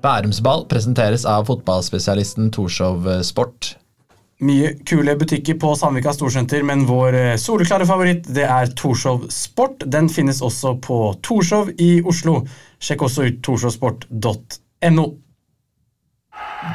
Bærumsball 0.00 0.64
presenteres 0.70 1.26
av 1.28 1.50
fotballspesialisten 1.50 2.48
Torshov 2.54 3.08
Sport. 3.26 3.74
Mye 4.40 4.70
kule 4.88 5.12
butikker 5.20 5.58
på 5.60 5.74
Sandvika 5.76 6.14
Storsenter, 6.16 6.62
men 6.64 6.86
vår 6.88 7.16
eh, 7.18 7.34
soleklare 7.36 7.84
favoritt 7.84 8.24
det 8.32 8.46
er 8.48 8.70
Torshov 8.72 9.26
Sport. 9.28 9.84
Den 9.84 10.08
finnes 10.08 10.40
også 10.40 10.78
på 10.80 11.00
Torshov 11.20 11.74
i 11.76 11.98
Oslo. 12.08 12.38
Sjekk 12.80 13.04
også 13.04 13.26
ut 13.28 13.42
torshovsport.no. 13.44 15.04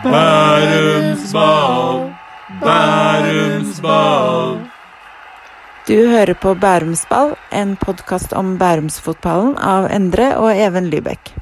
Bærumsball, 0.03 2.03
Bærumsball. 2.61 4.59
Du 5.89 5.97
hører 6.09 6.37
på 6.37 6.53
Bærumsball, 6.61 7.33
en 7.53 7.73
podkast 7.81 8.33
om 8.37 8.59
bærumsfotballen 8.61 9.57
av 9.57 9.89
Endre 9.93 10.35
og 10.37 10.53
Even 10.53 10.93
Lybekk. 10.93 11.33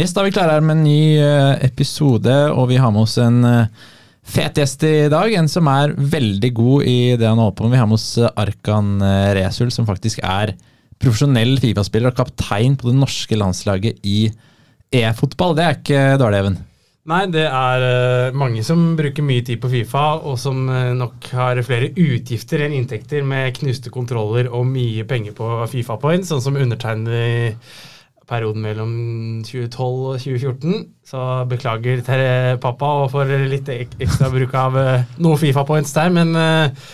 Yes, 0.00 0.14
da 0.16 0.22
er 0.22 0.30
vi 0.30 0.32
klare 0.32 0.54
her 0.56 0.62
med 0.64 0.78
en 0.78 0.86
ny 0.86 1.00
eh, 1.20 1.58
episode, 1.66 2.32
og 2.54 2.70
vi 2.70 2.78
har 2.80 2.92
med 2.94 3.02
oss 3.02 3.18
en 3.20 3.42
eh, 3.44 3.88
fet 4.24 4.56
gjest 4.56 4.86
i 4.88 5.10
dag. 5.12 5.34
En 5.36 5.50
som 5.50 5.68
er 5.68 5.92
veldig 5.92 6.50
god 6.56 6.86
i 6.88 6.94
det 7.20 7.26
han 7.28 7.36
holder 7.36 7.56
på 7.58 7.66
med. 7.66 7.74
Vi 7.74 7.80
har 7.82 7.90
med 7.90 7.98
oss 7.98 8.06
eh, 8.16 8.30
Arkan 8.40 8.94
Resul, 9.36 9.68
som 9.74 9.88
faktisk 9.90 10.22
er 10.24 10.54
profesjonell 11.00 11.52
Fifa-spiller 11.60 12.14
og 12.14 12.16
kaptein 12.22 12.78
på 12.80 12.88
det 12.88 12.96
norske 12.96 13.36
landslaget 13.36 14.00
i 14.08 14.22
e-fotball. 15.02 15.52
Det 15.58 15.66
er 15.66 15.78
ikke 15.82 16.08
dårlig, 16.22 16.42
Even? 16.46 16.58
Nei, 17.10 17.22
det 17.36 17.44
er 17.44 18.32
mange 18.36 18.64
som 18.64 18.94
bruker 18.96 19.26
mye 19.26 19.44
tid 19.44 19.60
på 19.60 19.68
Fifa, 19.74 20.08
og 20.24 20.40
som 20.40 20.64
nok 20.96 21.28
har 21.36 21.60
flere 21.66 21.92
utgifter 21.92 22.64
enn 22.64 22.80
inntekter 22.80 23.24
med 23.26 23.52
knuste 23.60 23.92
kontroller 23.92 24.48
og 24.48 24.68
mye 24.68 25.04
penger 25.08 25.36
på 25.36 25.54
Fifa-poeng, 25.76 26.24
sånn 26.24 26.44
som 26.44 26.60
undertegnede 26.60 27.56
perioden 28.30 28.62
mellom 28.64 28.94
2012 29.46 29.84
og 29.84 30.16
2014. 30.22 30.88
Så 31.10 31.26
beklager 31.50 32.02
til 32.06 32.24
pappa 32.62 32.94
og 33.02 33.10
for 33.12 33.28
litt 33.50 33.68
ekstra 33.74 34.30
bruk 34.32 34.54
av 34.56 34.78
uh, 34.78 35.14
noen 35.18 35.40
Fifa-points 35.40 35.94
der, 35.96 36.12
men 36.14 36.36
uh, 36.38 36.90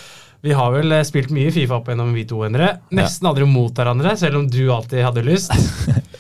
vi 0.46 0.54
har 0.54 0.70
vel 0.70 0.92
eh, 0.94 1.06
spilt 1.06 1.32
mye 1.34 1.50
Fifa 1.50 1.80
opp 1.80 1.88
gjennom 1.90 2.12
vi 2.14 2.26
to, 2.28 2.42
Endre. 2.46 2.76
Nesten 2.94 3.26
aldri 3.26 3.48
mot 3.50 3.74
hverandre, 3.74 4.12
selv 4.20 4.38
om 4.38 4.44
du 4.50 4.68
alltid 4.70 5.02
hadde 5.02 5.24
lyst. 5.26 5.54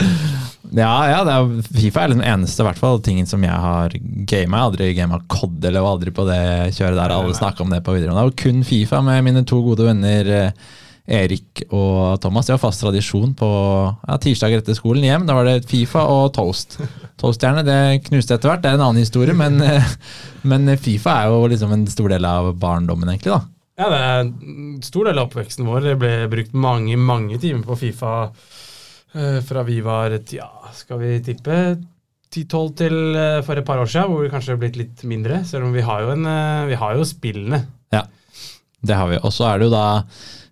ja, 0.82 0.94
ja 1.12 1.20
er, 1.20 1.52
Fifa 1.68 2.06
er 2.06 2.14
den 2.14 2.24
eneste 2.26 2.66
hvert 2.66 2.80
fall, 2.80 2.98
tingen 3.06 3.28
som 3.30 3.44
jeg 3.46 3.54
har 3.54 3.94
gama. 3.94 4.32
Jeg 4.32 4.50
har 4.50 4.64
aldri 4.64 4.88
gama 4.96 5.20
COD 5.30 5.68
eller 5.70 5.84
var 5.84 5.98
aldri 5.98 6.14
på 6.16 6.26
det 6.26 6.40
kjøret 6.78 6.98
der 6.98 7.14
alle 7.14 7.36
snakka 7.38 7.62
om 7.62 7.70
det 7.70 7.84
på 7.86 7.94
videregående. 7.94 8.24
Det 8.24 8.32
var 8.32 8.42
kun 8.42 8.66
Fifa 8.66 9.04
med 9.06 9.22
mine 9.28 9.44
to 9.46 9.60
gode 9.68 9.86
venner. 9.86 10.32
Uh, 10.48 10.74
Erik 11.06 11.62
og 11.70 12.20
Thomas. 12.22 12.48
Det 12.48 12.56
var 12.56 12.62
fast 12.66 12.82
tradisjon 12.82 13.34
på 13.38 13.48
ja, 13.48 14.18
tirsdager 14.22 14.62
etter 14.62 14.76
skolen 14.78 15.06
hjem. 15.06 15.26
Da 15.28 15.36
var 15.38 15.48
det 15.48 15.66
Fifa 15.70 16.04
og 16.10 16.32
toast. 16.36 16.78
Toaststjerne 17.20 17.62
det 17.66 17.80
knuste 18.08 18.36
etter 18.36 18.50
hvert, 18.50 18.64
det 18.64 18.72
er 18.72 18.80
en 18.80 18.86
annen 18.88 19.04
historie, 19.04 19.36
men, 19.36 19.62
men, 20.50 20.72
Fifa 20.82 21.20
er 21.22 21.34
jo 21.34 21.46
liksom 21.52 21.74
en 21.76 21.86
stor 21.90 22.10
del 22.12 22.26
av 22.28 22.50
barndommen, 22.60 23.12
egentlig. 23.14 23.36
da. 23.36 23.44
Ja, 23.76 23.90
det 23.92 23.96
er 24.00 24.22
en 24.24 24.78
stor 24.84 25.04
del 25.04 25.18
av 25.20 25.26
oppveksten 25.28 25.66
vår. 25.68 25.82
Det 25.84 25.98
ble 26.00 26.12
brukt 26.32 26.54
mange, 26.56 26.96
mange 26.96 27.36
timer 27.42 27.66
på 27.66 27.76
Fifa 27.82 28.14
uh, 28.30 29.40
fra 29.44 29.64
vi 29.68 29.82
var 29.84 30.16
ja, 30.32 30.48
skal 30.76 31.02
vi 31.02 31.18
tippe 31.24 31.58
10-12 32.32 32.70
til 32.80 32.96
uh, 33.12 33.42
for 33.44 33.60
et 33.60 33.68
par 33.68 33.82
år 33.82 33.90
siden, 33.92 34.08
hvor 34.08 34.24
vi 34.24 34.32
kanskje 34.32 34.54
har 34.54 34.62
blitt 34.62 34.80
litt 34.80 35.04
mindre. 35.08 35.42
Selv 35.44 35.68
om 35.68 35.76
vi 35.76 35.84
har 35.84 36.06
jo, 36.06 36.14
en, 36.16 36.24
uh, 36.24 36.64
vi 36.70 36.80
har 36.80 36.96
jo 36.96 37.04
spillene. 37.04 37.60
Ja, 37.92 38.06
det 38.80 38.96
har 38.96 39.12
vi. 39.12 39.20
Og 39.20 39.36
så 39.36 39.50
er 39.50 39.60
det 39.60 39.68
jo 39.68 39.76
da 39.76 39.86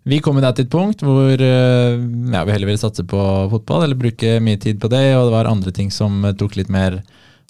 vi 0.05 0.21
kom 0.21 0.37
da 0.43 0.53
til 0.53 0.67
et 0.67 0.73
punkt 0.73 1.03
hvor 1.05 1.33
eh, 1.33 1.97
ja, 1.97 2.45
vi 2.45 2.53
heller 2.53 2.69
ville 2.69 2.81
satse 2.81 3.05
på 3.09 3.21
fotball 3.53 3.87
eller 3.87 3.99
bruke 3.99 4.37
mye 4.45 4.61
tid 4.61 4.81
på 4.83 4.91
det, 4.93 5.05
og 5.17 5.29
det 5.29 5.37
var 5.37 5.49
andre 5.49 5.73
ting 5.73 5.93
som 5.95 6.25
tok 6.39 6.59
litt 6.61 6.73
mer 6.73 7.01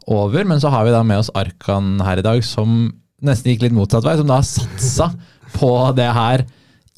over. 0.06 0.46
Men 0.46 0.62
så 0.62 0.70
har 0.70 0.86
vi 0.86 0.94
da 0.94 1.02
med 1.06 1.24
oss 1.24 1.32
Arkan 1.34 1.98
her 2.04 2.22
i 2.22 2.26
dag, 2.26 2.44
som 2.46 2.92
nesten 3.24 3.52
gikk 3.54 3.66
litt 3.66 3.74
motsatt 3.74 4.06
vei, 4.06 4.18
som 4.20 4.30
da 4.30 4.38
har 4.38 4.46
satsa 4.46 5.10
på 5.58 5.72
det 5.98 6.10
her 6.14 6.46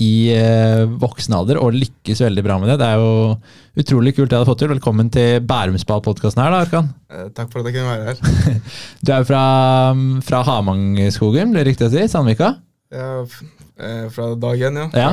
i 0.04 0.28
eh, 0.28 0.82
voksen 1.00 1.32
alder 1.32 1.56
og 1.56 1.72
lykkes 1.72 2.20
veldig 2.20 2.44
bra 2.44 2.58
med 2.60 2.68
det. 2.68 2.76
Det 2.82 2.88
er 2.92 3.00
jo 3.00 3.80
utrolig 3.80 4.12
kult 4.12 4.28
det 4.28 4.36
jeg 4.36 4.42
hadde 4.42 4.50
fått 4.50 4.60
til. 4.60 4.72
Velkommen 4.74 5.08
til 5.12 5.40
Bærumsball-podkasten 5.48 6.42
her, 6.44 6.52
da, 6.52 6.62
Arkan. 6.66 6.92
Eh, 7.08 7.30
takk 7.32 7.48
for 7.48 7.62
at 7.62 7.70
jeg 7.70 7.78
kunne 7.78 7.96
være 7.96 8.12
her. 8.12 8.60
du 9.08 9.14
er 9.16 9.28
fra, 9.28 9.42
fra 10.28 10.44
Hamangskogen, 10.50 11.54
blir 11.54 11.64
det 11.64 11.70
riktig 11.72 11.88
å 11.88 11.94
si? 11.96 12.04
Sandvika? 12.12 12.58
Ja, 12.92 13.22
Eh, 13.76 14.06
fra 14.10 14.30
dag 14.40 14.60
én, 14.60 14.76
ja. 14.80 14.86
ja. 14.96 15.08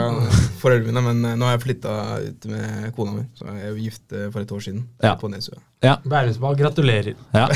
foreldrene 0.62 1.02
mine, 1.02 1.02
men 1.04 1.26
eh, 1.28 1.36
nå 1.36 1.50
har 1.50 1.58
jeg 1.58 1.64
flytta 1.66 1.96
ut 2.24 2.46
med 2.48 2.94
kona 2.96 3.18
mi. 3.18 3.24
Så 3.36 3.48
jeg 3.50 3.66
er 3.68 3.82
gift 3.82 4.16
eh, 4.16 4.30
for 4.30 4.40
et 4.40 4.54
år 4.56 4.62
siden. 4.64 4.86
Ja. 5.04 5.18
På 5.20 5.28
Nesøya. 5.32 5.60
Ja. 5.84 5.98
Bærumsball, 6.08 6.56
gratulerer. 6.62 7.18
Ja, 7.36 7.50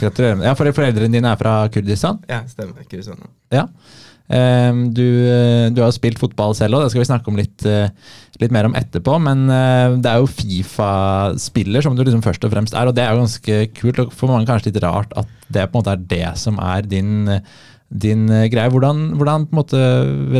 gratulerer. 0.00 0.40
Ja, 0.48 0.54
for 0.56 0.72
Foreldrene 0.72 1.12
dine 1.12 1.34
er 1.34 1.40
fra 1.40 1.58
Kurdistan? 1.72 2.22
Ja, 2.30 2.40
stemmer. 2.48 2.80
Kurdistan. 2.88 3.20
Ja. 3.52 3.68
Um, 4.24 4.86
du, 4.96 5.04
du, 5.76 5.82
har 5.84 5.90
spilt 5.92 6.16
fotball 6.16 6.54
selv 6.56 6.78
òg, 6.78 6.86
det 6.86 6.94
skal 6.94 7.02
vi 7.02 7.08
snakke 7.10 7.28
om 7.28 7.36
litt, 7.36 7.66
litt 8.40 8.54
mer 8.56 8.64
om 8.70 8.78
etterpå. 8.78 9.18
Men 9.20 9.44
det 10.00 10.08
er 10.08 10.22
jo 10.22 10.30
Fifa-spiller 10.32 11.84
som 11.84 11.92
du 11.92 12.00
liksom 12.06 12.24
først 12.24 12.48
og 12.48 12.56
fremst 12.56 12.72
er, 12.72 12.88
og 12.88 12.96
det 12.96 13.04
er 13.04 13.12
jo 13.12 13.20
ganske 13.26 13.60
kult. 13.76 14.00
Og 14.00 14.16
for 14.16 14.32
mange 14.32 14.48
kanskje 14.48 14.72
litt 14.72 14.80
rart 14.86 15.12
at 15.12 15.28
det 15.52 15.68
på 15.68 15.76
en 15.76 15.82
måte 15.82 15.92
er 15.92 16.08
det 16.16 16.32
som 16.40 16.56
er 16.56 16.88
din 16.88 17.28
din 17.94 18.26
uh, 18.30 18.46
greie. 18.50 18.70
Hvordan, 18.72 19.04
hvordan 19.18 19.46
på 19.48 19.54
en 19.54 19.60
måte 19.60 19.82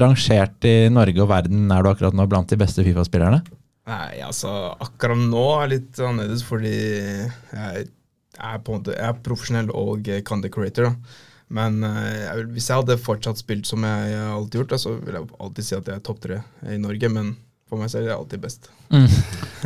rangert 0.03 0.66
i 0.69 0.76
Norge 0.92 1.22
og 1.22 1.31
verden 1.31 1.70
er 1.70 1.84
du 1.84 1.91
akkurat 1.92 2.16
nå 2.16 2.26
blant 2.31 2.50
de 2.50 2.59
beste 2.60 2.84
Fifa-spillerne? 2.87 3.42
Nei, 3.91 4.22
altså 4.25 4.72
akkurat 4.81 5.20
nå 5.20 5.44
er 5.59 5.69
det 5.69 5.76
litt 5.76 6.00
annerledes 6.00 6.42
fordi 6.47 6.72
jeg 6.72 7.84
er 7.84 8.62
på 8.65 8.72
en 8.72 8.81
måte 8.81 8.94
jeg 8.97 9.06
er 9.06 9.22
profesjonell 9.26 9.70
og 9.76 10.09
Candy 10.26 10.50
Creator. 10.50 10.91
da. 10.91 11.20
Men 11.54 11.82
uh, 11.87 12.10
jeg 12.10 12.48
hvis 12.54 12.70
jeg 12.70 12.82
hadde 12.82 13.00
fortsatt 13.00 13.41
spilt 13.41 13.69
som 13.69 13.84
jeg, 13.86 14.12
jeg 14.15 14.36
alltid 14.36 14.60
gjort, 14.60 14.72
da, 14.75 14.81
så 14.81 14.94
ville 14.98 15.21
jeg 15.21 15.34
alltid 15.47 15.69
si 15.69 15.76
at 15.78 15.91
jeg 15.91 16.00
er 16.00 16.06
topp 16.09 16.22
tre 16.25 16.41
i 16.72 16.81
Norge. 16.81 17.12
Men 17.12 17.34
for 17.74 17.82
meg 17.82 17.92
selv 17.92 18.08
er 18.08 18.16
alltid 18.16 18.42
best. 18.42 18.70
Mm. 18.94 19.06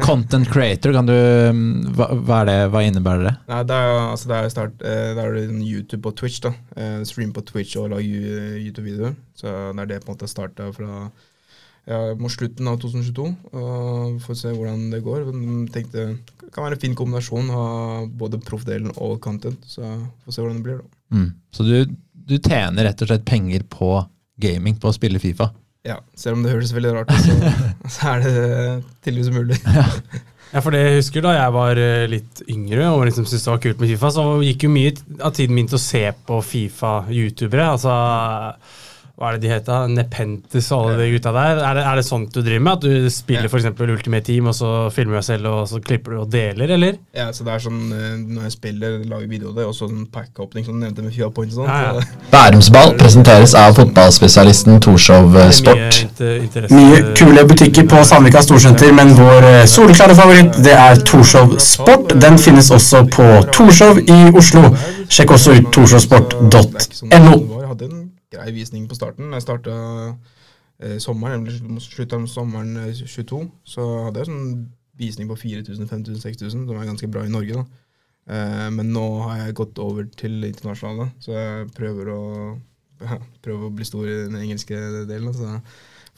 Content 0.08 0.48
creator, 0.50 0.94
kan 0.96 1.08
du, 1.08 1.14
hva, 1.98 2.10
hva, 2.16 2.42
det, 2.48 2.58
hva 2.72 2.82
innebærer 2.86 3.28
det? 3.28 3.34
Nei, 3.50 3.62
det 3.68 3.78
er, 3.78 3.94
altså, 4.02 4.30
det 4.30 4.38
er, 4.38 4.52
start, 4.54 4.84
eh, 4.86 5.08
det 5.18 5.24
er 5.24 5.38
YouTube 5.62 6.10
og 6.10 6.18
Twitch. 6.18 6.40
da. 6.44 6.54
Eh, 6.76 7.00
stream 7.08 7.32
på 7.36 7.44
Twitch 7.46 7.76
og 7.80 7.90
lage 7.92 8.06
YouTube-videoer. 8.64 9.16
Så 9.38 9.52
det 9.74 9.84
er 9.84 9.92
det 9.92 10.00
på 10.04 10.10
en 10.10 10.16
måte 10.16 10.30
starta 10.30 10.70
fra 10.74 11.08
ja, 11.88 12.00
mot 12.20 12.32
slutten 12.32 12.68
av 12.70 12.80
2022. 12.82 13.28
Og 13.52 14.18
får 14.24 14.40
se 14.42 14.52
hvordan 14.54 14.88
det 14.92 15.04
går. 15.06 15.30
Tenkte 15.74 16.10
Det 16.42 16.52
kan 16.52 16.66
være 16.66 16.78
en 16.78 16.84
fin 16.84 16.98
kombinasjon 16.98 17.50
av 17.54 18.10
både 18.20 18.40
proffdelen 18.44 18.92
og 18.96 19.18
content. 19.24 19.64
Så 19.68 19.84
får 20.24 20.36
se 20.36 20.44
hvordan 20.44 20.60
det 20.60 20.68
blir. 20.68 20.82
da. 20.82 21.18
Mm. 21.18 21.30
Så 21.54 21.64
du, 21.64 21.96
du 22.12 22.36
tjener 22.38 22.90
rett 22.90 23.02
og 23.02 23.10
slett 23.10 23.26
penger 23.28 23.64
på 23.72 23.96
gaming, 24.38 24.76
på 24.78 24.90
å 24.90 24.94
spille 24.94 25.20
Fifa? 25.22 25.50
Ja, 25.88 25.98
selv 26.18 26.36
om 26.36 26.44
det 26.44 26.52
høres 26.52 26.74
veldig 26.76 26.94
rart 26.96 27.12
ut, 27.12 27.22
så, 27.24 27.52
så, 27.94 28.10
er 28.14 28.24
det 28.24 28.34
tydeligvis 29.04 29.32
mulig. 29.32 29.60
ja. 29.78 29.86
ja, 30.52 30.60
for 30.60 30.74
det 30.74 30.82
jeg 30.84 30.98
husker 30.98 31.24
da 31.24 31.36
jeg 31.38 31.54
var 31.56 31.80
eh, 31.84 32.08
litt 32.12 32.42
yngre 32.48 32.90
og 32.92 33.06
liksom 33.08 33.28
syntes 33.28 33.46
det 33.46 33.54
var 33.54 33.62
kult 33.64 33.80
med 33.80 33.94
Fifa, 33.94 34.12
så 34.18 34.26
gikk 34.44 34.68
jo 34.68 34.74
mye 34.74 34.92
av 35.24 35.32
tiden 35.38 35.56
min 35.56 35.70
til 35.70 35.80
å 35.80 35.86
se 35.86 36.04
på 36.28 36.42
Fifa-youtubere. 36.50 37.72
altså 37.76 37.96
hva 39.18 39.32
er 39.32 39.34
det 39.34 39.48
de 39.48 39.50
heter? 39.50 39.88
Nepentes 39.90 40.68
og 40.70 40.92
alle 40.92 40.98
de 41.00 41.06
gutta 41.16 41.32
der. 41.34 41.58
Er 41.58 41.74
det, 41.74 41.82
er 41.90 41.98
det 41.98 42.04
sånt 42.06 42.30
du 42.30 42.38
driver 42.38 42.62
med? 42.62 42.76
At 42.76 42.84
du 42.86 43.08
spiller 43.10 43.48
ja. 43.48 43.50
f.eks. 43.50 43.80
Ultimate 43.82 44.22
Team, 44.28 44.46
og 44.46 44.54
så 44.54 44.68
filmer 44.94 45.16
du 45.16 45.18
deg 45.18 45.26
selv, 45.26 45.48
og 45.50 45.64
så 45.66 45.80
klipper 45.82 46.14
du 46.14 46.20
og 46.22 46.28
deler, 46.30 46.70
eller? 46.76 47.00
Ja, 47.18 47.26
så 47.34 47.42
det 47.42 47.56
er 47.56 47.64
sånn 47.64 47.80
eh, 47.96 48.12
når 48.20 48.46
jeg 48.46 48.54
spiller, 48.54 48.94
lager 49.10 49.26
video 49.26 49.50
av 49.50 49.58
det, 49.58 49.66
og 49.66 49.74
sånn 49.74 50.06
pack-opening 50.14 50.68
som 50.68 50.78
du 50.78 50.84
nevnte 50.84 51.02
med 51.02 51.16
Fia 51.16 51.32
Point 51.34 51.50
og 51.50 51.64
sånn. 51.64 51.66
Ja, 51.66 51.98
ja. 51.98 52.22
Bærumsball 52.30 52.94
presenteres 53.00 53.56
av 53.58 53.74
fotballspesialisten 53.80 54.78
Torshov 54.86 55.34
Sport. 55.58 56.22
Mye, 56.22 56.70
mye 56.78 57.02
kule 57.18 57.46
butikker 57.50 57.90
på 57.90 58.06
Sandvika 58.06 58.46
Storsenter, 58.46 58.94
men 58.94 59.16
vår 59.18 59.50
eh, 59.50 59.60
soleklare 59.66 60.14
favoritt 60.14 60.62
det 60.62 60.78
er 60.78 61.02
Torshov 61.02 61.58
Sport. 61.58 62.14
Den 62.22 62.38
finnes 62.38 62.70
også 62.70 63.02
på 63.18 63.26
Torshov 63.50 63.98
i 64.06 64.24
Oslo. 64.30 64.68
Sjekk 65.10 65.40
også 65.40 65.58
ut 65.58 65.72
torshovsport.no 65.74 67.57
grei 68.32 68.52
visning 68.54 68.86
på 68.88 68.96
starten. 68.98 69.32
Jeg 69.34 69.44
starta 69.44 69.74
eh, 70.82 70.98
sommeren, 71.02 71.44
nemlig 71.46 71.82
slutta 71.84 72.20
sommeren 72.30 72.76
22, 72.94 73.42
eh, 73.42 73.50
så 73.68 73.86
hadde 74.06 74.22
jeg 74.22 74.30
sånn 74.30 74.48
visning 74.98 75.28
på 75.30 75.38
4000, 75.38 75.88
5000, 75.88 76.22
6000, 76.24 76.64
som 76.68 76.78
er 76.78 76.88
ganske 76.88 77.10
bra 77.10 77.24
i 77.24 77.32
Norge. 77.32 77.60
da. 77.60 77.84
Eh, 78.28 78.66
men 78.74 78.92
nå 78.92 79.06
har 79.24 79.44
jeg 79.44 79.58
gått 79.60 79.78
over 79.82 80.08
til 80.18 80.42
internasjonale, 80.44 81.10
så 81.24 81.36
jeg 81.36 81.68
prøver 81.76 82.10
å, 82.12 82.22
ja, 83.04 83.20
å 83.54 83.70
bli 83.72 83.86
stor 83.88 84.08
i 84.08 84.24
den 84.26 84.40
engelske 84.42 84.80
delen. 85.08 85.32
Så 85.36 85.60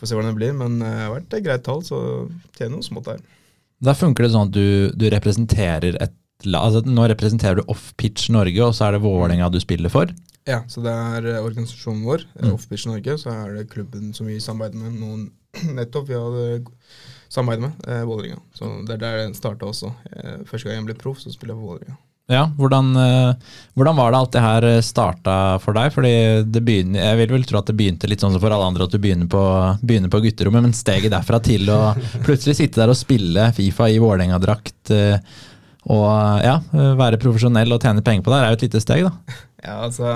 får 0.01 0.09
se 0.09 0.17
hvordan 0.17 0.33
det 0.33 0.41
blir. 0.41 0.57
Men 0.57 0.81
det 0.81 0.95
har 0.97 1.13
vært 1.15 1.37
et 1.37 1.45
greit 1.45 1.67
tall, 1.67 1.85
så 1.87 2.01
tjener 2.57 2.79
noe 2.79 2.87
smått 2.87 3.13
her. 3.13 3.21
Da 3.81 3.95
funker 3.97 4.27
det 4.27 4.33
sånn 4.35 4.51
at 4.51 4.57
du, 4.57 4.91
du 4.97 5.07
representerer 5.13 6.01
et 6.01 6.17
altså 6.41 6.81
Nå 6.89 7.05
representerer 7.11 7.59
du 7.59 7.69
Off 7.69 7.91
Pitch 8.01 8.31
Norge, 8.33 8.57
og 8.65 8.73
så 8.73 8.87
er 8.87 8.95
det 8.95 9.03
Vålerenga 9.05 9.51
du 9.53 9.59
spiller 9.61 9.93
for? 9.93 10.09
Ja, 10.49 10.63
så 10.69 10.83
det 10.85 10.93
er 10.93 11.29
eh, 11.35 11.45
organisasjonen 11.45 12.05
vår, 12.07 12.25
eh, 12.39 12.49
mm. 12.49 12.55
Offpitch 12.57 12.89
Norge. 12.89 13.17
Så 13.21 13.33
er 13.33 13.57
det 13.59 13.71
klubben 13.73 14.15
som 14.17 14.29
vi 14.31 14.41
samarbeider 14.41 14.81
med 14.81 15.01
noen 15.01 15.27
nettopp. 15.79 16.09
Vi 16.09 16.19
hadde 16.19 16.61
samarbeidet 17.31 17.67
med 17.67 17.89
eh, 17.89 18.05
Vålerenga. 18.09 18.41
Så 18.57 18.71
det 18.87 18.97
er 18.97 19.03
der 19.05 19.25
den 19.25 19.37
starta 19.39 19.69
også. 19.69 19.93
Eh, 20.13 20.39
første 20.49 20.69
gang 20.69 20.81
jeg 20.81 20.89
ble 20.91 21.01
proff, 21.01 21.21
så 21.23 21.33
spiller 21.33 21.55
jeg 21.55 21.61
for 21.61 21.75
Vålerenga. 21.75 21.99
Ja, 22.31 22.45
hvordan, 22.55 22.93
eh, 22.95 23.55
hvordan 23.75 23.97
var 23.99 24.13
det 24.13 24.19
alt 24.21 24.35
det 24.37 24.43
her 24.45 24.67
starta 24.87 25.37
for 25.63 25.75
deg? 25.75 25.91
Fordi 25.95 26.15
det 26.47 26.63
begynner, 26.63 27.03
Jeg 27.03 27.19
vil 27.19 27.35
vel 27.35 27.45
tro 27.45 27.59
at 27.59 27.67
det 27.67 27.77
begynte 27.79 28.11
litt 28.11 28.23
sånn 28.23 28.33
som 28.33 28.43
for 28.43 28.55
alle 28.55 28.71
andre, 28.71 28.87
at 28.87 28.95
du 28.95 28.99
begynner 29.03 29.27
på, 29.27 29.45
begynner 29.83 30.13
på 30.13 30.23
gutterommet, 30.23 30.63
men 30.63 30.77
steget 30.77 31.11
derfra 31.11 31.43
til 31.43 31.67
å 31.71 31.95
plutselig 32.27 32.61
sitte 32.61 32.83
der 32.83 32.93
og 32.93 32.99
spille 32.99 33.51
Fifa 33.57 33.91
i 33.91 33.99
Vålerenga-drakt 33.99 34.95
eh, 34.95 35.19
og 35.91 36.45
ja, 36.45 36.59
være 36.71 37.19
profesjonell 37.19 37.73
og 37.73 37.81
tjene 37.81 38.03
penger 38.05 38.23
på 38.23 38.31
det, 38.31 38.39
er 38.39 38.51
jo 38.53 38.59
et 38.59 38.65
lite 38.67 38.83
steg, 38.85 39.07
da. 39.07 39.39
Ja, 39.61 39.77
altså 39.85 40.09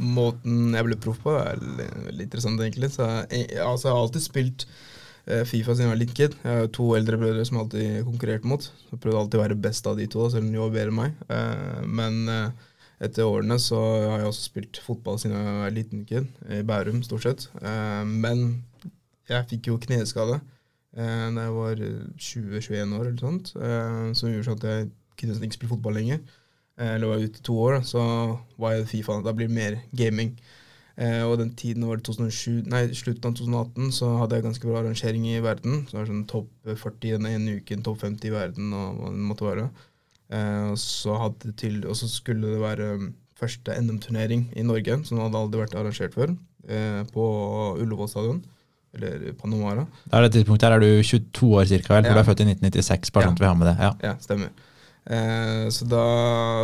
Måten 0.00 0.72
jeg 0.76 0.86
ble 0.86 0.96
proff 1.00 1.20
på, 1.24 1.34
er 1.36 1.60
veldig 1.60 2.26
interessant, 2.26 2.62
egentlig. 2.64 2.92
Så, 2.94 3.06
jeg, 3.28 3.50
altså, 3.60 3.88
jeg 3.88 3.96
har 3.96 4.06
alltid 4.06 4.24
spilt 4.24 4.64
eh, 5.26 5.44
Fifa 5.48 5.74
siden 5.74 5.88
jeg 5.88 5.92
var 5.92 6.00
liten 6.00 6.16
kid. 6.16 6.36
Jeg 6.44 6.62
har 6.62 6.72
to 6.76 6.86
eldre 6.96 7.18
brødre 7.20 7.44
som 7.48 7.60
alltid 7.60 8.00
konkurrerte 8.08 8.50
mot. 8.50 8.70
Jeg 8.90 9.02
prøvde 9.02 9.22
alltid 9.24 9.40
å 9.40 9.44
være 9.44 9.60
best 9.68 9.90
av 9.90 10.00
de 10.00 10.08
to, 10.10 10.28
selv 10.32 10.46
om 10.46 10.54
de 10.54 10.62
var 10.62 10.72
bedre 10.76 10.94
enn 10.94 11.00
meg. 11.00 11.20
Eh, 11.36 11.82
men 12.00 12.20
eh, 12.32 12.70
etter 13.04 13.28
årene 13.28 13.60
så 13.60 13.80
har 13.80 14.22
jeg 14.22 14.30
også 14.30 14.48
spilt 14.48 14.80
fotball 14.84 15.20
siden 15.20 15.36
jeg 15.36 15.60
var 15.60 15.76
liten 15.76 16.08
kid, 16.08 16.32
i 16.52 16.64
Bærum 16.68 17.04
stort 17.04 17.24
sett. 17.24 17.46
Men 18.04 18.42
jeg 19.30 19.46
fikk 19.48 19.70
jo 19.70 19.78
kneskade 19.80 20.36
da 20.92 21.46
jeg 21.46 21.54
var 21.54 21.80
20-21 21.80 22.92
år, 22.98 23.06
eller 23.06 23.22
sånt, 23.22 23.52
som 23.54 24.28
gjorde 24.28 24.48
sånn 24.50 24.58
at 24.58 24.66
jeg 24.68 24.90
kunne 25.16 25.38
ikke 25.46 25.56
spille 25.56 25.72
fotball 25.72 25.96
lenger. 25.96 26.20
Eh, 26.80 26.94
eller 26.96 27.12
var 27.12 27.20
ute 27.20 27.42
i 27.42 27.44
to 27.44 27.58
år, 27.60 27.82
så 27.84 28.00
var 28.60 28.72
jeg 28.74 28.88
Fifa. 28.88 29.20
Da 29.24 29.34
blir 29.36 29.50
det 29.50 29.56
mer 29.56 29.78
gaming. 29.96 30.32
Eh, 31.00 31.22
og 31.24 31.38
den 31.40 31.52
tiden 31.56 31.86
var 31.88 31.96
det 31.96 32.04
2007, 32.08 32.66
nei, 32.68 32.82
slutten 32.96 33.30
av 33.30 33.36
2018, 33.38 33.92
så 33.96 34.10
hadde 34.20 34.36
jeg 34.36 34.44
ganske 34.44 34.68
bra 34.68 34.82
rangering 34.84 35.26
i 35.30 35.38
verden. 35.44 35.84
Så 35.86 35.94
det 35.94 36.00
var 36.00 36.10
sånn 36.10 36.26
topp 36.28 36.50
40 36.82 37.14
den 37.16 37.28
ene 37.30 37.56
uken, 37.60 37.84
topp 37.86 38.02
50 38.04 38.28
i 38.28 38.34
verden 38.34 38.74
og 38.76 38.98
hva 38.98 39.12
det 39.14 39.28
måtte 39.30 39.48
være. 39.48 39.66
Eh, 40.30 40.70
og, 40.70 40.78
så 40.80 41.16
til, 41.60 41.82
og 41.88 41.96
så 41.98 42.08
skulle 42.10 42.52
det 42.52 42.60
være 42.62 42.94
um, 43.00 43.10
første 43.40 43.74
NM-turnering 43.80 44.48
i 44.56 44.64
Norge, 44.66 45.00
som 45.08 45.22
hadde 45.22 45.40
aldri 45.40 45.62
vært 45.62 45.76
arrangert 45.80 46.16
før, 46.16 46.34
eh, 46.68 47.00
på 47.14 47.26
Ullevål 47.80 48.10
stadion. 48.12 48.42
Eller 48.92 49.30
Panomara. 49.38 49.84
Da 50.10 50.18
er 50.18 50.26
det 50.26 50.32
tidspunktet 50.34 50.66
her 50.66 50.74
er 50.74 50.82
du 50.82 51.02
22 51.06 51.50
år 51.54 51.68
cirka, 51.70 51.94
vel? 51.94 52.04
For 52.04 52.10
Ja. 52.10 52.14
du 52.16 52.20
er 52.20 52.26
født 52.26 52.40
i 52.42 52.48
1996, 52.50 53.12
bare 53.14 53.28
sånn 53.28 53.36
at 53.38 53.40
vi 53.40 53.46
har 53.46 53.54
med 53.54 53.68
det. 53.70 53.76
Ja. 53.78 53.92
Ja, 54.02 54.14
stemmer. 54.18 54.50
Eh, 55.10 55.66
så 55.74 55.86
da, 55.90 56.04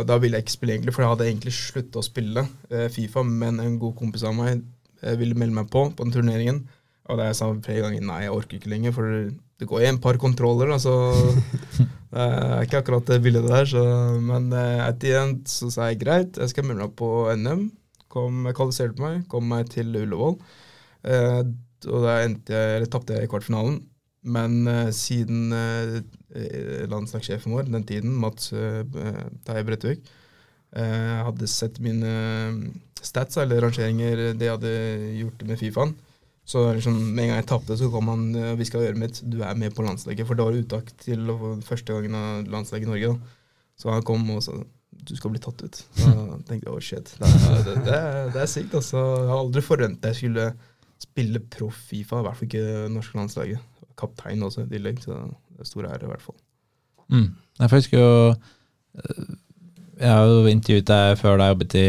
da 0.07 0.17
ville 0.23 0.39
jeg 0.39 0.45
ikke 0.45 0.55
spille, 0.55 0.77
egentlig, 0.77 0.95
for 0.95 1.03
jeg 1.03 1.13
hadde 1.13 1.27
egentlig 1.27 1.53
slutta 1.57 1.99
å 1.99 2.05
spille 2.05 2.45
eh, 2.71 2.87
Fifa, 2.93 3.23
men 3.27 3.59
en 3.63 3.75
god 3.81 3.97
kompis 3.99 4.23
av 4.27 4.37
meg 4.37 4.61
eh, 5.01 5.17
ville 5.19 5.35
melde 5.35 5.57
meg 5.57 5.71
på 5.73 5.89
på 5.91 6.07
den 6.07 6.15
turneringen. 6.15 6.61
Og 7.07 7.19
da 7.19 7.29
jeg 7.29 7.37
sa 7.39 7.49
flere 7.63 7.85
ganger 7.85 8.07
nei, 8.07 8.21
jeg 8.25 8.35
orker 8.35 8.59
ikke 8.59 8.71
lenger, 8.71 8.95
for 8.95 9.11
det 9.57 9.67
går 9.67 9.83
i 9.83 9.89
en 9.89 9.99
par 10.03 10.19
kontroller, 10.21 10.71
da, 10.71 10.79
så 10.79 10.95
det 12.13 12.23
er 12.23 12.65
ikke 12.65 12.81
akkurat 12.83 13.11
det 13.11 13.21
bildet 13.23 13.47
der. 13.47 13.67
Så, 13.67 13.83
men 14.23 14.49
eh, 14.55 14.87
igjen 15.09 15.37
så 15.49 15.71
sa 15.73 15.91
jeg 15.91 16.01
greit, 16.03 16.39
jeg 16.39 16.53
skal 16.53 16.67
melde 16.67 16.87
meg 16.87 16.95
på 16.99 17.11
NM. 17.35 17.67
Kom, 18.11 18.45
jeg 18.47 18.55
kvalifiserte 18.55 19.03
meg, 19.03 19.23
kom 19.31 19.47
meg 19.51 19.71
til 19.73 19.91
Ullevål. 20.03 20.37
Eh, 21.07 21.41
og 21.87 22.03
da 22.07 22.19
endte 22.23 22.55
jeg, 22.55 22.77
eller 22.77 22.91
tapte 22.91 23.15
jeg 23.15 23.27
i 23.27 23.31
kvartfinalen. 23.31 23.81
Men 24.27 24.59
eh, 24.67 24.91
siden 24.95 25.53
eh, 25.55 25.99
landslagssjefen 26.91 27.55
vår 27.55 27.69
den 27.71 27.85
tiden, 27.87 28.15
Mats 28.21 28.51
uh, 28.53 28.83
Terje 29.47 29.65
Bredtvik, 29.67 30.11
uh, 30.77 31.23
hadde 31.27 31.49
sett 31.51 31.79
mine 31.83 32.11
eh, 32.11 32.59
stats, 33.01 33.39
eller 33.41 33.63
rangeringer, 33.63 34.33
det 34.37 34.49
jeg 34.49 34.57
hadde 34.57 34.75
gjort 35.21 35.47
med 35.49 35.61
Fifaen, 35.61 35.95
så 36.47 36.63
liksom, 36.71 36.95
med 37.11 37.25
en 37.25 37.31
gang 37.33 37.41
jeg 37.41 37.49
tapte, 37.49 37.75
så 37.75 37.89
kom 37.91 38.07
han 38.07 38.29
og 38.39 38.59
hviska 38.59 38.79
i 38.79 38.87
øret 38.87 38.99
mitt 39.01 39.17
du 39.27 39.41
er 39.43 39.57
med 39.59 39.73
på 39.75 39.83
landslaget. 39.83 40.23
For 40.29 40.39
det 40.39 40.45
var 40.47 40.55
uttak 40.55 40.93
til 41.01 41.27
første 41.67 41.91
gangen 41.91 42.15
av 42.15 42.47
landslaget 42.47 42.87
i 42.87 42.91
Norge. 42.93 43.09
da. 43.11 43.49
Så 43.75 43.91
han 43.91 44.05
kom 44.07 44.23
og 44.31 44.39
sa 44.45 44.55
du 45.07 45.13
skal 45.15 45.33
bli 45.33 45.41
tatt 45.43 45.59
ut. 45.61 45.81
Så 45.97 46.07
jeg 46.07 46.45
tenkte 46.47 46.71
oh 46.71 46.79
shit, 46.83 47.11
det 47.19 47.27
er, 47.27 47.59
det, 47.65 47.75
det 47.85 47.99
det 48.33 48.41
er 48.41 48.49
sykt. 48.51 48.77
altså. 48.79 48.97
Jeg 48.97 49.29
har 49.31 49.41
aldri 49.41 49.63
forventa 49.65 50.11
jeg 50.11 50.19
skulle 50.21 50.47
spille 51.01 51.41
proff 51.53 51.77
Fifa, 51.89 52.21
i 52.21 52.25
hvert 52.25 52.39
fall 52.39 52.49
ikke 52.49 52.63
det 52.63 52.93
norske 52.95 53.19
landslaget. 53.19 53.83
Kaptein 53.97 54.43
også 54.45 54.65
i 54.65 54.71
tillegg, 54.71 54.99
så 55.03 55.17
det 55.17 55.27
stor 55.65 55.87
ære 55.89 56.05
i 56.05 56.11
hvert 56.11 56.21
fall. 56.21 56.35
Mm. 57.09 57.27
Jeg 57.57 57.69
husker 57.71 57.97
jo 57.97 58.09
øh, 58.35 59.27
Jeg 59.97 60.11
har 60.11 60.25
jo 60.29 60.41
intervjuet 60.51 60.85
deg 60.85 61.17
før 61.17 61.37
da 61.39 61.47
jeg 61.47 61.55
jobbet 61.55 61.75
i 61.79 61.87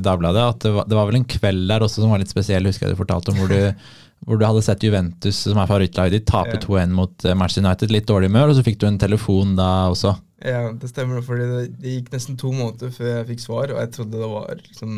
Dagbladet. 0.00 0.44
at 0.54 0.60
det 0.64 0.72
var, 0.72 0.86
det 0.88 0.96
var 0.96 1.10
vel 1.10 1.18
en 1.20 1.26
kveld 1.28 1.66
der 1.68 1.84
også 1.84 2.00
som 2.00 2.10
var 2.14 2.22
litt 2.22 2.32
spesiell, 2.32 2.64
husker 2.64 2.86
jeg 2.86 2.94
du 2.96 3.02
fortalte 3.02 3.34
om, 3.34 3.36
hvor 3.42 3.52
du, 3.52 3.74
hvor 4.24 4.40
du 4.40 4.46
hadde 4.46 4.62
sett 4.64 4.82
Juventus, 4.86 5.42
som 5.44 5.58
er 5.60 5.68
favorittlaget 5.68 6.16
ditt, 6.16 6.26
tape 6.30 6.56
Ja. 6.56 6.62
2-1 6.64 6.96
mot 6.96 7.24
eh, 7.26 7.36
Manchester 7.36 7.66
United. 7.66 7.92
Litt 7.92 8.08
dårlig 8.08 8.30
humør, 8.32 8.54
og 8.54 8.56
så 8.56 8.64
fikk 8.64 8.80
du 8.80 8.86
en 8.88 9.00
telefon 9.02 9.56
da 9.58 9.90
også. 9.92 10.14
Ja, 10.40 10.70
det 10.72 10.88
stemmer, 10.88 11.20
fordi 11.20 11.50
det, 11.50 11.64
det 11.82 11.98
gikk 11.98 12.12
nesten 12.14 12.38
to 12.40 12.48
måneder 12.56 12.94
før 12.94 13.10
jeg 13.18 13.28
fikk 13.34 13.42
svar, 13.44 13.74
og 13.74 13.82
jeg 13.82 13.92
trodde 13.98 14.22
det 14.22 14.30
var 14.32 14.54
liksom 14.56 14.94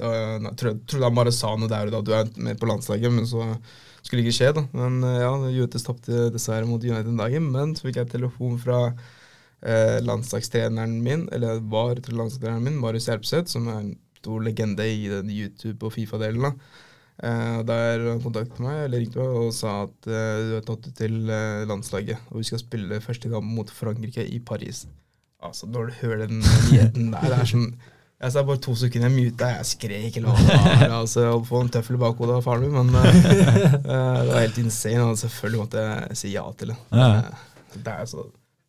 det 0.00 0.06
var, 0.06 0.46
Jeg 0.48 0.56
trodde 0.88 1.04
han 1.04 1.18
bare 1.18 1.32
sa 1.36 1.50
noe 1.58 1.68
der 1.68 1.90
og 1.90 1.92
da, 1.92 2.00
du 2.00 2.12
er 2.16 2.30
med 2.40 2.56
på 2.56 2.68
landslaget, 2.70 3.12
men 3.12 3.26
så 3.28 3.44
skulle 4.02 4.24
ikke 4.24 4.36
skje, 4.36 4.52
da. 4.56 4.66
Men 4.76 5.00
eh, 5.06 5.22
ja, 5.22 5.32
Juventus 5.54 5.86
tapte 5.86 6.28
dessverre 6.34 6.68
mot 6.68 6.82
United 6.82 7.10
den 7.10 7.20
dagen, 7.20 7.48
men 7.54 7.74
så 7.76 7.88
fikk 7.88 8.00
jeg 8.02 8.12
telefon 8.12 8.58
fra 8.62 8.82
eh, 8.90 9.98
landslagstreneren 10.04 11.00
min, 11.04 11.26
eller 11.34 11.62
var 11.72 12.00
til 12.00 12.18
landslagstreneren 12.20 12.68
min, 12.68 12.78
Marius 12.82 13.10
Hjelpseth, 13.10 13.52
som 13.52 13.68
er 13.68 13.82
en 13.82 13.90
stor 14.20 14.44
legende 14.44 14.86
i 14.86 15.08
den 15.10 15.32
YouTube- 15.32 15.88
og 15.88 15.94
Fifa-delen. 15.96 16.50
da. 16.50 16.54
Eh, 17.20 17.58
der 17.68 18.06
kontaktet 18.24 18.60
meg, 18.64 18.86
eller 18.86 19.02
ringte 19.02 19.20
meg 19.20 19.34
og 19.42 19.50
sa 19.52 19.82
at 19.84 20.08
eh, 20.08 20.38
du 20.48 20.54
er 20.56 20.64
tatt 20.64 20.86
ut 20.88 20.94
til 20.96 21.18
eh, 21.28 21.66
landslaget, 21.68 22.30
og 22.30 22.40
vi 22.40 22.46
skal 22.48 22.62
spille 22.62 23.00
første 23.04 23.28
kamp 23.28 23.44
mot 23.44 23.68
Frankrike 23.68 24.24
i 24.24 24.38
Paris. 24.40 24.86
Altså, 25.44 25.68
når 25.68 25.90
du 25.90 25.98
hører 26.00 26.26
den 26.30 26.40
nyheten 26.40 27.10
der, 27.12 27.26
det 27.28 27.42
er 27.42 27.50
sånn 27.50 27.68
Jeg 28.20 28.34
sa 28.34 28.42
bare 28.44 28.60
to 28.60 28.74
sekunder, 28.76 29.08
jeg 29.08 29.30
muta, 29.30 29.46
jeg 29.56 29.64
skrek 29.70 30.16
eller 30.20 30.34
hva 30.34 30.42
det 30.44 30.56
var. 30.60 30.82
Altså, 30.98 31.22
jeg 31.22 31.30
holdt 31.32 31.46
på 31.46 31.54
å 31.54 31.54
få 31.54 31.60
en 31.64 31.70
tøffel 31.72 31.96
i 31.96 32.00
bakhodet 32.02 32.34
av 32.36 32.42
faren 32.44 32.66
min, 32.66 32.90
men 32.90 32.98
eh, 33.00 33.78
det 33.86 34.28
var 34.28 34.42
helt 34.42 34.58
insane, 34.60 35.06
og 35.06 35.16
selvfølgelig 35.22 35.62
måtte 35.62 35.84
jeg 35.86 36.18
si 36.20 36.34
ja 36.34 36.44
til 36.60 36.74
det. 36.74 36.76
Ja. 36.92 37.08
Eh, 37.16 37.46
Det 37.80 37.94
er 37.94 38.10
så 38.10 38.26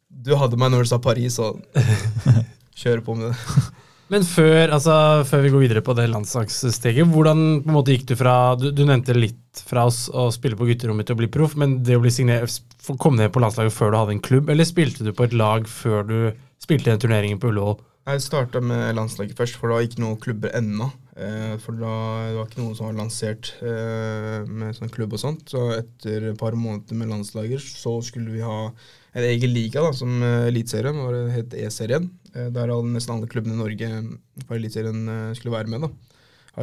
Du 0.08 0.32
hadde 0.40 0.60
meg 0.62 0.72
når 0.72 0.86
du 0.86 0.92
sa 0.94 1.02
Paris, 1.04 1.36
så 1.36 1.52
kjøre 2.82 3.04
på 3.04 3.18
med 3.20 3.32
det. 3.34 3.68
Men 4.12 4.26
før, 4.28 4.74
altså, 4.76 4.96
før 5.28 5.44
vi 5.46 5.52
går 5.54 5.62
videre 5.66 5.84
på 5.88 5.94
det 6.00 6.08
landslagssteget, 6.12 7.08
hvordan 7.12 7.44
på 7.64 7.70
en 7.72 7.76
måte 7.78 7.94
gikk 7.96 8.10
du 8.10 8.16
fra 8.20 8.34
Du, 8.60 8.70
du 8.76 8.82
nevnte 8.88 9.16
litt 9.16 9.62
fra 9.68 9.86
oss 9.88 10.06
å 10.12 10.30
spille 10.36 10.56
på 10.60 10.68
gutterommet 10.68 11.08
til 11.08 11.16
å 11.16 11.20
bli 11.22 11.30
proff, 11.32 11.56
men 11.60 11.78
det 11.84 11.96
å 12.00 12.04
bli 12.04 12.12
signert, 12.12 12.56
komme 13.00 13.20
ned 13.20 13.32
på 13.36 13.44
landslaget 13.44 13.76
før 13.76 13.92
du 13.92 14.00
hadde 14.02 14.16
en 14.16 14.24
klubb, 14.24 14.52
eller 14.52 14.68
spilte 14.68 15.04
du 15.08 15.12
på 15.16 15.28
et 15.28 15.36
lag 15.36 15.68
før 15.68 16.04
du 16.08 16.18
spilte 16.64 16.92
den 16.92 17.00
turneringen 17.04 17.40
på 17.40 17.52
Ullevål? 17.52 17.80
Jeg 18.02 18.22
starta 18.24 18.58
med 18.66 18.96
landslaget 18.98 19.38
først, 19.38 19.60
for 19.62 19.70
det 19.70 19.76
var 19.76 19.84
ikke 19.86 20.02
noen 20.02 20.22
klubber 20.22 20.54
ennå. 20.58 20.88
Eh, 21.22 21.54
for 21.62 21.78
da, 21.78 21.92
det 22.32 22.38
var 22.40 22.48
ikke 22.48 22.62
noen 22.64 22.74
som 22.78 22.88
var 22.88 22.96
lansert 22.98 23.52
eh, 23.62 24.48
med 24.50 24.74
sånn 24.74 24.90
klubb 24.90 25.14
og 25.14 25.22
sånt. 25.22 25.44
Så 25.54 25.68
etter 25.76 26.32
et 26.32 26.40
par 26.40 26.58
måneder 26.58 26.98
med 26.98 27.12
landslager 27.12 27.62
så 27.62 28.00
skulle 28.06 28.34
vi 28.34 28.42
ha 28.42 28.72
en 28.72 29.28
egen 29.28 29.54
liga 29.54 29.84
da, 29.86 29.92
som 29.94 30.18
eh, 30.18 30.48
Eliteserien, 30.50 30.98
og 30.98 31.14
det 31.14 31.22
het 31.36 31.56
E-serien. 31.68 32.10
Der 32.32 32.72
alle, 32.72 32.90
nesten 32.96 33.18
alle 33.20 33.30
klubbene 33.30 33.58
i 33.58 33.62
Norge 33.62 33.88
på 34.48 34.58
Eliteserien 34.58 35.36
skulle 35.38 35.54
være 35.54 35.70
med. 35.70 35.86
da. 35.86 35.92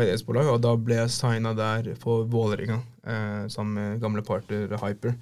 E-sportlag, 0.08 0.50
og 0.50 0.62
da 0.64 0.74
ble 0.80 0.98
jeg 1.04 1.12
signa 1.12 1.54
der 1.56 1.94
for 2.00 2.26
Vålerenga 2.28 2.80
sammen 3.52 3.76
med 3.76 4.00
gamle 4.02 4.24
partner 4.24 4.74
Hyper. 4.80 5.14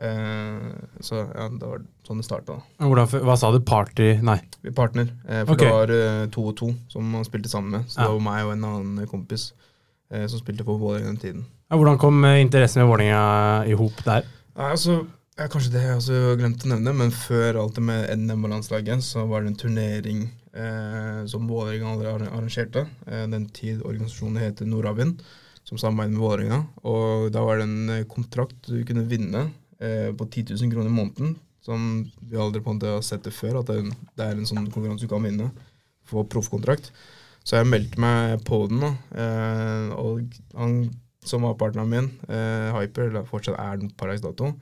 Eh, 0.00 0.60
så 1.04 1.14
ja, 1.28 1.46
det 1.52 1.66
var 1.66 1.82
sånn 2.08 2.22
det 2.22 2.24
starta. 2.24 2.56
Hva 2.80 3.36
sa 3.36 3.50
du? 3.52 3.60
Party 3.68 4.14
Nei. 4.24 4.38
Vi 4.62 4.70
er 4.72 4.76
partner, 4.76 5.10
eh, 5.28 5.42
for 5.44 5.58
okay. 5.58 5.66
det 5.66 5.74
var 5.76 5.92
eh, 5.92 6.22
to 6.32 6.44
og 6.48 6.56
to 6.56 6.70
som 6.88 7.10
han 7.18 7.26
spilte 7.28 7.52
sammen 7.52 7.74
med. 7.76 7.90
Så 7.90 8.00
Ja. 8.00 8.08
det 8.08 8.16
var 8.16 8.24
meg 8.24 8.46
og 8.46 8.52
en 8.54 8.64
annen 8.70 9.10
kompis 9.10 9.50
eh, 10.10 10.26
som 10.26 10.40
spilte 10.40 10.64
for 10.64 10.80
Vålerenga 10.80 11.12
den 11.12 11.20
tiden. 11.20 11.44
Ja, 11.68 11.76
hvordan 11.76 12.00
kom 12.00 12.24
interessen 12.24 12.80
med 12.80 12.88
Vålerenga 12.88 13.68
i 13.68 13.76
hop 13.76 14.00
der? 14.06 14.24
Nei, 14.56 14.70
altså, 14.72 15.02
ja, 15.36 15.48
Kanskje 15.52 15.72
det 15.76 15.84
jeg 15.84 16.00
også 16.00 16.36
glemte 16.40 16.66
å 16.66 16.72
nevne, 16.72 16.96
men 16.96 17.12
før 17.12 17.60
alt 17.60 17.76
det 17.76 17.84
med 17.84 18.08
NM 18.16 18.44
og 18.44 18.54
landslaget, 18.56 19.04
så 19.04 19.28
var 19.28 19.44
det 19.44 19.52
en 19.52 19.60
turnering 19.60 20.26
eh, 20.56 21.22
som 21.28 21.46
Vålerenga 21.48 21.92
aldri 21.92 22.08
arrangerte. 22.26 22.88
Eh, 23.06 23.28
den 23.28 23.50
tid 23.52 23.84
organisasjonen 23.84 24.40
heter 24.40 24.64
Nordavind, 24.64 25.20
som 25.68 25.76
samarbeider 25.76 26.16
med 26.16 26.24
Vålerenga. 26.24 26.66
Og 26.88 27.30
da 27.36 27.44
var 27.44 27.60
det 27.60 27.68
en 27.68 28.06
kontrakt 28.08 28.64
du 28.72 28.80
kunne 28.88 29.04
vinne 29.04 29.50
eh, 29.80 30.10
på 30.16 30.26
10 30.30 30.54
000 30.54 30.70
kroner 30.72 30.90
i 30.90 30.96
måneden. 30.98 31.36
Som 31.60 32.10
vi 32.24 32.36
aldri 32.40 32.62
på 32.64 32.72
en 32.72 32.78
måte 32.78 32.88
har 32.94 33.02
sett 33.04 33.24
det 33.26 33.34
før, 33.36 33.58
at 33.60 33.66
det, 33.68 33.76
er 33.76 33.84
en- 33.84 33.96
det 34.16 34.24
er 34.26 34.38
en 34.38 34.46
sånn 34.48 34.70
konkurranse 34.72 35.04
du 35.04 35.08
kan 35.12 35.22
vinne. 35.26 35.50
Få 36.08 36.24
proffkontrakt. 36.28 36.90
Så 37.44 37.56
jeg 37.58 37.68
meldte 37.68 38.00
meg 38.00 38.40
på 38.44 38.62
den, 38.68 38.80
da. 38.80 38.90
Eh, 39.16 39.92
og 39.96 40.24
han 40.56 40.90
som 41.24 41.42
var 41.44 41.54
partneren 41.60 41.88
min, 41.92 42.10
eh, 42.32 42.70
Hyper, 42.72 43.10
eller 43.10 43.24
fortsatt 43.28 43.58
er 43.60 43.76
den 43.76 43.90
på 43.92 44.06
dags 44.08 44.22
dato, 44.24 44.54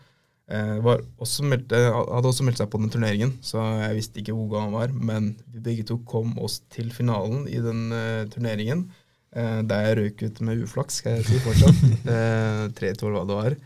eh, 0.50 0.78
var 0.82 1.02
også 1.22 1.44
meldt, 1.46 1.70
eh, 1.72 1.86
hadde 1.92 2.26
også 2.32 2.42
meldt 2.46 2.58
seg 2.58 2.70
på 2.70 2.80
den 2.82 2.90
turneringen, 2.90 3.32
så 3.42 3.62
jeg 3.82 3.94
visste 3.98 4.18
ikke 4.22 4.34
hvor 4.34 4.48
god 4.50 4.60
han 4.66 4.72
var. 4.72 4.88
Men 4.92 5.36
vi 5.52 5.60
begge 5.60 5.86
to 5.86 5.98
kom 6.04 6.36
oss 6.42 6.60
til 6.70 6.90
finalen 6.90 7.46
i 7.48 7.58
den 7.62 7.92
eh, 7.92 8.24
turneringen. 8.26 8.88
Eh, 9.36 9.62
der 9.62 9.86
jeg 9.86 9.98
røk 9.98 10.22
ut 10.26 10.40
med 10.40 10.62
uflaks, 10.64 10.98
skal 11.02 11.18
jeg 11.18 11.26
si 11.26 11.38
fortsatt. 11.46 11.82
Eh, 12.08 12.68
3-2 12.74 13.06
eller 13.06 13.18
hva 13.20 13.26
det 13.28 13.38
var. 13.42 13.56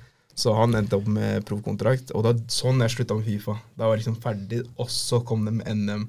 Så 0.43 0.55
han 0.59 0.75
endte 0.75 0.99
opp 0.99 1.07
med 1.07 1.45
proffkontrakt. 1.47 2.11
Og 2.17 2.25
da 2.27 2.33
sånn 2.51 2.83
jeg 2.83 2.97
slutta 2.97 3.15
med 3.19 3.29
Fifa. 3.29 3.55
Da 3.77 3.87
var 3.87 3.95
jeg 3.95 4.03
liksom 4.03 4.19
ferdig, 4.25 4.65
og 4.81 4.91
så 4.91 5.21
kom 5.27 5.45
det 5.47 5.55
med 5.61 5.69
NM. 5.71 6.09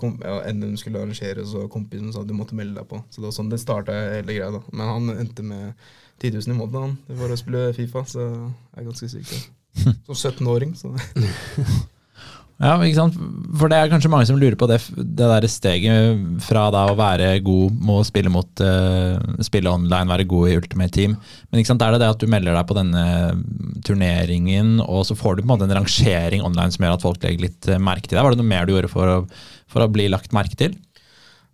kom, 0.00 0.16
ja, 0.24 0.40
NM 0.50 0.74
skulle 0.80 0.98
arrangeres, 0.98 1.54
og 1.54 1.70
kompisen 1.70 2.10
sa 2.14 2.24
du 2.26 2.34
måtte 2.34 2.58
melde 2.58 2.80
deg 2.80 2.88
på. 2.90 2.98
Så 3.10 3.22
det 3.22 3.28
var 3.28 3.36
sånn 3.36 3.52
det 3.52 3.60
starta 3.62 3.94
hele 4.16 4.34
greia. 4.34 4.50
da. 4.56 4.62
Men 4.72 4.92
han 4.94 5.14
endte 5.14 5.46
med 5.46 5.86
10 6.18 6.34
000 6.40 6.50
i 6.50 6.58
måneden 6.58 6.88
han, 6.88 6.98
for 7.22 7.32
å 7.32 7.38
spille 7.38 7.70
Fifa, 7.78 8.04
så 8.10 8.26
jeg 8.26 8.82
er 8.82 8.90
ganske 8.90 9.12
sykt. 9.14 9.48
Som 10.10 10.18
17-åring. 10.18 10.74
så... 10.78 10.94
Ja, 12.60 12.74
ikke 12.84 12.98
sant? 12.98 13.14
For 13.56 13.72
det 13.72 13.78
er 13.78 13.88
kanskje 13.88 14.10
mange 14.12 14.26
som 14.28 14.36
lurer 14.36 14.56
på 14.60 14.66
det, 14.68 14.76
det 14.92 15.28
der 15.30 15.46
steget 15.48 16.42
fra 16.44 16.66
da 16.74 16.82
å 16.90 16.96
være 16.98 17.30
god 17.44 17.78
med 17.78 18.02
å 18.02 18.04
spille 18.04 18.32
mot 18.32 18.60
uh, 18.60 19.16
spille 19.46 19.72
online, 19.72 20.10
være 20.10 20.26
god 20.28 20.50
i 20.50 20.58
Ultimate 20.60 20.92
Team. 20.92 21.14
Men 21.48 21.62
ikke 21.62 21.72
sant, 21.72 21.86
er 21.86 21.96
det 21.96 22.02
det 22.02 22.10
at 22.12 22.20
du 22.20 22.28
melder 22.28 22.58
deg 22.58 22.68
på 22.68 22.76
denne 22.76 23.06
turneringen, 23.86 24.76
og 24.84 25.06
så 25.08 25.16
får 25.16 25.38
du 25.38 25.42
på 25.42 25.48
en 25.48 25.52
måte 25.54 25.68
en 25.70 25.74
rangering 25.80 26.44
online 26.44 26.76
som 26.76 26.84
gjør 26.84 26.98
at 26.98 27.08
folk 27.08 27.24
legger 27.24 27.48
litt 27.48 27.72
eh, 27.72 27.80
merke 27.80 28.10
til 28.10 28.18
deg? 28.18 28.28
Var 28.28 28.36
det 28.36 28.42
noe 28.42 28.52
mer 28.52 28.68
du 28.68 28.76
gjorde 28.76 28.92
for 28.92 29.08
å, 29.08 29.18
for 29.72 29.86
å 29.86 29.90
bli 29.96 30.10
lagt 30.12 30.36
merke 30.36 30.60
til? 30.60 30.76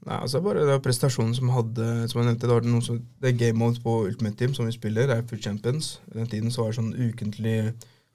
Nei, 0.07 0.21
altså 0.21 0.43
bare 0.43 0.67
det 0.67 0.83
prestasjonen 0.85 1.35
som 1.35 1.51
hadde 1.51 1.85
Som 2.11 2.21
jeg 2.21 2.29
nevnte, 2.29 2.47
det 2.47 2.55
var 2.55 3.01
det 3.25 3.39
game 3.41 3.59
mode 3.59 3.83
på 3.83 4.05
Ultimate 4.07 4.39
Team 4.39 4.55
som 4.55 4.67
vi 4.67 4.75
spiller, 4.75 5.11
er 5.11 5.23
Food 5.27 5.43
Champions. 5.43 6.01
Den 6.15 6.27
tiden 6.31 6.51
så 6.51 6.63
var 6.63 6.75
det 6.75 6.81
sånn 6.81 6.95
ukentlig 6.99 7.61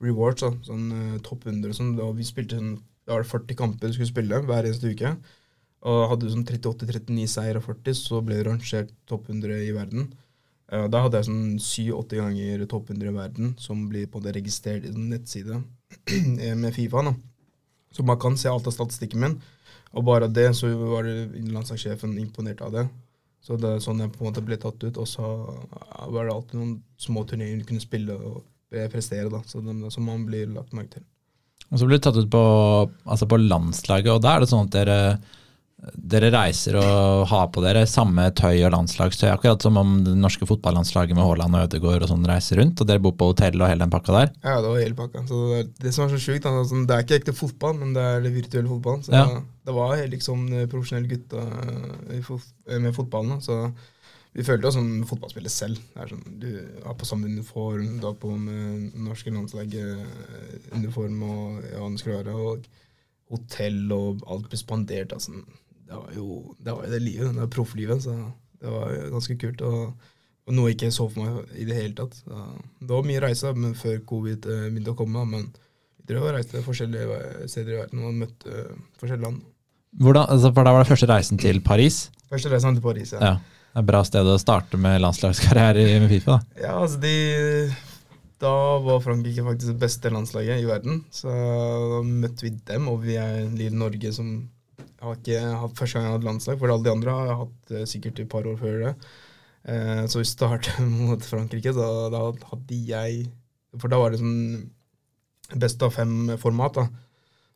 rewards, 0.04 0.44
da, 0.44 0.52
sånn 0.68 0.88
uh, 0.94 1.20
topp 1.26 1.48
100 1.50 1.78
sånn. 1.78 1.94
og 2.04 2.16
vi 2.18 2.28
spilte 2.28 2.60
sånn, 2.60 2.76
da 3.08 3.16
var 3.16 3.26
det 3.26 3.32
40 3.32 3.60
kamper 3.60 3.90
du 3.92 3.96
skulle 3.98 4.12
spille 4.12 4.42
hver 4.48 4.68
eneste 4.68 4.92
uke. 4.92 5.14
Og 5.92 6.02
hadde 6.12 6.28
du 6.28 6.34
sånn 6.34 6.46
38-39 6.46 7.30
seier 7.32 7.58
og 7.58 7.66
40, 7.66 7.98
så 7.98 8.20
ble 8.26 8.38
du 8.38 8.46
rangert 8.46 8.92
topp 9.10 9.32
100 9.32 9.64
i 9.66 9.72
verden. 9.76 10.12
Uh, 10.72 10.88
da 10.92 11.06
hadde 11.06 11.22
jeg 11.22 11.30
sånn 11.30 11.58
7-8 11.62 12.22
ganger 12.22 12.66
topp 12.70 12.94
100 12.94 13.10
i 13.10 13.16
verden, 13.16 13.56
som 13.62 13.88
blir 13.90 14.10
på 14.12 14.22
det 14.24 14.36
registrert 14.38 14.86
i 14.86 14.94
en 14.94 15.10
nettside 15.14 15.62
med 16.64 16.72
Fifa. 16.78 17.06
da. 17.10 17.16
Så 17.92 18.06
man 18.08 18.20
kan 18.20 18.38
se 18.40 18.50
alt 18.50 18.70
av 18.70 18.76
statistikken 18.76 19.24
min. 19.24 19.40
Og 19.92 20.06
bare 20.08 20.30
det, 20.32 20.54
så 20.56 20.70
var 20.78 21.04
det 21.04 21.44
landslagssjefen 21.52 22.16
imponert 22.22 22.62
av 22.64 22.76
det. 22.78 22.86
Så 23.42 23.58
det 23.58 23.74
er 23.74 23.82
sånn 23.84 24.00
jeg 24.04 24.14
på 24.14 24.22
en 24.22 24.30
måte 24.30 24.44
ble 24.46 24.58
tatt 24.62 24.84
ut. 24.86 24.98
Og 25.02 25.08
så 25.10 25.26
var 26.14 26.28
det 26.28 26.34
alltid 26.34 26.60
noen 26.60 26.76
små 27.02 27.26
turneringer 27.28 27.64
du 27.64 27.68
kunne 27.68 27.84
spille 27.84 28.16
og 28.16 28.44
prestere, 28.72 29.30
da. 29.34 29.42
Så 29.46 29.62
de, 29.66 29.76
som 29.94 30.08
man 30.08 30.26
blir 30.28 30.48
lagt 30.56 30.74
merke 30.78 30.98
til. 31.00 31.06
Og 31.72 31.80
så 31.80 31.88
blir 31.88 32.00
du 32.02 32.04
tatt 32.04 32.18
ut 32.20 32.32
på, 32.32 32.42
altså 33.06 33.28
på 33.32 33.38
landslaget, 33.40 34.10
og 34.12 34.24
da 34.26 34.36
er 34.36 34.44
det 34.44 34.50
sånn 34.52 34.68
at 34.68 34.76
dere 34.76 34.98
dere 35.98 36.30
reiser 36.30 36.76
og 36.78 37.24
har 37.32 37.48
på 37.54 37.62
dere 37.64 37.88
samme 37.90 38.28
tøy 38.38 38.60
og 38.68 38.74
landslagstøy, 38.76 39.32
akkurat 39.32 39.64
som 39.66 39.80
om 39.82 39.96
det 40.06 40.14
norske 40.20 40.46
fotballandslaget 40.46 41.18
med 41.18 41.26
Haaland 41.26 41.58
og 41.58 41.64
Ødegaard 41.66 42.06
og 42.06 42.12
sånn 42.12 42.28
reiser 42.30 42.60
rundt, 42.62 42.84
og 42.84 42.90
dere 42.90 43.02
bor 43.02 43.16
på 43.18 43.32
hotell 43.32 43.58
og 43.58 43.66
hele 43.72 43.82
den 43.82 43.94
pakka 43.94 44.14
der? 44.14 44.30
Ja, 44.46 44.60
det 44.62 44.70
var 44.70 44.78
hele 44.84 44.98
pakka. 45.00 45.24
Så 45.30 45.40
det, 45.50 45.64
det 45.82 45.94
som 45.96 46.06
er 46.06 46.14
så 46.14 46.20
sjukt, 46.22 46.46
altså, 46.46 46.84
det 46.86 46.98
er 46.98 47.06
ikke 47.08 47.18
ekte 47.24 47.34
fotball, 47.38 47.80
men 47.82 47.96
det 47.98 48.04
er 48.12 48.22
det 48.28 48.34
virtuelle 48.36 48.70
fotballen. 48.70 49.02
Så 49.08 49.16
Ja. 49.16 49.26
det 49.66 49.74
var 49.80 49.96
helt 49.98 50.14
liksom 50.14 50.46
profesjonelle 50.70 51.10
gutter 51.10 51.50
eh, 51.50 52.22
eh, 52.22 52.80
med 52.80 52.94
fotballen. 52.94 53.34
da. 53.34 53.40
Så 53.42 53.74
vi 54.32 54.46
følte 54.48 54.70
oss 54.70 54.78
som 54.78 54.88
fotballspillere 55.08 55.52
selv. 55.52 55.80
Det 55.92 56.04
er 56.04 56.12
sånn, 56.14 56.38
Du 56.40 56.52
har 56.86 56.96
på 56.96 57.08
samme 57.08 57.28
uniform, 57.28 57.98
du 58.00 58.08
har 58.08 58.16
på 58.20 58.32
med 58.40 58.96
norske 58.96 59.34
landslagsuniform 59.34 61.24
og 61.28 61.66
ja, 61.68 61.90
være, 62.14 62.36
og 62.36 62.70
hotell 63.32 63.92
og 63.96 64.24
alt 64.32 64.48
blir 64.52 64.62
spandert. 64.62 65.14
Altså, 65.18 65.36
det 65.88 66.00
var 66.00 66.16
jo 66.16 66.56
det, 66.60 66.72
var 66.72 66.88
jo 66.88 66.94
det 66.94 67.02
livet, 67.04 67.36
det 67.36 67.50
profflivet, 67.52 68.04
så 68.04 68.16
det 68.62 68.72
var 68.72 68.96
jo 68.96 69.12
ganske 69.18 69.38
kult. 69.44 69.62
Og, 69.68 70.10
og 70.48 70.56
noe 70.56 70.72
jeg 70.72 70.80
ikke 70.80 70.96
så 70.96 71.10
for 71.12 71.26
meg 71.26 71.56
i 71.60 71.68
det 71.68 71.80
hele 71.82 71.96
tatt. 72.00 72.16
Så, 72.24 72.48
det 72.80 72.92
var 72.96 73.08
mye 73.08 73.24
reise 73.28 73.54
men 73.58 73.76
før 73.76 74.00
covid 74.08 74.48
eh, 74.48 74.68
begynte 74.70 74.96
å 74.96 75.00
komme, 75.04 75.28
men 75.28 75.50
vi 76.00 76.08
drev 76.08 76.30
og 76.30 76.38
reiste 76.38 76.64
forskjellige 76.64 77.50
steder 77.52 77.76
i 77.76 77.82
verden 77.84 78.06
og 78.08 78.22
møtte 78.24 78.48
eh, 78.64 78.76
forskjellige 79.02 79.28
land. 79.28 79.44
Hvordan, 80.00 80.30
altså 80.32 80.54
for 80.56 80.64
da 80.64 80.72
var 80.72 80.86
det 80.86 80.94
første 80.94 81.12
reisen 81.12 81.40
til 81.42 81.60
Paris. 81.60 82.06
Første 82.32 82.52
reisen 82.54 82.78
til 82.80 82.86
Paris, 82.86 83.12
ja. 83.12 83.34
Ja. 83.34 83.61
Det 83.72 83.80
er 83.80 83.84
et 83.86 83.88
bra 83.88 84.02
sted 84.04 84.28
å 84.28 84.36
starte 84.40 84.76
med 84.80 85.00
landslagskarriere 85.00 85.80
i- 85.80 86.08
Fifa. 86.12 86.38
da. 86.38 86.62
Ja, 86.62 86.74
altså 86.82 87.00
de 87.00 87.74
Da 88.42 88.80
var 88.82 89.00
Frankrike 89.00 89.44
faktisk 89.46 89.68
det 89.68 89.80
beste 89.80 90.10
landslaget 90.10 90.60
i 90.60 90.66
verden. 90.66 91.04
Så 91.12 91.30
da 91.30 92.02
møtte 92.02 92.42
vi 92.42 92.50
dem, 92.50 92.88
og 92.90 93.04
vi 93.04 93.14
er 93.16 93.46
lille 93.54 93.78
Norge 93.78 94.12
som 94.12 94.50
har 95.00 95.16
ikke 95.16 95.40
hatt 95.62 95.76
første 95.78 95.94
gang 95.94 96.04
jeg 96.04 96.12
har 96.12 96.18
hatt 96.18 96.26
landslag, 96.26 96.58
for 96.60 96.68
alle 96.74 96.84
de 96.84 96.90
andre 96.92 97.12
har 97.12 97.28
jeg 97.28 97.38
hatt 97.38 97.72
eh, 97.72 97.86
sikkert 97.86 98.20
et 98.20 98.30
par 98.30 98.42
år 98.50 98.58
før 98.58 98.80
det. 98.84 98.96
Eh, 99.70 100.08
så 100.08 100.18
vi 100.18 100.26
startet 100.26 100.80
mot 101.02 101.22
Frankrike, 101.22 101.72
så 101.74 102.10
da 102.10 102.32
hadde 102.50 102.82
jeg 102.88 103.30
For 103.80 103.88
da 103.88 103.98
var 104.02 104.10
det 104.12 104.20
sånn 104.20 104.70
best 105.56 105.82
av 105.86 105.94
fem-format, 105.94 106.74
da. 106.74 106.88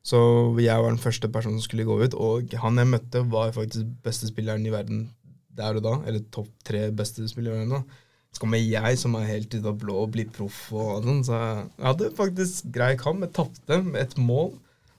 Så 0.06 0.20
jeg 0.62 0.80
var 0.80 0.92
den 0.94 1.02
første 1.02 1.28
personen 1.34 1.58
som 1.60 1.66
skulle 1.66 1.84
gå 1.84 1.98
ut, 2.06 2.14
og 2.14 2.54
han 2.62 2.78
jeg 2.78 2.88
møtte, 2.88 3.26
var 3.28 3.52
faktisk 3.52 3.90
beste 4.06 4.30
spilleren 4.30 4.64
i 4.66 4.70
verden 4.72 5.10
der 5.58 5.80
og 5.80 5.86
da. 5.86 5.96
Eller 6.06 6.26
topp 6.34 6.52
tre 6.68 6.88
beste 6.96 7.28
spillere 7.32 7.66
da. 7.70 7.82
Så 8.36 8.44
kommer 8.44 8.60
jeg, 8.60 8.98
som 9.00 9.16
er 9.16 9.30
helt 9.30 9.54
ut 9.56 9.64
av 9.64 9.78
blå, 9.80 9.96
og 10.04 10.12
blir 10.12 10.28
proff 10.36 10.68
og 10.76 11.06
sånn. 11.06 11.22
Så 11.24 11.38
jeg 11.40 11.86
hadde 11.88 12.12
faktisk 12.18 12.72
grei 12.76 12.94
kamp. 13.00 13.24
Jeg 13.24 13.36
tapte 13.38 13.80
med 13.86 14.02
et 14.02 14.18
mål, 14.20 14.52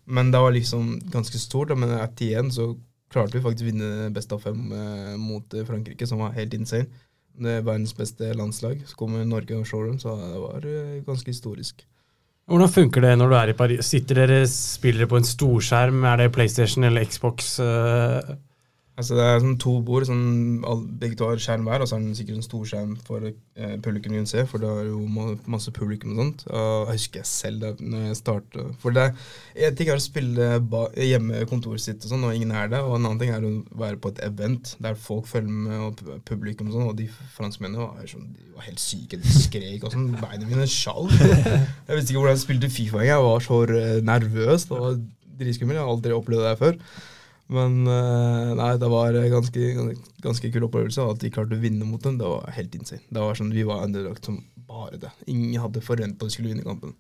men 0.09 0.31
det 0.33 0.41
var 0.41 0.55
liksom 0.57 0.95
ganske 1.13 1.41
stort. 1.43 1.75
Men 1.77 1.93
etter 1.99 2.31
igjen 2.31 2.49
så 2.55 2.71
klarte 3.13 3.37
vi 3.37 3.45
faktisk 3.45 3.67
å 3.67 3.71
vinne 3.71 4.09
best 4.17 4.33
av 4.33 4.41
fem 4.45 4.63
eh, 4.73 5.13
mot 5.21 5.53
eh, 5.53 5.67
Frankrike, 5.69 6.09
som 6.09 6.25
var 6.25 6.33
helt 6.39 6.57
insane. 6.57 6.89
Det 7.37 7.59
er 7.59 7.67
verdens 7.67 7.93
beste 7.97 8.33
landslag. 8.33 8.81
Så 8.89 8.97
kommer 8.97 9.27
Norge 9.29 9.59
og 9.59 9.69
slår 9.69 9.91
dem, 9.91 10.01
så 10.01 10.17
det 10.17 10.41
var 10.41 10.67
eh, 10.73 10.97
ganske 11.05 11.29
historisk. 11.29 11.85
Hvordan 12.47 12.71
funker 12.71 13.03
det 13.03 13.15
når 13.19 13.29
du 13.33 13.37
er 13.37 13.51
i 13.51 13.59
Paris? 13.59 13.89
Sitter 13.91 14.23
dere 14.23 14.43
spillere 14.49 15.11
på 15.11 15.19
en 15.19 15.27
storskjerm? 15.27 16.05
Er 16.07 16.21
det 16.23 16.33
PlayStation 16.33 16.87
eller 16.87 17.05
Xbox? 17.05 17.57
eh? 17.61 18.37
Altså 18.97 19.17
Det 19.19 19.25
er 19.29 19.43
sånn 19.43 19.59
to 19.61 19.75
bord, 19.85 20.07
sånn, 20.09 20.63
begge 20.97 21.19
to 21.21 21.27
har 21.29 21.41
skjerm 21.43 21.67
hver, 21.69 21.83
og 21.85 21.89
så 21.89 21.99
er 21.99 22.05
det 22.07 22.17
sikkert 22.17 22.39
en 22.39 22.47
stor 22.47 22.63
skjerm 22.71 22.95
for 23.05 23.27
eh, 23.29 23.75
publikum 23.85 24.15
kan 24.17 24.29
se, 24.29 24.45
for 24.49 24.63
det 24.63 24.71
er 24.73 24.87
jo 24.89 25.03
masse 25.53 25.73
publikum 25.77 26.15
og 26.15 26.21
sånt. 26.23 26.45
Og 26.49 26.89
jeg 26.89 27.01
husker 27.03 27.21
jeg 27.21 27.29
selv 27.29 27.61
da 27.61 27.73
når 27.77 28.07
jeg 28.07 28.19
startet. 28.23 28.71
For 28.81 28.97
det 28.97 29.11
En 29.67 29.77
ting 29.77 29.91
er 29.93 30.01
å 30.01 30.05
spille 30.05 30.47
ba 30.65 30.87
hjemme 30.97 31.43
kontoret 31.51 31.85
sitt 31.85 32.07
og 32.07 32.15
sånn, 32.15 32.25
og 32.25 32.37
ingen 32.39 32.55
er 32.57 32.71
der, 32.73 32.87
og 32.89 32.97
en 32.97 33.09
annen 33.11 33.21
ting 33.21 33.35
er 33.35 33.45
å 33.45 33.51
være 33.83 34.01
på 34.01 34.15
et 34.15 34.23
event 34.25 34.73
der 34.87 34.97
folk 35.01 35.29
følger 35.29 35.53
med, 35.53 35.83
og 35.91 36.23
publikum 36.29 36.71
og 36.71 36.79
sånn, 36.79 36.89
og 36.95 36.97
de 36.97 37.09
franskmennene 37.37 37.83
var, 37.83 38.07
sånn, 38.09 38.31
de 38.33 38.49
var 38.57 38.65
helt 38.71 38.81
syke, 38.81 39.21
de 39.21 39.35
skrek 39.35 39.85
og 39.85 39.93
sånn. 39.93 40.09
Beina 40.23 40.49
mine 40.49 40.65
skjalv. 40.71 41.13
Jeg 41.21 41.99
visste 41.99 42.15
ikke 42.15 42.23
hvordan 42.23 42.33
jeg 42.33 42.45
spilte 42.47 42.73
Fifa 42.73 43.03
engang, 43.03 43.13
jeg 43.13 43.29
var 43.29 43.45
så 43.45 43.61
nervøs. 44.09 44.67
Det 44.71 44.81
var 44.87 44.97
dritskummelt, 45.37 45.77
jeg 45.77 45.85
har 45.85 45.93
aldri 45.93 46.17
opplevd 46.17 46.47
det 46.47 46.55
her 46.55 46.61
før. 46.65 46.81
Men 47.53 47.87
eh, 47.87 48.53
nei, 48.59 48.73
det 48.83 48.89
var 48.91 49.17
ganske, 49.31 49.67
ganske, 50.25 50.51
kul 50.51 50.67
opplevelse. 50.67 51.05
At 51.15 51.23
de 51.23 51.31
klarte 51.35 51.55
å 51.55 51.63
vinne 51.63 51.87
mot 51.87 52.03
dem, 52.03 52.19
det 52.19 52.27
var 52.27 52.51
helt 52.57 52.75
insane. 52.79 53.05
Det 53.07 53.23
var 53.23 53.39
sånn, 53.39 53.55
Vi 53.55 53.67
var 53.67 53.85
underdog 53.87 54.19
som 54.25 54.41
bare 54.67 54.99
det. 55.03 55.13
Ingen 55.31 55.61
hadde 55.63 55.85
forventa 55.85 56.27
de 56.27 56.35
skulle 56.35 56.51
vinne 56.53 56.67
kampen. 56.67 56.97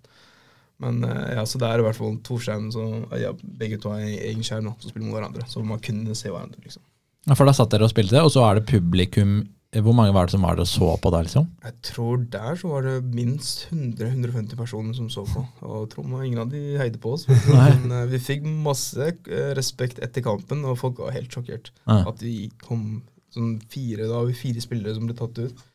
Men 0.83 1.03
eh, 1.09 1.35
ja, 1.39 1.47
så 1.49 1.59
det 1.59 1.69
er 1.69 1.81
i 1.81 1.87
hvert 1.87 1.99
fall 1.99 2.19
to 2.27 2.39
skjerm, 2.43 2.69
så 2.75 2.85
ja, 3.19 3.33
begge 3.59 3.81
to 3.83 3.91
har 3.95 4.05
en 4.05 4.13
egen 4.13 4.45
skjerm 4.47 4.71
som 4.75 4.91
spiller 4.93 5.09
mot 5.09 5.19
hverandre. 5.19 5.49
Så 5.51 5.65
man 5.67 5.83
kunne 5.83 6.15
se 6.19 6.31
hverandre, 6.31 6.63
liksom. 6.63 6.85
Ja, 7.27 7.35
For 7.35 7.49
da 7.49 7.57
satt 7.57 7.73
dere 7.73 7.89
og 7.89 7.91
spilte, 7.91 8.23
og 8.23 8.31
så 8.31 8.45
er 8.47 8.61
det 8.61 8.69
publikum. 8.71 9.41
Hvor 9.75 9.93
mange 9.93 10.15
var 10.15 10.29
det 10.29 10.33
som 10.33 10.45
var 10.47 10.57
der 10.57 10.65
og 10.65 10.71
så 10.71 10.89
på 11.03 11.11
da, 11.13 11.21
liksom? 11.27 11.49
Jeg 11.67 11.75
tror 11.85 12.21
der 12.33 12.55
så 12.57 12.71
var 12.71 12.87
det 12.87 12.95
minst 13.13 13.67
100-150 13.73 14.57
personer 14.57 14.95
som 14.97 15.11
så 15.13 15.27
på. 15.29 15.43
Og 15.67 15.75
jeg 15.83 15.91
tror 15.93 16.23
ingen 16.23 16.41
av 16.41 16.53
de 16.53 16.63
heide 16.79 17.01
på 17.03 17.13
oss. 17.17 17.27
Men 17.51 17.91
eh, 17.93 18.07
vi 18.13 18.21
fikk 18.23 18.47
masse 18.47 19.11
eh, 19.11 19.51
respekt 19.59 20.01
etter 20.05 20.25
kampen, 20.25 20.65
og 20.65 20.79
folk 20.81 21.03
var 21.03 21.13
helt 21.17 21.35
sjokkert. 21.35 21.73
Ja. 21.85 22.05
At 22.07 22.23
vi 22.25 22.49
kom 22.63 23.03
sånn 23.35 23.57
fire, 23.73 24.07
da 24.09 24.23
fire 24.39 24.63
spillere 24.65 24.97
som 24.97 25.11
ble 25.11 25.19
tatt 25.19 25.43
ut. 25.43 25.67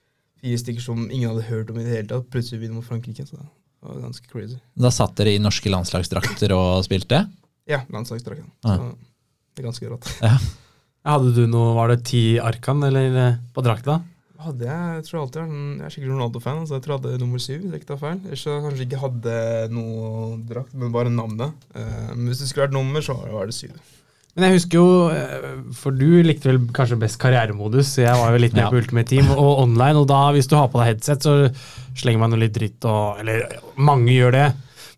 Fire 0.42 0.64
stykker 0.64 0.88
som 0.88 1.04
ingen 1.12 1.30
hadde 1.30 1.46
hørt 1.52 1.70
om 1.70 1.78
i 1.78 1.86
det 1.86 1.94
hele 1.94 2.10
tatt. 2.10 2.32
Plutselig 2.34 2.64
vinner 2.64 2.80
mot 2.80 2.88
Frankrike. 2.88 3.28
Så 3.28 3.38
det 3.38 3.46
var 3.86 4.02
ganske 4.08 4.32
crazy. 4.32 4.58
Da 4.82 4.94
satt 4.96 5.14
dere 5.20 5.36
i 5.36 5.44
norske 5.44 5.70
landslagsdrakter 5.70 6.56
og 6.58 6.82
spilte? 6.88 7.26
Ja, 7.70 7.84
landslagsdrakten. 7.94 8.50
Ja. 8.66 8.80
Så 8.80 8.92
det 9.52 9.62
er 9.62 9.70
ganske 9.70 9.94
rått. 9.94 10.10
Hadde 11.06 11.32
du 11.34 11.46
noe, 11.50 11.74
Var 11.80 11.88
det 11.96 12.04
ti 12.06 12.24
arkan 12.42 12.84
eller 12.86 13.16
eh, 13.18 13.38
på 13.56 13.64
drakta? 13.66 14.02
Hadde 14.42 14.66
jeg, 14.66 14.98
jeg 14.98 15.06
tror 15.06 15.20
alltid 15.22 15.40
jeg, 15.42 15.50
er 15.54 15.82
jeg 15.86 15.94
skikkelig 15.94 16.14
Ronaldo-fan, 16.16 16.62
så 16.66 16.78
jeg 16.80 16.84
tror 16.86 16.96
jeg 16.96 17.02
hadde 17.04 17.22
nummer 17.22 17.42
syv. 17.42 17.60
hvis 17.62 17.72
jeg 17.76 17.82
ikke 17.84 17.90
tar 17.92 18.00
feil. 18.02 18.20
Ellers 18.26 18.44
så 18.48 18.56
kanskje 18.64 18.86
ikke 18.88 19.02
hadde 19.04 19.34
noe 19.76 20.38
drakt, 20.50 20.74
men 20.82 20.94
bare 20.96 21.12
navnet. 21.14 21.54
Eh, 21.78 22.08
men 22.16 22.26
hvis 22.32 22.42
det 22.42 22.50
skulle 22.50 22.66
vært 22.68 22.74
nummer, 22.78 23.06
så 23.06 23.18
var 23.22 23.46
det 23.52 23.54
syv. 23.58 23.76
Men 24.32 24.46
jeg 24.48 24.56
husker 24.56 24.80
jo, 24.80 24.88
eh, 25.14 25.46
for 25.78 25.92
du 25.94 26.08
likte 26.26 26.50
vel 26.50 26.58
kanskje 26.74 26.98
best 27.02 27.20
karrieremodus, 27.22 27.92
så 27.98 28.06
jeg 28.08 28.18
var 28.18 28.32
jo 28.34 28.42
litt 28.42 28.54
mer 28.58 28.64
Ja. 28.66 28.70
på 28.74 28.80
Ultimate 28.82 29.10
Team 29.12 29.30
og 29.36 29.60
online, 29.68 29.98
og 30.02 30.08
da 30.10 30.22
hvis 30.34 30.48
du 30.50 30.56
har 30.58 30.70
på 30.74 30.80
deg 30.82 30.96
headset, 30.96 31.22
så 31.28 31.54
slenger 32.02 32.20
man 32.24 32.32
jo 32.34 32.42
litt 32.42 32.54
dritt 32.58 32.86
og 32.90 33.20
Eller 33.22 33.46
mange 33.78 34.10
gjør 34.16 34.32
det. 34.32 34.48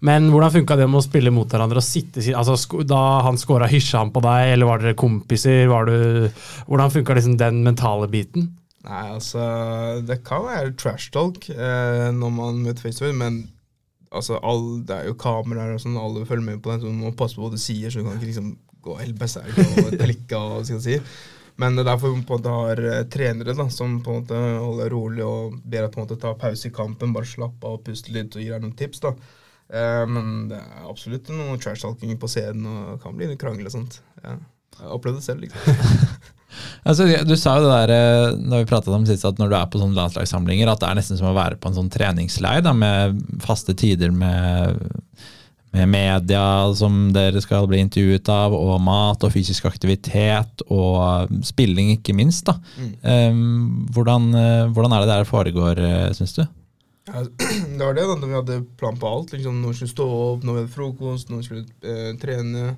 Men 0.04 0.28
hvordan 0.34 0.52
funka 0.52 0.76
det 0.76 0.90
med 0.90 1.00
å 1.00 1.06
spille 1.06 1.32
mot 1.32 1.48
hverandre 1.48 1.80
og 1.80 1.86
sitte 1.86 2.24
altså, 2.36 2.58
Da 2.88 3.00
han 3.24 3.40
scora, 3.40 3.70
hysja 3.72 4.02
han 4.02 4.12
på 4.12 4.24
deg, 4.26 4.50
eller 4.52 4.68
var 4.68 4.84
dere 4.84 5.00
kompiser? 5.00 5.64
Var 5.72 5.88
du, 5.88 5.96
hvordan 6.68 6.92
funka 6.92 7.16
liksom 7.16 7.38
den 7.40 7.62
mentale 7.64 8.10
biten? 8.12 8.50
Nei, 8.84 9.04
altså 9.16 9.44
Det 10.04 10.20
kan 10.28 10.44
være 10.50 10.76
trash 10.80 11.14
talk 11.16 11.48
eh, 11.50 12.10
når 12.12 12.34
man 12.36 12.60
møter 12.66 12.90
FaceTime, 12.90 13.16
men 13.22 13.38
altså, 14.12 14.42
all, 14.44 14.82
det 14.84 14.98
er 14.98 15.08
jo 15.08 15.20
kameraer 15.20 15.78
og 15.78 15.84
sånn, 15.86 15.96
alle 16.00 16.26
følger 16.28 16.50
med 16.50 16.60
på 16.64 16.74
den, 16.74 16.82
så 16.84 16.92
du 16.92 17.00
må 17.00 17.14
passe 17.18 17.40
på 17.40 17.46
hva 17.46 17.54
du 17.54 17.62
sier, 17.62 17.88
så 17.88 18.02
du 18.02 18.10
kan 18.10 18.20
ikke 18.20 18.30
liksom 18.34 18.52
gå 18.84 18.98
helt 19.00 19.16
berserk 19.20 19.56
og 19.56 19.96
klikke 20.04 20.42
og 20.42 20.68
skal 20.68 20.82
jeg 20.82 20.84
si. 20.84 20.98
Men 21.62 21.78
det 21.78 21.84
er 21.84 21.92
derfor 21.94 22.12
vi 22.12 22.26
på 22.26 22.36
en 22.36 22.42
måte 22.42 22.58
har 22.58 22.82
eh, 22.90 23.06
trenere 23.14 23.56
da, 23.56 23.70
som 23.72 24.02
på 24.04 24.12
en 24.12 24.26
måte 24.26 24.42
holder 24.66 24.92
rolig 24.92 25.24
og 25.24 25.56
ber 25.64 25.88
deg 25.88 26.18
ta 26.20 26.34
pause 26.44 26.68
i 26.68 26.76
kampen, 26.76 27.16
bare 27.16 27.30
slappe 27.30 27.70
av 27.70 27.80
og 27.80 27.88
puste 27.88 28.12
litt 28.12 28.36
og 28.36 28.44
gir 28.44 28.58
deg 28.58 28.66
noen 28.66 28.76
tips. 28.78 29.04
da. 29.06 29.16
Eh, 29.74 30.04
men 30.10 30.48
det 30.52 30.60
er 30.62 30.88
absolutt 30.90 31.32
noe 31.34 31.58
trash-talking 31.62 32.16
på 32.22 32.30
scenen 32.30 32.68
og 32.70 33.02
kan 33.04 33.16
bli 33.18 33.32
litt 33.32 33.42
krangel 33.42 33.70
og 33.70 33.74
sånt. 33.74 34.00
Ja. 34.22 34.38
Jeg 34.74 34.88
har 34.88 34.96
opplevd 34.96 35.22
det 35.22 35.28
selv, 35.28 35.46
liksom. 35.46 36.32
Altså, 36.86 37.08
du 37.26 37.34
sa 37.34 37.56
jo 37.58 37.66
det 37.66 37.78
der 37.88 37.92
eh, 37.96 38.36
da 38.38 38.60
vi 38.62 38.68
pratet 38.70 38.94
om 38.94 39.08
sist, 39.10 39.26
at 39.26 39.40
når 39.42 39.50
du 39.50 39.56
er 39.58 39.70
på 39.72 39.80
sånne 39.82 39.98
landslagssamlinger, 39.98 40.70
at 40.70 40.84
det 40.84 40.90
er 40.90 41.00
nesten 41.00 41.18
som 41.18 41.32
å 41.32 41.34
være 41.34 41.58
på 41.58 41.72
en 41.72 41.78
sånn 41.80 41.90
treningsleir 41.90 42.62
da, 42.62 42.76
med 42.78 43.18
faste 43.42 43.74
tider 43.80 44.14
med, 44.14 44.78
med 45.74 45.90
media 45.90 46.44
som 46.78 47.08
dere 47.16 47.42
skal 47.42 47.66
bli 47.72 47.82
intervjuet 47.82 48.30
av, 48.30 48.54
og 48.54 48.76
mat 48.86 49.26
og 49.26 49.34
fysisk 49.34 49.66
aktivitet 49.72 50.62
og 50.68 51.34
spilling, 51.48 51.96
ikke 51.96 52.14
minst. 52.14 52.52
da. 52.52 52.60
Mm. 52.78 52.94
Um, 53.02 53.88
hvordan, 53.96 54.30
eh, 54.38 54.66
hvordan 54.76 54.94
er 54.94 55.02
det 55.08 55.14
der 55.16 55.32
foregår, 55.32 55.82
syns 56.20 56.38
du? 56.38 56.46
Ja, 57.10 57.24
det 57.78 57.84
var 57.84 57.98
det, 57.98 58.08
da. 58.08 58.16
Vi 58.22 58.38
hadde 58.38 58.64
plan 58.80 58.98
på 59.00 59.10
alt. 59.10 59.34
liksom 59.36 59.62
noen 59.62 59.76
skulle 59.78 59.92
stå 59.92 60.08
opp, 60.08 60.44
noen 60.44 60.62
hadde 60.62 60.74
frokost, 60.74 61.32
noen 61.32 61.46
skulle 61.46 61.66
eh, 61.84 62.12
trene. 62.22 62.76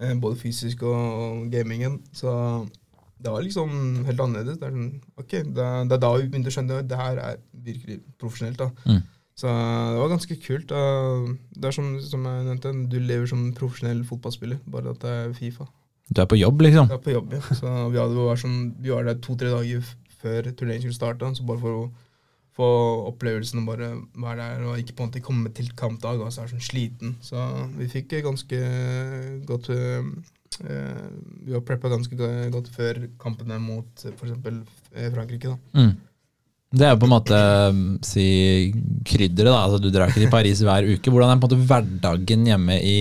Eh, 0.00 0.14
både 0.16 0.40
fysisk 0.40 0.82
og, 0.88 0.96
og 0.96 1.48
gamingen. 1.52 2.00
Så 2.16 2.32
det 3.20 3.32
var 3.32 3.44
liksom 3.44 4.04
helt 4.06 4.20
annerledes. 4.20 4.60
Det 4.60 4.68
er, 4.68 4.76
sånn, 4.76 5.00
okay, 5.20 5.44
det, 5.44 5.66
det 5.90 5.96
er 5.96 6.04
da 6.06 6.12
vi 6.16 6.28
begynte 6.28 6.52
å 6.52 6.56
skjønne 6.56 6.78
at 6.80 6.88
det 6.88 7.00
her 7.00 7.20
er 7.24 7.40
virkelig 7.66 7.98
profesjonelt. 8.20 8.62
da. 8.62 8.70
Mm. 8.86 9.02
Så 9.40 9.48
det 9.48 10.00
var 10.00 10.10
ganske 10.12 10.36
kult. 10.44 10.72
Det 10.72 11.68
er 11.68 11.76
som, 11.76 11.92
som 12.04 12.24
jeg 12.28 12.46
nevnte, 12.48 12.72
du 12.92 12.98
lever 13.00 13.28
som 13.28 13.46
profesjonell 13.56 14.02
fotballspiller, 14.08 14.60
bare 14.68 14.92
at 14.92 15.04
det 15.04 15.12
er 15.16 15.36
Fifa. 15.36 15.68
Du 16.10 16.20
er 16.20 16.28
på 16.28 16.40
jobb, 16.40 16.60
liksom? 16.66 16.88
Jeg 16.90 16.98
er 16.98 17.04
på 17.04 17.14
jobb, 17.14 17.34
ja. 17.36 17.40
Så 17.54 17.70
vi, 17.92 18.00
hadde, 18.00 18.16
var 18.18 18.40
sånn, 18.40 18.58
vi 18.82 18.92
var 18.92 19.06
der 19.06 19.20
to-tre 19.22 19.52
dager 19.52 19.84
før 20.20 20.48
turneringen 20.48 20.88
skulle 20.88 20.98
starte. 20.98 21.28
Så 21.36 21.46
bare 21.48 21.62
for 21.62 21.76
å 21.76 21.84
få 22.56 22.66
opplevelsen 23.10 23.62
å 23.62 23.68
bare 23.68 23.92
være 24.18 24.42
der 24.42 24.66
og 24.66 24.80
ikke 24.80 24.96
på 24.96 25.04
en 25.04 25.10
måte 25.12 25.24
komme 25.24 25.52
til 25.56 25.70
kampdag 25.78 26.20
og 26.20 26.32
så 26.34 26.44
er 26.44 26.52
sånn 26.52 26.64
sliten. 26.64 27.16
Så 27.24 27.38
vi 27.78 27.88
fikk 27.92 28.16
eh, 28.16 28.26
ganske 28.26 28.60
godt 29.48 29.70
øh, 29.72 30.12
Vi 30.60 31.54
var 31.54 31.64
preppa 31.64 31.92
ganske 31.92 32.30
godt 32.52 32.70
før 32.74 33.04
kampene 33.22 33.60
mot 33.62 34.06
f.eks. 34.10 34.38
Frankrike. 35.14 35.54
da. 35.54 35.58
Mm. 35.78 35.92
Det 36.70 36.86
er 36.86 36.92
jo 36.94 37.00
på 37.02 37.08
en 37.08 37.14
måte 37.16 37.38
si 38.06 38.24
krydderet, 39.06 39.50
da. 39.50 39.58
Altså, 39.64 39.80
du 39.82 39.90
drar 39.90 40.10
ikke 40.10 40.22
til 40.22 40.30
Paris 40.30 40.60
hver 40.62 40.86
uke. 40.86 41.10
Hvordan 41.10 41.32
er 41.32 41.40
på 41.40 41.48
en 41.48 41.56
måte 41.56 41.66
hverdagen 41.66 42.44
hjemme 42.46 42.76
i 42.86 42.98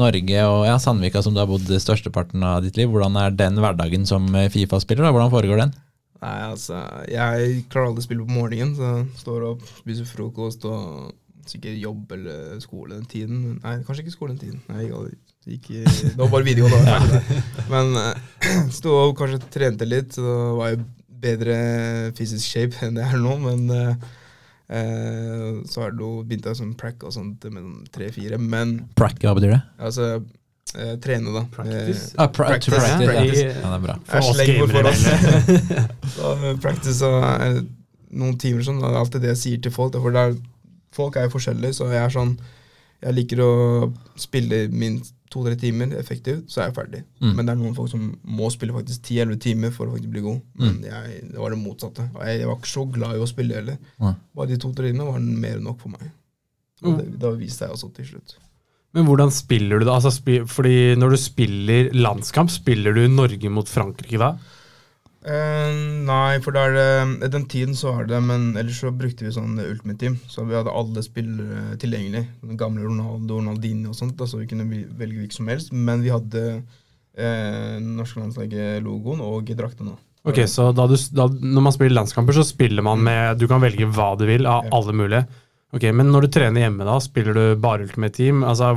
Norge 0.00 0.44
og 0.46 0.64
ja, 0.68 0.78
Sandvika, 0.80 1.20
som 1.20 1.34
du 1.34 1.42
har 1.42 1.50
bodd 1.50 1.68
størsteparten 1.68 2.44
av 2.46 2.62
ditt 2.64 2.78
liv? 2.80 2.88
Hvordan 2.88 3.18
er 3.20 3.36
den 3.36 3.60
hverdagen 3.60 4.06
som 4.08 4.28
eh, 4.32 4.48
Fifa-spiller? 4.52 5.04
da? 5.04 5.12
Hvordan 5.12 5.32
foregår 5.34 5.64
den? 5.64 5.74
Nei, 6.20 6.36
altså, 6.50 6.76
Jeg 7.08 7.64
klarer 7.72 7.88
aldri 7.90 8.02
å 8.02 8.06
spille 8.06 8.26
på 8.26 8.34
morgenen, 8.36 8.74
så 8.76 8.90
jeg 8.98 9.08
står 9.22 9.46
opp, 9.54 9.62
spiser 9.80 10.08
frokost 10.10 10.64
og 10.68 11.14
sikkert 11.48 11.78
jobb 11.80 12.12
eller 12.12 12.58
skole 12.62 12.98
den 12.98 13.06
tiden. 13.10 13.38
Nei, 13.64 13.78
kanskje 13.86 14.04
ikke 14.04 14.12
skole 14.14 14.34
den 14.36 14.42
tiden. 14.42 14.60
Nei, 14.68 14.84
jeg 14.84 15.16
gikk- 15.56 15.70
i- 15.80 15.84
det 16.12 16.18
var 16.20 16.28
bare 16.34 16.46
videregående. 16.46 16.84
da. 16.84 17.42
Men 17.72 17.96
eh, 17.96 18.68
sto 18.78 18.92
opp, 19.06 19.16
kanskje 19.18 19.40
trente 19.50 19.88
litt, 19.88 20.12
så 20.18 20.34
var 20.60 20.74
jeg 20.74 20.84
bedre 21.20 21.56
fysisk 22.16 22.44
shape 22.48 22.84
enn 22.86 23.00
det 23.00 23.06
er 23.08 23.16
nå. 23.20 23.34
Men 23.40 23.64
eh, 23.74 24.10
eh, 24.76 25.48
så 25.72 25.86
har 25.86 25.96
det 25.96 26.10
begynt 26.28 26.46
jeg 26.52 26.60
som 26.60 26.74
prack 26.78 27.02
og 27.08 27.12
sånt 27.16 27.44
med 27.48 27.64
sånn 27.64 27.88
tre-fire. 27.96 28.38
Men 28.40 28.76
Prack, 29.00 29.18
hva 29.24 29.34
betyr 29.38 29.56
det? 29.56 29.62
altså 29.80 30.10
eh, 30.76 30.94
trene, 31.02 31.32
da. 31.34 31.42
Practice? 31.54 32.14
Ah, 32.16 32.28
pra 32.28 32.46
Practice, 32.52 32.76
practice, 32.76 33.42
ja. 33.42 33.52
ja, 33.56 33.66
det 33.66 33.76
er 33.76 33.84
bra. 33.86 33.98
For 34.06 34.18
oss 34.18 34.40
gamere. 34.46 34.92
Så 36.14 36.32
eh, 36.36 36.56
practice 36.62 37.02
og 37.06 37.24
eh, 37.46 37.60
noen 38.10 38.38
timer 38.42 38.66
sånn, 38.66 38.80
det 38.82 38.90
er 38.90 38.98
alltid 39.00 39.22
det 39.26 39.32
jeg 39.34 39.42
sier 39.44 39.62
til 39.66 39.74
folk. 39.74 39.94
For 40.02 40.14
det 40.14 40.24
er, 40.28 40.36
folk 40.96 41.16
er 41.20 41.28
jo 41.28 41.34
forskjellige, 41.36 41.76
så 41.78 41.90
jeg 41.92 42.02
er 42.04 42.14
sånn 42.16 42.36
Jeg 43.00 43.14
liker 43.16 43.40
å 43.40 43.50
spille 44.20 44.66
minst 44.68 45.14
to-tre 45.30 45.54
timer 45.56 45.92
effektivt, 45.96 46.50
så 46.50 46.60
er 46.60 46.66
jeg 46.66 46.74
ferdig. 46.76 46.98
Mm. 47.22 47.30
Men 47.38 47.46
det 47.46 47.52
er 47.54 47.58
noen 47.62 47.76
folk 47.76 47.88
som 47.92 48.02
må 48.26 48.48
spille 48.50 48.74
faktisk 48.74 49.04
ti-elleve 49.06 49.38
timer 49.40 49.70
for 49.72 49.86
å 49.86 49.94
faktisk 49.94 50.10
bli 50.10 50.20
god. 50.24 50.40
Men 50.58 50.74
Mm. 50.74 50.84
jeg, 50.90 51.20
det 51.30 51.38
var 51.40 51.54
det 51.54 51.58
motsatte. 51.62 52.08
Og 52.16 52.24
jeg, 52.26 52.40
jeg 52.42 52.48
var 52.50 52.58
ikke 52.58 52.72
så 52.74 52.84
glad 52.92 53.14
i 53.16 53.22
å 53.22 53.28
spille 53.30 53.54
heller. 53.60 53.78
Bare 54.36 54.50
de 54.50 54.58
to-tre 54.60 54.90
timene 54.90 55.06
var 55.06 55.22
mer 55.22 55.54
enn 55.60 55.64
nok 55.70 55.78
for 55.80 55.94
meg. 55.94 56.10
Og 56.82 56.98
det, 56.98 57.06
det 57.22 57.30
viste 57.38 57.62
seg 57.62 57.72
også 57.76 57.92
til 57.94 58.08
slutt. 58.10 58.34
Men 58.96 59.06
hvordan 59.06 59.30
spiller 59.30 59.78
du 59.78 59.86
da? 59.86 59.98
Altså, 59.98 60.10
spi 60.14 60.40
fordi 60.50 60.96
når 60.98 61.14
du 61.14 61.20
spiller 61.20 61.92
landskamp, 61.94 62.50
spiller 62.50 62.96
du 62.96 63.04
Norge 63.10 63.52
mot 63.52 63.68
Frankrike 63.70 64.18
da? 64.18 64.34
Eh, 65.20 65.70
nei, 66.08 66.38
for 66.40 66.56
da 66.56 66.62
er 66.64 66.76
det 66.78 67.28
Den 67.34 67.42
tiden 67.44 67.74
så 67.76 67.90
er 68.00 68.06
det 68.08 68.22
Men 68.24 68.54
ellers 68.56 68.78
så 68.80 68.88
brukte 68.88 69.26
vi 69.26 69.32
sånn 69.34 69.58
Ultimate 69.60 70.00
Team. 70.00 70.16
Så 70.30 70.46
vi 70.48 70.56
hadde 70.56 70.74
alle 70.74 71.04
spillere 71.04 71.76
tilgjengelig. 71.80 72.24
Den 72.42 72.60
gamle 72.60 72.86
Ronaldo, 72.88 73.38
Ronaldinho 73.38 73.92
og 73.92 73.98
sånt. 73.98 74.16
Altså 74.18 74.38
så 74.38 74.42
vi 74.42 74.48
kunne 74.50 74.68
velge 74.70 75.20
hvilken 75.20 75.42
som 75.42 75.50
helst. 75.52 75.74
Men 75.76 76.02
vi 76.02 76.14
hadde 76.14 76.44
eh, 76.56 77.76
norske 77.84 78.22
landslaget-logoen 78.22 79.22
og 79.26 79.52
drakten 79.58 79.92
òg. 79.92 80.00
Ok, 80.30 80.42
så 80.52 80.66
da 80.76 80.84
du, 80.84 80.98
da, 81.16 81.28
Når 81.30 81.62
man 81.64 81.72
spiller 81.72 81.96
landskamper, 81.96 82.36
så 82.36 82.44
spiller 82.44 82.84
man 82.84 83.00
med 83.00 83.38
Du 83.40 83.46
kan 83.48 83.62
velge 83.62 83.88
hva 83.88 84.12
du 84.20 84.26
vil 84.28 84.48
av 84.48 84.68
alle 84.74 84.96
mulige. 84.96 85.22
Ok, 85.70 85.86
Men 85.94 86.10
når 86.10 86.26
du 86.26 86.32
trener 86.34 86.64
hjemme, 86.64 86.86
da 86.86 86.98
spiller 87.02 87.36
du 87.36 87.44
bare 87.62 87.86
Ultimate 87.86 88.14
Team? 88.16 88.42
Altså 88.44 88.74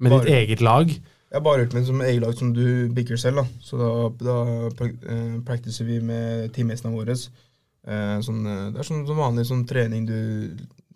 med 0.00 0.12
ditt 0.12 0.30
eget 0.32 0.62
lag? 0.64 0.90
Ja, 1.32 1.40
bare 1.44 1.66
Ultimate 1.66 1.88
som 1.88 2.00
eget 2.00 2.22
lag 2.22 2.36
som 2.38 2.52
du 2.56 2.88
bygger 2.96 3.20
selv. 3.20 3.42
da 3.42 3.44
Så 3.60 3.76
da, 3.80 3.90
da 4.24 4.86
eh, 4.88 5.36
practicer 5.44 5.84
vi 5.84 6.00
med 6.00 6.52
teammatene 6.56 6.94
våre. 6.94 7.16
Uh, 7.86 8.18
sånn, 8.24 8.40
eh, 8.50 8.62
det 8.74 8.80
er 8.82 8.88
sånn, 8.88 9.04
sånn 9.06 9.20
vanlig 9.20 9.44
sånn 9.46 9.66
trening 9.68 10.08
du 10.08 10.16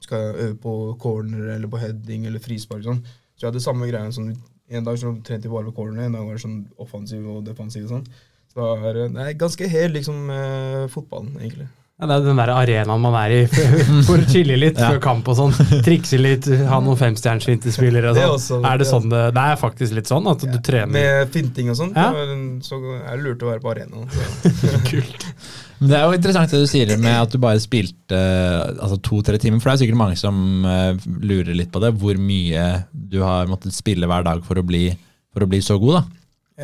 skal 0.03 0.33
øve 0.33 0.57
på 0.59 0.73
corner 0.99 1.53
eller 1.55 1.71
på 1.71 1.79
heading 1.79 2.25
eller 2.27 2.43
frispark. 2.43 2.83
Sånn. 2.87 3.05
Så 3.37 3.45
jeg 3.45 3.53
hadde 3.53 3.63
samme 3.63 3.87
greia. 3.91 4.11
Sånn, 4.15 4.33
en 4.71 4.87
dag 4.87 4.99
så 4.99 5.13
trente 5.27 5.47
vi 5.47 5.53
bare 5.53 5.69
på 5.69 5.77
corner, 5.83 6.07
en 6.07 6.17
dag 6.17 6.25
var 6.27 6.39
det 6.39 6.43
sånn 6.43 6.65
offensiv 6.83 7.29
og 7.31 7.45
defensiv. 7.47 7.87
Sånn. 7.91 8.07
Så 8.51 8.59
det 8.59 8.91
er, 8.91 9.03
det 9.15 9.27
er 9.27 9.39
ganske 9.39 9.69
helt 9.71 9.95
liksom 9.95 10.33
uh, 10.33 10.89
fotballen, 10.91 11.37
egentlig. 11.39 11.69
Ja, 12.01 12.07
det 12.09 12.15
er 12.17 12.23
den 12.31 12.39
der 12.41 12.51
arenaen 12.55 13.03
man 13.05 13.15
er 13.21 13.33
i 13.35 13.41
for 14.09 14.17
å 14.17 14.25
chille 14.31 14.57
litt 14.57 14.79
Ja. 14.81 14.89
før 14.95 15.01
kamp 15.05 15.27
og 15.29 15.37
sånn. 15.37 15.53
Trikse 15.85 16.17
litt, 16.17 16.47
ha 16.71 16.79
noen 16.81 16.97
femstjerners 16.97 17.45
vinterspillere 17.51 18.11
og 18.11 18.17
Det 18.17 18.23
er 18.25 18.31
sånn. 18.41 18.63
også- 18.65 18.73
Er 18.73 18.79
det 18.81 18.87
sånn 18.89 19.09
det, 19.13 19.21
det 19.37 19.43
er 19.53 19.57
faktisk 19.61 19.93
litt 19.99 20.09
sånn 20.09 20.31
at 20.33 20.41
du 20.41 20.59
trener 20.65 20.93
Med 20.95 21.29
finting 21.35 21.69
og 21.69 21.77
sånn. 21.77 21.93
Så 22.65 22.79
er 23.05 23.17
det 23.17 23.25
lurt 23.27 23.45
å 23.45 23.51
være 23.53 23.61
på 23.61 23.75
arenaen. 23.75 24.09
Kult? 24.91 25.27
Men 25.81 25.89
det 25.93 25.97
er 25.99 26.05
jo 26.09 26.17
interessant 26.17 26.51
det 26.53 26.61
du 26.61 26.67
sier 26.69 26.91
med 27.01 27.15
at 27.23 27.31
du 27.33 27.39
bare 27.41 27.61
spilte 27.61 28.17
eh, 28.17 28.73
altså 28.81 28.99
to-tre 29.01 29.39
timer. 29.41 29.61
For 29.61 29.71
det 29.71 29.77
er 29.79 29.85
sikkert 29.87 30.01
mange 30.01 30.17
som 30.21 30.65
eh, 30.69 30.97
lurer 31.25 31.55
litt 31.57 31.71
på 31.73 31.81
det. 31.85 31.93
Hvor 32.01 32.17
mye 32.21 32.67
du 32.93 33.21
har 33.25 33.47
måttet 33.49 33.73
spille 33.77 34.09
hver 34.09 34.25
dag 34.25 34.43
for 34.45 34.61
å 34.61 34.65
bli, 34.67 34.91
for 35.33 35.45
å 35.45 35.49
bli 35.49 35.61
så 35.65 35.79
god, 35.81 36.01
da. 36.01 36.05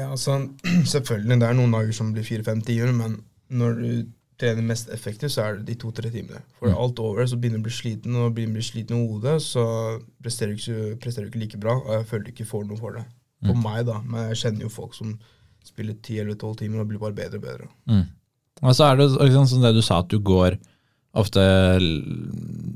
Ja, 0.03 0.11
altså, 0.13 0.41
selvfølgelig. 0.97 1.41
Det 1.41 1.49
er 1.49 1.57
noen 1.57 1.73
dager 1.73 1.93
som 1.97 2.13
blir 2.13 2.25
fire-fem 2.29 2.61
timer, 2.67 2.93
men 2.93 3.19
når 3.57 3.81
du 3.81 4.07
trener 4.39 4.63
mest 4.63 4.89
effektivt, 4.93 5.33
så 5.33 5.43
er 5.47 5.57
det 5.57 5.67
de 5.67 5.75
to-tre 5.81 6.11
timene. 6.11 6.43
For 6.59 6.69
Mm. 6.69 6.77
alt 6.77 6.99
over, 7.01 7.23
så 7.27 7.37
begynner 7.41 7.57
du 7.59 7.65
å 7.65 7.69
bli 7.69 7.73
sliten, 7.73 8.17
og 8.17 8.35
begynner 8.35 8.53
å 8.53 8.59
bli 8.61 8.67
sliten 8.69 8.97
i 8.97 9.07
hodet, 9.09 9.41
så 9.43 9.65
presterer 10.23 10.53
du 10.53 10.57
ikke, 10.61 10.99
presterer 11.01 11.25
du 11.25 11.31
ikke 11.31 11.41
like 11.45 11.61
bra, 11.61 11.77
og 11.81 11.93
jeg 11.97 12.07
føler 12.11 12.25
du 12.25 12.33
ikke 12.33 12.47
får 12.51 12.67
noe 12.69 12.77
for 12.77 12.93
det. 12.93 13.05
For 13.45 13.55
Mm. 13.55 13.63
meg, 13.63 13.87
da. 13.87 14.01
Men 14.03 14.29
jeg 14.29 14.37
kjenner 14.43 14.61
jo 14.63 14.69
folk 14.69 14.95
som 14.95 15.19
spiller 15.65 15.95
ti 16.03 16.19
eller 16.21 16.35
tolv 16.35 16.57
timer 16.57 16.81
og 16.81 16.89
blir 16.89 16.99
bare 16.99 17.13
bedre 17.15 17.37
og 17.37 17.43
bedre. 17.43 17.69
Mm. 17.89 18.07
Og 18.63 18.73
så 18.75 18.93
er 18.93 18.97
det 18.97 19.09
liksom, 19.11 19.47
sånn 19.47 19.63
det 19.63 19.75
du 19.75 19.83
sa, 19.83 19.99
at 19.99 20.09
du 20.09 20.19
går 20.19 20.59
ofte 21.15 21.41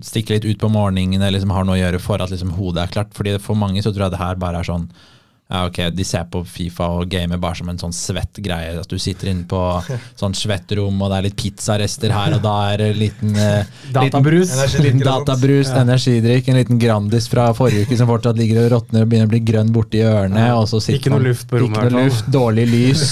stikker 0.00 0.36
litt 0.40 0.44
ut 0.48 0.58
på 0.58 0.70
morgenen 0.72 1.20
eller 1.20 1.38
liksom 1.38 1.52
har 1.52 1.64
noe 1.64 1.76
å 1.76 1.82
gjøre 1.92 2.00
for 2.00 2.22
at 2.22 2.30
liksom 2.32 2.52
hodet 2.56 2.82
er 2.86 2.92
klart. 2.94 3.12
Fordi 3.16 3.38
for 3.42 3.54
mange 3.58 3.82
så 3.84 3.92
tror 3.92 4.06
jeg 4.08 4.14
det 4.16 4.22
her 4.22 4.34
bare 4.40 4.60
er 4.60 4.68
sånn 4.68 4.88
ja, 5.50 5.64
ok, 5.66 5.78
De 5.90 6.04
ser 6.06 6.26
på 6.30 6.44
Fifa 6.46 6.86
og 6.94 7.08
gamer 7.10 7.40
bare 7.42 7.58
som 7.58 7.70
en 7.72 7.78
sånn 7.80 7.94
svett 7.94 8.38
greie. 8.38 8.76
At 8.78 8.90
du 8.90 9.00
sitter 9.02 9.32
inne 9.32 9.48
på 9.50 9.58
sånn 10.20 10.36
svett 10.38 10.70
rom, 10.78 11.00
og 11.02 11.10
det 11.10 11.16
er 11.18 11.26
litt 11.26 11.38
pizzarester 11.40 12.14
her, 12.14 12.36
og 12.38 12.44
da 12.44 12.54
er 12.70 12.84
en 12.86 13.00
liten 13.00 13.34
eh, 13.34 13.72
Databrus? 13.96 14.54
liten. 14.78 15.02
Databrus, 15.10 15.72
energidrikk, 15.74 16.52
en 16.52 16.60
liten 16.60 16.78
Grandis 16.82 17.26
fra 17.30 17.48
forrige 17.56 17.88
uke 17.88 17.98
som 17.98 18.10
fortsatt 18.10 18.38
ligger 18.38 18.62
og 18.64 18.74
råtner 18.76 19.06
og 19.06 19.10
begynner 19.10 19.26
å 19.26 19.32
bli 19.34 19.42
grønn 19.50 19.72
borti 19.74 20.04
ørene. 20.06 20.44
Og 20.60 20.68
så 20.70 20.78
sitter 20.84 21.00
Ikke 21.00 21.14
noe 21.16 21.26
luft 21.26 21.48
på 21.50 21.64
rommet, 21.64 21.80
Ikke 21.82 21.96
noe 21.96 22.06
luft, 22.06 22.30
dårlig 22.30 22.68
lys. 22.70 23.08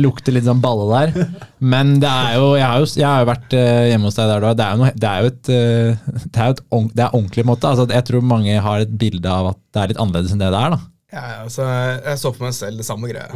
Lukter 0.00 0.32
litt 0.32 0.46
sånn 0.46 0.62
balle 0.62 0.86
der. 1.12 1.26
Men 1.60 1.96
det 2.00 2.08
er 2.08 2.36
jo 2.38 2.52
Jeg 2.56 2.64
har 2.64 2.78
jo, 2.80 2.86
jeg 2.94 3.08
har 3.08 3.24
jo 3.24 3.28
vært 3.28 3.56
eh, 3.58 3.88
hjemme 3.90 4.08
hos 4.08 4.16
deg 4.16 4.30
der 4.30 4.46
er. 4.48 4.56
Det 4.56 4.64
er 4.64 4.70
jo, 4.72 4.80
noe, 4.80 4.92
det 4.96 5.10
er 5.10 5.20
jo 5.20 5.32
et, 5.34 5.50
eh, 5.52 6.22
det 6.24 6.40
er 6.40 6.52
jo 6.52 6.54
et 6.54 6.94
det 6.94 7.04
er 7.04 7.18
ordentlig 7.18 7.44
måte. 7.50 7.68
Altså, 7.68 7.84
jeg 7.90 8.06
tror 8.08 8.24
mange 8.24 8.56
har 8.64 8.86
et 8.86 8.96
bilde 9.02 9.28
av 9.28 9.50
at 9.52 9.60
det 9.74 9.82
er 9.82 9.92
litt 9.92 10.00
annerledes 10.00 10.32
enn 10.32 10.40
det 10.40 10.48
det 10.54 10.62
er. 10.62 10.78
da. 10.78 10.80
Ja, 11.12 11.42
altså, 11.42 11.62
jeg- 11.66 12.02
jeg 12.06 12.18
så 12.18 12.30
for 12.34 12.44
meg 12.46 12.54
selv 12.54 12.76
det 12.78 12.86
samme 12.86 13.08
greia. 13.10 13.30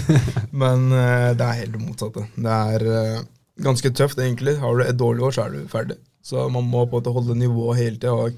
Men 0.62 0.84
uh, 0.92 1.32
det 1.34 1.46
er 1.46 1.58
helt 1.62 1.72
det 1.74 1.80
motsatte. 1.82 2.26
Det 2.36 2.52
er 2.52 2.84
uh, 2.86 3.22
ganske 3.66 3.90
tøft, 3.90 4.18
egentlig. 4.22 4.58
Har 4.62 4.76
du 4.78 4.84
et 4.84 4.98
dårlig 5.00 5.22
år, 5.26 5.34
så 5.34 5.46
er 5.46 5.56
du 5.56 5.64
ferdig. 5.72 5.96
Så 6.22 6.48
man 6.50 6.64
må 6.70 6.84
på 6.86 6.96
en 6.98 7.02
måte 7.02 7.12
holde 7.14 7.34
nivået 7.38 7.78
hele 7.80 7.98
tida. 8.02 8.30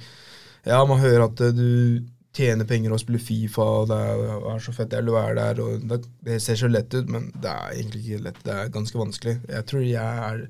Ja, 0.67 0.85
man 0.89 1.01
hører 1.03 1.27
at 1.29 1.41
uh, 1.41 1.51
du 1.57 2.01
tjener 2.39 2.65
penger 2.69 2.93
og 2.95 3.01
spiller 3.01 3.19
Fifa, 3.25 3.65
og 3.83 3.89
det 3.91 3.97
er, 3.99 4.25
er 4.55 4.59
så 4.63 4.73
fett 4.77 4.93
å 4.95 5.15
være 5.15 5.35
der. 5.37 5.61
og 5.65 5.85
det, 5.91 6.01
det 6.25 6.41
ser 6.45 6.59
så 6.61 6.69
lett 6.71 6.93
ut, 6.95 7.09
men 7.11 7.31
det 7.43 7.51
er 7.51 7.73
egentlig 7.77 8.03
ikke 8.05 8.25
lett. 8.29 8.41
Det 8.45 8.55
er 8.55 8.69
ganske 8.75 8.99
vanskelig. 9.01 9.37
Jeg 9.49 9.67
tror 9.67 9.83
jeg 9.85 10.25
er, 10.31 10.43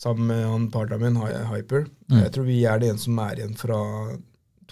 sammen 0.00 0.26
med 0.30 0.44
han 0.48 0.68
partneren 0.72 1.14
min, 1.14 1.46
Hyper, 1.52 1.86
Mm. 2.10 2.22
jeg 2.24 2.32
tror 2.34 2.44
vi 2.48 2.64
er 2.66 2.78
det 2.82 2.88
eneste 2.90 3.04
som 3.06 3.18
er 3.22 3.36
igjen 3.38 3.52
fra 3.60 3.76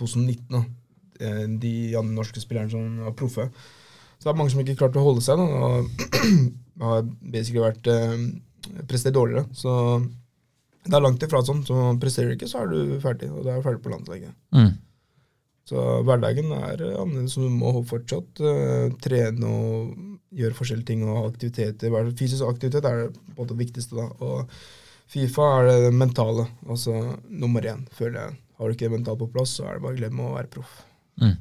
2019. 0.00 0.48
da. 0.50 0.62
Eh, 1.20 1.44
De 1.60 1.74
andre 1.98 2.16
norske 2.20 2.42
spillerne 2.42 2.72
som 2.72 3.04
var 3.06 3.16
proffe. 3.18 3.48
Så 4.18 4.26
det 4.26 4.32
er 4.32 4.38
mange 4.40 4.50
som 4.50 4.62
ikke 4.62 4.78
klarte 4.80 4.98
å 4.98 5.06
holde 5.06 5.22
seg, 5.22 5.38
da, 5.38 5.46
og 5.46 6.08
har 6.88 7.04
basically 7.22 7.62
vært 7.62 7.90
eh, 7.92 8.16
prestert 8.90 9.14
dårligere. 9.14 9.46
Så 9.54 9.72
det 10.88 10.96
er 10.96 11.04
langt 11.04 11.22
ifra 11.22 11.42
sånn. 11.46 11.62
Så 11.66 11.76
presterer 12.02 12.32
du 12.32 12.38
ikke, 12.38 12.50
så 12.50 12.64
er 12.64 12.72
du 12.72 12.98
ferdig, 13.02 13.30
og 13.30 13.46
da 13.46 13.54
er 13.54 13.62
du 13.62 13.66
ferdig 13.68 13.84
på 13.84 13.92
landslaget. 13.92 14.34
Mm. 14.56 14.72
Så 15.68 15.84
hverdagen 16.08 16.50
er 16.56 16.80
eh, 16.80 16.98
annerledes, 16.98 17.36
så 17.36 17.44
du 17.44 17.52
må 17.52 17.74
fortsatt 17.86 18.42
eh, 18.42 18.88
trene 19.04 19.52
og 19.52 19.94
gjøre 20.38 20.56
forskjellige 20.56 20.90
ting 20.90 21.06
og 21.06 21.28
aktiviteter. 21.28 21.96
Fysisk 22.18 22.46
aktivitet 22.48 22.88
er 22.88 23.04
det 23.04 23.08
på 23.14 23.42
måte 23.42 23.56
viktigste, 23.58 23.96
da. 23.98 24.08
Og 24.24 24.58
Fifa 25.08 25.44
er 25.60 25.70
det 25.70 25.92
mentale, 25.96 26.44
altså 26.68 26.94
nummer 27.30 27.64
én, 27.64 27.86
føler 27.96 28.18
jeg. 28.20 28.38
Har 28.58 28.68
du 28.68 28.74
ikke 28.74 28.88
det 28.88 28.96
mentalt 28.98 29.22
på 29.22 29.30
plass, 29.32 29.54
så 29.56 29.68
er 29.68 29.78
det 29.78 29.84
bare 29.86 29.96
å 29.96 30.00
glemme 30.02 30.26
å 30.26 30.34
være 30.34 30.50
proff. 30.52 30.74
Mm. 31.20 31.36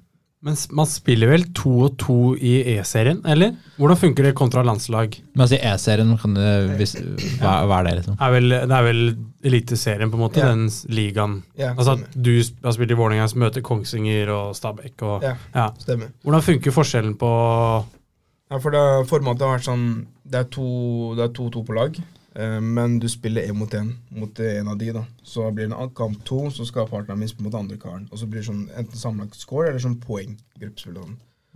Men 0.48 0.56
man 0.78 0.86
spiller 0.86 1.32
vel 1.32 1.44
to 1.58 1.72
og 1.88 1.96
to 2.00 2.16
i 2.38 2.52
E-serien, 2.78 3.24
eller? 3.26 3.56
Hvordan 3.80 3.98
funker 3.98 4.24
det 4.28 4.36
kontra 4.38 4.62
landslag? 4.64 5.18
Men 5.34 5.42
altså, 5.48 5.58
E-serien, 5.58 6.12
kan 6.22 6.36
du, 6.38 6.42
hvis, 6.78 6.94
hva, 7.42 7.56
hva 7.68 7.80
er 7.82 7.88
det, 7.90 7.94
liksom? 8.00 8.20
Er 8.22 8.36
vel, 8.36 8.50
det 8.54 8.76
er 8.78 8.86
vel 8.86 9.02
Eliteserien, 9.48 10.12
på 10.14 10.18
en 10.20 10.24
måte, 10.28 10.40
yeah. 10.44 10.54
den 10.54 10.70
ligaen. 10.94 11.40
Yeah, 11.58 11.74
Altså 11.74 11.98
at 11.98 12.14
du 12.14 12.32
har 12.64 12.76
spilt 12.78 12.94
i 12.94 12.98
Vålerenga, 13.00 13.26
som 13.32 13.42
møter 13.42 13.66
Kongsvinger 13.66 14.30
og 14.34 14.54
Stabæk 14.58 15.02
og 15.10 15.26
yeah, 15.26 15.42
ja. 15.56 15.68
Stemmer. 15.82 16.14
Hvordan 16.24 16.46
funker 16.52 16.76
forskjellen 16.76 17.18
på 17.22 17.32
Ja, 18.48 18.58
for 18.64 18.72
det, 18.78 18.86
formatet 19.10 19.44
har 19.44 19.58
vært 19.58 19.66
sånn 19.68 19.88
Det 20.24 20.40
er 20.40 20.48
to- 20.54 21.16
det 21.18 21.26
er 21.26 21.34
to-to 21.36 21.64
på 21.68 21.76
lag, 21.76 21.98
men 22.62 23.00
du 23.02 23.08
spiller 23.10 23.48
én 23.50 23.58
mot 23.58 23.72
én 23.74 23.94
mot 24.14 24.40
en 24.40 24.68
av 24.68 24.78
de. 24.78 24.92
da. 24.94 25.06
Så 25.26 25.52
blir 25.52 25.68
det 25.68 25.78
en 25.78 25.94
kamp 25.98 26.20
to, 26.26 26.50
så 26.54 26.66
skal 26.66 26.90
partneren 26.90 27.20
min 27.20 27.30
spille 27.32 27.50
mot 27.50 27.56
andre 27.58 27.78
karen. 27.82 28.08
Og 28.12 28.20
så 28.22 28.28
blir 28.30 28.44
det 28.44 28.50
sånn 28.50 28.68
enten 28.78 29.00
sammenlagt 29.00 29.40
score 29.40 29.72
eller 29.72 29.82
sånn 29.82 29.98
poeng. 30.04 30.36
Okay. 30.58 30.70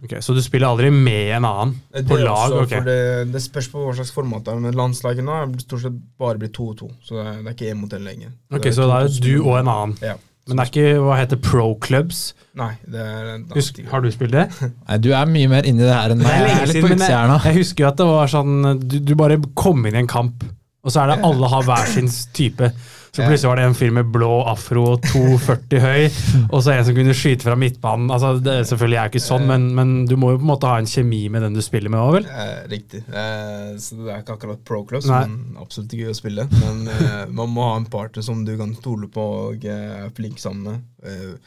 Ok, 0.03 0.15
Så 0.25 0.33
du 0.33 0.41
spiller 0.41 0.71
aldri 0.71 0.89
med 0.89 1.35
en 1.37 1.45
annen 1.45 1.75
Det 1.93 2.07
på 2.09 2.17
lag? 2.17 2.49
også, 2.49 2.63
okay. 2.63 2.79
for 2.79 2.89
det, 2.89 3.33
det 3.33 3.41
spørs 3.43 3.69
på 3.69 3.85
hva 3.85 3.93
slags 3.93 4.13
format 4.15 4.45
det 4.45 4.53
er, 4.53 4.63
men 4.63 4.77
landslaget 4.77 5.25
nå 5.25 5.35
er 5.37 5.53
stort 5.61 5.83
sett 5.85 6.01
bare 6.17 6.41
blitt 6.41 6.55
to 6.57 6.71
og 6.71 6.77
to. 6.79 6.89
Så 7.05 7.19
det 7.19 7.25
er, 7.27 7.37
det 7.37 7.51
er 7.51 7.57
ikke 7.57 7.71
én 7.75 7.79
mot 7.81 7.93
én 7.93 8.05
lenger. 8.05 8.33
Ok, 8.49 8.63
Det 8.63 8.75
Så 8.75 8.89
da 8.89 9.01
er 9.03 9.09
det 9.09 9.21
du 9.21 9.35
og 9.43 9.59
en 9.59 9.69
annen. 9.69 9.97
Ja. 10.01 10.17
Men 10.49 10.57
det 10.57 10.63
er 10.63 10.71
ikke 10.71 11.01
hva 11.05 11.17
heter 11.19 11.37
pro 11.37 11.67
clubs? 11.79 12.21
Nei, 12.57 12.71
det 12.89 13.03
er 13.05 13.43
Husk, 13.53 13.77
har 13.91 14.01
du 14.01 14.09
spilt 14.11 14.33
det? 14.33 14.47
Nei, 14.87 14.97
du 14.97 15.11
er 15.13 15.29
mye 15.29 15.51
mer 15.51 15.69
inni 15.69 15.85
det 15.85 15.93
her 15.93 16.15
enn 16.15 16.23
meg. 16.23 16.33
Jeg 16.33 16.81
jeg, 16.81 16.97
jeg 16.97 17.55
husker 17.59 17.85
jo 17.85 17.91
at 17.91 18.01
det 18.01 18.07
var 18.09 18.31
sånn 18.31 18.81
du, 18.81 18.97
du 19.05 19.13
bare 19.19 19.37
kom 19.53 19.85
inn 19.85 19.95
i 19.95 20.01
en 20.01 20.09
kamp, 20.09 20.41
og 20.81 20.93
så 20.93 21.03
er 21.03 21.11
det 21.11 21.21
alle 21.27 21.49
har 21.51 21.67
hver 21.67 21.93
sin 21.93 22.09
type. 22.33 22.71
Så 23.11 23.25
plutselig 23.27 23.49
var 23.49 23.59
det 23.59 23.63
en 23.67 23.73
fyr 23.75 23.89
med 23.91 24.07
blå 24.07 24.29
afro, 24.47 24.85
og 24.93 25.07
2,40 25.11 25.81
høy, 25.83 26.05
og 26.45 26.61
så 26.63 26.71
en 26.71 26.85
som 26.87 26.95
kunne 26.95 27.15
skyte 27.17 27.43
fra 27.43 27.57
midtbanen. 27.59 28.07
Altså, 28.07 28.37
det, 28.39 28.53
selvfølgelig 28.69 28.99
er 29.01 29.11
ikke 29.11 29.23
sånn, 29.25 29.43
men, 29.49 29.65
men 29.75 29.91
du 30.07 30.15
må 30.19 30.29
jo 30.31 30.39
på 30.39 30.45
en 30.45 30.51
måte 30.53 30.69
ha 30.71 30.77
en 30.79 30.87
kjemi 30.87 31.19
med 31.33 31.43
den 31.43 31.57
du 31.57 31.59
spiller 31.65 31.91
med 31.91 31.99
òg, 31.99 32.13
vel? 32.15 32.29
Riktig. 32.71 33.03
Eh, 33.11 33.73
så 33.83 33.99
det 33.99 34.13
er 34.13 34.23
ikke 34.23 34.37
akkurat 34.39 34.63
pro 34.67 34.79
club, 34.87 35.03
men 35.11 35.59
absolutt 35.59 35.97
gøy 35.99 36.13
å 36.13 36.15
spille. 36.15 36.47
Men 36.55 36.87
eh, 36.95 37.25
man 37.27 37.51
må 37.51 37.67
ha 37.67 37.75
en 37.81 37.89
partner 37.91 38.23
som 38.23 38.45
du 38.47 38.55
kan 38.61 38.71
stole 38.79 39.11
på 39.11 39.27
og 39.41 39.67
eh, 39.67 40.05
er 40.05 40.15
flink 40.15 40.39
sammen 40.39 40.71
med. 40.71 41.37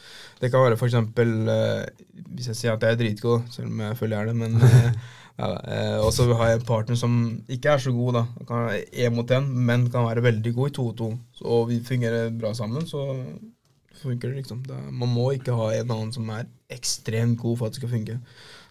Det 0.42 0.52
kan 0.52 0.66
være 0.66 0.76
f.eks. 0.76 1.00
Hvis 2.34 2.52
jeg 2.52 2.60
sier 2.60 2.76
at 2.76 2.84
jeg 2.84 2.92
er 2.92 3.00
dritgod, 3.00 3.48
selv 3.54 3.72
om 3.72 3.80
jeg 3.86 3.96
føler 4.02 4.18
jeg 4.18 4.28
er 4.28 4.34
det, 4.34 4.38
men 4.44 5.00
ja, 5.38 5.48
eh, 5.66 5.96
Og 6.04 6.12
så 6.14 6.26
har 6.38 6.52
jeg 6.52 6.60
en 6.60 6.66
partner 6.68 6.96
som 6.96 7.14
ikke 7.50 7.72
er 7.74 7.78
så 7.82 7.92
god, 7.94 8.12
da. 8.14 8.24
Kan 8.46 8.66
være 8.68 8.84
én 9.06 9.14
mot 9.16 9.26
én, 9.34 9.48
men 9.48 9.88
kan 9.90 10.06
være 10.06 10.22
veldig 10.22 10.54
god 10.54 10.70
i 10.70 10.74
2-2. 10.78 11.08
Så- 11.38 11.44
Og 11.46 11.68
vi 11.68 11.80
fungerer 11.80 12.30
bra 12.38 12.52
sammen, 12.54 12.86
så 12.86 13.02
funker 14.02 14.28
det 14.30 14.42
liksom. 14.44 14.62
Det, 14.66 14.74
er- 14.76 14.92
man 14.92 15.08
må 15.08 15.32
ikke 15.34 15.54
ha 15.56 15.70
en 15.72 15.90
annen 15.90 16.12
som 16.12 16.28
er 16.30 16.46
ekstremt 16.70 17.38
god 17.40 17.58
for 17.58 17.66
at 17.66 17.72
det 17.72 17.80
skal 17.82 17.88
funke. 17.96 18.18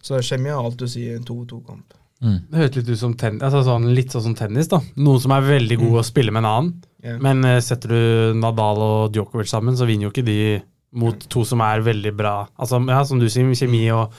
Så 0.02 0.18
kjemi 0.22 0.50
har 0.52 0.62
alt 0.64 0.80
å 0.84 0.88
si 0.88 1.06
i 1.08 1.14
en 1.14 1.24
2-2-kamp. 1.24 1.94
Mm. 2.22 2.38
Det 2.50 2.56
høres 2.60 2.76
litt 2.76 2.88
ut 2.88 2.98
som 2.98 3.14
tennis, 3.14 3.42
altså 3.42 3.64
sånn, 3.66 3.88
litt 3.94 4.12
sånn 4.14 4.22
som 4.22 4.34
tennis. 4.34 4.68
da. 4.68 4.78
Noen 4.96 5.20
som 5.20 5.32
er 5.32 5.40
veldig 5.42 5.76
gode 5.78 6.00
å 6.00 6.04
spille 6.06 6.30
med 6.32 6.44
en 6.44 6.50
annen. 6.50 6.82
Yeah. 7.04 7.18
Men 7.20 7.44
uh, 7.44 7.58
setter 7.60 7.88
du 7.88 8.34
Nadal 8.40 8.78
og 8.80 9.12
Djokovic 9.12 9.48
sammen, 9.50 9.76
så 9.76 9.84
vinner 9.86 10.06
jo 10.08 10.10
ikke 10.14 10.24
de 10.24 10.62
mot 10.94 11.18
to 11.28 11.42
som 11.44 11.60
er 11.60 11.82
veldig 11.84 12.14
bra. 12.16 12.46
Altså, 12.56 12.78
ja, 12.88 13.02
Som 13.04 13.18
du 13.20 13.26
sier, 13.28 13.44
kjemi 13.52 13.82
og 13.92 14.12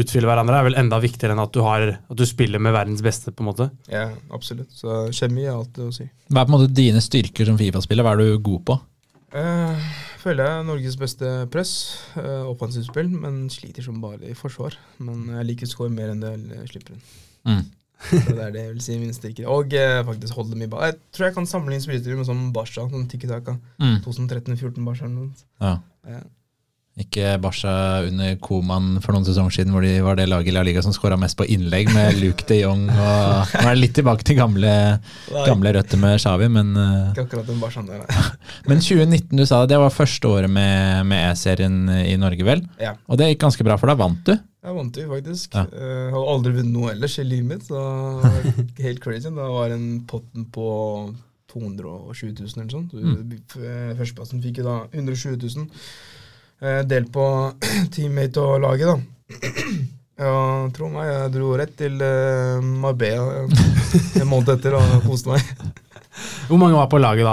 utfylle 0.00 0.28
hverandre 0.28 0.58
er 0.58 0.66
vel 0.68 0.78
enda 0.80 0.98
viktigere 1.02 1.36
enn 1.36 1.42
at 1.44 1.52
du, 1.54 1.60
har, 1.64 1.86
at 1.96 2.18
du 2.18 2.24
spiller 2.28 2.62
med 2.62 2.74
verdens 2.74 3.02
beste, 3.04 3.32
på 3.34 3.44
en 3.44 3.50
måte. 3.50 3.68
Ja, 3.90 4.08
absolutt. 4.34 4.72
Så 4.74 5.04
kjemi 5.14 5.46
er 5.46 5.54
alt 5.54 5.74
det 5.76 5.86
å 5.86 5.94
si. 5.94 6.08
Hva 6.30 6.42
er 6.42 6.48
på 6.48 6.52
en 6.52 6.56
måte 6.58 6.74
dine 6.74 7.02
styrker 7.04 7.48
som 7.48 7.60
Fifa-spiller? 7.60 8.06
Hva 8.06 8.16
er 8.16 8.24
du 8.24 8.42
god 8.50 8.66
på? 8.70 8.78
Eh, 9.34 9.86
føler 10.22 10.46
jeg 10.46 10.66
Norges 10.68 10.98
beste 10.98 11.30
press, 11.50 11.72
uh, 12.18 12.44
offensivt 12.50 12.86
spill, 12.90 13.08
men 13.10 13.46
sliter 13.50 13.86
som 13.86 14.02
bare 14.02 14.30
i 14.30 14.36
forsvar. 14.38 14.76
Men 15.02 15.26
jeg 15.40 15.48
liker 15.50 15.70
score 15.70 15.94
mer 15.94 16.12
enn 16.12 16.22
det 16.22 16.36
jeg 16.36 16.74
slipper 16.74 16.96
inn. 16.96 17.08
Mm. 17.50 17.64
Så 18.04 18.34
det 18.34 18.42
er 18.44 18.54
det 18.54 18.62
jeg 18.62 18.72
vil 18.74 18.84
si 18.84 18.96
mine 19.00 19.16
styrker. 19.16 19.48
Og 19.50 19.74
eh, 19.78 19.98
faktisk 20.06 20.38
holde 20.38 20.58
mye 20.60 20.70
ball. 20.70 20.86
Jeg 20.90 20.98
tror 21.14 21.28
jeg 21.28 21.36
kan 21.38 21.48
samle 21.48 21.74
inn 21.74 21.82
spillestilen 21.82 22.20
med 22.20 22.28
sånn 22.28 22.46
Barca, 22.54 22.86
sånn 22.90 23.06
tikki-taka. 23.10 23.56
Mm. 23.82 24.00
2013-14 24.04 24.86
Barca 24.86 25.06
eller 25.06 25.14
noe. 25.16 25.46
Ja. 25.62 25.76
Ja. 26.10 26.22
Ikke 26.94 27.32
Barca 27.42 27.70
under 28.06 28.36
Koman 28.38 29.00
for 29.02 29.10
noen 29.16 29.24
sesonger 29.26 29.50
siden, 29.56 29.72
hvor 29.74 29.82
de 29.82 29.96
var 30.04 30.14
det 30.14 30.28
laget 30.30 30.52
i 30.52 30.54
La 30.54 30.62
Liga 30.62 30.78
som 30.84 30.92
skåra 30.94 31.16
mest 31.18 31.34
på 31.40 31.46
innlegg, 31.50 31.88
med 31.90 32.14
Luke 32.22 32.46
de 32.46 32.60
Jong. 32.60 32.84
Og, 32.86 33.50
nå 33.50 33.64
er 33.64 33.72
det 33.72 33.80
litt 33.80 33.96
tilbake 33.98 34.22
til 34.28 34.38
gamle, 34.38 34.70
gamle 35.48 35.72
røtter 35.74 35.98
med 35.98 36.20
Xavi, 36.22 36.46
men, 36.54 36.70
eh, 36.78 37.10
Ikke 37.10 37.24
akkurat 37.26 37.50
den 37.50 37.58
Barcaen 37.58 37.90
der, 37.90 38.04
nei. 38.04 38.24
men 38.70 38.78
2019, 38.78 39.34
du 39.34 39.42
sa 39.42 39.64
det, 39.64 39.72
det 39.74 39.82
var 39.82 39.90
første 39.96 40.30
året 40.36 40.54
med, 40.54 41.02
med 41.10 41.32
E-serien 41.32 41.80
i 42.04 42.14
Norge, 42.22 42.46
vel? 42.46 42.62
Ja. 42.78 42.94
Og 43.10 43.18
det 43.18 43.32
gikk 43.32 43.42
ganske 43.48 43.66
bra, 43.66 43.74
for 43.82 43.90
da 43.90 43.98
vant 43.98 44.22
du. 44.30 44.36
Jeg 44.64 44.78
vant 44.78 44.96
jo 45.02 45.10
faktisk. 45.10 45.58
Ja. 45.58 45.66
Eh, 45.74 45.98
Jeg 46.06 46.14
har 46.14 46.30
aldri 46.36 46.54
vunnet 46.60 46.72
noe 46.78 46.94
ellers 46.94 47.18
i 47.20 47.26
livet 47.26 47.50
mitt. 47.50 47.66
Så 47.66 47.82
helt 48.86 49.02
crazy. 49.04 49.28
Da 49.34 49.50
var 49.50 49.74
en 49.74 49.90
potten 50.08 50.46
på 50.54 50.70
220 51.52 52.32
000 52.38 52.48
eller 52.54 52.70
sånt. 52.72 52.94
Så 52.94 53.02
Mm. 53.02 53.34
Førsteplassen 53.98 54.40
fikk 54.46 54.62
jo 54.62 54.64
da 54.70 54.78
120 54.94 55.36
000. 55.42 55.68
eh, 56.64 56.80
Delt 56.88 57.12
på 57.14 57.26
teammate 57.94 58.42
og 58.42 58.64
laget, 58.64 58.92
da. 58.92 58.96
Ja, 60.14 60.68
tro 60.70 60.86
meg, 60.92 61.08
jeg 61.08 61.30
dro 61.34 61.48
rett 61.58 61.72
til 61.74 61.96
uh, 61.98 62.62
Marbella 62.62 63.40
eh, 63.40 64.20
en 64.20 64.28
måned 64.30 64.52
etter 64.52 64.76
og 64.78 64.92
koste 65.08 65.32
meg. 65.32 65.42
Hvor 66.48 66.60
mange 66.60 66.78
var 66.78 66.86
på 66.92 67.00
laget 67.00 67.26
da? 67.26 67.32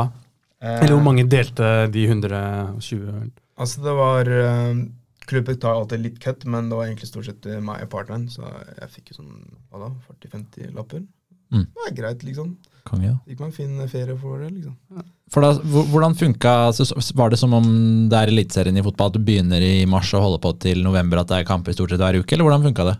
Eh, 0.61 0.79
Eller 0.79 0.95
hvor 0.95 1.03
mange 1.05 1.27
delte 1.29 1.67
de 1.93 2.07
120? 2.07 3.29
Altså, 3.61 3.83
det 3.85 3.93
var 3.99 4.31
uh, 4.33 4.81
Klubben 5.29 5.59
tar 5.61 5.77
alltid 5.77 6.01
litt 6.01 6.17
cut, 6.23 6.47
men 6.49 6.71
det 6.71 6.79
var 6.79 6.89
egentlig 6.89 7.11
stort 7.11 7.29
sett 7.29 7.45
meg 7.61 7.85
og 7.85 7.91
partneren, 7.93 8.25
så 8.33 8.49
jeg 8.49 8.89
fikk 8.95 9.11
jo 9.11 9.19
sånn 9.19 9.35
hva 9.69 9.83
da, 9.85 9.91
40-50 10.09 10.73
lapper. 10.75 11.05
Mm. 11.53 11.67
Det 11.69 11.85
er 11.85 11.95
greit, 12.01 12.25
liksom. 12.25 12.55
Konge, 12.91 13.07
ja. 13.07 13.17
Fikk 13.29 13.43
man 13.45 13.53
fin 13.55 13.77
ferie 13.87 14.17
for 14.19 14.41
det, 14.43 14.49
liksom. 14.57 15.05
For 15.31 15.45
da, 15.45 15.53
hvordan 15.93 16.17
funka 16.19 16.51
altså, 16.67 16.89
Var 17.15 17.31
det 17.31 17.39
som 17.39 17.53
om 17.55 17.69
det 18.11 18.17
er 18.19 18.31
Eliteserien 18.33 18.75
i 18.77 18.83
fotball, 18.83 19.13
at 19.13 19.15
du 19.15 19.23
begynner 19.23 19.63
i 19.63 19.85
mars 19.87 20.11
og 20.17 20.25
holder 20.25 20.41
på 20.43 20.51
til 20.65 20.83
november, 20.83 21.21
at 21.21 21.31
det 21.31 21.39
er 21.39 21.47
kamper 21.47 21.75
stort 21.77 21.93
sett 21.93 22.03
hver 22.03 22.19
uke, 22.19 22.35
eller 22.35 22.49
hvordan 22.49 22.67
funka 22.67 22.89
det? 22.89 22.97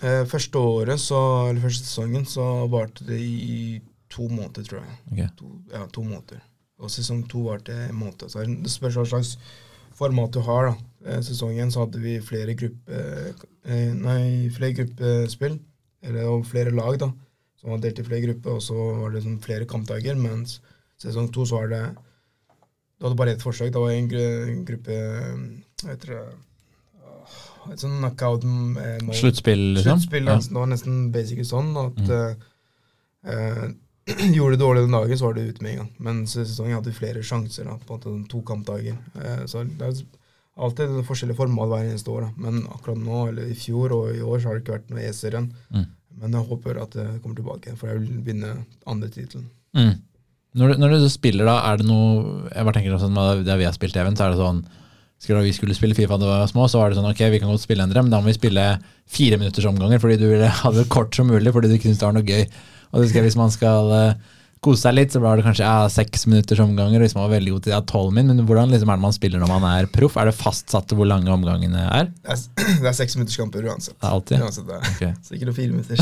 Eh, 0.00 0.24
første 0.28 0.58
året, 0.60 1.00
så, 1.00 1.20
eller 1.50 1.62
første 1.64 1.88
sesongen, 1.88 2.24
så 2.28 2.66
varte 2.72 3.04
det 3.08 3.20
i 3.20 3.60
to 4.12 4.28
måneder, 4.28 4.64
tror 4.64 4.82
jeg. 4.82 4.96
Okay. 5.12 5.28
To, 5.38 5.52
ja, 5.72 5.84
to 5.92 6.04
måneder. 6.04 6.42
Og 6.80 6.92
sesong 6.92 7.22
to 7.28 7.46
varte 7.46 7.76
en 7.86 7.96
måned. 7.96 8.26
Så 8.28 8.44
det 8.44 8.72
spørs 8.72 8.98
hva 9.00 9.06
slags 9.08 9.36
format 9.96 10.32
du 10.32 10.42
har, 10.44 10.70
da. 10.70 10.90
Eh, 11.06 11.22
sesong 11.24 11.56
én 11.60 11.72
så 11.72 11.84
hadde 11.84 12.02
vi 12.02 12.18
flere 12.24 12.56
gruppe... 12.58 13.04
Eh, 13.66 13.92
nei, 13.96 14.48
flere 14.54 14.76
gruppespill. 14.80 15.56
Eller 16.04 16.28
og 16.28 16.44
flere 16.48 16.74
lag, 16.76 16.98
da. 17.00 17.10
Som 17.66 17.72
var 17.74 17.80
delt 17.82 17.98
i 17.98 18.02
flere 18.06 18.22
grupper, 18.22 18.54
og 18.54 18.62
så 18.62 18.74
var 19.00 19.10
det 19.10 19.24
sånn 19.24 19.40
flere 19.42 19.66
kampdager. 19.66 20.14
Mens 20.14 20.60
sesong 21.02 21.32
to 21.34 21.42
så 21.50 21.58
var 21.64 21.72
det 21.72 21.80
Du 23.00 23.04
hadde 23.08 23.18
bare 23.18 23.32
ett 23.34 23.42
forsøk. 23.42 23.72
Det 23.74 23.80
var 23.82 23.90
en 23.90 24.06
gru, 24.08 24.62
gruppe 24.64 24.94
jeg 25.84 25.98
tror, 26.04 26.28
Et 27.72 27.82
sånn 27.82 27.96
knockout 27.98 28.44
eh. 28.78 29.00
Sluttspill, 29.18 29.74
liksom? 29.74 29.98
Sluttspill, 29.98 30.24
Ja. 30.30 30.36
det 30.38 30.54
var 30.54 30.66
nesten 30.70 31.10
basic 31.12 31.40
sånn 31.48 31.72
at 31.76 31.96
Mm. 31.98 32.10
eh, 33.26 33.32
eh, 33.32 33.68
Gjorde 34.36 34.56
du 34.56 34.62
dårlig 34.62 34.82
den 34.86 34.92
dagen, 34.94 35.18
så 35.18 35.24
var 35.26 35.34
det 35.34 35.48
ute 35.48 35.62
med 35.62 35.72
en 35.72 35.78
gang. 35.78 35.90
Men 35.98 36.26
sesongen 36.26 36.76
hadde 36.78 36.94
flere 36.94 37.24
sjanser. 37.26 37.64
da, 37.64 37.74
på 37.76 37.94
en 37.94 38.22
måte 38.22 38.28
to 38.30 38.40
kampdager. 38.42 38.96
Eh, 39.18 39.44
så 39.50 39.64
det 39.66 39.82
er 39.82 40.04
alltid 40.56 40.86
forskjellige 41.02 41.06
forskjellig 41.10 41.36
format 41.36 41.68
hver 41.68 41.90
eneste 41.90 42.08
år. 42.14 42.20
da. 42.20 42.30
Men 42.38 42.62
akkurat 42.68 42.96
nå, 43.02 43.28
eller 43.28 43.42
i 43.50 43.54
fjor 43.58 43.90
og 43.92 44.14
i 44.14 44.20
år, 44.22 44.38
så 44.40 44.46
har 44.46 44.54
det 44.54 44.64
ikke 44.64 44.78
vært 44.78 44.90
noe 44.90 45.02
E-serien. 45.08 45.52
Mm. 45.74 45.86
Men 46.20 46.32
jeg 46.36 46.48
håper 46.48 46.80
at 46.80 46.96
det 46.96 47.06
kommer 47.22 47.36
tilbake, 47.38 47.76
for 47.76 47.90
jeg 47.90 48.02
vil 48.02 48.24
vinne 48.24 48.52
andre 48.88 49.10
tittelen. 49.12 49.48
Mm. 49.76 49.94
Når, 50.56 50.72
du, 50.72 50.80
når 50.80 50.96
du 50.96 51.08
spiller, 51.12 51.44
da, 51.44 51.58
er 51.68 51.80
det 51.82 51.84
noe 51.84 52.46
Jeg 52.48 52.64
bare 52.64 52.78
tenker 52.78 52.94
sånn, 52.96 53.18
Da 53.44 53.58
vi 53.60 53.66
har 53.66 53.74
spilt 53.76 53.98
Even, 54.00 54.14
så 54.16 54.24
er 54.24 54.32
det 54.32 54.40
sånn 54.40 54.62
skulle, 55.20 55.42
vi 55.44 55.52
skulle 55.56 55.76
spille 55.76 55.96
Fifa 55.96 56.18
da 56.20 56.28
vi 56.28 56.32
var 56.32 56.48
små, 56.50 56.66
så 56.68 56.80
var 56.80 56.92
det 56.92 56.98
sånn 56.98 57.08
ok, 57.08 57.22
vi 57.32 57.40
kan 57.40 57.48
godt 57.48 57.64
spille 57.64 57.84
en 57.86 57.92
drøm, 57.92 58.10
da 58.12 58.20
må 58.20 58.28
vi 58.28 58.36
spille 58.36 58.64
fire 59.08 59.38
minutters 59.40 59.64
omganger 59.68 60.00
fordi 60.02 60.18
du 60.20 60.26
ville 60.28 60.50
ha 60.60 60.72
det 60.74 60.86
kort 60.92 61.16
som 61.16 61.30
mulig 61.30 61.52
fordi 61.54 61.70
du 61.70 61.76
ikke 61.78 61.88
syns 61.88 62.02
det 62.02 62.08
var 62.08 62.16
noe 62.18 62.26
gøy. 62.26 62.44
Og 62.92 63.00
det 63.00 63.08
skal, 63.10 63.24
Hvis 63.24 63.38
man 63.38 63.52
skal 63.54 63.92
eh, 63.96 64.34
kose 64.64 64.82
seg 64.86 64.96
litt, 64.96 65.12
så 65.14 65.20
var 65.22 65.38
det 65.38 65.44
kanskje 65.46 65.66
ja, 65.66 65.86
seks 65.92 66.26
minutters 66.30 66.60
omganger. 66.64 67.02
Hvis 67.02 67.14
man 67.16 67.26
var 67.26 67.36
veldig 67.36 67.54
god 67.54 67.64
til 67.64 67.72
det, 67.72 67.76
ja, 67.76 67.82
tolv 67.86 68.14
min. 68.16 68.30
Men 68.32 68.46
hvordan 68.48 68.72
liksom 68.72 68.90
er 68.92 68.98
det 69.00 69.06
man 69.06 69.16
spiller 69.16 69.42
når 69.42 69.52
man 69.52 69.66
er 69.70 69.90
proff? 69.92 70.16
Er 70.20 70.30
det 70.30 70.36
fastsatt 70.38 70.94
hvor 70.96 71.08
lange 71.08 71.30
omgangene 71.32 71.84
er? 71.86 72.10
Det 72.24 72.34
er, 72.34 72.42
det 72.82 72.90
er 72.90 72.98
seksminutterskamper 73.00 73.26
minutters 73.26 73.36
kamper 73.36 73.70
uansett. 73.70 73.96
Det 74.00 74.06
er 74.06 74.16
alltid. 74.16 74.44
Uansett 74.46 74.66
det 74.66 74.76
er 74.76 74.90
Ok. 74.92 75.22
Sikkert 75.30 75.56
fire 75.56 75.70
minutter. 75.72 75.96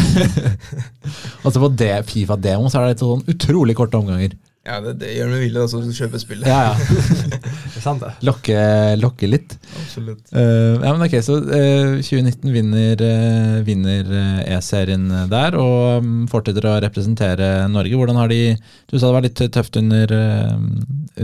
Så 1.55 1.61
på 1.61 1.71
det, 1.77 1.93
Fifa-demo 2.09 2.71
så 2.73 2.81
er 2.81 2.93
det 2.93 3.03
sånn 3.03 3.25
utrolig 3.31 3.77
korte 3.79 4.01
omganger. 4.01 4.37
Ja, 4.65 4.79
det, 4.81 4.95
det 5.03 5.11
gjør 5.13 5.29
meg 5.29 5.35
med 5.37 5.43
vilje, 5.45 5.61
da, 5.61 5.69
så 5.69 5.81
du 5.85 5.91
kjøper 5.93 6.21
spillet. 6.23 6.49
Ja, 6.49 6.73
ja. 6.73 6.75
Det 7.75 7.81
er 7.81 7.83
sant, 7.83 8.01
det. 8.01 8.13
Lokke, 8.25 8.59
lokke 8.97 9.29
litt. 9.29 9.57
Absolutt. 9.83 10.23
Uh, 10.31 10.79
ja, 10.79 10.93
men 10.95 11.03
ok, 11.05 11.17
Så 11.27 11.37
uh, 11.43 11.99
2019 11.99 12.53
vinner, 12.55 13.03
uh, 13.03 13.59
vinner 13.67 14.09
eh, 14.15 14.55
E-serien 14.55 15.09
der 15.29 15.57
og 15.59 16.05
um, 16.05 16.13
fortsetter 16.31 16.69
å 16.71 16.77
representere 16.85 17.49
Norge. 17.73 17.99
Hvordan 17.99 18.21
har 18.23 18.31
de 18.31 18.55
Du 18.91 18.97
sa 18.97 19.09
det 19.09 19.15
var 19.17 19.27
litt 19.27 19.43
tøft 19.55 19.77
under, 19.81 20.13
eh, 20.17 20.55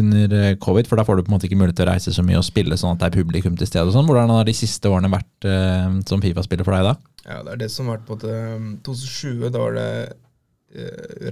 under 0.00 0.37
eh, 0.40 0.57
covid, 0.62 0.88
for 0.90 1.00
da 1.00 1.07
får 1.07 1.20
du 1.20 1.24
på 1.24 1.33
en 1.33 1.37
måte 1.37 1.48
ikke 1.48 1.59
mulighet 1.61 1.81
til 1.81 1.88
å 1.88 1.92
reise 1.92 2.14
så 2.14 2.24
mye 2.26 2.40
og 2.40 2.46
spille 2.46 2.79
sånn 2.81 2.96
at 2.96 3.03
det 3.03 3.11
er 3.11 3.18
publikum 3.20 3.57
til 3.59 3.68
stede. 3.70 3.87
og 3.88 3.94
sånn. 3.96 4.09
Hvordan 4.11 4.33
har 4.35 4.48
de 4.48 4.57
siste 4.57 4.90
årene 4.90 5.12
vært 5.12 5.48
eh, 5.48 6.00
som 6.11 6.22
Fifa-spiller 6.24 6.66
for 6.66 6.76
deg 6.76 6.90
da? 6.90 6.96
Ja, 7.26 7.42
det 7.46 7.55
er 7.55 7.62
det 7.64 7.70
som 7.72 7.88
har 7.88 7.98
vært 7.98 8.09
på 8.09 8.18
en 8.18 8.20
måte... 8.20 8.83
2020, 8.90 9.48
da 9.55 9.62
var 9.62 9.79
det 9.79 9.88
eh, 10.03 10.18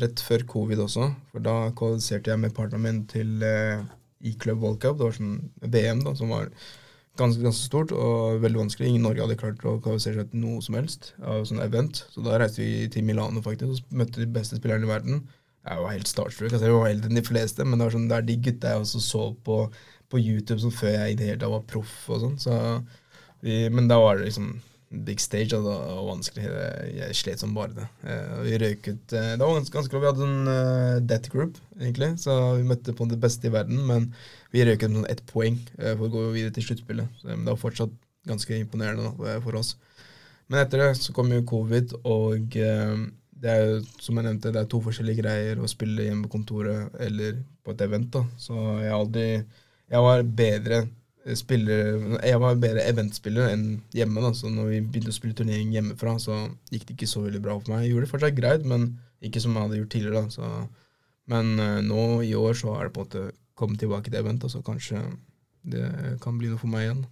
rett 0.02 0.20
før 0.24 0.44
covid 0.50 0.82
også. 0.82 1.12
For 1.32 1.44
da 1.44 1.70
kvalifiserte 1.78 2.32
jeg 2.32 2.42
med 2.42 2.54
partneren 2.56 2.84
min 2.84 3.00
til 3.10 3.42
eh, 3.46 3.84
E-Club 4.26 4.62
World 4.64 4.80
Cup. 4.82 4.98
Det 4.98 5.06
var 5.06 5.16
sånn 5.16 5.38
VM 5.62 6.02
da, 6.06 6.14
som 6.18 6.32
var 6.34 6.50
ganske, 7.18 7.42
ganske 7.44 7.62
stort 7.62 7.94
og 7.94 8.42
veldig 8.42 8.64
vanskelig. 8.64 8.90
Ingen 8.90 9.02
i 9.02 9.06
Norge 9.06 9.24
hadde 9.24 9.38
klart 9.40 9.66
å 9.66 9.78
kvalifisere 9.82 10.22
seg 10.22 10.32
til 10.32 10.42
noe 10.42 10.62
som 10.64 10.78
helst 10.78 11.12
av 11.22 11.46
sånn 11.48 11.62
event. 11.62 12.04
Så 12.14 12.24
da 12.26 12.38
reiste 12.40 12.64
vi 12.64 12.88
til 12.92 13.06
Milano 13.06 13.42
faktisk 13.44 13.74
og 13.76 14.00
møtte 14.02 14.22
de 14.22 14.30
beste 14.38 14.58
spillerne 14.58 14.88
i 14.88 14.90
verden. 14.90 15.26
Jeg 15.68 15.84
var 15.84 15.94
helt 15.94 16.10
startstruck. 16.10 16.52
Altså, 16.52 16.66
jeg 16.66 16.78
var 16.78 16.88
eldre 16.88 17.10
enn 17.10 17.20
de 17.20 17.26
fleste, 17.26 17.66
men 17.66 17.78
det 17.78 17.86
var 17.86 17.94
sånn, 17.94 18.08
det 18.10 18.18
er 18.18 18.26
de 18.26 18.40
gutta 18.48 18.72
jeg 18.72 18.86
også 18.86 19.02
så 19.04 19.24
på, 19.44 19.58
på 20.08 20.22
YouTube 20.22 20.62
som 20.62 20.72
før 20.74 20.94
jeg 20.94 21.12
i 21.12 21.18
det 21.18 21.28
hele 21.28 21.42
tatt 21.42 21.52
var 21.52 21.66
proff 21.68 21.98
og 22.14 22.24
sånn. 22.24 22.40
Så 22.42 22.56
men 23.38 23.86
da 23.86 24.00
var 24.02 24.18
det 24.18 24.32
liksom 24.32 24.56
big 24.88 25.20
stage, 25.20 25.52
og 25.56 25.66
det 25.66 25.74
var 25.74 26.06
vanskelig. 26.08 26.44
Jeg, 26.96 27.16
slet 27.18 27.42
som 27.42 27.54
bare 27.56 27.74
det. 27.76 27.86
Eh, 28.08 28.34
vi 28.46 28.58
røyk 28.62 28.86
ut 28.88 29.12
eh, 29.12 29.34
Det 29.36 29.42
var 29.42 29.58
ganske, 29.58 29.76
vanskelig. 29.76 30.00
Vi 30.00 30.08
hadde 30.08 30.28
en 30.28 30.48
uh, 30.48 31.00
death 31.04 31.32
group, 31.32 31.58
egentlig, 31.76 32.14
så 32.22 32.36
vi 32.56 32.66
møtte 32.68 32.96
på 32.96 33.08
det 33.10 33.20
beste 33.20 33.50
i 33.50 33.52
verden. 33.52 33.82
Men 33.88 34.08
vi 34.54 34.64
røyk 34.64 34.86
ut 34.86 34.90
med 34.90 35.02
sånn 35.02 35.12
ett 35.12 35.24
poeng 35.28 35.58
eh, 35.76 35.94
for 35.94 36.08
å 36.08 36.12
gå 36.14 36.24
videre 36.36 36.54
til 36.56 36.70
sluttspillet. 36.70 37.22
Men 37.28 37.44
det 37.44 37.52
var 37.52 37.60
fortsatt 37.60 37.94
ganske 38.28 38.56
imponerende 38.56 39.10
da, 39.10 39.30
eh, 39.34 39.40
for 39.44 39.60
oss. 39.60 39.74
Men 40.48 40.62
etter 40.62 40.80
det 40.80 40.92
så 40.96 41.12
kom 41.16 41.32
jo 41.34 41.44
covid, 41.48 41.92
og 42.08 42.56
eh, 42.56 42.94
det 43.38 43.52
er 43.52 43.64
jo, 43.64 43.80
som 44.02 44.18
jeg 44.18 44.26
nevnte, 44.26 44.52
det 44.54 44.62
er 44.62 44.70
to 44.72 44.80
forskjellige 44.82 45.22
greier 45.22 45.60
å 45.60 45.70
spille 45.70 46.08
hjemme 46.08 46.26
på 46.26 46.38
kontoret 46.38 46.96
eller 47.04 47.42
på 47.64 47.74
et 47.74 47.84
event. 47.84 48.08
da. 48.16 48.24
Så 48.40 48.56
jeg 48.82 48.94
aldri 48.94 49.26
Jeg 49.88 50.04
var 50.04 50.22
bedre 50.22 50.78
spiller 51.36 52.18
Jeg 52.24 52.40
var 52.40 52.60
bedre 52.60 52.84
eventspiller 52.88 53.50
enn 53.52 53.66
hjemme. 53.94 54.22
da, 54.24 54.32
så 54.36 54.50
når 54.52 54.70
vi 54.72 54.80
begynte 54.80 55.12
å 55.12 55.16
spille 55.16 55.36
turnering 55.36 55.72
hjemmefra, 55.74 56.16
så 56.22 56.38
gikk 56.72 56.86
det 56.88 56.96
ikke 56.96 57.10
så 57.10 57.24
veldig 57.26 57.42
bra 57.44 57.58
for 57.58 57.74
meg. 57.74 57.84
Jeg 57.84 57.92
gjorde 57.92 58.06
det 58.06 58.12
fortsatt 58.12 58.38
greit, 58.38 58.64
men 58.64 58.88
ikke 59.24 59.42
som 59.42 59.56
jeg 59.56 59.66
hadde 59.66 59.80
gjort 59.82 59.92
tidligere. 59.96 60.22
da, 60.22 60.30
så, 60.30 60.68
Men 61.28 61.54
uh, 61.60 61.80
nå 61.84 62.22
i 62.24 62.34
år 62.38 62.56
så 62.56 62.74
er 62.78 62.88
det 62.88 62.94
på 62.96 63.04
en 63.04 63.08
måte 63.08 63.24
kommet 63.58 63.80
tilbake 63.82 64.10
til 64.10 64.20
event, 64.20 64.44
og 64.46 64.50
så 64.50 64.62
kanskje 64.64 65.02
det 65.68 65.88
kan 66.22 66.38
bli 66.38 66.48
noe 66.52 66.60
for 66.60 66.70
meg 66.70 66.86
igjen. 66.86 67.02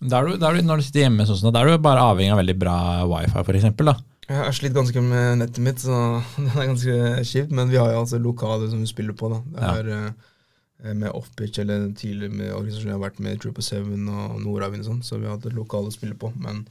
Da 0.00 0.22
er 0.22 0.30
du, 0.30 0.36
da 0.40 0.48
er 0.48 0.56
du, 0.56 0.64
når 0.64 0.80
du 0.80 0.86
sitter 0.86 1.04
hjemme, 1.04 1.26
sånn, 1.28 1.52
da 1.52 1.60
er 1.60 1.74
du 1.74 1.82
bare 1.82 2.06
avhengig 2.12 2.32
av 2.32 2.40
veldig 2.40 2.56
bra 2.56 2.76
wifi, 3.10 3.60
da. 3.84 3.98
Jeg 4.30 4.38
har 4.38 4.54
slitt 4.54 4.76
ganske 4.76 5.02
med 5.02 5.40
nettet 5.40 5.62
mitt, 5.64 5.80
så 5.82 5.96
det 6.44 6.52
er 6.54 6.68
ganske 6.70 7.24
kjipt. 7.26 7.54
Men 7.56 7.70
vi 7.72 7.80
har 7.80 7.90
jo 7.92 8.04
altså 8.04 8.20
lokaler 8.22 8.70
som 8.70 8.82
vi 8.82 8.88
spiller 8.88 9.16
på. 9.18 9.32
da. 9.32 9.40
Det 9.56 9.70
er 9.80 9.90
eh, 9.96 10.28
med 10.94 11.10
Offpitch 11.12 11.58
eller 11.62 11.88
tidligere 11.98 12.32
med 12.32 12.52
organisasjoner 12.54 12.94
jeg 12.94 12.98
har 12.98 13.04
vært 13.10 13.20
med, 13.24 13.40
Trooper 13.42 13.62
7 13.62 13.76
og 13.94 14.38
Nordavind 14.44 14.84
og 14.84 14.88
sånn, 14.90 15.02
så 15.04 15.18
vi 15.20 15.26
har 15.28 15.36
hatt 15.36 15.46
et 15.50 15.56
lokale 15.56 15.90
å 15.90 15.94
spille 15.94 16.16
på. 16.18 16.32
Men, 16.40 16.62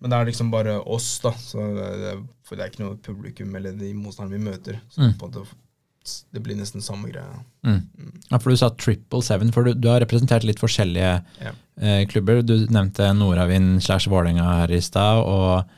men 0.00 0.10
det 0.10 0.18
er 0.18 0.28
liksom 0.30 0.50
bare 0.50 0.78
oss, 0.80 1.08
da. 1.22 1.32
Så 1.38 1.62
det, 1.76 1.86
det, 2.02 2.12
for 2.48 2.56
det 2.58 2.64
er 2.66 2.72
ikke 2.74 2.84
noe 2.84 2.98
publikum 3.04 3.54
eller 3.58 3.78
de 3.78 3.92
motstanderne 3.94 4.38
vi 4.38 4.50
møter. 4.50 4.80
Så 4.90 5.02
Mm. 5.06 5.14
på 5.20 5.28
en 5.30 5.32
måte, 5.38 5.56
det 6.32 6.40
blir 6.42 6.56
nesten 6.56 6.80
samme 6.80 7.10
greia. 7.12 7.42
Mm. 7.66 7.82
Ja, 8.30 8.38
for 8.38 8.50
du 8.50 8.56
sa 8.56 8.70
triple 8.70 9.20
seven, 9.22 9.50
for 9.52 9.64
du, 9.66 9.74
du 9.74 9.88
har 9.90 10.00
representert 10.00 10.44
litt 10.48 10.58
forskjellige 10.62 11.10
yeah. 11.42 11.54
eh, 11.80 12.06
klubber. 12.08 12.40
Du 12.42 12.54
nevnte 12.72 13.10
Nordavind 13.14 13.82
slash 13.84 14.08
Vålerenga 14.08 14.46
her 14.62 14.72
i 14.72 14.80
stad, 14.80 15.20
og 15.28 15.68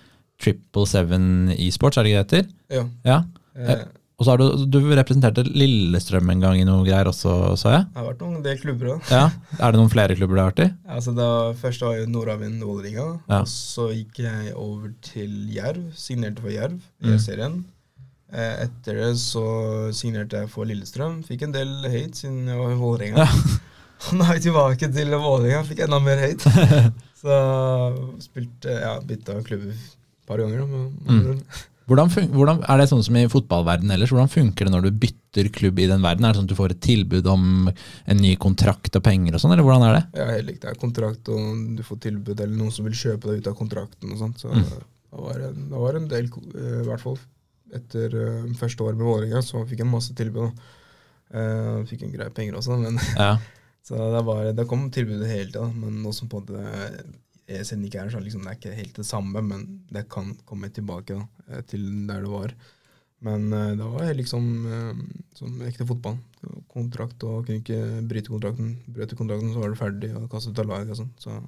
Triple 0.41 0.87
Seven 0.89 1.51
e-sports, 1.57 1.99
er 1.99 2.07
det 2.07 2.13
ikke 2.13 2.21
det 2.31 2.39
heter? 2.45 2.53
Ja. 2.73 2.85
Ja. 3.05 3.19
Eh, 3.61 3.83
Og 4.21 4.27
så 4.27 4.35
har 4.35 4.41
du, 4.43 4.67
du 4.69 4.79
representerte 4.93 5.43
Lillestrøm 5.49 6.29
en 6.29 6.43
gang 6.45 6.59
i 6.61 6.65
noe 6.69 6.85
greier 6.85 7.09
også, 7.09 7.57
sa 7.57 7.71
jeg. 7.73 7.87
det 7.89 7.97
har 8.03 8.05
vært 8.11 8.21
noen 8.21 8.43
del 8.45 8.59
klubber 8.61 8.91
òg. 8.95 9.07
Ja. 9.09 9.23
Er 9.57 9.73
det 9.73 9.81
noen 9.81 9.89
flere 9.95 10.17
klubber 10.19 10.37
du 10.37 10.41
har 10.43 10.51
vært 10.51 10.61
i? 10.67 10.69
Ja, 10.85 10.99
Altså 10.99 11.15
da, 11.17 11.29
først 11.57 11.81
var 11.87 11.95
jeg 11.97 12.11
Nordavind 12.13 12.61
Vålerenga, 12.69 13.07
Ja. 13.33 13.39
så 13.49 13.89
gikk 13.97 14.21
jeg 14.27 14.53
over 14.61 14.93
til 15.01 15.33
Jerv. 15.57 15.87
Signerte 15.97 16.45
for 16.45 16.53
Jerv 16.53 16.77
Mm. 17.01 17.15
i 17.15 17.17
serien. 17.19 17.65
Eh, 18.31 18.67
etter 18.67 18.95
det 19.01 19.15
så 19.19 19.43
signerte 19.97 20.37
jeg 20.45 20.51
for 20.53 20.69
Lillestrøm. 20.69 21.23
Fikk 21.27 21.43
en 21.49 21.53
del 21.57 21.73
hate 21.89 22.15
siden 22.21 22.45
jeg 22.47 22.59
var 22.61 22.71
i 22.71 22.79
Vålerenga. 22.79 23.25
Og 24.11 24.13
nå 24.21 24.25
er 24.29 24.37
jeg 24.37 24.45
tilbake 24.51 24.93
til 24.93 25.17
Vålerenga, 25.17 25.65
fikk 25.67 25.81
enda 25.89 25.99
mer 26.05 26.21
hate. 26.21 26.53
så 27.25 27.41
spilte 28.23 28.77
ja, 28.85 28.99
bytta 29.01 29.41
klubber 29.49 29.73
et 29.73 29.97
par 30.29 30.39
ganger. 30.45 30.67
med 30.69 30.93
Mm. 31.09 31.43
Hvordan, 31.91 32.11
hvordan, 32.31 32.61
er 32.71 32.79
det 32.79 32.85
sånn 32.87 33.03
som 33.03 33.17
i 33.19 33.25
fotballverden 33.31 33.91
ellers? 33.91 34.13
Hvordan 34.15 34.31
funker 34.31 34.69
det 34.69 34.73
når 34.77 34.85
du 34.87 34.99
bytter 35.03 35.49
klubb 35.57 35.81
i 35.83 35.89
den 35.91 36.05
verden? 36.05 36.23
Er 36.25 36.31
det 36.31 36.39
sånn 36.39 36.47
at 36.47 36.53
du 36.53 36.59
får 36.59 36.75
et 36.77 36.83
tilbud 36.87 37.27
om 37.33 37.67
en 37.67 38.21
ny 38.23 38.37
kontrakt 38.39 38.95
og 38.95 39.03
penger 39.07 39.35
og 39.35 39.43
sånn, 39.43 39.57
eller 39.57 39.67
hvordan 39.67 39.87
er 39.89 39.97
det? 39.99 40.03
Ja, 40.21 40.29
helt 40.31 40.47
likt. 40.53 40.63
Det 40.63 40.71
er 40.71 40.79
kontrakt, 40.79 41.29
og 41.35 41.65
du 41.77 41.83
får 41.87 41.99
tilbud 42.07 42.35
eller 42.39 42.55
noen 42.55 42.71
som 42.75 42.87
vil 42.87 42.95
kjøpe 42.95 43.27
deg 43.33 43.43
ut 43.43 43.51
av 43.51 43.59
kontrakten 43.59 44.15
og 44.15 44.23
sånt. 44.23 44.39
Så 44.39 44.53
Mm. 44.55 44.63
det, 44.71 44.83
var 45.27 45.41
en, 45.49 45.63
det 45.73 45.81
var 45.83 45.99
en 45.99 46.09
del, 46.09 46.31
eh, 46.55 46.81
i 46.81 46.87
hvert 46.87 47.03
fall 47.03 47.19
etter 47.75 48.15
uh, 48.15 48.53
første 48.59 48.83
året 48.83 48.99
med 48.99 49.07
Vålerenga, 49.07 49.43
så 49.47 49.65
fikk 49.67 49.83
jeg 49.85 49.91
masse 49.91 50.15
tilbud. 50.19 50.55
Eh, 51.31 51.83
fikk 51.87 52.03
en 52.03 52.15
greie 52.15 52.31
penger 52.35 52.59
også, 52.59 52.79
men 52.79 52.99
Ja. 53.17 53.37
så 53.87 53.99
det, 54.15 54.23
var, 54.27 54.53
det 54.55 54.67
kom 54.71 54.89
tilbud 54.95 55.23
hele 55.27 55.51
tida. 55.51 55.67
Men 55.75 56.03
nå 56.03 56.15
som 56.15 56.31
på 56.31 56.43
måte 57.51 57.59
ESN 57.59 57.87
ikke 57.87 58.05
er 58.05 58.11
så 58.11 58.21
liksom, 58.21 58.45
det 58.45 58.51
er 58.51 58.59
ikke 58.59 58.77
helt 58.79 58.97
det 58.97 59.07
samme, 59.07 59.43
men 59.43 59.83
det 59.91 60.09
kan 60.09 60.35
komme 60.47 60.71
tilbake 60.71 61.17
da, 61.17 61.27
eh, 61.51 61.63
til 61.67 62.07
der 62.07 62.23
det 62.23 62.31
var. 62.31 62.55
Men 63.23 63.53
eh, 63.53 63.77
det 63.77 63.85
var 63.85 64.15
liksom 64.15 64.67
eh, 64.67 64.95
som 65.37 65.63
ekte 65.63 65.87
fotball. 65.87 66.19
Kontrakt 66.71 67.23
og 67.25 67.47
kunne 67.47 67.61
ikke 67.61 68.03
bryte 68.09 68.31
kontrakten. 68.31 68.77
Brøt 68.89 69.11
du 69.11 69.17
kontrakten, 69.17 69.53
så 69.53 69.61
var 69.61 69.71
du 69.71 69.77
ferdig 69.77 70.13
og 70.17 70.31
kastet 70.31 70.55
ut 70.55 70.63
av 70.63 70.71
laget 70.71 70.93
og 70.95 71.01
sånn. 71.03 71.15
Så 71.19 71.39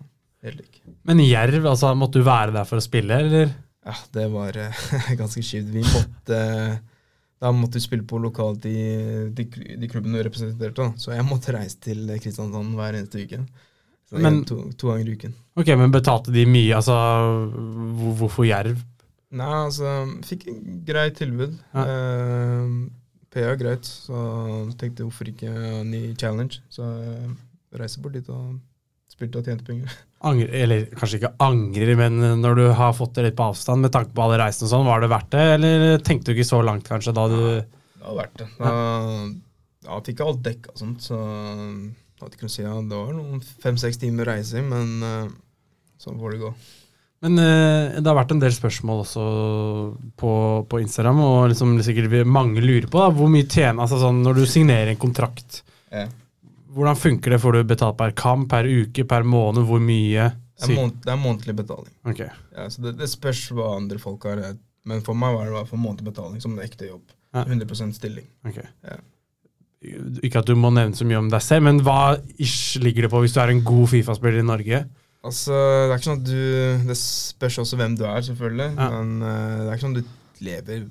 helt 0.42 0.60
lik. 0.60 0.82
Men 1.08 1.22
Jerv, 1.22 1.64
altså, 1.64 1.94
måtte 1.94 2.20
du 2.20 2.26
være 2.26 2.52
der 2.52 2.68
for 2.68 2.80
å 2.80 2.84
spille, 2.84 3.22
eller? 3.24 3.52
Ja, 3.82 3.98
det 4.14 4.28
var 4.30 4.58
ganske 5.20 5.42
kjipt. 5.42 5.72
Vi 5.72 5.82
måtte 5.82 6.38
Da 7.42 7.50
måtte 7.50 7.80
vi 7.80 7.82
spille 7.82 8.06
på 8.06 8.20
lokalt 8.22 8.68
i 8.70 8.78
de, 9.34 9.48
de 9.50 9.88
klubbene 9.90 10.20
vi 10.20 10.28
representerte. 10.28 10.76
Da. 10.78 10.92
Så 10.94 11.10
jeg 11.14 11.26
måtte 11.26 11.54
reise 11.56 11.80
til 11.82 12.04
Kristiansand 12.22 12.76
hver 12.78 13.00
eneste 13.00 13.24
uke. 13.24 13.40
Så 14.12 14.20
Men- 14.20 14.34
en, 14.42 14.44
to, 14.44 14.58
to 14.76 14.88
ganger 14.92 15.08
i 15.08 15.14
uken. 15.16 15.34
Ok, 15.56 15.68
men 15.80 15.92
betalte 15.92 16.32
de 16.34 16.44
mye, 16.46 16.74
altså 16.76 16.92
hvor- 17.52 18.16
Hvorfor 18.20 18.44
Jerv? 18.44 18.76
Nei, 19.32 19.46
altså 19.64 19.88
Fikk 20.28 20.46
en 20.52 20.82
grei 20.84 21.06
tilbud. 21.16 21.54
Ja. 21.72 21.84
Eh, 21.88 22.74
PA 23.32 23.54
greit, 23.56 23.88
så 23.88 24.68
tenkte 24.76 25.06
hvorfor 25.06 25.30
ikke 25.32 25.48
ny 25.88 26.14
challenge. 26.20 26.60
Så 26.68 26.84
jeg 26.84 27.80
reiser 27.80 28.02
bort 28.04 28.12
dit 28.12 28.28
og 28.28 28.58
spilte 29.08 29.40
og 29.40 29.44
tjente 29.48 29.64
penger. 29.64 29.88
Angre, 30.28 30.50
eller 30.52 30.84
kanskje 30.94 31.18
ikke 31.18 31.32
angrer, 31.42 31.96
men 31.96 32.20
når 32.42 32.54
du 32.60 32.66
har 32.78 32.92
fått 32.92 33.14
det 33.16 33.24
litt 33.24 33.36
på 33.40 33.48
avstand, 33.48 33.80
med 33.82 33.90
tanke 33.96 34.12
på 34.14 34.22
alle 34.22 34.36
reisene 34.38 34.68
og 34.68 34.74
sånn, 34.74 34.84
var 34.86 35.00
det 35.02 35.08
verdt 35.10 35.30
det, 35.34 35.46
eller 35.56 35.96
tenkte 36.04 36.30
du 36.30 36.36
ikke 36.36 36.46
så 36.52 36.60
langt 36.62 36.84
kanskje 36.86 37.14
da 37.16 37.24
du 37.32 37.40
Det 37.40 38.04
var 38.04 38.14
verdt 38.20 38.36
det. 38.38 38.46
Da, 38.60 38.76
ja, 39.88 39.98
fikk 40.06 40.20
jeg 40.20 40.28
alt 40.28 40.42
dekka 40.44 40.70
og 40.76 40.78
sånt, 40.84 41.00
så 41.08 41.18
vet 42.26 42.36
ikke 42.38 42.50
si. 42.52 42.62
Ja, 42.64 42.74
det 42.80 42.98
var 42.98 43.16
noen 43.16 43.42
fem-seks 43.64 44.00
timer 44.02 44.28
reising, 44.32 44.68
men 44.70 44.94
uh, 45.02 45.32
sånn 46.02 46.20
får 46.20 46.36
det 46.36 46.42
gå. 46.44 46.52
Men 47.22 47.38
eh, 47.38 48.00
det 48.00 48.08
har 48.08 48.16
vært 48.18 48.32
en 48.34 48.40
del 48.42 48.50
spørsmål 48.50 49.04
også 49.04 49.24
på, 50.18 50.32
på 50.66 50.80
Instagram, 50.82 51.20
og 51.22 51.52
liksom 51.52 51.76
sikkert 51.86 52.26
mange 52.26 52.64
lurer 52.64 52.88
på 52.90 52.98
da, 52.98 53.12
hvor 53.14 53.30
mye 53.30 53.46
tjener 53.46 53.84
altså 53.84 54.00
sånn, 54.00 54.24
Når 54.26 54.40
du 54.40 54.42
signerer 54.50 54.90
en 54.90 54.98
kontrakt, 54.98 55.60
Ja. 55.94 56.08
hvordan 56.74 56.98
funker 56.98 57.30
det? 57.30 57.38
Får 57.44 57.54
du 57.54 57.60
betalt 57.70 58.00
per 58.00 58.16
kamp, 58.18 58.48
per 58.50 58.66
uke, 58.66 59.06
per 59.06 59.22
måned? 59.22 59.62
Hvor 59.70 59.78
mye? 59.78 60.32
Det, 60.58 60.66
er 60.66 60.74
måned, 60.80 60.98
det 61.04 61.14
er 61.14 61.22
månedlig 61.22 61.56
betaling. 61.62 61.94
Ok. 62.10 62.24
Ja, 62.26 62.66
så 62.66 62.82
det, 62.88 62.96
det 62.98 63.10
spørs 63.14 63.44
hva 63.54 63.70
andre 63.76 64.02
folk 64.02 64.26
har. 64.26 64.42
Men 64.90 65.06
for 65.06 65.14
meg 65.14 65.38
var 65.38 65.46
det 65.46 65.62
fall 65.70 65.78
månedlig 65.78 66.10
betaling 66.10 66.42
som 66.42 66.58
en 66.58 66.66
ekte 66.66 66.90
jobb. 66.90 67.06
Ja. 67.32 67.46
100 67.46 67.94
stilling. 67.96 68.26
ok. 68.44 68.58
Ja. 68.82 68.98
Ikke 70.22 70.42
at 70.42 70.48
du 70.48 70.54
må 70.58 70.70
nevne 70.74 70.96
så 70.96 71.06
mye 71.08 71.20
om 71.20 71.30
deg 71.32 71.42
selv, 71.42 71.66
men 71.66 71.80
hva 71.82 72.16
ish 72.42 72.78
ligger 72.82 73.06
det 73.06 73.12
på 73.12 73.22
hvis 73.24 73.34
du 73.34 73.40
er 73.42 73.52
en 73.52 73.64
god 73.66 73.88
Fifa-spiller 73.90 74.42
i 74.42 74.46
Norge? 74.46 74.84
Altså, 75.22 75.54
Det 75.54 75.90
er 75.92 75.96
ikke 76.00 76.08
sånn 76.08 76.20
at 76.20 76.26
du 76.26 76.88
Det 76.88 76.98
spørs 76.98 77.58
også 77.62 77.78
hvem 77.78 77.96
du 77.98 78.04
er, 78.08 78.24
selvfølgelig. 78.26 78.70
Ja. 78.74 78.88
Men 78.96 79.12
eh, 79.26 79.58
det 79.62 79.68
er 79.68 79.76
ikke 79.76 79.86
sånn 79.86 79.98
at 79.98 80.02
du 80.02 80.44
lever 80.46 80.88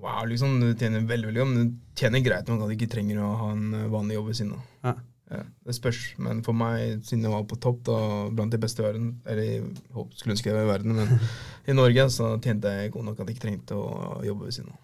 Wow, 0.00 0.24
liksom. 0.24 0.54
Du 0.62 0.70
tjener 0.80 1.04
veldig 1.04 1.28
veldig 1.28 1.42
godt, 1.42 1.50
men 1.52 1.68
du 1.68 1.96
tjener 2.00 2.22
greit 2.24 2.48
nok 2.48 2.62
at 2.64 2.70
du 2.70 2.76
ikke 2.78 2.88
trenger 2.88 3.18
å 3.20 3.34
ha 3.36 3.48
en 3.52 3.66
eh, 3.76 3.88
vanlig 3.92 4.16
jobb 4.16 4.30
ved 4.30 4.38
siden 4.38 4.54
av. 4.56 4.62
Ja. 4.88 4.94
Ja, 5.30 5.44
det 5.68 5.76
spørs. 5.76 5.98
Men 6.18 6.40
for 6.42 6.56
meg, 6.58 7.04
siden 7.06 7.22
jeg 7.22 7.30
var 7.30 7.44
på 7.46 7.58
topp, 7.62 7.84
da, 7.86 7.98
blant 8.34 8.50
de 8.50 8.58
beste 8.58 8.82
i 8.82 8.86
verden 8.88 9.12
Eller 9.30 9.44
jeg 9.46 10.06
skulle 10.18 10.34
ønske 10.34 10.50
jeg 10.50 10.56
var 10.56 10.64
i 10.66 10.70
verden, 10.72 10.96
men 10.98 11.12
i 11.70 11.76
Norge 11.76 12.08
så 12.10 12.32
tjente 12.42 12.72
jeg 12.74 12.90
god 12.96 13.06
nok 13.06 13.20
at 13.20 13.28
jeg 13.28 13.36
ikke 13.36 13.44
trengte 13.44 13.78
å 13.78 14.24
jobbe 14.26 14.48
ved 14.48 14.56
siden 14.56 14.72
av. 14.72 14.80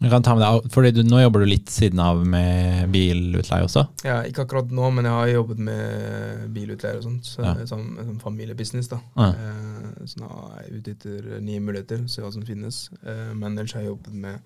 Kan 0.00 0.22
ta 0.22 0.34
med 0.38 0.68
fordi 0.70 0.92
du, 0.94 1.00
Nå 1.02 1.18
jobber 1.24 1.42
du 1.42 1.48
litt 1.50 1.70
siden 1.74 1.98
av 1.98 2.20
med 2.26 2.86
bilutleie 2.94 3.64
også? 3.66 3.82
Ja, 4.06 4.20
ikke 4.28 4.44
akkurat 4.46 4.70
nå, 4.70 4.90
men 4.94 5.08
jeg 5.08 5.12
har 5.16 5.30
jobbet 5.32 5.58
med 5.58 6.44
bilutleier 6.54 7.00
og 7.00 7.02
sånt. 7.08 7.26
Så, 7.26 7.42
Ja. 7.42 7.54
Som, 7.66 7.96
som 7.98 8.18
familiebusiness, 8.22 8.88
da. 8.92 9.00
Ja. 9.18 9.32
Eh, 9.34 10.04
så 10.06 10.20
nå 10.22 10.28
er 10.54 10.68
jeg 10.68 10.78
ute 10.78 10.94
etter 10.94 11.40
nye 11.42 11.60
muligheter, 11.64 12.04
se 12.08 12.22
hva 12.22 12.30
som 12.32 12.46
finnes. 12.46 12.84
Eh, 13.02 13.32
men 13.34 13.56
ellers 13.58 13.74
har 13.74 13.82
jeg 13.82 13.90
jobbet 13.90 14.14
med 14.14 14.38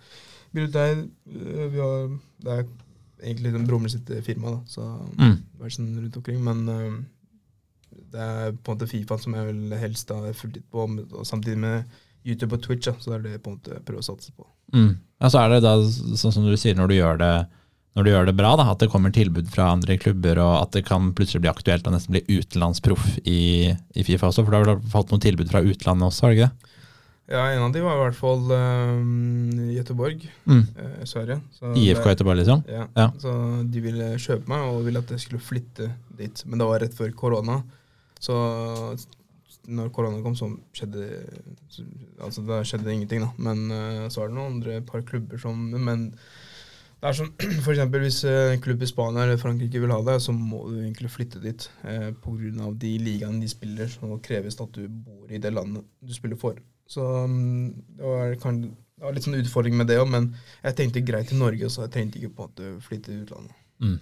bilutleier. 0.56 1.02
Eh, 1.28 1.66
vi 1.74 1.82
har, 1.84 2.08
det 2.46 2.54
er 2.56 2.64
egentlig 3.22 3.52
den 3.54 3.66
broren 3.68 3.84
min 3.84 3.92
sitt 3.92 4.08
firma, 4.24 4.54
da, 4.56 4.62
så 4.66 4.86
Mm. 5.18 5.36
er 5.60 5.68
sånn 5.76 5.92
rundt 6.00 6.16
omkring. 6.16 6.40
Men 6.42 6.64
eh, 6.68 6.96
det 8.12 8.20
er 8.20 8.52
på 8.56 8.72
en 8.72 8.78
måte 8.78 8.88
Fifa 8.88 9.18
som 9.20 9.34
jeg 9.36 9.46
vil 9.52 9.76
helst 9.78 10.08
ha 10.08 10.22
litt 10.32 10.64
på, 10.72 10.88
og 10.88 11.26
samtidig 11.28 11.58
med 11.58 11.84
YouTube 12.24 12.54
og 12.56 12.62
Twitch, 12.64 12.87
da, 12.88 12.94
så 13.00 13.11
det 13.11 13.18
er 13.18 13.22
det 13.26 13.32
jeg 13.37 13.42
på 13.44 13.50
en 13.52 13.58
måte 13.58 13.80
prøver 13.87 14.02
å 14.04 14.06
satse 14.06 14.32
på. 14.37 14.46
Mm. 14.76 14.92
Ja, 15.22 15.28
så 15.32 15.40
er 15.42 15.48
det 15.56 15.62
da 15.64 15.74
sånn 15.82 16.32
som 16.35 16.46
du 16.46 16.54
sier, 16.56 16.74
når 16.78 16.88
du 16.92 16.94
gjør 16.96 17.18
det, 17.22 17.32
når 17.96 18.04
du 18.06 18.11
gjør 18.11 18.26
det 18.30 18.37
bra, 18.38 18.54
da, 18.56 18.64
at 18.72 18.80
det 18.80 18.88
kommer 18.92 19.12
tilbud 19.12 19.50
fra 19.52 19.70
andre 19.74 19.98
klubber, 20.00 20.38
og 20.40 20.54
at 20.62 20.70
det 20.78 20.85
kan 20.88 21.11
plutselig 21.12 21.42
bli 21.44 21.50
aktuelt 21.52 21.87
å 21.87 21.92
nesten 21.92 22.14
bli 22.16 22.22
utenlandsproff 22.40 23.18
i, 23.28 23.68
i 23.94 24.04
Fifa 24.06 24.30
også, 24.30 24.44
for 24.46 24.54
da 24.54 24.62
har 24.62 24.78
du 24.80 24.92
fått 24.94 25.11
noen 25.12 25.20
tilbud 25.26 25.50
fra 25.52 25.61
utlandet 25.61 26.08
også, 26.08 26.24
har 26.24 26.32
du 26.32 26.38
ikke 26.40 26.50
det? 26.52 26.68
Ja, 27.32 27.42
en 27.54 27.62
av 27.64 27.70
de 27.72 27.80
var 27.80 27.94
i 27.96 28.00
hvert 28.02 28.16
fall 28.18 28.42
uh, 28.50 29.68
Göteborg, 29.72 30.24
Mm. 30.44 30.64
eh, 30.76 31.04
Sverige. 31.06 31.37
Så 31.54 31.70
IFK 31.78 32.08
Göteborg, 32.11 32.37
liksom? 32.40 32.64
Ja. 32.68 32.87
Ja. 32.98 33.06
Så 33.22 33.30
de 33.72 33.80
ville 33.80 34.08
kjøpe 34.20 34.50
meg 34.50 34.64
og 34.68 34.82
ville 34.85 34.98
at 35.00 35.08
jeg 35.14 35.22
skulle 35.22 35.40
flytte 35.40 35.87
dit. 36.18 36.42
Men 36.46 36.58
det 36.61 36.66
var 36.68 36.82
rett 36.82 36.96
før 36.98 37.12
korona. 37.16 37.61
Så 38.20 38.35
når 39.70 39.92
korona 39.94 40.22
kom, 40.25 40.35
så 40.38 40.48
skjedde 40.75 41.07
Altså 42.22 42.42
da 42.46 42.62
skjedde 42.66 42.88
det 42.88 42.96
ingenting, 42.96 43.22
da. 43.25 43.31
Men 43.38 43.68
uh, 43.70 44.09
så 44.12 44.25
er 44.25 44.31
det 44.31 44.38
noen 44.38 44.57
andre 44.57 44.81
par 44.87 45.05
klubber 45.07 45.38
som 45.40 45.68
Men 45.72 46.11
det 47.03 47.11
er 47.11 47.16
sånn 47.18 47.33
for 47.64 47.72
eksempel 47.72 48.05
hvis 48.05 48.20
eh, 48.31 48.53
en 48.53 48.61
klubb 48.62 48.83
i 48.85 48.87
Spania 48.87 49.25
eller 49.25 49.40
Frankrike 49.40 49.81
vil 49.83 49.90
ha 49.90 49.98
deg, 50.07 50.20
så 50.22 50.35
må 50.37 50.61
du 50.68 50.77
egentlig 50.85 51.11
flytte 51.11 51.40
dit. 51.42 51.64
Eh, 51.83 52.12
av 52.12 52.77
de 52.79 52.92
ligaene 53.03 53.42
de 53.42 53.48
spiller, 53.51 53.90
så 53.90 54.20
kreves 54.22 54.55
det 54.59 54.68
at 54.68 54.79
du 54.79 54.87
bor 54.87 55.33
i 55.33 55.40
det 55.42 55.51
landet 55.51 55.83
du 55.98 56.14
spiller 56.14 56.38
for. 56.38 56.61
Så 56.87 57.03
um, 57.03 57.72
det 57.96 58.07
var, 58.07 58.37
kan, 58.38 58.62
det 58.62 59.03
var 59.03 59.16
litt 59.16 59.27
sånn 59.27 59.40
utfordring 59.40 59.75
med 59.81 59.90
det 59.90 59.98
òg, 59.98 60.07
men 60.14 60.31
jeg 60.62 60.79
tenkte 60.79 61.03
greit 61.03 61.35
i 61.35 61.40
Norge, 61.40 61.70
så 61.75 61.88
jeg 61.88 61.94
tenkte 61.96 62.20
ikke 62.20 62.37
på 62.37 62.46
at 62.46 62.55
du 62.61 62.66
flytter 62.87 63.11
til 63.11 63.25
utlandet. 63.27 63.59
Mm. 63.83 63.98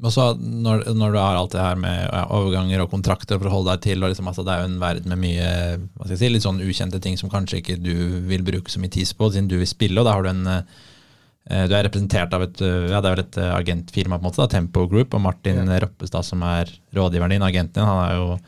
Og 0.00 0.08
så 0.14 0.30
når, 0.40 0.86
når 0.96 1.12
du 1.12 1.18
har 1.20 1.36
alt 1.36 1.52
det 1.52 1.60
her 1.60 1.76
med 1.78 2.06
overganger 2.32 2.80
og 2.84 2.94
kontrakter 2.94 3.36
for 3.36 3.50
å 3.50 3.56
holde 3.58 3.74
deg 3.74 3.82
til, 3.84 4.00
og 4.00 4.12
liksom, 4.12 4.30
altså, 4.30 4.44
det 4.46 4.54
er 4.54 4.62
jo 4.62 4.70
en 4.70 4.78
verden 4.80 5.12
med 5.12 5.20
mye 5.20 6.16
si, 6.16 6.30
litt 6.32 6.46
sånn 6.46 6.62
ukjente 6.64 7.00
ting 7.02 7.18
som 7.20 7.30
kanskje 7.32 7.60
ikke 7.60 7.76
du 7.82 7.92
vil 8.30 8.44
bruke 8.46 8.72
så 8.72 8.80
mye 8.80 8.92
tid 8.94 9.10
på, 9.18 9.28
siden 9.34 9.50
du 9.50 9.58
vil 9.60 9.68
spille, 9.68 10.00
og 10.00 10.08
da 10.08 10.16
har 10.16 10.24
du 10.24 10.30
en 10.32 10.48
eh, 10.48 11.66
du 11.68 11.76
er 11.76 11.84
representert 11.84 12.32
av 12.32 12.46
et 12.46 12.64
eh, 12.64 12.88
ja, 12.88 13.02
det 13.04 13.12
et 13.20 13.38
eh, 13.42 13.52
agentfirma, 13.52 14.16
på 14.16 14.24
en 14.24 14.30
måte, 14.30 14.40
da, 14.40 14.48
Tempo 14.50 14.86
Group, 14.88 15.12
og 15.12 15.24
Martin 15.26 15.60
Ja. 15.60 15.80
Roppestad, 15.84 16.24
som 16.26 16.42
er 16.48 16.72
rådgiveren 16.96 17.36
din, 17.36 17.44
agenten 17.44 17.82
din, 17.82 17.90
han 17.90 18.02
er 18.06 18.16
jo 18.16 18.38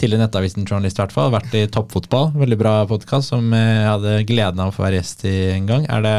tidligere 0.00 0.26
Nettavisen-journalist, 0.26 0.96
i 0.96 1.02
hvert 1.04 1.14
fall. 1.14 1.32
Vært 1.32 1.54
i 1.56 1.66
Toppfotball, 1.72 2.30
veldig 2.36 2.58
bra 2.60 2.72
podkast, 2.88 3.30
som 3.32 3.52
jeg 3.52 3.84
hadde 3.88 4.16
gleden 4.28 4.60
av 4.60 4.72
å 4.72 4.76
få 4.76 4.84
være 4.84 4.98
gjest 4.98 5.24
i 5.28 5.36
en 5.54 5.68
gang. 5.68 5.86
Er 5.92 6.04
det, 6.04 6.16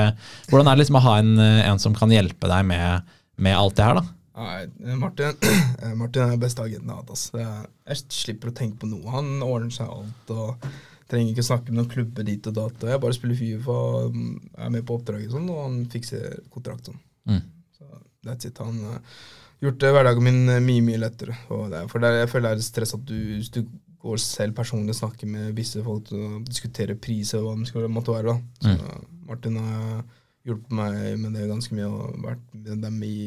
hvordan 0.50 0.70
er 0.70 0.78
det 0.78 0.86
liksom 0.86 0.98
å 0.98 1.04
ha 1.06 1.18
en, 1.22 1.34
en 1.38 1.82
som 1.82 1.98
kan 1.98 2.14
hjelpe 2.14 2.50
deg 2.50 2.66
med, 2.72 3.18
med 3.38 3.58
alt 3.58 3.78
det 3.78 3.86
her, 3.86 4.00
da? 4.00 4.17
Nei, 4.38 4.96
Martin, 5.02 5.34
eh, 5.82 5.96
Martin 5.98 6.24
er 6.24 6.36
den 6.36 6.44
beste 6.44 6.62
agenten 6.62 6.92
jeg 6.92 7.00
har 7.00 7.08
hatt. 7.08 7.72
Jeg, 7.88 8.04
slipper 8.14 8.52
å 8.52 8.58
tenke 8.58 8.84
på 8.84 8.90
noe. 8.92 9.10
Han 9.16 9.42
ordner 9.46 9.74
seg 9.74 9.90
alt. 9.90 10.34
og 10.34 10.70
Trenger 11.08 11.32
ikke 11.32 11.48
snakke 11.48 11.72
med 11.72 11.80
noen 11.80 11.90
klubber 11.92 12.28
dit 12.28 12.50
og 12.50 12.56
dat. 12.58 12.86
Jeg 12.92 13.02
bare 13.02 13.16
spiller 13.16 13.40
Fifa, 13.40 13.80
mm, 14.12 14.32
er 14.60 14.72
med 14.76 14.86
på 14.86 14.98
oppdraget 15.00 15.32
sånn, 15.34 15.50
og 15.54 15.62
han 15.64 15.78
fikser 15.92 16.42
kontrakt 16.54 16.90
sånn. 16.90 17.00
Mm. 17.32 17.44
Så 17.78 17.88
that's 18.28 18.50
it. 18.50 18.60
Han 18.60 18.82
har 18.84 19.00
gjort 19.64 19.88
eh, 19.88 19.94
hverdagen 19.96 20.28
min 20.28 20.42
eh, 20.52 20.64
mye, 20.64 20.84
mye 20.86 21.02
lettere. 21.02 21.38
Og 21.56 21.72
det 21.72 21.86
for 21.94 22.04
det 22.04 22.14
jeg 22.20 22.32
føler 22.34 22.58
det 22.58 22.66
er 22.66 22.68
stress 22.68 22.94
at 22.98 23.06
du, 23.08 23.16
hvis 23.38 23.54
du 23.56 23.62
går 24.04 24.20
selv 24.22 24.58
personlig 24.60 24.94
og 24.94 25.00
snakker 25.00 25.32
med 25.32 25.56
visse 25.58 25.82
folk 25.84 26.12
og 26.14 26.44
diskuterer 26.46 27.00
priser 27.02 27.42
og 27.42 27.50
hva 27.50 27.56
det 27.64 27.72
skal 27.72 27.88
måtte 27.90 28.14
være. 28.14 28.36
da. 28.36 28.68
Så 28.68 29.02
Martin 29.28 29.58
har 29.64 30.04
hjulpet 30.48 30.76
meg 30.76 31.00
med 31.24 31.34
det 31.36 31.48
ganske 31.50 31.76
mye 31.76 31.88
og 31.90 32.20
vært 32.24 32.44
med 32.54 32.84
dem 32.86 33.00
i 33.04 33.18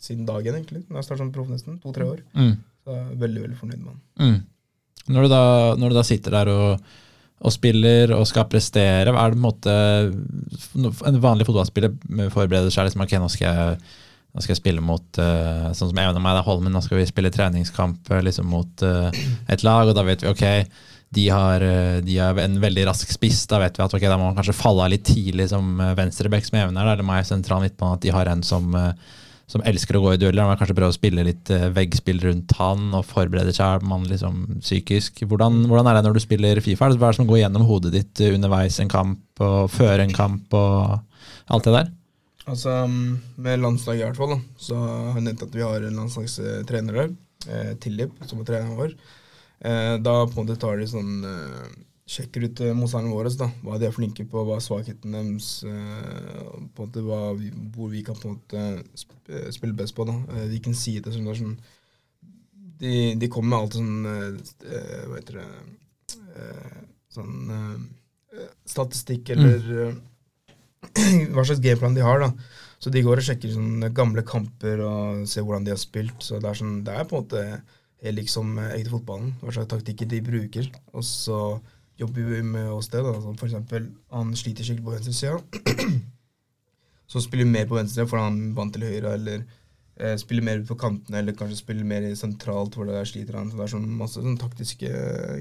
siden 0.00 0.24
dagen, 0.28 0.56
egentlig. 0.56 0.82
Når 0.88 1.00
jeg 1.00 1.08
startet 1.08 1.24
som 1.24 1.32
proff 1.34 1.52
nesten. 1.52 1.78
To-tre 1.84 2.08
år. 2.08 2.24
Mm. 2.32 2.56
Så 2.80 2.96
jeg 2.96 3.04
er 3.04 3.22
veldig, 3.22 3.44
veldig 3.44 3.60
fornøyd 3.60 3.80
med 3.84 3.92
han. 3.92 4.02
Mm. 4.20 5.14
Når, 5.14 5.22
du 5.22 5.32
da, 5.32 5.44
når 5.80 5.92
du 5.92 5.98
da 5.98 6.04
sitter 6.06 6.36
der 6.36 6.52
og, 6.52 6.92
og 7.40 7.54
spiller 7.54 8.14
og 8.16 8.28
skal 8.28 8.48
prestere, 8.50 9.12
er 9.12 9.32
det 9.32 9.36
på 9.36 9.40
en 9.40 9.46
måte 9.46 9.74
En 11.08 11.20
vanlig 11.22 11.48
fotballspiller 11.48 11.96
forbereder 12.32 12.72
seg 12.72 12.88
liksom, 12.88 13.04
ok, 13.04 13.16
nå 13.20 13.30
skal 13.32 13.48
jeg, 13.48 13.80
nå 14.30 14.44
skal 14.44 14.54
jeg 14.54 14.60
spille 14.60 14.84
mot 14.84 15.20
uh, 15.20 15.70
sånn 15.72 15.90
som 15.92 16.00
Even 16.02 16.20
og 16.20 16.24
meg, 16.24 16.36
det 16.36 16.44
er 16.44 16.48
Holmen, 16.48 16.72
nå 16.74 16.84
skal 16.84 17.00
vi 17.00 17.08
spille 17.08 17.32
treningskamp 17.34 18.12
eh, 18.12 18.22
liksom, 18.28 18.48
mot 18.52 18.86
uh, 18.86 19.08
et 19.50 19.64
lag, 19.66 19.90
og 19.90 19.96
da 19.96 20.06
vet 20.06 20.24
vi 20.24 20.32
ok, 20.32 20.46
de 21.10 21.24
har, 21.26 21.64
de 22.06 22.18
har 22.22 22.36
en 22.38 22.60
veldig 22.62 22.84
rask 22.86 23.10
spiss. 23.10 23.40
Da 23.50 23.58
vet 23.58 23.74
vi 23.74 23.82
at 23.82 23.94
ok, 23.96 24.04
da 24.06 24.14
må 24.14 24.28
man 24.28 24.36
kanskje 24.36 24.54
falle 24.54 24.84
av 24.84 24.92
litt 24.92 25.02
tidlig 25.08 25.48
som 25.50 25.80
venstreback 25.98 26.46
som 26.46 26.60
Even 26.60 26.78
er, 26.78 26.86
da, 26.86 26.92
eller 26.94 27.08
meg 27.08 27.26
sentral 27.26 27.64
midtbane, 27.64 27.96
at 27.98 28.04
de 28.04 28.12
har 28.14 28.30
en 28.30 28.44
som 28.46 28.68
eh, 28.78 29.16
som 29.50 29.64
elsker 29.66 29.98
å 29.98 30.02
gå 30.04 30.14
i 30.14 30.20
dueller. 30.20 30.46
Man 30.46 30.58
kanskje 30.60 30.76
prøver 30.78 30.92
å 30.92 30.96
spille 30.96 31.26
litt 31.26 31.50
eh, 31.50 31.68
veggspill 31.74 32.20
rundt 32.22 32.54
han 32.60 32.90
og 32.94 33.06
forbereder 33.08 33.54
seg 33.56 33.86
man 33.86 34.06
liksom 34.06 34.60
psykisk. 34.62 35.24
Hvordan, 35.26 35.64
hvordan 35.70 35.90
er 35.90 35.98
det 35.98 36.04
når 36.06 36.18
du 36.18 36.22
spiller 36.22 36.62
Fifa? 36.62 36.90
Hva 36.94 37.10
er 37.10 37.14
det 37.14 37.18
som 37.18 37.30
går 37.30 37.42
gjennom 37.42 37.66
hodet 37.68 37.94
ditt 37.96 38.22
eh, 38.22 38.34
underveis 38.36 38.78
en 38.82 38.92
kamp 38.92 39.42
og 39.42 39.72
før 39.74 40.04
en 40.04 40.14
kamp 40.14 40.54
og 40.54 41.00
alt 41.50 41.66
det 41.66 41.74
der? 41.76 41.90
Altså, 42.50 42.76
mm, 42.88 43.10
Med 43.42 43.62
landslaget 43.62 44.02
i 44.02 44.06
hvert 44.08 44.20
fall, 44.20 44.36
da, 44.36 44.40
så 44.58 44.78
har 44.80 45.18
jeg 45.18 45.26
nevnt 45.26 45.46
at 45.46 45.56
vi 45.58 45.66
har 45.66 45.86
en 45.86 45.98
landslagstrener 46.00 47.00
der, 47.02 47.12
eh, 47.50 47.72
Tillip, 47.82 48.14
som 48.26 48.40
er 48.40 48.48
treneren 48.48 48.78
vår. 48.78 48.94
Eh, 49.60 49.94
da 50.00 50.14
på 50.24 50.38
en 50.38 50.46
måte 50.46 50.58
tar 50.60 50.80
de 50.80 50.88
sånn 50.88 51.26
eh, 51.26 51.70
Sjekker 52.10 52.48
ut 52.48 52.60
eh, 52.64 52.74
motstanderne 52.74 53.14
våre, 53.14 53.30
da, 53.38 53.46
hva 53.62 53.76
de 53.78 53.86
er 53.86 53.94
flinke 53.94 54.24
på, 54.26 54.42
hva 54.46 54.56
er 54.58 54.64
svakheten 54.64 55.14
deres, 55.14 55.50
eh, 55.62 56.40
på 56.74 56.86
en 56.86 56.88
måte 56.88 57.04
vi, 57.38 57.50
hvor 57.74 57.92
vi 57.92 58.02
kan 58.06 58.18
på 58.18 58.32
en 58.32 58.38
måte 58.38 58.64
eh, 59.30 59.50
spille 59.54 59.76
best 59.78 59.94
på. 59.94 60.06
da, 60.08 60.16
Hvilken 60.50 60.74
side 60.74 61.04
det 61.06 61.14
er 61.14 61.38
sånn 61.38 61.54
de, 62.80 62.92
de 63.20 63.28
kommer 63.28 63.50
med 63.52 63.58
alt 63.58 63.74
sånn 63.76 64.06
Hva 64.06 65.18
heter 65.18 65.36
det 65.36 66.46
Sånn 67.12 67.90
statistikk 68.64 69.34
eller 69.34 69.66
mm. 69.68 69.98
hva 71.34 71.44
slags 71.44 71.60
gameplan 71.60 71.98
de 71.98 72.06
har. 72.06 72.22
da. 72.22 72.30
Så 72.80 72.90
de 72.94 73.02
går 73.04 73.20
og 73.20 73.26
sjekker 73.26 73.52
sånne 73.52 73.90
gamle 73.92 74.24
kamper 74.24 74.80
og 74.86 75.26
ser 75.28 75.44
hvordan 75.44 75.66
de 75.66 75.74
har 75.74 75.82
spilt. 75.82 76.24
Så 76.24 76.38
det 76.40 76.48
er, 76.48 76.56
sånn, 76.56 76.78
det 76.86 76.94
er 76.96 77.04
på 77.10 77.18
en 77.18 77.26
måte 77.26 77.42
helt 78.00 78.22
liksom 78.22 78.54
ekte 78.70 78.94
fotballen. 78.94 79.34
Hva 79.42 79.52
slags 79.52 79.68
taktikker 79.74 80.08
de 80.08 80.22
bruker. 80.24 80.70
Og 80.96 81.04
så 81.04 81.42
jobber 82.00 82.28
vi 82.32 82.42
med 82.46 82.70
oss 82.72 82.90
det. 82.92 83.02
da. 83.04 83.14
For 83.30 83.46
eksempel, 83.48 83.90
han 84.14 84.34
sliter 84.36 84.66
skikkelig 84.66 84.86
på 84.86 84.96
venstresida. 84.96 85.96
så 87.12 87.22
spiller 87.24 87.46
vi 87.46 87.56
mer 87.56 87.70
på 87.70 87.78
venstre, 87.78 88.06
for 88.10 88.22
han 88.22 88.40
er 88.50 88.56
vant 88.56 88.74
til 88.74 88.86
høyre. 88.88 89.14
Eller 89.18 89.44
eh, 90.00 90.16
spiller 90.20 90.46
mer 90.46 90.64
på 90.66 90.78
kantene, 90.80 91.20
eller 91.20 91.36
kanskje 91.38 91.60
spiller 91.60 91.86
mer 91.86 92.08
sentralt, 92.18 92.74
hvor 92.78 92.88
der 92.88 93.06
sliter 93.08 93.38
han. 93.38 93.52
Det 93.52 93.66
er 93.66 93.74
sånn 93.76 93.86
masse 94.00 94.22
sånn 94.22 94.40
taktiske 94.40 94.90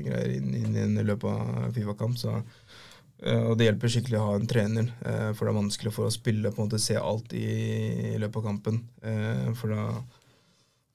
greier 0.06 0.38
inn, 0.38 0.54
inn, 0.60 0.78
inn 0.78 1.02
i 1.02 1.08
løpet 1.08 1.32
av 1.32 1.74
Fifa-kamp. 1.78 2.20
så 2.20 2.40
Eh, 3.20 3.42
og 3.50 3.58
det 3.60 3.68
hjelper 3.68 3.92
skikkelig 3.92 4.20
å 4.20 4.28
ha 4.30 4.36
en 4.38 4.48
trener, 4.48 4.92
eh, 5.04 5.32
for 5.36 5.46
det 5.46 5.52
er 5.52 5.60
vanskelig 5.60 5.92
for 5.92 6.08
å 6.08 6.14
spille 6.14 6.52
på 6.56 6.64
en 6.64 6.80
se 6.80 6.96
alt 6.96 7.34
i, 7.36 7.48
i 8.14 8.20
løpet 8.22 8.40
av 8.40 8.46
kampen. 8.48 8.80
Eh, 9.04 9.50
for 9.60 9.76
da, 9.76 9.88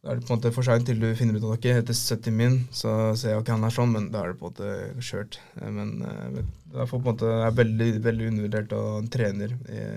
da 0.05 0.13
er 0.13 0.19
det 0.19 0.27
på 0.29 0.35
en 0.35 0.37
måte 0.37 0.51
for 0.53 0.67
seint 0.67 0.85
til 0.85 0.99
du 1.01 1.07
finner 1.17 1.39
ut 1.39 1.47
at 1.47 1.55
ok, 1.57 1.67
etter 1.79 1.97
70 1.97 2.35
min 2.37 2.57
så 2.77 2.91
ser 3.17 3.33
jeg 3.33 3.41
ok, 3.41 3.55
han 3.55 3.63
er 3.65 3.73
sånn, 3.73 3.93
men 3.95 4.11
da 4.13 4.21
er 4.21 4.35
det 4.35 4.41
på 4.41 4.51
en 4.51 4.53
måte 4.53 5.05
kjørt. 5.07 5.39
Eh, 5.57 5.71
men 5.73 5.95
eh, 6.05 6.43
det 6.75 6.83
er, 6.83 6.89
på 6.91 6.99
en 6.99 7.07
måte, 7.07 7.31
er 7.47 7.55
veldig, 7.57 7.87
veldig 8.05 8.27
undervurdert 8.33 8.75
ha 8.77 8.83
en 8.99 9.07
trener 9.15 9.55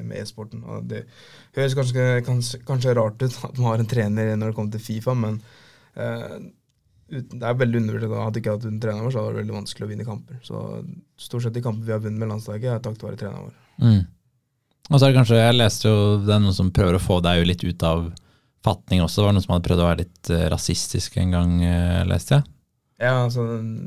med 0.08 0.14
e-sporten. 0.22 0.62
og 0.64 0.86
Det 0.88 1.02
høres 1.58 1.76
kanskje, 1.76 2.06
kanskje, 2.24 2.60
kanskje 2.70 2.94
rart 2.96 3.20
ut 3.20 3.36
at 3.50 3.60
man 3.60 3.68
har 3.74 3.84
en 3.84 3.90
trener 3.92 4.32
når 4.38 4.54
det 4.54 4.58
kommer 4.62 4.78
til 4.78 4.86
Fifa, 4.86 5.16
men 5.18 5.42
uh, 6.00 6.38
det 7.12 7.42
er 7.42 7.60
veldig 7.60 7.82
undervurdert. 7.82 8.14
Hadde 8.22 8.40
ikke 8.44 8.54
hatt 8.56 8.68
en 8.70 8.80
trener 8.84 9.04
vår, 9.04 9.12
så 9.12 9.20
hadde 9.20 9.34
det 9.34 9.34
vært 9.34 9.42
veldig 9.42 9.58
vanskelig 9.58 9.88
å 9.88 9.90
vinne 9.92 10.08
kamper. 10.08 10.38
Så 10.46 10.62
stort 11.20 11.44
sett 11.44 11.58
de 11.58 11.66
kampene 11.66 11.90
vi 11.90 11.96
har 11.96 12.06
vunnet 12.06 12.24
med 12.24 12.32
landslaget, 12.32 12.70
er 12.78 12.86
takket 12.86 13.04
være 13.10 13.20
treneren 13.26 13.50
vår. 13.50 13.60
Mm. 13.84 14.06
Og 14.88 14.96
så 14.96 15.02
er 15.02 15.12
det 15.12 15.20
kanskje, 15.20 15.42
jeg 15.42 15.60
leste 15.60 15.92
jo 15.92 16.00
det 16.24 16.32
er 16.38 16.42
noen 16.46 16.56
som 16.56 16.72
prøver 16.72 16.96
å 16.96 17.04
få 17.04 17.20
deg 17.28 17.44
litt 17.50 17.68
ut 17.68 17.88
av 17.88 18.08
fatning 18.68 19.02
også. 19.06 19.22
Det 19.24 19.28
var 19.30 19.36
noen 19.38 19.46
som 19.48 19.56
hadde 19.56 19.68
prøvd 19.70 19.84
å 19.84 19.90
være 19.90 20.02
litt 20.04 20.32
eh, 20.36 20.46
rasistisk 20.54 21.18
en 21.24 21.34
gang, 21.36 21.58
eh, 21.66 22.04
leste 22.12 22.38
jeg. 22.38 22.50
Ja, 22.98 23.12
altså, 23.28 23.44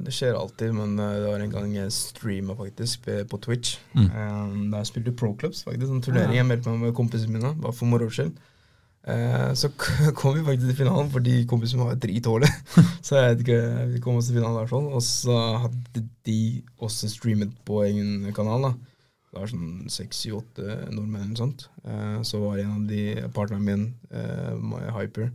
det 0.06 0.12
skjer 0.14 0.36
alltid, 0.38 0.70
men 0.76 0.92
eh, 1.02 1.16
det 1.18 1.30
var 1.32 1.42
en 1.42 1.54
gang 1.56 1.72
jeg 1.74 1.90
streama 1.96 2.54
faktisk 2.58 3.08
på- 3.30 3.40
Twitch. 3.42 3.76
Mm. 3.98 4.06
Eh, 4.06 4.44
da 4.70 4.82
jeg 4.84 4.90
spilte 4.92 5.16
pro 5.18 5.32
clubs, 5.40 5.64
faktisk, 5.66 5.90
en 5.90 6.04
turnering 6.04 6.38
jeg 6.38 6.46
meldte 6.46 6.70
meg 6.70 6.88
med 6.88 6.96
kompisene 6.98 7.34
mine, 7.34 7.50
bare 7.58 7.74
for 7.74 7.90
moro 7.90 8.06
skyld. 8.12 8.36
Eh, 9.10 9.50
så 9.56 9.70
kom 10.18 10.36
vi 10.36 10.44
faktisk 10.44 10.68
til 10.70 10.78
finalen 10.82 11.08
fordi 11.10 11.40
kompisene 11.50 11.86
var 11.88 11.98
dritdårlige. 11.98 12.52
så 13.06 13.16
jeg 13.18 13.32
vet 13.34 13.44
ikke, 13.46 13.60
vi 13.96 14.02
kom 14.04 14.20
oss 14.20 14.28
til 14.30 14.38
finalen 14.38 14.58
i 14.58 14.62
hvert 14.62 14.74
fall. 14.76 14.86
Og 14.94 15.02
så 15.06 15.38
hadde 15.64 16.04
de 16.28 16.38
også 16.78 17.08
streamet 17.10 17.54
på 17.66 17.82
egen 17.88 18.28
kanal. 18.36 18.68
da. 18.68 18.72
Det 19.30 19.38
var 19.38 19.50
sånn 19.52 19.90
seks, 19.92 20.24
syv, 20.24 20.40
åtte 20.40 20.64
nordmenn 20.90 21.28
eller 21.28 21.38
sånt. 21.38 21.68
Eh, 21.86 22.18
så 22.26 22.40
var 22.42 22.58
en 22.58 22.72
av 22.80 22.86
de 22.88 23.02
partnerne 23.34 23.62
mine, 23.62 23.92
eh, 24.10 24.88
Hyper, 24.96 25.30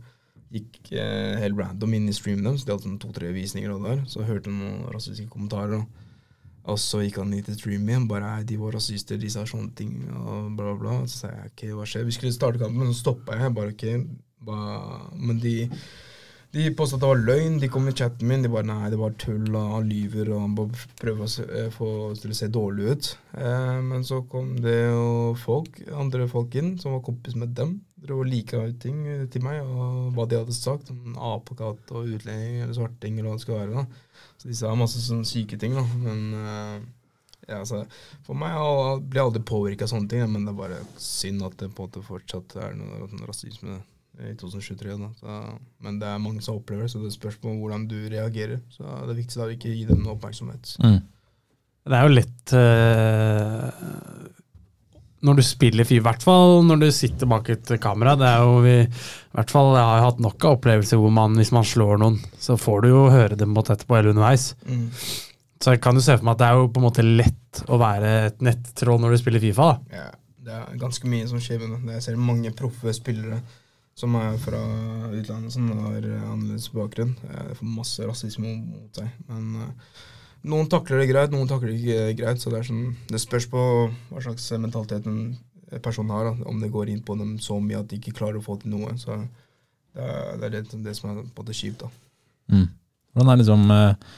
gikk 0.52 0.90
eh, 0.92 1.38
helt 1.40 1.56
random 1.58 1.94
inn 1.96 2.10
i 2.10 2.16
streamen 2.16 2.44
deres. 2.44 2.66
De 2.66 2.74
hadde 2.74 2.84
sånn 2.84 2.98
to-tre 3.00 3.32
visninger 3.32 3.72
og 3.72 3.86
der. 3.88 4.02
Så 4.10 4.26
hørte 4.26 4.52
han 4.52 4.60
noen 4.60 4.92
rasistiske 4.92 5.32
kommentarer. 5.32 5.80
Og, 5.80 6.04
og 6.66 6.78
så 6.82 7.00
gikk 7.06 7.22
han 7.22 7.32
inn 7.32 7.46
til 7.46 7.56
streamen 7.56 7.88
igjen. 7.88 8.08
Bare 8.10 8.28
«Nei, 8.28 8.44
de 8.50 8.60
var 8.60 8.76
rasister, 8.76 9.16
de 9.22 9.32
sa 9.32 9.46
sånne 9.48 9.72
ting 9.78 9.96
og 10.12 10.52
bla, 10.58 10.74
bla, 10.74 10.76
bla. 10.82 10.98
Så 11.08 11.22
sa 11.22 11.32
jeg 11.32 11.54
ok, 11.54 11.66
hva 11.78 11.88
skjer? 11.88 12.04
Vi 12.06 12.18
skulle 12.18 12.36
starte 12.36 12.60
kampen, 12.60 12.82
men 12.84 12.92
så 12.92 13.00
stoppa 13.00 13.40
jeg. 13.40 13.54
Bare 13.56 13.72
ok, 13.72 13.86
ba, 14.44 14.60
Men 15.16 15.40
de 15.40 15.56
de 16.56 16.74
påstod 16.76 16.98
at 16.98 17.02
det 17.04 17.10
var 17.10 17.22
løgn. 17.22 17.58
De 17.60 17.68
kom 17.72 17.88
i 17.88 17.94
chatten 17.96 18.28
min. 18.28 18.44
De 18.44 18.50
bare 18.52 18.66
nei, 18.68 18.90
det 18.92 18.98
var 19.00 19.14
tull, 19.20 19.48
og 19.50 19.74
han 19.74 19.90
lyver, 19.90 20.30
og 20.32 20.42
han 20.44 20.54
bare 20.58 20.86
prøver 21.00 21.26
å 21.26 21.30
se, 21.30 21.44
eh, 21.44 21.68
få 21.74 21.88
til 22.20 22.32
å 22.32 22.38
se 22.38 22.48
dårlig 22.52 22.90
ut. 22.92 23.10
Eh, 23.36 23.80
men 23.84 24.04
så 24.06 24.22
kom 24.30 24.54
det 24.64 24.76
jo 24.88 25.34
folk, 25.40 25.80
andre 25.92 26.28
folk 26.30 26.54
inn 26.56 26.78
som 26.80 26.96
var 26.96 27.04
kompis 27.06 27.36
med 27.36 27.54
dem. 27.58 27.80
Drev 28.00 28.22
og 28.22 28.30
lika 28.30 28.62
ut 28.62 28.78
ting 28.80 29.06
eh, 29.06 29.26
til 29.32 29.44
meg, 29.44 29.62
og 29.62 30.12
hva 30.16 30.28
de 30.28 30.40
hadde 30.40 30.56
sagt. 30.56 30.92
Sånn 30.92 31.16
apekatt 31.16 31.92
og 31.92 32.12
utlending 32.16 32.62
eller 32.62 32.76
svarting 32.76 33.18
eller 33.18 33.32
hva 33.32 33.38
det 33.38 33.46
skulle 33.46 33.62
være. 33.64 33.82
da. 33.82 34.22
Så 34.36 34.50
de 34.50 34.56
sa 34.58 34.76
masse 34.78 35.02
sånne 35.02 35.28
syke 35.28 35.58
ting, 35.60 35.74
da. 35.76 35.84
Men 36.02 36.22
eh, 36.40 36.86
ja, 37.46 37.60
altså, 37.60 37.84
for 38.26 38.38
meg 38.38 38.56
blir 39.06 39.22
aldri 39.22 39.42
påvirka 39.46 39.86
av 39.86 39.92
sånne 39.92 40.10
ting, 40.10 40.24
men 40.32 40.46
det 40.48 40.54
er 40.54 40.62
bare 40.62 40.80
synd 41.00 41.44
at 41.46 41.58
det 41.60 41.70
på 41.74 41.84
en 41.84 41.90
måte 41.90 42.06
fortsatt 42.06 42.56
er 42.64 42.74
noe 42.78 43.06
rasisme 43.28 43.82
i 44.20 44.32
2023. 44.38 44.96
Da. 45.00 45.10
Så, 45.20 45.40
men 45.84 45.98
det 46.00 46.08
er 46.08 46.22
mange 46.22 46.44
som 46.44 46.60
opplever 46.60 46.86
det, 46.86 46.92
så 46.94 47.02
det 47.02 47.12
spørs 47.14 47.36
på 47.42 47.52
hvordan 47.52 47.86
du 47.90 47.98
reagerer. 48.12 48.62
Så 48.72 48.86
det 48.86 49.12
er 49.12 49.20
viktig 49.20 49.42
å 49.42 49.50
ikke 49.52 49.74
gi 49.74 49.84
dem 49.88 50.02
noe 50.04 50.16
oppmerksomhet. 50.16 50.76
Mm. 50.84 50.98
Det 51.86 51.94
er 51.94 52.08
jo 52.08 52.16
lett 52.16 52.54
eh, 52.58 53.84
når 55.26 55.38
du 55.38 55.44
spiller 55.46 55.86
fyr, 55.86 56.00
i 56.00 56.04
hvert 56.04 56.24
fall 56.24 56.60
når 56.66 56.82
du 56.82 56.88
sitter 56.94 57.30
bak 57.30 57.48
et 57.52 57.70
kamera. 57.82 58.16
Det 58.18 58.26
er 58.28 58.42
jo 58.42 58.58
vi, 58.64 58.74
i 58.86 59.38
hvert 59.38 59.54
fall, 59.54 59.72
Jeg 59.76 59.88
har 59.92 60.04
hatt 60.08 60.22
nok 60.22 60.44
av 60.44 60.58
opplevelser 60.58 61.00
hvor 61.00 61.14
man, 61.14 61.36
hvis 61.38 61.54
man 61.54 61.66
slår 61.66 62.02
noen, 62.02 62.18
så 62.42 62.58
får 62.60 62.84
du 62.84 62.90
jo 62.92 63.06
høre 63.12 63.38
dem 63.38 63.54
mot 63.54 63.70
etterpå 63.70 63.98
eller 63.98 64.14
underveis. 64.14 64.54
Mm. 64.66 64.88
Så 65.62 65.72
jeg 65.72 65.82
kan 65.84 65.96
jo 65.96 66.04
se 66.04 66.16
for 66.18 66.26
meg 66.26 66.36
at 66.36 66.42
det 66.42 66.48
er 66.48 66.60
jo 66.60 66.68
på 66.68 66.82
en 66.82 66.86
måte 66.86 67.04
lett 67.06 67.62
å 67.72 67.78
være 67.80 68.10
et 68.26 68.42
nettroll 68.44 69.00
når 69.02 69.14
du 69.14 69.20
spiller 69.22 69.42
Fifa. 69.42 69.68
da. 69.72 70.02
Ja, 70.02 70.08
det 70.46 70.58
er 70.58 70.82
ganske 70.82 71.08
mye 71.10 71.28
som 71.30 71.40
skjer 71.42 71.62
med 71.62 71.78
det. 71.78 71.96
Jeg 71.96 72.04
ser 72.04 72.18
mange 72.20 72.52
proffe 72.54 72.92
spillere 72.94 73.40
som 73.96 74.16
er 74.20 74.36
fra 74.42 74.60
utlandet, 75.16 75.54
som 75.54 75.70
har 75.86 76.04
eh, 76.04 76.28
annerledes 76.28 76.68
bakgrunn. 76.74 77.14
Jeg 77.24 77.48
De 77.48 77.56
får 77.60 77.72
masse 77.78 78.08
rasisme 78.08 78.52
mot 78.58 79.00
seg. 79.00 79.08
Men 79.30 79.46
eh, 79.64 79.98
noen 80.52 80.68
takler 80.72 81.00
det 81.00 81.08
greit, 81.10 81.32
noen 81.32 81.48
takler 81.48 81.72
det 81.72 81.80
ikke 81.80 82.18
greit. 82.20 82.42
Så 82.42 82.52
det, 82.52 82.62
sånn, 82.68 82.90
det 83.08 83.22
spørs 83.22 83.48
på 83.52 83.62
hva 84.10 84.24
slags 84.24 84.50
mentalitet 84.60 85.08
en 85.08 85.36
person 85.82 86.12
har. 86.12 86.28
Da. 86.28 86.48
Om 86.52 86.60
det 86.60 86.72
går 86.74 86.92
inn 86.92 87.02
på 87.06 87.16
dem 87.18 87.38
så 87.42 87.56
mye 87.62 87.80
at 87.80 87.88
de 87.90 88.00
ikke 88.00 88.18
klarer 88.20 88.40
å 88.40 88.44
få 88.44 88.58
til 88.60 88.76
noe. 88.76 88.92
Så 89.00 89.16
det 89.96 90.44
er 90.44 90.52
det, 90.52 90.66
det, 90.84 90.92
som 90.92 91.08
er 91.08 91.22
på 91.22 91.24
en 91.24 91.32
måte 91.40 91.56
kjipt. 91.56 91.86
da. 91.86 91.88
Mm. 92.52 92.68
Hvordan 93.16 93.32
er 93.32 93.40
liksom 93.40 93.70
eh, 93.72 94.14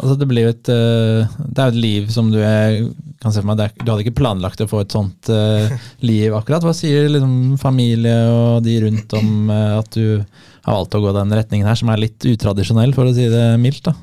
Altså 0.00 0.14
det 0.16 0.28
blir 0.30 0.46
jo 0.46 0.52
et 0.54 0.68
eh, 0.72 1.32
Det 1.44 1.60
er 1.60 1.66
jo 1.68 1.74
et 1.74 1.82
liv 1.82 2.06
som 2.14 2.30
du 2.32 2.38
er, 2.40 2.78
kan 3.20 3.34
se 3.34 3.42
for 3.42 3.50
meg 3.50 3.74
Du 3.82 3.90
hadde 3.90 4.06
ikke 4.06 4.20
planlagt 4.22 4.62
å 4.64 4.68
få 4.70 4.80
et 4.84 4.94
sånt 4.94 5.28
eh, 5.32 5.74
liv 6.04 6.32
akkurat. 6.36 6.64
Hva 6.64 6.72
sier 6.76 7.10
liksom 7.12 7.58
familie 7.60 8.14
og 8.32 8.62
de 8.64 8.78
rundt 8.86 9.12
om 9.18 9.52
eh, 9.52 9.74
at 9.82 9.92
du 9.92 10.22
har 10.62 10.78
valgt 10.78 10.96
å 10.96 11.02
gå 11.02 11.12
den 11.16 11.36
retningen 11.36 11.68
her, 11.68 11.76
som 11.76 11.90
er 11.92 12.00
litt 12.04 12.24
utradisjonell, 12.24 12.94
for 12.96 13.10
å 13.10 13.14
si 13.14 13.26
det 13.28 13.44
mildt? 13.60 13.84
da? 13.90 13.96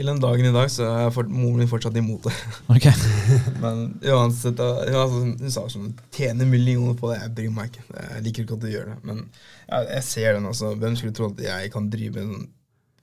Til 0.00 0.08
den 0.08 0.20
dagen 0.22 0.46
i 0.48 0.52
dag 0.54 0.70
så 0.72 0.86
er 0.88 1.26
moren 1.28 1.60
min 1.60 1.68
fortsatt 1.68 1.96
imot 2.00 2.24
det. 2.24 2.34
Ok. 2.72 2.86
Men 3.62 3.82
uansett, 4.00 4.60
altså, 4.62 5.24
hun 5.26 5.52
sa 5.52 5.66
sånn 5.68 5.90
Tjene 6.14 6.46
millioner 6.48 6.96
på 6.96 7.10
det, 7.10 7.18
jeg 7.20 7.34
bryr 7.36 7.50
meg 7.54 7.68
ikke. 7.68 7.84
Jeg 7.98 8.24
liker 8.24 8.46
ikke 8.46 8.56
at 8.56 8.64
du 8.64 8.70
gjør 8.72 8.88
det. 8.94 8.96
Men 9.04 9.20
jeg, 9.26 9.90
jeg 9.90 10.06
ser 10.08 10.32
den, 10.38 10.48
altså. 10.50 10.72
Hvem 10.80 10.96
skulle 10.96 11.16
tro 11.18 11.28
at 11.30 11.44
jeg 11.44 11.74
kan 11.74 11.90
drive 11.92 12.16
med 12.16 12.32
sånn 12.32 12.48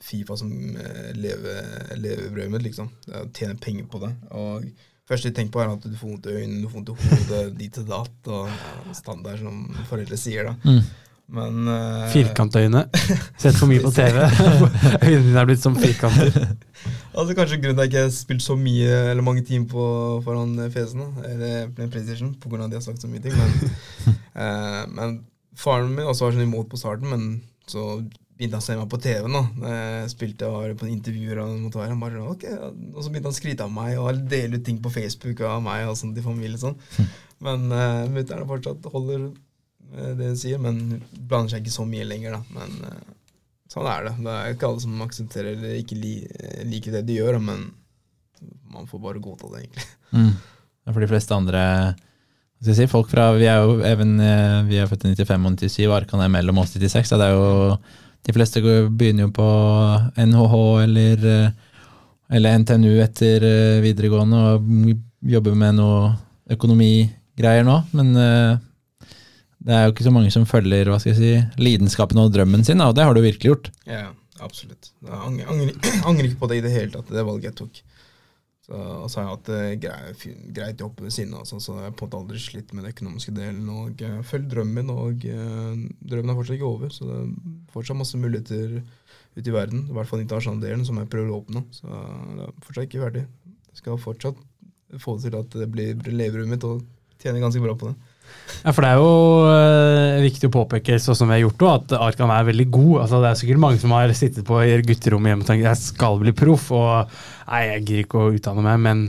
Fifa 0.03 0.37
som 0.37 0.51
eh, 0.51 1.09
leve, 1.17 1.55
levebrødet 1.97 2.51
mitt, 2.53 2.67
liksom. 2.67 2.91
Det 3.05 3.15
er 3.15 3.33
Tjene 3.33 3.57
penger 3.61 3.89
på 3.91 4.01
det. 4.03 4.11
Og 4.37 4.67
første 5.07 5.31
jeg 5.31 5.37
tenker 5.37 5.55
på, 5.55 5.63
er 5.63 5.73
at 5.73 5.87
du 5.87 5.97
får 5.97 6.13
vondt 6.13 6.29
i 6.29 6.37
øynene, 6.37 6.61
du 6.61 6.69
får 6.69 6.79
vondt 6.79 6.93
i 6.93 7.09
hodet, 7.15 7.43
dit 7.61 7.81
og 7.81 7.91
datt, 7.91 8.31
og 8.31 8.95
standard 8.97 9.41
som 9.41 9.67
foreldre 9.89 10.19
sier, 10.19 10.51
da. 10.51 10.57
Mm. 10.67 10.81
Men 11.27 11.67
uh, 11.67 12.05
Firkantøyne. 12.07 12.85
Sett 13.35 13.57
for 13.59 13.67
mye 13.67 13.83
på 13.83 13.91
TV. 13.97 14.21
Øynene 15.07 15.25
dine 15.25 15.41
er 15.41 15.49
blitt 15.49 15.63
som 15.63 15.75
firkanter. 15.75 16.53
Altså 17.17 17.35
Kanskje 17.35 17.57
grunnen 17.59 17.75
til 17.75 17.81
at 17.81 17.81
jeg 17.81 17.91
ikke 17.91 18.03
har 18.05 18.13
spilt 18.15 18.45
så 18.45 18.55
mye 18.59 18.93
eller 19.11 19.25
mange 19.25 19.43
timer 19.43 19.67
på, 19.71 19.87
foran 20.23 20.55
PC-en, 20.71 21.17
eller 21.27 21.89
PlayStation, 21.89 22.31
av 22.45 22.61
at 22.61 22.71
de 22.71 22.79
har 22.79 22.85
sagt 22.85 23.03
så 23.03 23.11
mye 23.11 23.23
ting. 23.25 23.35
Men, 23.35 24.15
uh, 24.37 24.85
men 24.93 25.19
faren 25.57 25.91
min 25.91 26.07
også 26.07 26.27
var 26.27 26.37
sånn 26.37 26.47
imot 26.47 26.69
på 26.71 26.79
starten, 26.79 27.11
men 27.11 27.27
så 27.67 27.97
begynte 28.37 28.59
han 28.59 28.63
å 28.63 28.65
se 28.65 28.75
meg 28.77 28.89
på 28.91 28.99
TV 29.01 29.27
nå. 29.31 29.41
Jeg 29.65 30.11
spilte 30.13 30.47
og 30.47 30.59
var 30.59 30.75
på 30.77 30.89
intervjuer 30.91 31.41
og 31.41 31.77
han 31.81 32.01
bare, 32.01 32.19
sånn, 32.19 32.35
ok, 32.35 32.45
Og 32.93 32.99
så 33.01 33.09
begynte 33.09 33.31
han 33.31 33.35
å 33.35 33.39
skryte 33.39 33.65
av 33.65 33.73
meg 33.73 33.97
og 33.97 34.21
dele 34.29 34.59
ut 34.59 34.65
ting 34.67 34.77
på 34.83 34.93
Facebook 34.93 35.41
av 35.47 35.63
meg 35.65 35.87
og 35.89 35.97
sånn 35.97 36.13
til 36.15 36.25
familie. 36.25 36.59
sånn. 36.61 36.77
Men 37.43 37.67
uh, 37.73 38.05
mutter'n 38.13 38.47
fortsatt 38.49 38.87
holder 38.93 39.27
eh, 39.27 40.13
det 40.17 40.31
hun 40.31 40.39
sier, 40.39 40.61
men 40.61 41.03
blander 41.13 41.53
seg 41.53 41.65
ikke 41.65 41.75
så 41.75 41.85
mye 41.89 42.07
lenger. 42.07 42.37
da. 42.37 42.41
Men 42.55 42.77
uh, 42.85 43.43
sånn 43.73 43.89
er 43.89 44.07
det. 44.07 44.15
Det 44.21 44.33
er 44.33 44.55
ikke 44.55 44.71
alle 44.71 44.85
som 44.85 45.05
aksepterer 45.05 45.53
eller 45.57 45.77
ikke 45.81 45.99
li 45.99 46.15
liker 46.69 46.97
det 46.97 47.05
de 47.09 47.19
gjør, 47.19 47.39
men 47.43 47.69
man 48.73 48.89
får 48.89 49.01
bare 49.01 49.21
godta 49.23 49.49
det, 49.53 49.65
egentlig. 49.65 49.87
Mm. 50.13 50.33
For 50.87 51.03
de 51.03 51.09
fleste 51.09 51.35
andre 51.35 51.61
si, 52.63 52.85
folk 52.89 53.09
fra, 53.11 53.31
Vi 53.37 53.45
er 53.49 53.63
jo 53.65 53.79
even, 53.85 54.17
vi 54.69 54.77
er 54.79 54.89
født 54.89 55.05
i 55.09 55.13
95 55.13 55.49
og 55.49 55.57
97, 55.59 55.87
og 55.89 55.95
Arkan 55.97 56.21
er 56.23 56.31
mellom 56.31 56.61
oss 56.61 56.73
96. 56.77 57.11
Det 57.17 57.27
er 57.27 57.33
jo, 57.35 57.77
de 58.27 58.35
fleste 58.35 58.61
begynner 58.61 59.27
jo 59.27 59.33
på 59.37 59.47
NHH 60.19 60.55
eller, 60.83 61.21
eh, 61.31 61.51
eller 62.35 62.57
NTNU 62.59 62.97
etter 62.99 63.45
eh, 63.47 63.83
videregående 63.85 64.41
og 64.49 64.65
jobber 65.31 65.55
med 65.55 65.77
noe 65.79 66.09
økonomigreier 66.51 67.63
nå. 67.67 67.77
Men 67.95 68.11
eh, 68.19 68.59
det 69.63 69.77
er 69.77 69.85
jo 69.85 69.95
ikke 69.95 70.07
så 70.09 70.13
mange 70.15 70.33
som 70.35 70.47
følger 70.49 70.91
hva 70.91 70.99
skal 70.99 71.13
jeg 71.13 71.21
si, 71.21 71.61
lidenskapen 71.63 72.19
og 72.19 72.33
drømmen 72.35 72.67
sin, 72.67 72.83
og 72.83 72.97
det 72.97 73.07
har 73.07 73.15
du 73.15 73.23
virkelig 73.23 73.53
gjort. 73.53 73.71
Ja, 73.87 74.09
absolutt. 74.43 74.91
Jeg 75.07 75.15
angrer, 75.15 75.47
angrer, 75.53 75.91
angrer 76.11 76.27
ikke 76.27 76.41
på 76.43 76.51
det 76.51 76.59
i 76.59 76.65
det 76.67 76.75
hele 76.75 76.91
tatt, 76.97 77.07
det 77.15 77.23
valget 77.23 77.53
jeg 77.53 77.59
tok. 77.63 77.81
Så, 78.67 79.15
har 79.15 79.23
jeg 79.23 79.31
hatt 79.31 79.47
det 79.47 79.59
grei, 79.79 80.31
greit 80.51 80.81
jobb 80.83 80.99
ved 80.99 81.13
siden 81.15 81.37
av, 81.39 81.45
sånn, 81.47 81.61
så 81.63 81.77
jeg 81.77 81.85
har 81.85 81.93
på 81.95 82.03
en 82.03 82.09
måte 82.09 82.19
aldri 82.19 82.41
slitt 82.43 82.73
med 82.75 82.83
den 82.83 82.91
økonomiske 82.91 83.31
delen. 83.37 83.69
Og 83.71 84.03
uh, 84.03 84.17
følg 84.27 84.49
drømmen, 84.51 84.91
og 84.91 85.23
eh, 85.23 85.85
drømmen 86.03 86.33
er 86.33 86.39
fortsatt 86.39 86.57
ikke 86.57 86.67
over. 86.67 86.91
Så 86.91 87.07
det 87.07 87.21
er 87.21 87.29
fortsatt 87.71 87.99
masse 88.01 88.19
muligheter 88.19 88.81
ute 89.37 89.45
i 89.45 89.55
verden. 89.55 89.85
I 89.87 89.95
hvert 89.95 90.11
fall 90.11 90.25
internasjonale 90.25 90.65
delen, 90.65 90.83
som 90.87 90.99
jeg 90.99 91.07
prøver 91.13 91.31
å 91.31 91.39
åpne. 91.39 91.63
Så 91.77 91.87
det 91.87 92.49
er 92.49 92.59
fortsatt 92.65 92.89
ikke 92.89 93.05
ferdig. 93.05 93.23
Jeg 93.71 93.79
skal 93.79 94.03
fortsatt 94.03 94.43
få 94.99 95.15
det 95.15 95.29
til 95.29 95.39
at 95.39 95.57
det 95.63 95.71
blir 95.71 96.03
leverommet 96.11 96.57
mitt, 96.57 96.67
og 96.67 97.23
tjene 97.23 97.43
ganske 97.43 97.63
bra 97.63 97.77
på 97.79 97.93
det. 97.93 98.06
Ja, 98.63 98.73
for 98.73 98.83
det 98.83 98.89
er 98.89 98.99
jo 98.99 99.11
eh, 99.51 100.23
viktig 100.25 100.49
å 100.49 100.55
påpeke, 100.57 100.97
sånn 101.01 101.17
som 101.17 101.29
vi 101.29 101.37
har 101.37 101.45
gjort 101.45 101.61
det, 101.61 101.73
at 101.73 101.95
Arkan 102.09 102.33
er 102.33 102.49
veldig 102.49 102.67
god. 102.73 102.93
Altså, 103.03 103.21
det 103.23 103.29
er 103.29 103.39
sikkert 103.41 103.63
mange 103.63 103.81
som 103.83 103.93
har 103.95 104.11
sittet 104.17 104.47
på 104.47 104.59
i 104.63 104.75
gutterommet 104.87 105.33
hjemme 105.33 105.45
og 105.45 105.51
tenkt 105.51 105.67
jeg 105.67 105.81
skal 105.83 106.19
bli 106.23 106.33
proff, 106.35 106.69
og 106.75 107.17
nei, 107.47 107.63
jeg 107.71 107.85
gidder 107.85 108.03
ikke 108.05 108.23
å 108.23 108.33
utdanne 108.35 108.65
meg, 108.65 108.83
men 108.83 109.05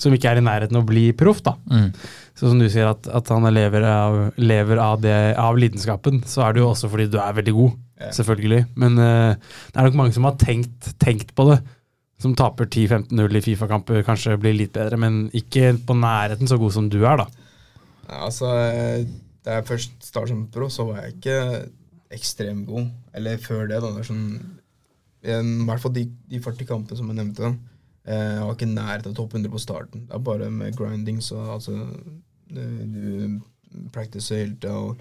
som 0.00 0.12
ikke 0.12 0.28
er 0.28 0.40
i 0.40 0.44
nærheten 0.44 0.76
av 0.76 0.84
å 0.84 0.88
bli 0.90 1.06
proff. 1.16 1.42
da. 1.44 1.54
Mm. 1.72 1.88
Så 2.36 2.50
som 2.50 2.60
du 2.60 2.66
sier, 2.68 2.90
at, 2.90 3.06
at 3.08 3.32
han 3.32 3.48
lever, 3.48 3.86
av, 3.88 4.18
lever 4.36 4.82
av, 4.82 5.00
det, 5.00 5.16
av 5.40 5.56
lidenskapen, 5.60 6.20
så 6.28 6.44
er 6.44 6.56
det 6.56 6.62
jo 6.62 6.68
også 6.72 6.90
fordi 6.92 7.08
du 7.12 7.16
er 7.22 7.38
veldig 7.38 7.54
god. 7.56 7.78
yeah. 8.02 8.12
Selvfølgelig. 8.12 8.66
Men 8.76 9.00
eh, 9.00 9.56
det 9.72 9.80
er 9.80 9.88
nok 9.88 9.98
mange 10.02 10.16
som 10.16 10.28
har 10.28 10.36
tenkt, 10.40 10.92
tenkt 11.00 11.32
på 11.36 11.48
det. 11.52 11.62
Som 12.20 12.36
taper 12.36 12.68
10-15-0 12.68 13.40
i 13.40 13.42
Fifa-kamper, 13.44 14.04
kanskje 14.04 14.38
blir 14.40 14.56
litt 14.56 14.76
bedre, 14.76 14.96
men 15.00 15.26
ikke 15.36 15.74
på 15.84 15.96
nærheten 15.96 16.48
så 16.48 16.56
god 16.60 16.72
som 16.76 16.86
du 16.92 17.02
er, 17.02 17.20
da. 17.20 17.26
Ja, 18.06 18.24
altså, 18.28 18.50
eh, 18.70 19.06
da 19.46 19.58
jeg 19.58 19.66
først 19.66 19.96
startet 20.02 20.34
som 20.34 20.46
pro, 20.52 20.68
så 20.70 20.86
var 20.88 21.02
jeg 21.02 21.16
ikke 21.16 21.38
ekstremt 22.14 22.66
god. 22.66 22.90
Eller 23.14 23.40
før 23.42 23.66
det, 23.70 23.80
da. 23.82 23.90
Det 23.94 24.06
sånn, 24.06 24.28
I 25.26 25.40
hvert 25.66 25.82
fall 25.82 25.94
de, 25.96 26.06
de 26.30 26.42
40 26.42 26.68
kampene 26.68 26.98
som 26.98 27.10
jeg 27.10 27.18
nevnte. 27.18 27.52
Eh, 28.06 28.32
jeg 28.36 28.46
var 28.46 28.54
ikke 28.54 28.70
nær 28.70 29.02
til 29.02 29.14
topp 29.18 29.34
100 29.34 29.52
på 29.52 29.62
starten. 29.62 30.06
Det 30.06 30.14
er 30.14 30.26
bare 30.30 30.50
med 30.50 30.76
grinding, 30.78 31.22
så 31.22 31.42
altså 31.56 31.78
Du 32.46 33.40
practicer 33.92 34.44
hele 34.44 34.54
tida. 34.54 34.74
Og, 34.78 35.00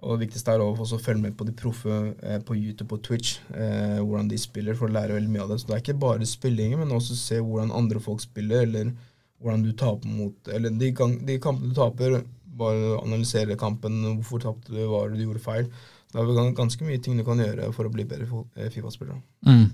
og 0.00 0.16
det 0.16 0.26
viktigste 0.26 0.54
er 0.56 0.64
å 0.64 0.72
følge 0.88 1.20
med 1.20 1.36
på 1.36 1.44
de 1.44 1.52
proffe 1.56 1.98
eh, 2.24 2.40
på 2.40 2.56
YouTube 2.56 2.96
og 2.96 3.04
Twitch. 3.04 3.38
Eh, 3.52 4.00
hvordan 4.00 4.30
de 4.30 4.40
spiller, 4.40 4.76
for 4.76 4.88
å 4.88 4.96
lære 4.96 5.18
veldig 5.18 5.32
mye 5.34 5.44
av 5.44 5.52
det. 5.52 5.60
Så 5.60 5.68
det 5.68 5.76
er 5.76 5.84
ikke 5.84 6.00
bare 6.00 6.28
spillingen, 6.28 6.80
men 6.80 6.96
også 6.96 7.18
se 7.18 7.40
hvordan 7.40 7.74
andre 7.76 8.00
folk 8.00 8.24
spiller, 8.24 8.64
eller 8.64 8.94
hvordan 9.40 9.64
du 9.64 9.72
taper 9.72 10.08
mot 10.12 10.48
Eller 10.52 10.74
de, 10.76 10.92
de 11.26 11.38
kampene 11.42 11.70
du 11.70 11.76
taper, 11.76 12.20
bare 12.60 12.98
analysere 13.00 13.58
kampen. 13.60 14.02
Hvorfor 14.20 14.42
tapte 14.44 14.74
du, 14.74 14.82
hva 14.88 15.06
du 15.08 15.20
gjorde 15.22 15.42
feil? 15.44 15.70
Det 16.10 16.20
er 16.20 16.50
ganske 16.58 16.86
mye 16.86 17.00
ting 17.02 17.20
du 17.20 17.24
kan 17.26 17.40
gjøre 17.40 17.70
for 17.72 17.86
å 17.86 17.92
bli 17.92 18.04
bedre 18.08 18.26
eh, 18.58 18.70
Fifa-spiller. 18.72 19.20
Mm. 19.46 19.68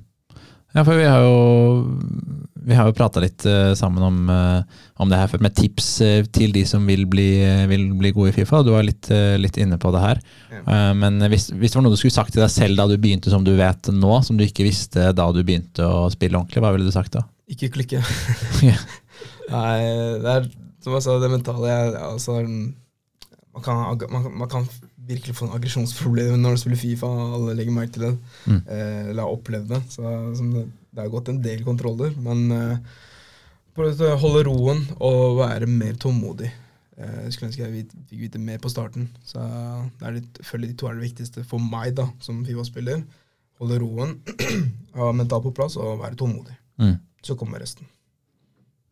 Ja, 0.77 0.83
for 0.85 0.99
vi 0.99 1.07
har 1.09 1.23
jo 1.25 1.37
vi 2.67 2.75
har 2.75 2.89
jo 2.89 2.97
prata 2.99 3.23
litt 3.23 3.45
uh, 3.47 3.73
sammen 3.79 4.03
om, 4.03 4.17
uh, 4.27 4.81
om 5.01 5.09
det 5.09 5.21
her 5.21 5.31
før, 5.31 5.45
med 5.47 5.55
tips 5.55 5.87
uh, 6.03 6.27
til 6.35 6.51
de 6.53 6.65
som 6.67 6.83
vil 6.85 7.05
bli, 7.09 7.29
vil 7.71 7.87
bli 7.97 8.11
gode 8.13 8.33
i 8.33 8.35
Fifa. 8.35 8.65
Du 8.67 8.73
var 8.75 8.85
litt, 8.85 9.07
litt 9.39 9.57
inne 9.63 9.79
på 9.81 9.93
det 9.95 10.03
her. 10.03 10.21
Men 10.99 11.21
hvis, 11.31 11.47
hvis 11.55 11.73
det 11.73 11.79
var 11.79 11.87
noe 11.87 11.95
du 11.95 12.01
skulle 12.01 12.17
sagt 12.17 12.35
til 12.35 12.43
deg 12.43 12.51
selv 12.51 12.81
da 12.81 12.89
du 12.91 12.97
begynte 12.99 13.31
som 13.31 13.47
du 13.47 13.53
vet 13.57 13.93
nå, 13.95 14.19
som 14.27 14.37
du 14.37 14.43
ikke 14.45 14.67
visste 14.67 15.13
da 15.15 15.29
du 15.31 15.45
begynte 15.47 15.87
å 15.87 16.09
spille 16.11 16.41
ordentlig, 16.41 16.65
hva 16.65 16.75
ville 16.75 16.91
du 16.91 16.95
sagt 16.95 17.15
da? 17.15 17.23
Ikke 17.47 17.71
klikke. 17.79 18.03
Nei, 19.51 19.81
det 20.23 20.33
er 20.33 20.49
som 20.87 20.95
jeg 20.95 21.03
sa, 21.03 21.17
det 21.19 21.31
mentale 21.33 21.67
jeg, 21.71 21.95
altså, 21.99 22.37
man, 22.47 23.63
kan, 23.65 23.81
man, 24.13 24.27
man 24.39 24.51
kan 24.51 24.69
virkelig 25.07 25.35
få 25.35 25.49
en 25.49 25.57
aggresjonsproblem 25.57 26.37
når 26.39 26.55
du 26.55 26.61
spiller 26.63 26.79
Fifa. 26.79 27.09
Alle 27.37 27.57
legger 27.59 27.75
merke 27.75 27.97
til 27.97 28.05
det. 28.07 28.13
Mm. 28.47 28.61
Eh, 28.61 29.01
eller 29.11 29.23
har 29.25 29.35
opplevd 29.35 29.73
det. 29.75 29.81
Så 29.91 30.13
som 30.39 30.53
det, 30.55 30.63
det 30.95 31.03
har 31.03 31.11
gått 31.13 31.31
en 31.33 31.43
del 31.43 31.65
kontroller. 31.67 32.15
Men 32.23 32.45
eh, 32.55 33.03
prøv 33.77 34.03
å 34.07 34.13
holde 34.23 34.45
roen 34.47 34.85
og 34.99 35.41
være 35.41 35.71
mer 35.71 35.99
tålmodig. 36.03 36.53
Eh, 36.99 37.19
Jeg 37.25 37.35
skulle 37.35 37.51
ønske 37.51 37.67
jeg 37.67 37.87
fikk 38.11 38.23
vite 38.27 38.43
mer 38.43 38.63
på 38.63 38.71
starten. 38.73 39.09
Så 39.27 39.43
det 39.99 40.07
er 40.07 40.19
litt, 40.21 40.41
føler 40.47 40.71
de 40.71 40.79
to 40.79 40.91
er 40.91 40.99
det 40.99 41.09
viktigste 41.09 41.47
for 41.51 41.63
meg 41.63 41.97
da, 41.99 42.07
som 42.23 42.45
Fifa-spiller. 42.47 43.03
Holde 43.59 43.83
roen, 43.83 44.19
ha 45.01 45.11
mental 45.17 45.43
på 45.47 45.55
plass 45.57 45.79
og 45.81 46.03
være 46.03 46.19
tålmodig. 46.21 46.55
Mm. 46.83 46.99
Så 47.25 47.39
kommer 47.41 47.63
resten. 47.63 47.89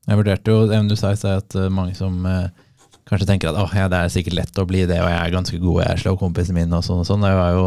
Jeg 0.04 0.20
vurderte 0.20 0.52
jo 0.52 0.66
det 0.68 0.80
du 0.90 0.96
sa 0.98 1.14
i 1.14 1.18
stad, 1.18 1.44
at 1.44 1.56
eh, 1.56 1.72
mange 1.72 1.96
som 1.96 2.16
eh, 2.28 2.48
kanskje 3.08 3.28
tenker 3.28 3.50
at 3.50 3.60
oh, 3.60 3.70
ja, 3.76 3.88
det 3.92 4.00
er 4.00 4.12
sikkert 4.12 4.38
lett 4.40 4.60
å 4.60 4.66
bli 4.68 4.84
det, 4.88 4.98
og 5.00 5.08
jeg 5.08 5.20
er 5.20 5.32
ganske 5.32 5.60
god, 5.62 5.80
jeg 5.86 6.02
slår 6.02 6.18
kompisen 6.20 6.56
min 6.58 6.76
og 6.76 6.84
sånn 6.84 7.00
og 7.02 7.08
sånn. 7.08 7.24
Jeg 7.24 7.38
var 7.38 7.56
jo 7.56 7.64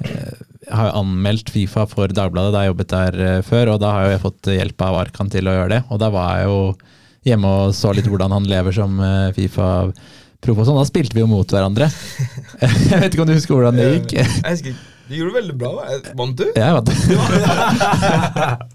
eh, 0.00 0.42
jeg 0.64 0.74
har 0.74 0.88
jo 0.88 0.98
anmeldt 1.02 1.52
Fifa 1.52 1.84
for 1.90 2.10
Dagbladet 2.16 2.54
da 2.54 2.64
jeg 2.64 2.72
jobbet 2.72 2.92
der 2.94 3.42
før, 3.46 3.74
og 3.74 3.80
da 3.82 3.92
har 3.92 4.06
jo 4.06 4.12
jeg 4.14 4.22
fått 4.22 4.52
hjelp 4.54 4.84
av 4.86 5.00
Arkan 5.02 5.30
til 5.30 5.50
å 5.50 5.56
gjøre 5.58 5.72
det. 5.74 5.80
Og 5.92 6.00
da 6.00 6.08
var 6.14 6.38
jeg 6.40 6.48
jo 6.48 6.60
hjemme 7.28 7.50
og 7.60 7.74
så 7.76 7.92
litt 7.92 8.08
hvordan 8.08 8.32
han 8.32 8.48
lever 8.48 8.72
som 8.72 8.96
Fifa-proff 9.36 10.62
og 10.64 10.64
sånn. 10.70 10.80
Da 10.80 10.86
spilte 10.88 11.18
vi 11.18 11.20
jo 11.20 11.28
mot 11.28 11.52
hverandre. 11.52 11.90
Jeg 12.64 13.02
vet 13.02 13.10
ikke 13.12 13.26
om 13.26 13.28
du 13.28 13.36
husker 13.36 13.58
hvordan 13.58 13.76
det 13.76 13.90
gikk? 13.90 14.16
Jeg 14.16 14.48
husker, 14.48 14.80
du 15.04 15.18
gjorde 15.18 15.34
det 15.34 15.38
veldig 15.42 15.58
bra. 15.60 15.74
Vant 16.16 16.40
du? 16.40 16.48
Jeg 16.56 16.78
vant. 16.80 18.70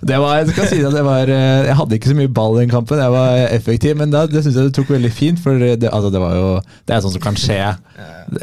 Det 0.00 0.16
var, 0.16 0.38
jeg 0.40 0.68
si 0.70 0.78
det, 0.80 0.90
det 0.94 1.02
var, 1.04 1.28
eh, 1.28 1.66
jeg 1.68 1.76
hadde 1.76 1.96
ikke 1.98 2.10
så 2.12 2.16
mye 2.16 2.32
ball 2.32 2.56
i 2.56 2.62
den 2.62 2.72
kampen, 2.72 3.00
jeg 3.02 3.12
var 3.12 3.40
effektiv, 3.52 3.96
men 4.00 4.12
da, 4.12 4.24
det 4.30 4.40
syns 4.44 4.56
jeg 4.56 4.70
du 4.70 4.76
tok 4.78 4.92
veldig 4.94 5.10
fint. 5.12 5.40
For 5.44 5.60
det, 5.60 5.90
altså 5.90 6.10
det 6.12 6.22
var 6.22 6.36
jo 6.38 6.46
Det 6.88 6.94
er 6.94 7.02
sånn 7.04 7.14
som 7.14 7.24
kan 7.24 7.38
skje 7.38 7.58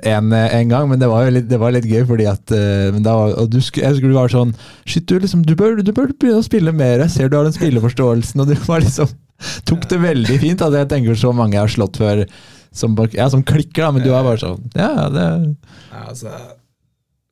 en, 0.05 0.33
en 0.33 0.73
gang, 0.73 0.89
men 0.91 1.01
det 1.01 1.09
var 1.09 1.29
litt, 1.33 1.47
det 1.49 1.59
var 1.61 1.73
litt 1.73 1.87
gøy, 1.89 2.03
fordi 2.09 2.27
at 2.29 2.53
eh, 2.55 2.99
da, 3.01 3.15
og 3.43 3.49
du, 3.53 3.57
Jeg 3.59 3.95
husker 3.95 4.11
du 4.11 4.17
var 4.17 4.33
sånn 4.33 4.53
Shit, 4.85 5.07
du, 5.09 5.17
liksom, 5.23 5.45
du, 5.47 5.55
bør, 5.57 5.79
du 5.81 5.93
bør 5.95 6.11
begynne 6.13 6.43
å 6.43 6.45
spille 6.45 6.73
mer. 6.75 7.01
Jeg 7.05 7.15
ser 7.15 7.31
du 7.31 7.39
har 7.39 7.47
den 7.47 7.55
spilleforståelsen, 7.55 8.43
og 8.43 8.51
du 8.51 8.55
var 8.67 8.85
liksom 8.85 9.09
tok 9.69 9.89
det 9.89 9.99
veldig 10.01 10.37
fint. 10.41 10.61
Altså, 10.61 10.81
jeg 10.81 10.91
tenker 10.93 11.19
så 11.19 11.33
mange 11.35 11.57
jeg 11.57 11.65
har 11.65 11.73
slått 11.73 11.99
før 12.01 12.23
som, 12.77 12.95
ja, 13.13 13.27
som 13.33 13.43
klikker, 13.45 13.83
da, 13.83 13.91
men 13.95 14.05
du 14.05 14.11
var 14.13 14.25
bare 14.27 14.41
sånn 14.41 14.63
ja, 14.77 15.07
det 15.13 15.25
Ja, 15.91 16.01
altså, 16.09 16.33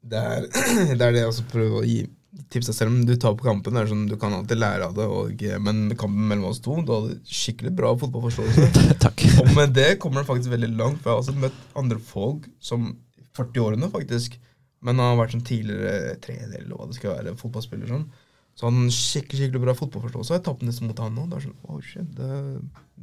det 0.05 0.21
er, 0.21 0.45
det 0.97 1.01
er 1.01 1.15
det 1.15 1.23
jeg 1.23 1.31
også 1.31 1.47
prøver 1.51 1.81
å 1.81 1.85
gi 1.85 2.03
tips 2.51 2.69
til 2.69 2.75
selv 2.77 2.91
om 2.93 3.03
du 3.07 3.13
tar 3.19 3.35
på 3.37 3.47
kampen. 3.47 3.77
Er 3.79 3.89
sånn, 3.89 4.07
du 4.09 4.15
kan 4.19 4.33
alltid 4.35 4.59
lære 4.59 4.89
av 4.89 4.95
det, 4.97 5.05
og, 5.07 5.45
men 5.63 5.85
kampen 5.99 6.27
mellom 6.29 6.49
oss 6.51 6.61
to 6.63 6.77
Du 6.85 6.91
hadde 6.93 7.17
skikkelig 7.29 7.73
bra 7.77 7.93
fotballforståelse. 8.01 8.67
Takk. 9.05 9.25
Og 9.43 9.51
med 9.57 9.75
det 9.77 9.95
kommer 10.03 10.21
det 10.21 10.29
faktisk 10.29 10.53
veldig 10.53 10.71
langt. 10.75 11.01
For 11.01 11.11
jeg 11.11 11.15
har 11.15 11.23
også 11.23 11.37
møtt 11.45 11.63
andre 11.79 11.99
folk 12.03 12.47
som 12.63 12.93
40-årene, 13.35 13.91
faktisk, 13.91 14.37
men 14.85 15.01
har 15.01 15.17
vært 15.19 15.35
sånn 15.35 15.47
tidligere 15.47 16.15
trener 16.23 16.61
eller 16.61 16.77
hva 16.77 16.87
det 16.87 16.97
skal 16.99 17.15
være, 17.17 17.35
fotballspiller 17.39 17.91
sånn. 17.91 18.07
Så 18.55 18.69
han 18.69 18.87
skikkelig 18.93 19.41
skikkelig 19.41 19.63
bra 19.65 19.75
fotballforståelse. 19.75 20.37
Jeg 20.37 20.45
tapte 20.45 20.67
nesten 20.67 20.87
mot 20.87 20.99
han 21.03 21.17
nå. 21.17 21.25
Det 21.27 21.39
er 21.39 21.47
sånn, 21.49 21.57
oh 21.67 21.81
shit, 21.83 22.07
det, 22.15 22.37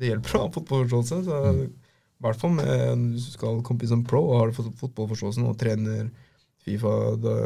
det 0.01 0.13
hjelper 0.13 0.39
å 0.39 0.47
ha 0.47 0.53
fotballforståelse. 0.55 1.19
Så, 1.27 1.41
I 1.69 2.25
hvert 2.25 2.41
fall 2.41 2.55
med 2.57 3.09
hvis 3.13 3.29
du 3.29 3.37
skal 3.37 3.61
komme 3.67 3.91
som 3.91 4.05
pro 4.09 4.23
og 4.31 4.39
har 4.39 4.55
fotballforståelse 4.57 4.81
fotballforståelsen 4.87 5.49
og 5.51 5.59
trener 5.61 6.13
Fifa 6.63 6.91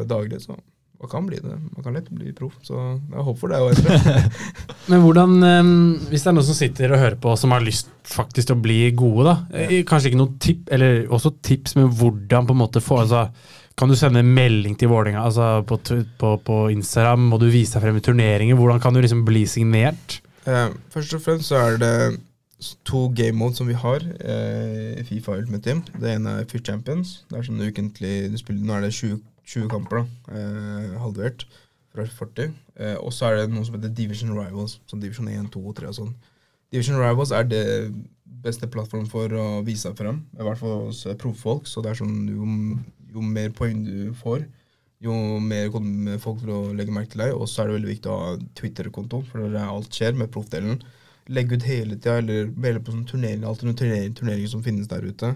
daglig, 0.05 0.43
så 0.45 0.59
man 1.01 1.11
kan 1.13 1.27
bli 1.29 1.39
det. 1.43 1.57
Man 1.75 1.85
kan 1.85 1.97
lett 1.97 2.09
bli 2.11 2.33
proff. 2.37 2.55
Så 2.65 2.77
jeg 2.77 3.25
håper 3.27 3.41
for 3.41 3.53
deg 3.53 3.65
òg, 3.67 3.77
Endre. 3.77 4.23
Men 4.91 5.03
hvordan, 5.05 5.37
hvis 6.09 6.25
det 6.25 6.31
er 6.31 6.37
noen 6.39 6.49
som 6.49 6.57
sitter 6.57 6.95
og 6.95 7.03
hører 7.03 7.19
på 7.21 7.35
som 7.37 7.53
har 7.55 7.65
lyst 7.65 7.91
faktisk 8.07 8.49
til 8.51 8.57
å 8.57 8.63
bli 8.63 8.79
gode, 8.97 9.27
da, 9.29 9.37
eh, 9.59 9.81
kanskje 9.87 10.13
ikke 10.13 10.21
noen 10.23 10.37
tipp, 10.43 10.69
eller 10.73 11.07
også 11.13 11.35
tips 11.45 11.77
med 11.79 11.91
hvordan 11.99 12.49
på 12.49 12.57
en 12.57 12.63
måte 12.63 12.85
få 12.85 13.03
altså, 13.05 13.29
Kan 13.77 13.91
du 13.93 13.97
sende 13.99 14.23
melding 14.25 14.73
til 14.81 14.89
Vålerenga 14.89 15.21
altså 15.21 15.61
på, 15.69 15.77
på, 16.17 16.31
på 16.41 16.55
Instagram? 16.73 17.27
Må 17.29 17.37
du 17.37 17.51
vise 17.53 17.77
deg 17.77 17.85
frem 17.85 17.99
i 17.99 18.01
turneringer? 18.01 18.57
Hvordan 18.57 18.81
kan 18.81 18.97
du 18.97 19.03
liksom 19.03 19.21
bli 19.27 19.43
signert? 19.45 20.23
Eh, 20.49 20.71
først 20.95 21.13
og 21.19 21.21
fremst 21.21 21.51
så 21.51 21.61
er 21.61 21.77
det 21.83 21.93
to 22.89 23.09
game 23.13 23.37
modes 23.37 23.59
som 23.61 23.69
vi 23.69 23.77
har 23.77 24.01
eh, 24.25 25.01
i 25.01 25.05
Fifa 25.05 25.37
Ultimate 25.37 25.63
Team. 25.63 25.83
Det 26.01 26.15
ene 26.15 26.39
er 26.41 26.49
Fit 26.49 26.65
Champions. 26.65 27.27
Det 27.29 27.37
er 27.37 27.45
sånn 27.45 27.61
ukentlig 27.61 28.15
du 28.33 28.39
spiller, 28.41 28.65
Nå 28.65 28.79
er 28.79 28.87
det 28.87 28.95
20, 28.97 29.21
20 29.47 29.71
kamper, 29.71 30.03
da. 30.03 30.35
Eh, 30.37 30.97
halvert 31.01 31.47
fra 31.95 32.05
40. 32.05 32.53
Eh, 32.77 32.97
og 33.01 33.13
så 33.15 33.31
er 33.31 33.41
det 33.41 33.55
noe 33.55 33.65
som 33.67 33.79
heter 33.79 33.95
Division 33.95 34.35
Rivals. 34.35 34.81
Sånn 34.91 35.03
Division 35.03 35.31
1, 35.33 35.49
2 35.55 35.63
og 35.63 35.77
3 35.79 35.91
og 35.93 35.99
sånn. 36.01 36.13
Division 36.75 36.99
Rivals 37.01 37.33
er 37.33 37.47
det 37.49 37.65
beste 38.47 38.69
plattform 38.71 39.07
for 39.11 39.33
å 39.33 39.47
vise 39.67 39.87
seg 39.87 39.97
frem. 39.99 40.21
I 40.37 40.45
hvert 40.47 40.61
fall 40.61 40.87
hos 40.89 41.05
proffolk, 41.07 41.23
profffolk. 41.23 41.71
Så 41.71 41.83
det 41.85 41.93
er 41.93 42.01
sånn 42.03 42.27
jo, 42.31 42.47
jo 43.15 43.25
mer 43.25 43.55
poeng 43.57 43.85
du 43.87 44.13
får, 44.19 44.45
jo 45.05 45.15
mer 45.45 45.69
kommer 45.73 46.21
folk 46.23 46.41
til 46.43 46.53
å 46.55 46.61
legge 46.77 46.95
merke 46.95 47.15
til 47.15 47.25
deg. 47.25 47.35
Og 47.37 47.49
så 47.51 47.63
er 47.63 47.71
det 47.71 47.79
veldig 47.79 47.93
viktig 47.93 48.13
å 48.13 48.21
ha 48.23 48.31
Twitter-konto, 48.59 49.23
for 49.31 49.47
det 49.47 49.61
er 49.61 49.71
alt 49.71 49.95
skjer 49.95 50.19
med 50.19 50.33
proffdelen. 50.35 50.81
Legge 51.33 51.59
ut 51.59 51.67
hele 51.67 51.97
tida, 51.99 52.19
eller 52.21 52.51
melde 52.55 52.83
på 52.83 52.95
sånn 52.95 53.07
turneringer, 53.09 53.49
alt 53.51 53.65
noen 53.67 53.79
turneringer, 53.79 54.15
turneringer 54.19 54.53
som 54.53 54.63
finnes 54.67 54.91
der 54.91 55.07
ute. 55.07 55.33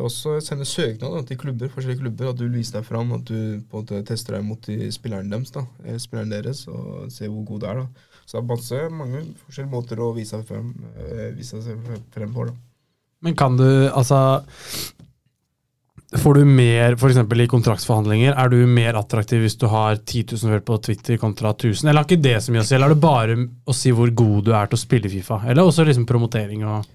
Og 0.00 0.10
så 0.10 0.38
sende 0.42 0.66
søknad 0.66 1.28
til 1.28 1.38
klubber, 1.38 1.70
forskjellige 1.70 2.02
klubber, 2.02 2.30
at 2.30 2.38
du 2.38 2.46
vil 2.46 2.58
vise 2.58 2.74
deg 2.74 2.86
fram, 2.86 3.12
at 3.14 3.28
du 3.28 3.36
på 3.70 3.78
en 3.78 3.84
måte 3.84 4.02
tester 4.08 4.38
deg 4.38 4.46
mot 4.46 4.66
de 4.66 4.90
spilleren 4.94 5.30
deres, 5.30 5.52
da, 5.54 5.62
spilleren 6.02 6.34
deres, 6.34 6.64
og 6.66 7.12
ser 7.14 7.30
hvor 7.30 7.46
god 7.52 7.62
du 7.62 7.68
er. 7.70 7.82
da. 7.84 8.10
Så 8.24 8.38
det 8.38 8.42
er 8.42 8.50
masse, 8.50 8.82
mange 8.90 9.22
forskjellige 9.44 9.72
måter 9.74 10.00
å 10.00 10.12
vise 10.16 10.34
seg 10.34 10.46
frem, 10.48 10.72
eh, 10.96 11.30
vise 11.36 11.60
seg 11.62 11.88
frem 12.14 12.34
på. 12.34 12.48
da. 12.48 12.56
Men 13.24 13.36
kan 13.38 13.56
du, 13.56 13.68
altså 13.92 14.42
Får 16.14 16.36
du 16.38 16.44
mer, 16.46 16.94
f.eks. 16.94 17.16
i 17.18 17.46
kontraktsforhandlinger, 17.50 18.36
er 18.38 18.50
du 18.52 18.68
mer 18.70 18.94
attraktiv 19.00 19.40
hvis 19.42 19.56
du 19.58 19.64
har 19.66 19.96
10 19.96 20.36
000 20.36 20.42
følgere 20.44 20.62
på 20.68 20.76
Twitter 20.86 21.18
kontra 21.18 21.50
1000? 21.50 21.88
Eller 21.88 22.04
har 22.04 22.06
ikke 22.06 22.22
det 22.22 22.36
så 22.44 22.54
mye 22.54 22.62
å 22.62 22.66
si? 22.68 22.74
Eller 22.76 22.86
er 22.86 22.94
det 22.94 23.02
bare 23.02 23.34
å 23.42 23.74
si 23.74 23.90
hvor 23.90 24.12
god 24.14 24.44
du 24.46 24.52
er 24.54 24.70
til 24.70 24.78
å 24.78 24.82
spille 24.84 25.10
Fifa? 25.10 25.40
Eller 25.42 25.66
også 25.66 25.82
liksom 25.88 26.06
promotering 26.06 26.62
og 26.68 26.86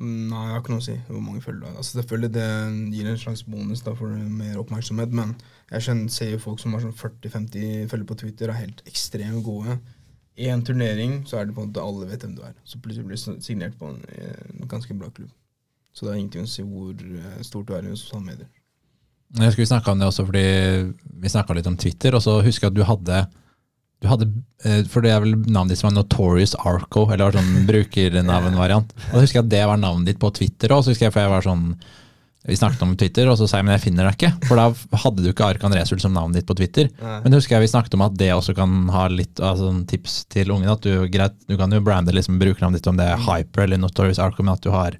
Nei, 0.00 0.44
jeg 0.46 0.54
har 0.54 0.62
ikke 0.62 0.72
noe 0.72 0.80
å 0.80 0.84
si 0.86 0.94
hvor 1.10 1.20
mange 1.20 1.42
følger 1.44 1.60
du 1.60 1.66
har. 1.68 1.74
Altså, 1.76 1.98
selvfølgelig 1.98 2.30
det 2.32 2.44
gir 2.94 3.08
en 3.10 3.18
slags 3.20 3.42
bonus 3.44 3.82
da, 3.84 3.92
for 3.98 4.14
mer 4.40 4.60
oppmerksomhet, 4.62 5.12
men 5.12 5.34
jeg 5.68 5.84
skjønner, 5.84 6.12
ser 6.14 6.30
jo 6.32 6.38
folk 6.40 6.62
som 6.62 6.72
har 6.72 6.84
sånn 6.86 6.96
40-50 6.96 7.90
følger 7.90 8.08
på 8.08 8.16
Twitter, 8.22 8.48
er 8.48 8.62
helt 8.62 8.80
ekstremt 8.88 9.44
gode. 9.44 9.76
I 10.40 10.48
en 10.48 10.64
turnering 10.64 11.18
så 11.28 11.36
er 11.36 11.50
det 11.50 11.56
på 11.56 11.66
en 11.66 11.68
måte 11.68 11.84
alle 11.84 12.08
vet 12.08 12.24
hvem 12.24 12.32
du 12.38 12.40
er. 12.46 12.56
Så 12.64 12.80
plutselig 12.80 13.10
blir 13.10 13.20
du 13.20 13.44
signert 13.44 13.76
på 13.76 13.90
en, 13.92 14.00
en 14.08 14.70
ganske 14.70 14.96
bra 14.96 15.10
klubb. 15.12 15.28
Så 15.92 16.06
det 16.06 16.14
er 16.14 16.22
ingenting 16.22 16.48
å 16.48 16.50
si 16.50 16.64
hvor 16.64 16.96
eh, 16.96 17.36
stort 17.44 17.68
du 17.68 17.76
er 17.76 17.84
i 17.84 17.92
sosiale 17.92 18.24
medier. 18.24 18.48
Jeg 19.36 19.52
skulle 19.52 19.68
snakke 19.68 19.92
om 19.92 20.00
det 20.00 20.08
også 20.08 20.24
fordi 20.26 20.46
vi 21.22 21.30
snakka 21.30 21.54
litt 21.54 21.68
om 21.68 21.76
Twitter, 21.78 22.16
og 22.16 22.24
så 22.24 22.40
husker 22.42 22.66
jeg 22.66 22.72
at 22.72 22.78
du 22.78 22.86
hadde 22.88 23.20
du 24.00 24.08
hadde, 24.08 24.26
eh, 24.64 24.82
For 24.88 25.04
det 25.04 25.12
er 25.12 25.22
vel 25.22 25.36
navnet 25.44 25.74
ditt 25.74 25.82
som 25.82 25.90
var 25.90 25.98
Notorious 25.98 26.54
Arco, 26.56 27.04
eller 27.10 27.28
var 27.28 27.36
sånn 27.36 27.66
brukernavnvariant. 27.68 28.94
Og 28.96 29.16
da 29.16 29.24
husker 29.24 29.40
jeg 29.40 29.46
at 29.46 29.54
det 29.54 29.64
var 29.68 29.80
navnet 29.80 30.08
ditt 30.08 30.20
på 30.22 30.30
Twitter 30.36 30.72
òg, 30.72 30.86
husker 30.88 31.08
jeg, 31.08 31.14
for 31.16 31.24
jeg 31.24 31.34
var 31.34 31.44
sånn 31.46 31.74
Vi 32.48 32.56
snakket 32.56 32.80
om 32.80 32.94
Twitter, 32.96 33.28
og 33.28 33.36
så 33.36 33.44
sa 33.44 33.58
jeg 33.58 33.66
men 33.68 33.74
jeg 33.74 33.82
finner 33.82 34.06
deg 34.08 34.14
ikke. 34.16 34.46
For 34.48 34.56
da 34.56 34.70
hadde 35.02 35.20
du 35.20 35.26
ikke 35.28 35.44
Arkan 35.44 35.74
Resul 35.76 36.00
som 36.00 36.14
navnet 36.16 36.40
ditt 36.40 36.46
på 36.48 36.56
Twitter. 36.56 36.88
Nei. 36.96 37.18
Men 37.26 37.36
husker 37.36 37.58
jeg 37.58 37.66
vi 37.66 37.72
snakket 37.74 37.96
om 37.98 38.04
at 38.06 38.16
det 38.16 38.30
også 38.32 38.54
kan 38.56 38.88
ha 38.94 39.02
litt 39.12 39.42
altså, 39.44 39.68
tips 39.90 40.22
til 40.32 40.54
ungene. 40.54 40.72
At 40.72 40.80
du, 40.80 41.04
greit, 41.12 41.36
du 41.44 41.58
kan 41.60 41.76
jo 41.76 41.82
brande 41.84 42.16
liksom 42.16 42.40
brukernavnet 42.40 42.80
ditt 42.80 42.88
om 42.88 42.96
det 42.96 43.10
er 43.12 43.20
Hyper 43.26 43.66
eller 43.66 43.82
Notorious 43.82 44.22
Arco, 44.24 44.40
men 44.40 44.56
at 44.56 44.64
du 44.64 44.72
har 44.72 44.96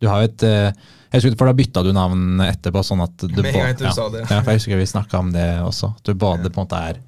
du 0.00 0.08
har 0.08 0.24
et 0.24 0.48
eh, 0.48 0.72
jeg 1.12 1.20
husker, 1.20 1.36
For 1.36 1.52
da 1.52 1.52
bytta 1.60 1.84
du 1.84 1.92
navn 1.92 2.40
etterpå, 2.40 2.80
sånn 2.88 3.04
at 3.04 3.20
du 3.20 3.42
Med 3.44 3.52
en 3.52 3.58
gang 3.60 3.76
du 3.76 3.84
ja, 3.84 3.92
sa 3.92 4.08
det. 4.08 4.24
Ja, 4.24 4.40
for 4.40 4.54
jeg 4.54 4.62
husker 4.62 4.80
vi 4.80 4.88
snakka 4.96 5.20
om 5.20 5.32
det 5.36 5.48
også. 5.60 5.92
At 6.00 6.08
du 6.08 6.16
både 6.16 6.48
på 6.48 6.56
en 6.56 6.64
måte 6.64 6.80
er 6.88 7.02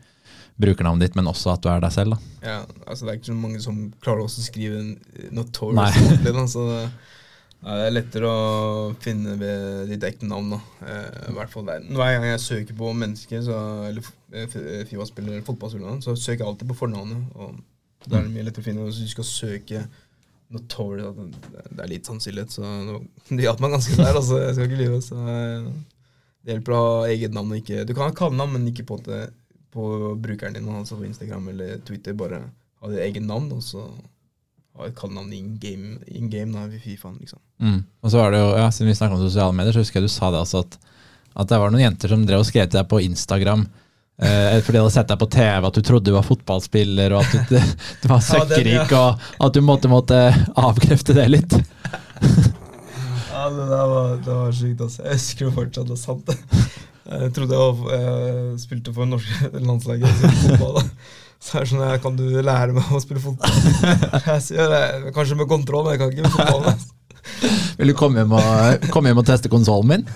brukernavnet 0.60 1.08
ditt, 1.08 1.16
men 1.18 1.26
også 1.26 1.52
at 1.54 1.62
du 1.64 1.68
er 1.68 1.80
deg 1.82 1.92
selv. 1.92 2.14
da. 2.14 2.18
Ja, 2.46 2.58
altså 2.86 3.04
Det 3.06 3.10
er 3.12 3.18
ikke 3.18 3.32
så 3.32 3.34
mange 3.40 3.60
som 3.64 3.80
klarer 4.04 4.22
å 4.24 4.30
skrive 4.30 4.78
en 4.78 4.92
notorious 5.34 5.96
ordentlig. 5.98 6.32
da, 6.34 6.46
det, 7.64 7.80
er 7.88 7.94
lettere 7.94 8.28
å 8.28 8.94
finne 9.00 9.34
ved 9.40 9.88
ditt 9.88 10.04
ekte 10.04 10.28
navn. 10.28 10.50
da. 10.54 10.60
Eh, 10.86 11.32
hvert 11.34 11.50
fall 11.50 11.64
der. 11.66 11.80
Hver 11.90 12.12
gang 12.18 12.26
jeg 12.28 12.40
søker 12.44 12.74
på 12.78 12.92
mennesker, 12.94 13.42
så, 13.46 13.58
eller 13.88 14.02
eh, 14.32 14.44
f- 14.46 14.88
Fifa-spillere 14.90 15.38
eller 15.38 15.46
fotballspillere, 15.46 15.98
så 16.04 16.14
søker 16.16 16.44
jeg 16.44 16.48
alltid 16.52 16.68
på 16.70 16.76
fornavnet. 16.84 17.24
og 17.34 17.56
Da 18.06 18.18
er 18.18 18.26
det 18.28 18.34
mye 18.34 18.44
lettere 18.44 18.62
å 18.62 18.68
finne. 18.68 18.84
Hvis 18.86 19.00
du 19.00 19.08
skal 19.08 19.24
søke 19.24 19.86
Notorious, 20.54 21.16
det- 21.16 21.80
er 21.82 21.88
litt 21.88 22.06
sannsynlighet, 22.06 22.52
så 22.52 23.00
det 23.34 23.42
hjalp 23.46 23.60
meg 23.64 23.72
ganske 23.74 23.96
der. 23.96 24.14
altså, 24.14 24.38
Jeg 24.44 24.54
skal 24.54 24.68
ikke 24.70 24.82
lyve. 24.84 25.00
så 25.02 25.16
eh, 25.24 25.70
Det 26.44 26.52
hjelper 26.54 26.76
å 26.76 26.82
ha 26.84 27.06
eget 27.08 27.32
navn. 27.32 27.50
og 27.50 27.58
ikke, 27.62 27.86
Du 27.88 27.94
kan 27.96 28.10
ha 28.10 28.14
kallenavn, 28.14 28.52
men 28.52 28.68
ikke 28.70 28.84
på, 28.86 29.00
det, 29.08 29.32
på 29.74 30.14
brukeren 30.22 30.56
din, 30.56 30.68
altså 30.70 30.96
på 30.98 31.06
Instagram 31.08 31.48
eller 31.52 31.78
Twitter. 31.86 32.16
Bare 32.16 32.40
ha 32.80 32.90
ditt 32.90 33.02
eget 33.04 33.26
navn, 33.26 33.50
og 33.52 33.62
så 33.64 33.84
ha 34.78 34.88
et 34.88 34.96
kallenavn 34.98 35.32
in 35.34 35.54
game, 35.62 35.98
in 36.06 36.30
game 36.30 36.54
da, 36.54 36.66
i 36.66 36.80
Fifaen, 36.82 37.16
liksom. 37.20 37.38
Mm. 37.62 37.80
Og 38.02 38.10
så 38.10 38.18
var 38.18 38.34
det 38.34 38.42
jo, 38.42 38.50
ja, 38.58 38.66
Siden 38.74 38.90
vi 38.90 38.96
snakket 38.98 39.20
om 39.20 39.28
sosiale 39.28 39.54
medier, 39.54 39.74
så 39.74 39.84
husker 39.84 40.00
jeg 40.00 40.08
du 40.08 40.12
sa 40.12 40.32
det 40.34 40.40
altså 40.42 40.64
at, 40.64 40.78
at 41.34 41.50
det 41.50 41.60
var 41.62 41.70
noen 41.70 41.84
jenter 41.84 42.10
som 42.10 42.24
drev 42.26 42.42
og 42.42 42.48
skrev 42.48 42.66
til 42.66 42.80
deg 42.80 42.88
på 42.90 42.98
Instagram 43.04 43.62
eh, 44.18 44.58
fordi 44.58 44.74
de 44.74 44.82
hadde 44.82 44.94
sett 44.96 45.12
deg 45.12 45.20
på 45.20 45.30
TV, 45.36 45.68
at 45.68 45.78
du 45.78 45.86
trodde 45.86 46.10
du 46.10 46.16
var 46.16 46.26
fotballspiller, 46.26 47.14
og 47.14 47.22
at 47.22 47.52
du, 47.52 47.58
du 48.02 48.10
var 48.10 48.26
Ja, 48.34 48.82
ja. 48.90 49.06
og 49.38 49.46
at 49.48 49.54
du 49.54 49.62
måtte, 49.62 49.92
måtte 49.92 50.20
avkrefte 50.58 51.16
det 51.16 51.30
litt. 51.30 51.58
Ja, 53.34 53.50
det 53.50 53.64
der 53.68 53.86
var, 53.90 54.12
det 54.24 54.34
var 54.34 54.52
sykt. 54.54 54.80
Altså. 54.80 55.02
Jeg 55.02 55.18
husker 55.18 55.44
jo 55.44 55.50
fortsatt. 55.52 55.88
Det 55.90 55.96
sant. 56.00 56.30
Jeg 57.04 57.34
trodde 57.36 57.58
jeg, 57.58 57.92
jeg 57.92 58.58
spilte 58.62 58.94
for 58.96 59.08
norske 59.08 59.50
landslaget. 59.68 60.08
i 60.08 60.32
fotball, 60.40 60.78
da. 60.80 60.84
Så 61.44 61.58
er 61.58 61.66
det 61.66 61.70
sånn, 61.74 61.82
her, 61.84 61.98
Kan 62.00 62.14
du 62.16 62.24
lære 62.40 62.72
meg 62.72 62.88
å 62.88 63.00
spille 63.02 63.20
fotball? 63.20 63.56
Jeg 64.30 64.44
sier 64.46 65.10
Kanskje 65.12 65.36
med 65.36 65.50
kontroll, 65.50 65.84
men 65.84 65.92
jeg 65.92 66.00
kan 66.00 66.14
ikke 66.14 66.24
med 66.24 66.36
fotball. 66.38 66.70
altså. 66.72 66.94
Vil 67.78 67.90
du 67.92 67.96
komme 67.98 68.22
hjem 68.22 68.32
og, 68.38 68.86
komme 68.94 69.10
hjem 69.10 69.20
og 69.20 69.26
teste 69.28 69.50
konsollen 69.52 69.90
min? 69.90 70.06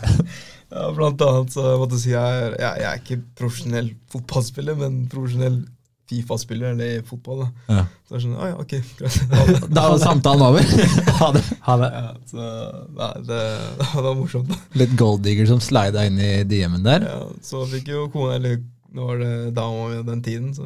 Ja, 0.72 0.86
blant 0.96 1.20
annet 1.24 1.52
så 1.52 1.64
jeg 1.64 1.80
måtte 1.80 1.98
si 2.00 2.10
jeg, 2.12 2.48
jeg, 2.60 2.80
jeg 2.82 2.88
er 2.88 3.02
ikke 3.02 3.20
profesjonell 3.40 3.88
fotballspiller, 4.12 4.76
men 4.80 4.98
profesjonell 5.12 5.62
Fifa-spiller 6.08 6.72
eller 6.72 7.02
fotball. 7.04 7.42
da. 7.44 7.48
Ja. 7.74 7.82
Så 8.08 8.16
er 8.16 8.22
skjønner, 8.22 8.38
sånn, 8.38 8.48
ja, 8.48 8.56
ok, 8.62 8.74
greit. 8.98 9.68
Da 9.76 9.84
var 9.92 9.98
samtalen 10.00 10.46
over. 10.46 10.70
Ha 11.20 11.30
det. 11.34 11.42
Ha 11.66 11.76
det. 11.82 11.88
Ja, 11.98 12.12
så, 12.30 12.48
nei, 12.96 13.10
det, 13.28 13.40
det 13.92 14.04
var 14.06 14.14
morsomt. 14.16 14.52
da. 14.52 14.60
Litt 14.80 14.94
golddigger 15.00 15.50
som 15.50 15.60
slida 15.64 16.06
inn 16.08 16.20
i 16.22 16.30
DM-en 16.48 16.86
der. 16.86 17.08
Ja, 17.10 17.18
så 17.44 17.64
fikk 17.68 17.90
jo 17.92 18.06
kona, 18.14 18.38
eller 18.38 18.60
nå 18.96 19.10
var 19.10 19.20
det 19.20 19.32
dama 19.58 19.88
mi 19.90 20.00
den 20.06 20.22
tiden, 20.24 20.54
så 20.56 20.64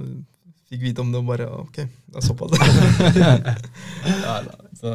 fikk 0.73 0.85
vite 0.87 1.05
om 1.05 1.13
det 1.13 1.21
og 1.21 1.29
bare 1.29 1.47
Ok, 1.53 1.79
det 1.85 2.19
er 2.19 2.25
såpass. 2.25 2.55
ja, 4.25 4.37
da, 4.47 4.57
så 4.79 4.93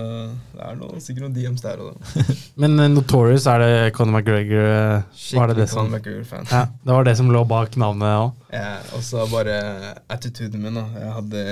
det 0.56 0.64
er 0.66 0.80
noe, 0.80 1.02
sikkert 1.04 1.28
noen 1.28 1.36
DMs 1.36 1.64
der 1.64 1.84
og 1.84 1.94
da. 1.94 2.26
Men 2.62 2.80
eh, 2.82 2.90
Notorious, 2.92 3.46
er 3.52 3.64
det 3.64 3.94
Conor 3.98 4.20
McGregor 4.20 4.72
eh, 4.72 5.22
Var 5.38 5.54
det 5.54 5.60
det 5.62 5.70
som 5.72 5.84
Conor 5.84 6.00
McGregor-fan. 6.00 6.50
ja, 6.52 6.64
Det 6.84 6.98
var 6.98 7.08
det 7.08 7.16
som 7.20 7.32
lå 7.34 7.44
bak 7.50 7.78
navnet 7.80 8.10
òg? 8.24 8.44
Ja, 8.56 8.74
og 8.98 9.06
så 9.06 9.28
bare 9.32 9.60
attituden 10.10 10.66
min. 10.66 10.82
da 10.82 10.88
Jeg 10.98 11.14
hadde 11.20 11.46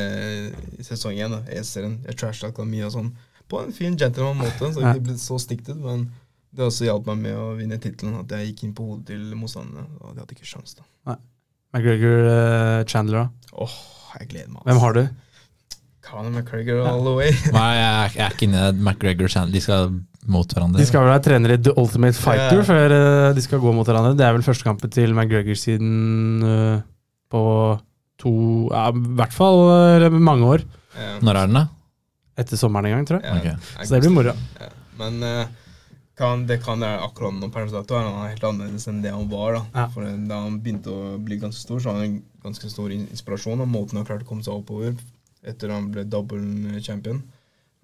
i 0.80 0.88
sesong 0.90 1.22
én, 1.22 1.38
da, 1.38 1.44
E-serien, 1.54 2.00
jeg 2.10 2.20
trashtalka 2.20 2.66
mye 2.68 2.90
og 2.90 2.96
sånn. 2.98 3.14
På 3.52 3.62
en 3.62 3.74
fin 3.76 3.94
gentleman-måte, 3.94 4.74
så 4.74 4.82
jeg 4.88 5.06
ble 5.06 5.20
så 5.22 5.38
stiktet. 5.42 5.78
Men 5.78 6.08
det 6.56 6.66
også 6.66 6.88
hjalp 6.88 7.06
meg 7.12 7.22
med 7.28 7.38
å 7.38 7.52
vinne 7.60 7.78
tittelen. 7.82 8.18
At 8.24 8.32
jeg 8.34 8.50
gikk 8.52 8.66
inn 8.66 8.76
på 8.78 8.88
hodet 8.90 9.12
til 9.14 9.36
motstanderne. 9.38 9.86
Og 10.02 10.16
de 10.16 10.24
hadde 10.24 10.38
ikke 10.38 10.50
sjans 10.50 10.78
da. 10.80 10.88
Nei. 11.12 11.20
McGregor 11.76 12.30
uh, 12.32 12.86
Chandler 12.88 13.26
da? 13.26 13.52
Åh, 13.66 13.76
jeg 14.22 14.30
gleder 14.34 14.52
meg. 14.54 14.64
Hvem 14.70 14.82
har 14.84 14.98
du? 14.98 15.04
Conor 16.06 16.30
McGregor 16.32 16.84
all 16.86 17.02
the 17.06 17.16
way. 17.18 17.32
Nei, 17.56 17.70
jeg 17.80 18.12
jeg 18.20 18.26
er 18.26 18.36
ikke 18.36 18.46
inne 18.50 18.66
i 18.70 18.76
McGregor 18.78 19.32
Channel. 19.32 19.54
De 19.56 19.62
skal 19.64 19.96
mot 20.30 20.54
hverandre. 20.54 20.80
De 20.82 20.86
skal 20.90 21.04
vel 21.06 21.12
være 21.14 21.24
trenere 21.26 21.58
i 21.58 21.62
The 21.66 21.74
Ultimate 21.82 22.18
Fighter 22.18 22.62
Ja. 22.62 22.66
før 22.66 22.94
eh, 22.98 23.34
de 23.38 23.42
skal 23.46 23.62
gå 23.64 23.74
mot 23.74 23.86
hverandre. 23.90 24.14
Det 24.18 24.26
er 24.26 24.34
vel 24.38 24.46
første 24.46 24.66
kampen 24.66 24.94
til 24.94 25.14
McGregor 25.18 25.58
siden 25.60 26.46
uh, 26.46 26.80
på 27.34 27.42
to 28.22 28.34
ja, 28.72 28.88
I 28.94 29.16
hvert 29.20 29.34
fall 29.36 29.60
uh, 30.06 30.08
mange 30.14 30.46
år. 30.56 30.66
Ja. 30.96 31.12
Når 31.26 31.42
er 31.42 31.50
den, 31.52 31.60
da? 31.60 31.66
Etter 32.42 32.60
sommeren 32.60 32.90
en 32.90 32.98
gang, 32.98 33.06
tror 33.10 33.22
jeg. 33.22 33.44
Ja, 33.46 33.54
Ok. 33.56 33.86
Så 33.86 33.96
det 33.96 34.02
blir 34.06 34.14
moro. 34.16 34.34
Ja. 34.62 34.70
Men 35.00 35.22
eh, 35.24 35.46
kan, 36.16 36.46
det 36.48 36.62
kan 36.64 36.80
være 36.80 37.04
akkurat 37.04 37.36
nå 37.36 37.50
per 37.52 37.68
dato 37.72 37.98
er 37.98 38.08
han 38.08 38.30
helt 38.30 38.46
annerledes 38.48 38.88
enn 38.88 39.02
det 39.04 39.12
han 39.12 39.28
var. 39.32 39.58
da. 39.58 39.86
Ja. 39.86 40.16
Da 40.30 40.40
han 40.46 40.62
begynte 40.64 40.94
å 40.94 41.18
bli 41.20 41.40
ganske 41.42 41.62
stor, 41.62 41.82
så 41.82 41.92
hadde 41.92 42.06
han 42.06 42.14
en 42.14 42.22
ganske 42.46 42.72
stor 42.72 42.94
inspirasjon 42.96 43.64
av 43.64 43.70
måten 43.72 44.00
han 44.00 44.08
klarte 44.08 44.28
å 44.28 44.30
komme 44.30 44.46
seg 44.46 44.56
oppover 44.56 44.96
etter 45.46 45.74
han 45.74 45.92
ble 45.94 46.06
double 46.10 46.82
champion. 46.82 47.22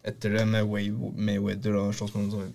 Etter 0.08 0.34
det 0.34 0.48
med 0.50 0.66
Mayweather 0.66 1.78
og 1.78 1.94
slåssmann, 1.94 2.32
så 2.34 2.46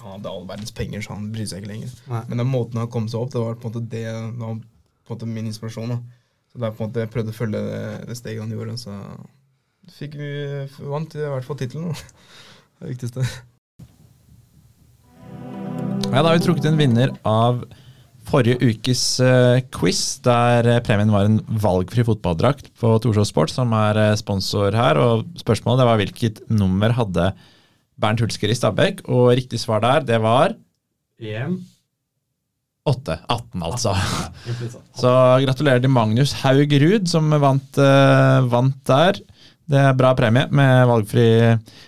han 0.00 0.16
hadde 0.16 0.30
all 0.30 0.46
verdens 0.48 0.72
penger, 0.74 1.04
så 1.04 1.14
han 1.14 1.30
brydde 1.34 1.52
seg 1.52 1.62
ikke 1.62 1.72
lenger. 1.74 1.96
Nei. 2.10 2.22
Men 2.30 2.40
den 2.40 2.50
måten 2.50 2.80
han 2.80 2.90
kom 2.90 3.08
seg 3.10 3.20
opp, 3.20 3.32
det 3.34 3.42
var 3.42 3.58
på 3.60 3.68
en 3.68 3.74
måte 3.74 3.84
det 3.92 4.04
det 4.08 4.40
var 4.40 4.56
på 4.58 5.12
en 5.12 5.18
måte 5.18 5.28
min 5.30 5.50
inspirasjon. 5.50 5.92
da. 5.92 5.98
Så 6.50 6.60
det 6.60 6.68
er 6.68 6.76
på 6.76 6.84
en 6.84 6.90
måte 6.90 7.02
Jeg 7.04 7.12
prøvde 7.12 7.34
å 7.34 7.36
følge 7.36 7.64
det, 7.66 7.82
det 8.08 8.16
steget 8.18 8.42
han 8.42 8.54
gjorde, 8.54 8.76
så 8.80 8.94
fikk 9.94 10.16
vi 10.16 10.30
vant 10.88 11.18
i 11.18 11.26
hvert 11.26 11.46
fall 11.46 11.58
tittelen. 11.60 11.92
Det 12.80 12.88
viktigste. 12.90 13.22
Ja, 16.14 16.22
Da 16.22 16.30
har 16.30 16.36
vi 16.38 16.44
trukket 16.44 16.66
en 16.68 16.76
vinner 16.78 17.10
av 17.26 17.64
forrige 18.24 18.60
ukes 18.62 19.00
eh, 19.18 19.64
quiz, 19.74 20.20
der 20.22 20.68
eh, 20.70 20.82
premien 20.86 21.10
var 21.10 21.26
en 21.26 21.40
valgfri 21.60 22.04
fotballdrakt 22.06 22.68
på 22.78 22.92
Torshov 23.02 23.26
Sport, 23.26 23.50
som 23.50 23.72
er 23.74 23.98
eh, 23.98 24.14
sponsor 24.20 24.76
her. 24.78 25.00
og 25.02 25.24
Spørsmålet 25.40 25.82
det 25.82 25.88
var 25.88 25.98
hvilket 25.98 26.38
nummer 26.54 26.94
hadde 26.94 27.32
Bernt 27.98 28.22
Hulsker 28.22 28.52
i 28.52 28.54
Stabæk, 28.54 29.02
og 29.10 29.32
riktig 29.34 29.58
svar 29.62 29.82
der, 29.82 30.06
det 30.06 30.20
var 30.22 30.54
EM. 31.18 31.58
8. 32.86 33.16
18, 33.32 33.64
altså. 33.64 33.94
Så 35.00 35.10
gratulerer 35.42 35.82
til 35.82 35.90
Magnus 35.90 36.34
Haug 36.44 36.74
Ruud, 36.82 37.08
som 37.10 37.32
vant, 37.42 37.78
uh, 37.80 38.44
vant 38.52 38.76
der. 38.86 39.18
Det 39.66 39.80
er 39.80 39.96
bra 39.96 40.10
premie 40.18 40.46
med 40.52 40.84
valgfri 40.90 41.26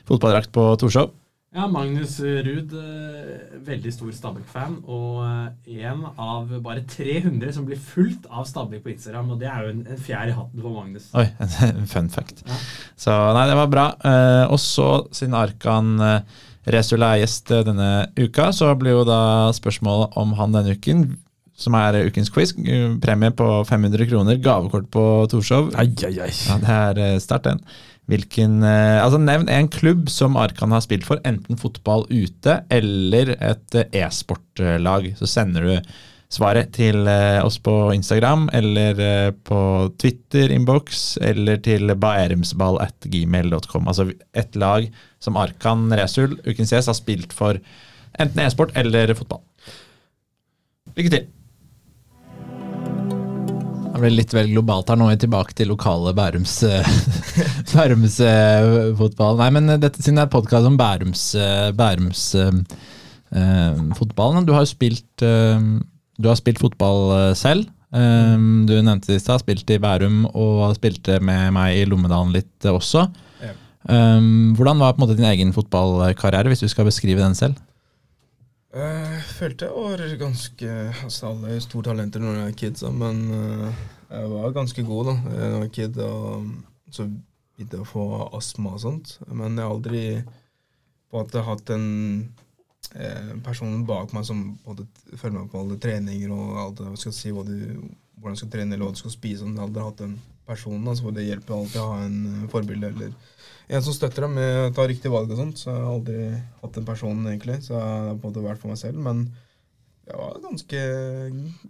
fotballdrakt 0.08 0.50
på 0.56 0.70
Torshov. 0.80 1.12
Ja, 1.56 1.64
Magnus 1.72 2.18
Ruud, 2.20 2.72
eh, 2.76 3.60
veldig 3.64 3.92
stor 3.94 4.10
Stabæk-fan, 4.12 4.74
og 4.92 5.22
én 5.64 6.02
av 6.20 6.50
bare 6.60 6.82
300 6.84 7.54
som 7.56 7.64
blir 7.64 7.80
fulgt 7.80 8.26
av 8.28 8.44
Stabæk 8.44 8.82
på 8.84 8.92
Instagram. 8.92 9.30
Og 9.32 9.40
det 9.40 9.48
er 9.48 9.64
jo 9.64 9.70
en, 9.72 9.80
en 9.88 10.02
fjær 10.04 10.28
i 10.28 10.34
hatten 10.36 10.60
for 10.60 10.74
Magnus. 10.76 11.06
Oi, 11.16 11.24
en 11.70 11.88
fun 11.88 12.12
fact. 12.12 12.44
Ja. 12.44 12.58
Så 13.00 13.16
nei, 13.38 13.46
det 13.48 13.56
var 13.56 13.72
bra. 13.72 13.86
Eh, 14.04 14.44
og 14.52 14.60
så, 14.60 14.90
siden 15.16 15.38
Arkan 15.38 15.94
eh, 16.04 16.44
Resula 16.76 17.14
er 17.14 17.22
gjest 17.24 17.54
eh, 17.54 17.64
denne 17.66 17.90
uka, 18.20 18.50
så 18.52 18.74
blir 18.76 18.98
jo 18.98 19.06
da 19.08 19.20
spørsmålet 19.56 20.20
om 20.20 20.36
han 20.36 20.54
denne 20.58 20.76
uken, 20.76 21.06
som 21.56 21.76
er 21.80 22.02
ukens 22.10 22.28
quiz, 22.34 22.52
eh, 22.68 22.90
premie 23.00 23.32
på 23.32 23.48
500 23.64 24.10
kroner, 24.10 24.40
gavekort 24.44 24.92
på 24.92 25.04
Torshov. 25.32 25.72
Ai, 25.78 25.88
ai, 26.04 26.16
ai. 26.26 26.32
Ja, 26.34 26.60
det 26.60 26.80
er 26.80 27.04
eh, 27.14 27.20
sterkt, 27.22 27.48
den. 27.48 27.64
Hvilken, 28.06 28.60
eh, 28.62 29.02
altså 29.02 29.18
Nevn 29.18 29.48
en 29.50 29.68
klubb 29.72 30.10
som 30.12 30.36
Arkan 30.38 30.70
har 30.70 30.84
spilt 30.84 31.06
for, 31.08 31.18
enten 31.26 31.58
fotball 31.58 32.04
ute 32.06 32.60
eller 32.70 33.32
et 33.34 33.78
eh, 33.78 34.02
e-sportlag. 34.04 35.08
Så 35.18 35.26
sender 35.30 35.66
du 35.66 35.90
svaret 36.30 36.70
til 36.76 37.06
eh, 37.10 37.40
oss 37.42 37.58
på 37.58 37.74
Instagram 37.96 38.46
eller 38.54 39.32
på 39.46 39.60
Twitter 39.98 40.54
inbox 40.54 41.16
eller 41.18 41.58
til 41.66 41.90
baerumsball. 41.98 42.78
Altså 42.78 44.12
et 44.38 44.54
lag 44.54 44.86
som 45.18 45.38
Arkan 45.42 45.90
Resul, 45.98 46.38
ukens 46.46 46.74
gjest, 46.76 46.92
har 46.92 46.98
spilt 46.98 47.34
for 47.34 47.58
enten 48.22 48.44
e-sport 48.46 48.70
eller 48.78 49.16
fotball. 49.18 49.42
Lykke 50.94 51.10
til! 51.10 51.26
Det 53.96 54.02
ble 54.04 54.12
litt 54.12 54.34
vel 54.36 54.50
globalt 54.52 54.90
her. 54.92 54.98
Nå 55.00 55.06
vi 55.08 55.16
tilbake 55.22 55.54
til 55.56 55.70
lokale 55.72 56.12
Bærums 56.16 56.58
eh, 56.68 56.88
Bærums 57.72 58.18
eh. 58.20 58.90
Nei, 59.40 59.48
men 59.56 59.70
dette 59.80 60.02
siden 60.02 60.20
det 60.20 60.26
er 60.26 60.34
podkast 60.34 60.68
om 60.68 60.76
Bærums, 60.76 61.22
eh, 61.40 61.70
Bærums 61.76 62.26
eh, 62.36 62.58
eh, 63.32 63.80
fotball. 63.96 64.42
Du 64.44 64.52
har 64.52 64.66
jo 64.66 64.72
spilt, 64.74 65.24
eh, 65.24 65.64
du 66.20 66.28
har 66.28 66.36
spilt 66.36 66.60
fotball 66.60 67.00
eh, 67.16 67.30
selv. 67.40 67.70
Eh, 67.96 68.36
du 68.68 68.74
nevnte 68.76 69.14
det 69.14 69.22
i 69.22 69.24
stad, 69.24 69.40
spilt 69.40 69.72
i 69.72 69.80
Bærum 69.80 70.26
og 70.34 70.74
spilte 70.76 71.16
med 71.24 71.54
meg 71.56 71.80
i 71.80 71.86
Lommedalen 71.88 72.36
litt 72.36 72.68
eh, 72.68 72.76
også. 72.76 73.06
Ja. 73.40 73.54
Eh, 73.88 74.28
hvordan 74.60 74.84
var 74.84 74.92
på 74.92 75.00
en 75.00 75.06
måte 75.06 75.16
din 75.16 75.30
egen 75.32 75.56
fotballkarriere, 75.56 76.52
hvis 76.52 76.66
du 76.66 76.68
skal 76.68 76.92
beskrive 76.92 77.24
den 77.24 77.38
selv? 77.38 77.56
Eh, 78.76 79.12
Jeg 79.16 79.22
følte 79.38 79.68
jeg 79.68 79.76
var 79.76 80.02
ganske 80.20 80.72
altså 81.06 81.30
Alle 81.32 81.54
er 81.54 81.62
store 81.64 81.88
talenter 81.90 82.20
når 82.22 82.40
jeg 82.40 82.48
er 82.52 82.58
kid, 82.62 82.80
så, 82.80 82.90
men 82.92 83.22
eh, 83.32 83.84
jeg 84.10 84.32
var 84.32 84.56
ganske 84.56 84.84
god 84.86 85.10
da 85.10 85.14
jeg 85.32 85.52
var 85.60 85.70
kid. 85.78 86.00
Og 86.06 86.50
så 86.92 87.06
begynte 87.08 87.78
jeg 87.78 87.86
å 87.86 87.88
få 87.88 88.06
astma 88.36 88.74
og 88.76 88.82
sånt. 88.84 89.14
Men 89.30 89.56
jeg 89.56 89.64
har 89.64 89.72
aldri 89.76 90.02
på 91.06 91.16
en 91.16 91.22
måte 91.24 91.44
hatt 91.46 91.72
en 91.72 91.86
eh, 92.94 93.32
person 93.46 93.84
bak 93.88 94.12
meg 94.12 94.26
som 94.28 94.42
følger 94.66 95.38
meg 95.38 95.50
på 95.52 95.62
alle 95.62 95.78
treninger 95.80 96.34
og 96.34 96.60
alt 96.60 96.82
det, 96.82 96.92
skal 97.00 97.14
si, 97.16 97.32
hva 97.32 97.46
du, 97.46 97.56
hvordan 98.18 98.36
du 98.36 98.42
skal 98.42 98.52
trene 98.52 98.74
eller 98.76 98.88
hva 98.90 98.96
du 98.96 99.00
skal 99.00 99.14
spise. 99.14 99.46
Jeg 99.46 99.56
har 99.56 99.70
aldri 99.70 99.86
hatt 99.86 100.04
en 100.04 100.18
personen. 100.46 100.86
Altså, 100.90 101.14
det 101.16 101.26
hjelper 101.30 101.56
alltid 101.56 101.80
å 101.80 101.88
ha 101.94 102.02
en 102.04 102.20
eh, 102.34 102.46
forbilde 102.52 102.92
eller 102.92 103.16
en 103.68 103.82
som 103.82 103.94
støtter 103.96 104.26
dem 104.26 104.36
med 104.38 104.60
å 104.62 104.70
ta 104.76 104.86
riktige 104.86 105.12
valg 105.14 105.32
og 105.32 105.40
sånt. 105.40 105.58
Så 105.58 105.72
jeg 105.72 105.82
har 105.82 105.90
aldri 105.90 106.20
hatt 106.62 106.78
en 106.78 106.86
person, 106.86 107.26
egentlig. 107.26 107.58
Så 107.66 107.74
jeg 107.74 107.82
har 107.82 108.14
på 108.14 108.20
en 108.20 108.30
måte 108.30 108.44
vært 108.44 108.62
for 108.62 108.70
meg 108.70 108.80
selv. 108.80 109.00
Men 109.02 109.24
jeg 110.06 110.20
var 110.20 110.40
ganske 110.44 110.82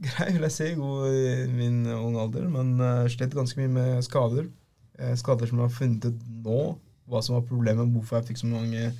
grei, 0.07 0.29
vil 0.35 0.47
jeg 0.49 0.55
si, 0.59 0.71
god 0.77 1.17
i 1.17 1.35
min 1.57 1.83
unge 1.95 2.25
alder. 2.27 2.49
Men 2.53 2.75
jeg 2.83 3.17
slet 3.17 3.37
ganske 3.39 3.61
mye 3.63 3.75
med 3.79 4.05
skader. 4.05 4.51
Eh, 4.99 5.15
Skader 5.17 5.49
som 5.49 5.61
jeg 5.61 5.69
har 5.69 5.77
funnet 5.77 6.09
ut 6.09 6.27
nå, 6.47 6.61
hva 7.07 7.23
som 7.23 7.37
var 7.37 7.47
problemet, 7.49 7.93
hvorfor 7.93 8.19
jeg 8.21 8.31
fikk 8.31 8.43
så 8.43 8.51
mange 8.51 8.91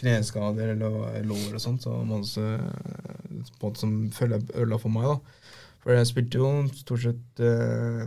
kneskader 0.00 0.72
eller 0.74 1.22
lår 1.26 1.54
og 1.54 1.62
sånt. 1.62 1.84
Så 1.86 1.94
masse 2.06 2.42
eh, 2.42 3.50
på 3.58 3.66
en 3.66 3.68
måte 3.68 3.82
som 3.82 3.98
følger 4.14 4.46
ødela 4.54 4.80
for 4.82 4.94
meg, 4.94 5.10
da. 5.10 5.50
For 5.84 5.92
jeg 5.92 6.08
spilte 6.08 6.40
jo 6.40 6.50
stort 6.72 7.04
sett 7.04 7.42
eh, 7.44 8.02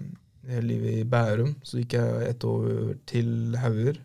hele 0.49 0.67
livet 0.71 1.01
i 1.01 1.07
Bærum. 1.07 1.55
Så 1.67 1.81
gikk 1.81 1.95
jeg 1.99 2.31
ett 2.31 2.47
år 2.47 2.95
til 3.09 3.57
Hauger. 3.61 3.99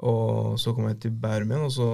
Og 0.00 0.56
så 0.60 0.72
kom 0.72 0.86
jeg 0.88 0.96
til 1.02 1.12
Bærum 1.12 1.50
igjen, 1.52 1.66
og 1.66 1.72
så 1.74 1.88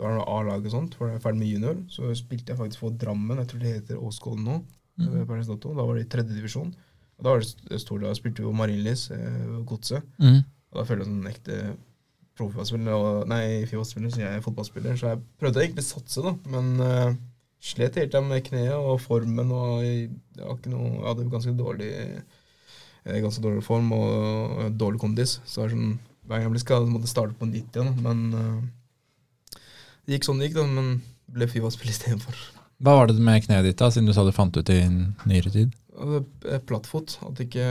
var 0.00 0.16
det 0.16 0.24
A-laget 0.32 0.66
og 0.70 0.74
sånt. 0.74 0.96
For 0.98 1.06
jeg 1.06 1.18
var 1.18 1.24
ferdig 1.28 1.42
med 1.44 1.52
junior. 1.52 1.76
Så 1.92 2.10
spilte 2.18 2.52
jeg 2.52 2.58
faktisk 2.58 2.82
for 2.82 2.96
Drammen. 2.98 3.38
Jeg 3.38 3.50
tror 3.52 3.62
det 3.62 3.74
heter 3.76 4.02
Åskollen 4.02 4.48
nå. 4.48 4.56
Mm. 4.96 5.12
Da 5.28 5.84
var 5.84 5.94
det 5.94 6.06
i 6.06 6.10
tredje 6.10 6.34
divisjon. 6.34 6.72
Og 7.16 7.24
da 7.24 7.32
var 7.32 7.44
det 7.44 7.80
stor, 7.80 8.00
da 8.02 8.14
spilte 8.16 8.42
vi 8.42 8.48
på 8.48 8.56
Marienlyst, 8.56 9.12
eh, 9.14 9.60
Godset. 9.68 10.02
Mm. 10.18 10.40
Og 10.42 10.80
da 10.80 10.84
følte 10.88 11.04
jeg 11.04 11.10
som 11.10 11.20
en 11.20 11.30
ekte 11.30 11.60
proffspiller, 12.36 13.22
nei, 13.30 13.44
Fifa-spiller, 13.68 14.12
så 14.12 14.20
jeg 14.20 14.40
er 14.40 14.44
fotballspiller. 14.44 14.98
Så 14.98 15.12
jeg 15.12 15.22
prøvde 15.40 15.62
egentlig 15.62 15.86
å 15.86 15.88
satse, 15.88 16.24
da. 16.24 16.34
Men 16.52 16.74
uh, 16.82 17.14
slet 17.64 17.96
helt 18.00 18.18
med 18.26 18.44
kneet 18.50 18.74
og 18.76 18.98
formen. 19.04 19.52
og 19.54 19.86
jeg, 19.86 20.10
jeg, 20.36 20.58
noe, 20.72 20.90
jeg 20.98 21.06
hadde 21.06 21.30
ganske 21.32 21.54
dårlig 21.56 21.92
eh, 23.06 23.22
ganske 23.22 23.42
dårlig 23.42 23.64
form 23.64 23.92
og, 23.96 24.12
og 24.66 24.76
dårlig 24.76 25.00
kondis. 25.00 25.38
Så 25.46 25.62
det 25.62 25.70
er 25.70 25.76
sånn, 25.76 25.96
hver 26.26 26.36
gang 26.36 26.48
jeg 26.48 26.54
ble 26.56 26.62
skadet, 26.62 26.90
måtte 26.92 27.08
jeg 27.08 27.14
starte 27.14 27.38
på 27.38 27.48
nytt 27.48 27.78
igjen. 27.78 27.94
Men 28.04 28.22
uh, 28.34 29.56
det 30.06 30.18
gikk 30.18 30.28
sånn 30.28 30.42
det 30.42 30.50
gikk, 30.50 30.60
da. 30.60 30.68
Men 30.68 31.00
ble 31.36 31.48
Fifa-spill 31.50 31.90
istedenfor. 31.90 32.38
Hva 32.84 32.98
var 32.98 33.08
det 33.08 33.16
med 33.24 33.44
kneet 33.46 33.64
ditt, 33.64 33.78
da, 33.80 33.88
siden 33.92 34.08
du 34.08 34.12
sa 34.14 34.24
du 34.26 34.34
fant 34.36 34.56
ut 34.56 34.70
i 34.72 34.82
nyere 34.84 35.52
tid? 35.52 35.72
Plattfot. 36.68 37.16
At 37.24 37.40
jeg 37.40 37.48
ikke 37.48 37.68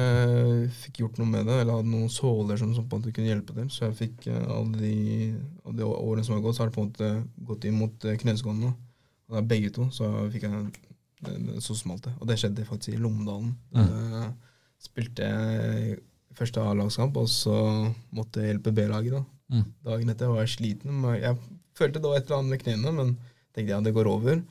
fikk 0.80 1.04
gjort 1.04 1.20
noe 1.22 1.30
med 1.30 1.46
det, 1.46 1.60
eller 1.62 1.78
hadde 1.78 1.92
noen 1.92 2.10
såler 2.10 2.58
som, 2.58 2.72
som 2.74 2.88
på 2.90 2.98
en 2.98 3.04
måte 3.04 3.14
kunne 3.14 3.30
hjelpe 3.30 3.54
til. 3.54 3.68
Så 3.74 3.86
jeg 3.86 4.00
fikk 4.00 4.26
eh, 4.32 4.48
alle 4.50 4.80
de, 4.82 4.96
alle 5.64 5.78
de 5.78 5.86
årene 5.92 6.26
som 6.26 6.36
har 6.38 6.42
gått, 6.42 6.58
så 6.58 6.64
har 6.64 6.72
det 6.72 6.78
på 6.78 6.82
en 6.82 6.90
måte 6.90 7.12
gått 7.52 7.70
inn 7.70 7.78
mot 7.78 8.08
eh, 8.10 8.18
kneskålene. 8.24 8.74
Og 9.26 9.38
det 9.38 9.44
er 9.44 9.52
begge 9.54 9.72
to, 9.78 9.88
så 9.94 10.10
fikk 10.34 10.48
jeg 10.48 11.62
så 11.64 11.78
smalt 11.78 12.10
det. 12.10 12.16
Og 12.20 12.28
det 12.30 12.40
skjedde 12.42 12.66
faktisk 12.68 12.94
i 12.94 13.02
Lommedalen. 13.02 13.54
Da 13.74 14.26
spilte 14.84 15.26
jeg 15.26 15.96
første 16.36 16.64
A-lagskamp, 16.64 17.18
og 17.18 17.30
så 17.32 17.56
måtte 18.16 18.42
jeg 18.42 18.54
hjelpe 18.54 18.74
B-laget. 18.76 19.16
da. 19.16 19.24
Mm. 19.54 19.66
Dagen 19.86 20.12
etter 20.14 20.32
var 20.32 20.44
jeg 20.44 20.56
sliten. 20.56 21.04
Jeg 21.16 21.38
følte 21.78 22.02
det 22.02 22.12
var 22.12 22.20
et 22.20 22.28
eller 22.28 22.42
annet 22.42 22.54
med 22.56 22.64
knærne, 22.64 22.94
men 22.96 23.14
tenkte 23.56 23.70
jeg 23.70 23.76
ja, 23.76 23.84
det 23.86 23.94
går 23.96 24.10
over. 24.12 24.42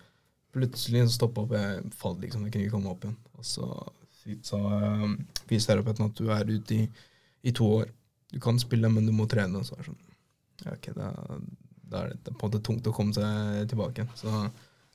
Plutselig 0.55 1.05
så 1.09 1.19
stoppa 1.19 1.45
opp, 1.45 1.53
jeg 1.57 1.93
falt 1.99 2.23
liksom, 2.23 2.47
jeg 2.47 2.55
kunne 2.55 2.67
ikke 2.69 2.77
komme 2.77 2.93
opp 2.95 3.05
igjen. 3.05 3.19
Og 3.35 3.49
så 3.49 3.69
sa 4.47 4.61
um, 5.05 5.19
fysioterapeuten 5.51 6.07
at 6.07 6.17
du 6.21 6.31
er 6.33 6.49
ute 6.49 6.79
i, 6.79 6.85
i 7.45 7.53
to 7.53 7.69
år. 7.81 7.91
Du 8.33 8.41
kan 8.43 8.59
spille, 8.59 8.89
men 8.91 9.07
du 9.07 9.13
må 9.13 9.27
trene. 9.31 9.61
Og 9.61 9.67
Så 9.67 9.77
er 9.77 9.83
det 9.83 9.91
sånn, 9.91 10.01
ja, 10.65 10.77
ok, 10.77 10.91
da, 10.97 11.11
da 11.91 12.05
er 12.05 12.15
det 12.15 12.33
på 12.33 12.39
en 12.39 12.47
måte 12.47 12.63
tungt 12.65 12.89
å 12.89 12.95
komme 12.95 13.17
seg 13.17 13.69
tilbake 13.71 14.01
igjen. 14.03 14.15
Så 14.19 14.47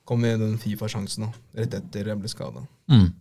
kom 0.08 0.24
vi 0.24 0.32
den 0.40 0.58
Fifa-sjansen 0.58 1.28
da, 1.28 1.32
rett 1.60 1.76
etter 1.78 2.10
jeg 2.10 2.18
ble 2.18 2.32
skada. 2.32 2.64
Mm. 2.90 3.12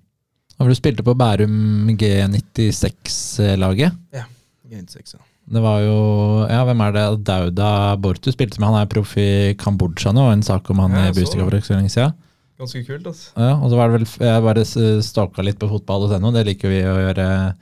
Og 0.60 0.70
du 0.70 0.76
spilte 0.76 1.06
på 1.08 1.16
Bærum 1.16 1.90
G96-laget. 2.00 3.96
Ja, 4.16 4.26
G96, 4.68 5.16
ja. 5.16 5.26
Det 5.50 5.62
var 5.64 5.80
jo 5.82 6.00
Ja, 6.46 6.62
hvem 6.68 6.82
er 6.86 6.92
det? 6.94 7.06
Dauda 7.26 7.70
Bortu 7.98 8.30
spilte 8.32 8.60
med. 8.60 8.70
Han 8.70 8.82
er 8.84 8.90
proff 8.92 9.16
i 9.18 9.56
Kambodsja 9.58 10.14
nå, 10.14 10.28
og 10.28 10.36
en 10.36 10.46
sak 10.46 10.70
om 10.70 10.84
han 10.84 10.92
Ja, 10.94 10.98
i 10.98 11.06
jeg 11.10 11.16
det. 11.16 11.30
for 11.34 11.58
ikke 11.58 11.72
så 11.72 11.80
lenge 11.80 11.90
siden. 11.90 12.14
Ganske 12.60 12.82
kult, 12.84 13.06
altså. 13.08 13.32
Ja, 13.40 13.54
og 13.56 13.70
så 13.72 13.78
var 13.80 13.88
det 13.88 14.02
vel 14.02 14.28
Jeg 14.28 14.44
bare 14.44 14.66
stalka 15.02 15.42
litt 15.48 15.58
på 15.62 15.70
fotball.no, 15.72 16.32
det 16.36 16.44
liker 16.46 16.70
vi 16.70 16.82
å 16.84 16.98
gjøre, 17.08 17.56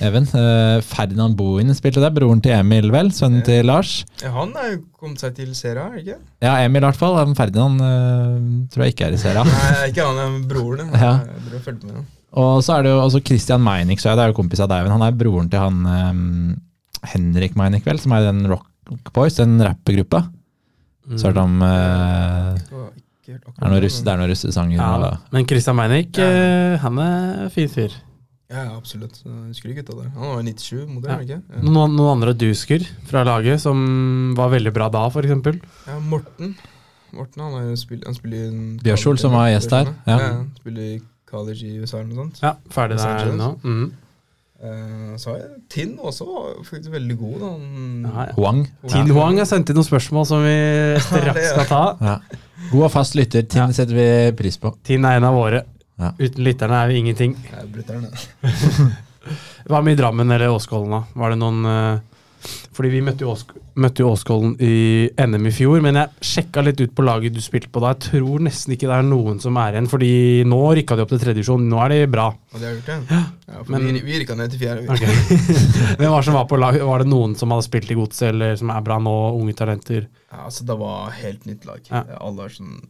Even. 0.00 0.24
Uh, 0.30 0.78
Ferdinand 0.86 1.34
Bohin 1.36 1.74
spilte 1.74 2.00
der, 2.00 2.12
broren 2.14 2.40
til 2.40 2.54
Emil, 2.54 2.90
vel? 2.94 3.10
Sønnen 3.14 3.42
til 3.46 3.66
Lars. 3.66 4.04
Ja, 4.22 4.30
han 4.36 4.54
er 4.56 4.76
jo 4.76 4.82
kommet 4.98 5.22
seg 5.22 5.34
til 5.36 5.50
Sera, 5.58 5.88
er 5.90 6.02
ikke? 6.04 6.18
Ja, 6.44 6.54
Emil 6.64 6.84
i 6.84 6.86
hvert 6.86 7.00
fall. 7.00 7.18
Ferdinand 7.38 7.82
uh, 7.82 8.68
tror 8.70 8.86
jeg 8.86 8.94
ikke 8.94 9.08
er 9.10 9.16
i 9.16 9.20
Sera. 9.20 9.42
Nei, 9.48 9.90
ikke 9.90 10.06
han, 10.06 10.38
broren. 10.48 10.94
Ja. 10.94 11.16
Jeg 11.28 11.48
dere 11.48 11.64
følte 11.66 11.90
med 11.90 11.98
han. 12.00 12.06
Og 12.32 12.62
så 12.62 12.76
er 12.78 12.82
det 12.84 12.90
jo 12.92 13.00
også 13.00 13.22
Christian 13.24 13.62
Meinick, 13.64 14.00
så 14.00 14.12
det 14.16 14.24
er 14.26 14.28
jo 14.32 14.36
kompis 14.36 14.60
av 14.60 14.70
Eivind. 14.70 14.92
Han 14.92 15.02
er 15.06 15.12
broren 15.16 15.48
til 15.50 15.58
han 15.62 15.78
um, 15.86 16.60
Henrik 17.08 17.54
Meinick, 17.56 17.86
vel, 17.88 17.98
som 18.02 18.12
er 18.12 18.20
i 18.26 18.28
den 18.28 18.42
Rock 18.50 18.66
Boys, 19.16 19.36
den 19.40 19.56
rappegruppa. 19.64 20.26
Så 21.16 21.24
har 21.30 21.32
du 21.32 21.40
om 21.40 21.54
eh, 21.64 22.58
Det 23.24 23.36
er 23.36 23.40
noen 23.64 23.78
det, 23.78 23.82
russe- 23.86 24.02
men- 24.02 24.04
det 24.04 24.12
er 24.12 24.18
noen 24.20 24.30
russesanger. 24.30 24.76
Ja, 24.76 25.16
men 25.32 25.46
Christian 25.48 25.76
Meinick, 25.76 26.16
Ja. 26.18 26.24
eh, 26.28 26.76
han 26.82 26.98
er 26.98 27.48
fin 27.50 27.68
fyr. 27.68 27.92
Ja, 28.50 28.66
absolutt. 28.76 29.22
Jeg 29.24 29.48
husker 29.48 29.74
gutta 29.76 29.92
der. 29.96 30.08
Han 30.14 30.36
var 30.36 30.42
97 30.42 30.86
modell, 30.88 31.10
Ja. 31.10 31.18
ikke? 31.18 31.42
Ja. 31.54 31.60
Noen, 31.62 31.96
noen 31.96 32.12
andre 32.16 32.32
dusker 32.34 32.84
fra 33.04 33.24
laget 33.24 33.60
som 33.60 34.34
var 34.36 34.48
veldig 34.50 34.72
bra 34.72 34.88
da, 34.88 35.06
f.eks.? 35.08 35.60
ja, 35.86 35.98
Morten. 36.00 36.54
Morten 37.12 37.40
han, 37.42 37.52
er 37.62 37.70
jo 37.70 37.76
spill, 37.76 38.02
han 38.04 38.14
spiller 38.14 38.80
Bjørsol, 38.82 39.18
som 39.18 39.32
var 39.32 39.48
gjest 39.48 39.70
der. 39.70 39.84
Ja. 40.06 40.18
Ja. 40.18 40.32
han 40.34 40.50
spiller 40.60 41.00
college 41.28 41.64
i 41.68 41.78
USA 41.78 42.00
eller 42.00 42.10
noe 42.12 42.24
sånt. 42.26 42.42
Ja, 42.44 42.54
ferdig 42.74 42.98
der 43.00 43.32
nå. 43.38 43.50
Mm. 43.64 43.88
Uh, 44.58 45.12
så 45.22 45.30
har 45.30 45.36
jeg 45.38 45.50
Tinn 45.70 45.92
også, 46.02 46.24
var 46.26 46.54
faktisk 46.66 46.90
veldig 46.90 47.16
god. 47.20 47.42
Ja, 47.44 48.24
ja. 48.26 48.32
Huang. 48.34 48.64
Tin 48.90 49.12
Huang 49.14 49.38
har 49.38 49.46
sendt 49.46 49.70
inn 49.70 49.78
noen 49.78 49.86
spørsmål 49.86 50.26
som 50.26 50.42
vi 50.42 50.56
straks 51.06 51.52
skal 51.52 51.68
ta. 51.70 51.82
Ja. 52.02 52.16
God 52.72 52.88
og 52.88 52.94
fast 52.96 53.14
lytter. 53.18 53.46
Tin 53.46 53.62
Ja. 53.68 53.72
setter 53.76 53.94
vi 53.94 54.08
pris 54.40 54.58
på. 54.58 54.72
Tin 54.84 55.06
er 55.06 55.20
en 55.20 55.28
av 55.28 55.36
våre. 55.38 55.62
Ja. 55.98 56.10
Uten 56.18 56.42
lytterne 56.46 56.82
er 56.82 56.90
vi 56.90 56.98
ingenting. 57.04 57.36
Jeg 57.46 57.62
er 57.62 57.70
brutter'n. 57.70 58.08
Hva 59.68 59.80
med 59.84 59.94
i 59.96 60.00
Drammen 60.00 60.30
eller 60.32 60.50
Åskollen, 60.54 60.90
da? 60.94 61.00
Var 61.20 61.34
det 61.34 61.38
noen 61.40 61.64
eh, 61.68 62.17
Fordi 62.76 62.90
vi 62.92 63.00
møtte 63.04 63.26
jo, 63.26 63.32
Åsk 63.34 63.54
møtte 63.78 64.02
jo 64.02 64.10
Åskollen 64.12 64.54
i 64.62 65.08
NM 65.18 65.48
i 65.48 65.52
fjor, 65.54 65.80
men 65.84 65.98
jeg 65.98 66.28
sjekka 66.30 66.62
litt 66.66 66.80
ut 66.82 66.94
på 66.96 67.04
laget 67.06 67.34
du 67.34 67.40
spilte 67.42 67.70
på 67.72 67.82
da. 67.82 67.92
Jeg 67.94 68.10
tror 68.10 68.44
nesten 68.44 68.74
ikke 68.74 68.88
det 68.90 68.96
er 68.98 69.06
noen 69.06 69.40
som 69.42 69.58
er 69.60 69.76
igjen, 69.76 69.90
fordi 69.90 70.10
nå 70.48 70.60
rykka 70.78 70.98
de 70.98 71.04
opp 71.04 71.12
til 71.12 71.22
tredje 71.22 71.40
divisjon. 71.40 71.66
Nå 71.70 71.80
er 71.84 71.94
de 71.94 72.10
bra. 72.10 72.28
Og 72.32 72.58
de 72.58 72.68
har 72.68 72.76
gjort, 72.76 72.92
ja. 72.92 73.22
ja 73.48 73.62
for 73.62 73.74
men- 73.74 73.88
vi, 73.88 74.04
vi 74.06 74.22
rykka 74.22 74.38
ned 74.38 74.54
til 74.54 74.62
fjerde. 74.62 74.86
Okay. 74.94 75.38
men 75.98 76.06
det 76.06 76.24
som 76.28 76.38
var 76.38 76.48
på 76.50 76.60
lag? 76.60 76.78
Var 76.90 77.04
det 77.04 77.10
noen 77.10 77.36
som 77.38 77.54
hadde 77.54 77.66
spilt 77.68 77.92
i 77.94 77.98
Godset, 77.98 78.30
eller 78.32 78.56
som 78.60 78.72
er 78.74 78.86
bra 78.86 78.98
nå, 79.02 79.16
unge 79.38 79.54
talenter? 79.58 80.08
Ja, 80.30 80.46
altså, 80.48 80.66
det 80.68 80.78
var 80.80 81.14
helt 81.18 81.46
nytt 81.48 81.68
lag. 81.68 81.84
Ja. 81.90 82.04
Alle 82.20 82.48
er 82.48 82.56
sånn 82.58 82.80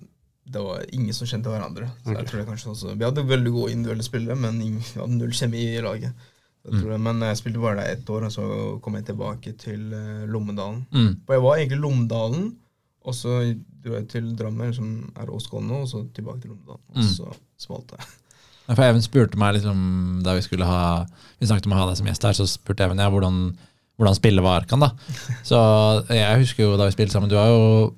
Det 0.48 0.60
var 0.64 0.80
ingen 0.96 1.12
som 1.12 1.28
kjente 1.28 1.52
hverandre. 1.52 1.90
Så 2.00 2.10
okay. 2.10 2.22
jeg 2.22 2.30
tror 2.30 2.40
det 2.40 2.48
kanskje 2.48 2.70
også 2.72 2.96
Vi 2.96 3.04
hadde 3.04 3.28
veldig 3.28 3.52
gode 3.52 3.72
individuelle 3.74 4.06
spillere, 4.06 4.36
men 4.40 4.60
ingen, 4.64 4.80
vi 4.80 5.00
hadde 5.02 5.18
null 5.20 5.34
kjemi 5.36 5.64
i 5.74 5.84
laget. 5.84 6.28
Jeg 6.72 6.82
Mm. 6.98 7.02
men 7.02 7.20
jeg 7.20 7.36
spilte 7.36 7.60
bare 7.60 7.76
der 7.76 7.92
ett 7.96 8.10
år, 8.10 8.24
og 8.24 8.32
så 8.32 8.80
kom 8.82 8.94
jeg 8.94 9.04
tilbake 9.06 9.52
til 9.58 9.92
eh, 9.92 10.26
Lommedalen. 10.26 10.86
Mm. 10.92 11.16
For 11.26 11.32
jeg 11.34 11.42
var 11.42 11.56
egentlig 11.56 11.80
Lommedalen, 11.80 12.56
og 13.04 13.14
så 13.14 13.38
dro 13.84 13.94
jeg 13.94 14.08
til 14.08 14.36
Drammen, 14.36 14.74
som 14.74 15.12
er 15.16 15.26
Åskollen 15.30 15.68
nå, 15.68 15.80
og 15.82 15.88
så 15.88 16.02
tilbake 16.14 16.40
til 16.42 16.50
Lommedalen. 16.50 16.80
Og 16.90 16.96
Mm. 16.96 17.02
så 17.14 17.32
smalt 17.58 17.88
det. 17.90 17.98
Ja, 18.68 18.74
For 18.74 18.82
Even 18.84 19.00
spurte 19.00 19.38
meg 19.38 19.54
liksom, 19.54 20.20
da 20.22 20.34
vi 20.34 20.42
skulle 20.42 20.66
ha 20.66 21.06
Vi 21.40 21.46
snakket 21.46 21.64
om 21.66 21.72
å 21.72 21.76
ha 21.76 21.86
deg 21.88 21.96
som 21.96 22.06
gjest 22.06 22.22
her, 22.22 22.32
så 22.36 22.44
spurte 22.46 22.84
Even 22.84 22.98
ja, 22.98 23.08
hvordan, 23.08 23.56
hvordan 23.96 24.14
spillet 24.14 24.42
var 24.44 24.60
Arkan. 24.60 24.80
da. 24.80 24.90
Så 25.42 26.04
jeg 26.10 26.38
husker 26.42 26.64
jo 26.64 26.76
da 26.76 26.84
vi 26.84 26.92
spilte 26.92 27.12
sammen, 27.16 27.30
du 27.30 27.36
har 27.36 27.48
jo 27.48 27.94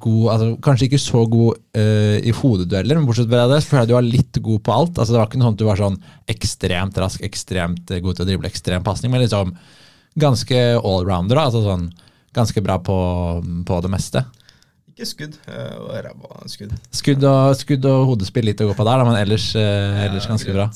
god, 0.00 0.26
altså 0.32 0.48
kanskje 0.64 0.88
ikke 0.88 1.00
så 1.00 1.22
god 1.30 1.58
uh, 1.76 2.18
i 2.18 2.32
hodedueller, 2.34 2.98
men 2.98 3.06
bortsett 3.08 3.30
fra 3.30 3.46
det, 3.50 3.60
føler 3.66 3.82
jeg 3.82 3.90
du 3.90 3.96
var 3.96 4.06
litt 4.06 4.40
god 4.48 4.62
på 4.64 4.74
alt. 4.74 4.98
Altså 4.98 5.14
Det 5.14 5.20
var 5.20 5.30
ikke 5.30 5.40
noe 5.40 5.48
sånn 5.48 5.56
at 5.56 5.62
du 5.62 5.68
var 5.68 5.82
sånn 5.82 5.98
ekstremt 6.34 7.00
rask, 7.02 7.24
ekstremt 7.26 7.92
eh, 7.92 8.02
god 8.04 8.18
til 8.18 8.24
å 8.24 8.28
drible, 8.30 8.50
ekstrem 8.50 8.86
pasning, 8.86 9.12
men 9.12 9.24
liksom 9.24 9.54
ganske 10.22 10.62
allrounder. 10.78 11.38
da, 11.38 11.48
altså 11.50 11.64
sånn 11.66 11.90
Ganske 12.32 12.62
bra 12.64 12.78
på, 12.80 12.94
på 13.68 13.78
det 13.84 13.88
meste. 13.92 14.22
Ikke 14.88 15.04
skudd. 15.04 15.34
Ræva 15.44 16.46
skudd. 16.48 16.70
Skudd 16.88 17.26
og, 17.28 17.50
skudd 17.60 17.84
og 17.90 18.06
hodespill 18.08 18.48
litt 18.48 18.62
å 18.64 18.70
gå 18.70 18.76
på 18.78 18.86
der, 18.88 19.02
da, 19.02 19.04
men 19.04 19.18
ellers, 19.20 19.50
uh, 19.52 20.00
ellers 20.06 20.24
Ja, 20.24 20.30
ganske 20.30 20.54
bra. 20.56 20.70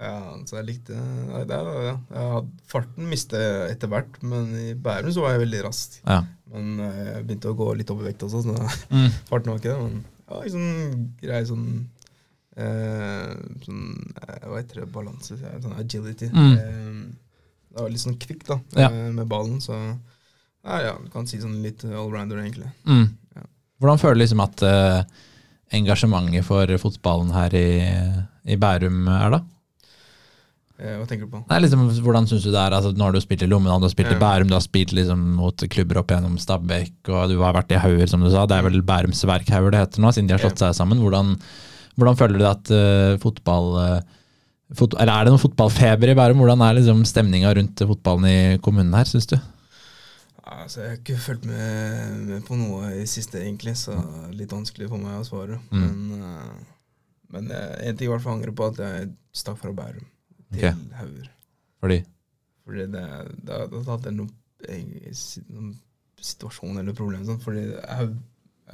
Ja, 0.00 0.14
så 0.48 0.56
jeg 0.56 0.64
likte 0.70 0.96
Nei, 0.96 1.42
det 1.44 1.56
ja. 1.60 1.94
jeg 2.08 2.28
hadde, 2.32 2.52
Farten 2.70 3.08
mistet 3.10 3.42
jeg 3.42 3.74
etter 3.74 3.90
hvert, 3.92 4.14
men 4.24 4.46
i 4.56 4.70
Bærum 4.74 5.12
så 5.12 5.26
var 5.26 5.34
jeg 5.34 5.42
veldig 5.44 5.60
rask. 5.66 5.98
Ja. 6.06 6.22
Men 6.50 6.80
eh, 6.86 7.00
jeg 7.10 7.26
begynte 7.28 7.52
å 7.52 7.58
gå 7.58 7.66
litt 7.76 7.92
opp 7.92 8.00
i 8.00 8.08
vekt 8.08 8.24
også, 8.26 8.40
så 8.46 8.56
Mm. 8.96 9.10
farten 9.30 9.52
var 9.52 9.60
ikke 9.60 9.74
det. 9.74 9.80
Men 9.84 10.00
ja, 10.30 10.40
liksom 10.46 11.04
grei 11.20 11.42
sånn 11.48 11.66
eh, 12.56 13.34
Sånn 13.66 13.82
jeg 14.16 14.40
Hva 14.48 14.56
heter 14.62 14.80
det? 14.82 14.88
Balanse? 14.94 15.36
Sånn 15.36 15.76
agility. 15.78 16.30
Mm. 16.32 16.54
Eh, 16.56 17.36
det 17.70 17.84
var 17.84 17.92
litt 17.92 18.02
sånn 18.02 18.18
kvikk, 18.18 18.46
da, 18.48 18.56
Ja. 18.80 18.88
eh, 18.90 19.10
med 19.14 19.28
ballen, 19.30 19.60
så 19.62 19.76
ja, 20.64 20.80
ja, 20.84 20.96
du 21.00 21.08
kan 21.12 21.24
si 21.28 21.38
sånn 21.40 21.60
litt 21.64 21.84
allrounder, 21.86 22.40
egentlig. 22.42 22.68
Mm. 22.84 23.06
Ja. 23.36 23.44
Hvordan 23.80 24.00
føler 24.02 24.18
du 24.18 24.20
liksom 24.24 24.42
at 24.44 24.62
eh, 24.66 25.04
engasjementet 25.78 26.44
for 26.44 26.72
fotballen 26.82 27.30
her 27.32 27.54
i, 27.56 27.68
i 28.52 28.56
Bærum 28.60 29.06
er, 29.08 29.36
da? 29.38 29.40
Eh, 30.80 30.96
hva 30.96 31.04
tenker 31.04 31.28
du 31.28 31.32
på? 31.34 31.40
Nei, 31.50 31.58
liksom, 31.60 31.82
hvordan 32.00 32.26
synes 32.28 32.44
du 32.46 32.50
det 32.54 32.60
er? 32.60 32.72
Altså, 32.72 32.94
nå 32.96 33.04
har 33.04 33.12
du 33.12 33.20
spilt 33.20 33.42
i 33.44 33.48
Lommedal, 33.50 33.82
du 33.82 33.86
har 33.88 33.92
spilt 33.92 34.14
i 34.14 34.20
Bærum, 34.20 34.48
du 34.48 34.56
har 34.56 34.62
spilt 34.64 34.94
liksom, 34.96 35.24
mot 35.36 35.64
klubber 35.74 36.00
opp 36.00 36.14
gjennom 36.14 36.38
Stabæk, 36.40 36.94
og 37.12 37.34
du 37.34 37.36
har 37.42 37.56
vært 37.56 37.74
i 37.74 37.80
hauger, 37.82 38.08
som 38.08 38.24
du 38.24 38.30
sa. 38.32 38.46
Det 38.48 38.56
er 38.56 38.64
vel 38.64 38.80
Bærums 38.86 39.20
Verkhauger 39.28 39.74
det 39.74 39.82
heter 39.82 40.00
nå, 40.00 40.12
siden 40.16 40.30
de 40.30 40.36
har 40.36 40.40
slått 40.40 40.62
seg 40.62 40.72
sammen. 40.78 41.02
Hvordan, 41.04 41.34
hvordan 42.00 42.16
føler 42.16 42.40
du 42.40 42.46
at 42.48 42.72
uh, 42.72 43.18
fotball 43.20 43.68
uh, 43.76 44.16
fot 44.78 44.94
Eller 45.02 45.12
er 45.12 45.26
det 45.26 45.34
noe 45.34 45.42
fotballfeber 45.42 46.12
i 46.12 46.14
Bærum? 46.16 46.40
Hvordan 46.40 46.64
er 46.64 46.78
liksom 46.78 47.02
stemninga 47.08 47.52
rundt 47.58 47.82
fotballen 47.90 48.28
i 48.30 48.38
kommunen 48.64 48.96
her, 48.96 49.10
syns 49.10 49.28
du? 49.28 49.36
Altså, 50.40 50.80
jeg 50.80 50.94
har 50.94 50.96
ikke 51.02 51.18
fulgt 51.20 51.44
med, 51.50 52.14
med 52.30 52.46
på 52.46 52.56
noe 52.56 52.94
i 53.02 53.04
siste, 53.10 53.42
egentlig, 53.42 53.76
så 53.78 53.98
litt 54.32 54.54
vanskelig 54.54 54.88
for 54.88 55.02
meg 55.02 55.20
å 55.20 55.26
svare. 55.28 55.60
Mm. 55.68 55.84
Men, 55.84 56.64
men 57.36 57.52
eh, 57.54 57.76
en 57.90 57.98
ting 57.98 58.08
jeg 58.08 58.10
i 58.10 58.14
hvert 58.14 58.24
fall 58.24 58.38
angrer 58.38 58.56
på, 58.56 58.70
at 58.72 58.80
jeg 58.82 59.12
stakk 59.36 59.60
fra 59.60 59.74
Bærum 59.76 60.08
til 60.52 60.58
okay. 60.68 60.74
Hauger. 60.98 61.30
Fordi 61.80 62.00
Fordi 62.66 62.86
det, 62.92 63.04
det, 63.46 63.60
det 63.72 63.84
hadde 63.86 64.12
noen, 64.14 64.30
eh, 64.68 64.84
noen 65.48 65.72
situasjon 66.20 66.78
eller 66.78 66.92
problem. 66.94 67.24
Sånn, 67.24 67.40
fordi 67.42 67.64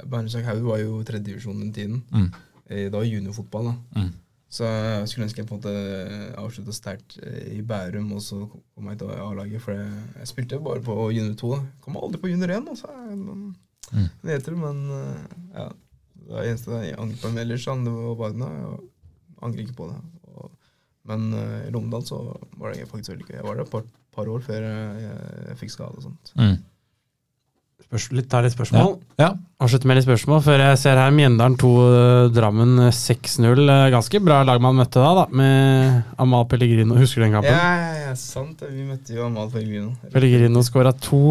Bærumstak 0.05 0.45
Haug 0.45 0.61
var 0.67 0.77
jo 0.83 0.99
tredjedivisjon 1.07 1.59
den 1.63 1.73
tiden. 1.73 2.03
mm, 2.11 2.31
Eh, 2.69 2.89
Det 2.89 2.91
var 2.91 3.03
juniorfotball. 3.07 3.63
da. 3.71 4.01
mm, 4.01 4.11
Så 4.49 4.63
jeg 4.65 5.07
skulle 5.07 5.25
ønske 5.27 5.37
jeg 5.37 5.47
på 5.47 5.55
en 5.55 5.61
måte 5.61 6.35
avslutta 6.37 6.73
sterkt 6.75 7.17
eh, 7.23 7.57
i 7.57 7.61
Bærum, 7.61 8.11
og 8.13 8.21
så 8.21 8.41
kom 8.75 8.87
jeg 8.89 8.99
til 8.99 9.07
A-laget. 9.07 9.61
For 9.61 9.71
jeg, 9.71 10.27
spilte 10.27 10.59
bare 10.63 10.81
på 10.83 11.11
junior 11.15 11.35
2. 11.35 11.51
da. 11.55 11.61
Kom 11.81 11.95
aldri 11.97 12.19
på 12.21 12.27
junior 12.29 12.49
1, 12.57 12.67
altså. 12.69 12.87
Men, 13.15 13.55
Mm. 13.93 14.09
det 14.21 14.47
men 14.57 14.89
ja. 15.55 15.69
Det 16.27 16.43
eneste 16.49 16.71
jeg 16.83 16.95
angrer 16.99 17.17
på 17.21 17.27
ellers, 17.39 17.63
det 17.63 17.91
var 17.93 18.15
Wagner. 18.19 18.49
Jeg 18.51 18.79
angrer 19.41 19.59
ikke 19.63 19.75
på 19.77 19.87
det. 19.87 20.01
Men 21.07 21.27
eh, 21.33 21.67
i 21.67 21.73
Romedal 21.75 22.03
så 22.07 22.21
var 22.59 22.73
det 22.75 22.87
faktisk 22.89 23.13
veldig 23.15 23.27
gøy. 23.29 23.35
Jeg 23.39 23.45
var 23.47 23.55
der 23.61 23.67
et 23.67 23.71
par, 23.71 23.85
par 24.15 24.27
år 24.33 24.41
før 24.43 24.65
jeg, 24.65 25.05
jeg, 25.05 25.45
jeg 25.51 25.61
fikk 25.61 25.71
skade 25.77 25.95
og 26.01 26.09
sånt. 26.09 26.33
mm. 26.39 26.57
Spørsmål, 27.87 28.17
litt, 28.17 28.25
ta 28.27 28.39
litt 28.43 28.51
spørsmål. 28.55 28.95
Ja. 29.21 29.27
Avslutte 29.63 29.87
med 29.87 29.99
litt 29.99 30.03
spørsmål 30.07 30.41
før 30.43 30.59
jeg 30.63 30.79
ser 30.81 30.97
her 30.99 31.13
Mjøndalen 31.15 31.55
2, 31.61 31.69
eh, 31.87 32.23
Drammen 32.35 32.73
eh, 32.87 32.95
6-0. 32.97 33.61
Eh, 33.69 33.83
Ganske 33.93 34.19
bra 34.25 34.41
lag 34.49 34.59
man 34.65 34.75
møtte 34.81 34.99
da, 34.99 35.11
da 35.21 35.25
med 35.31 36.01
Amal 36.19 36.47
Pellegrino. 36.51 36.97
Husker 36.99 37.21
du 37.21 37.27
den 37.27 37.37
kampen? 37.37 37.53
Ja, 37.53 37.69
ja, 37.85 37.93
ja, 38.09 38.15
sant. 38.19 38.65
Vi 38.67 38.83
møtte 38.89 39.15
jo 39.15 39.29
Amal 39.29 39.53
Pellegrino. 39.53 39.93
Pellegrino 40.11 40.65
skåra 40.67 40.91
to. 40.99 41.21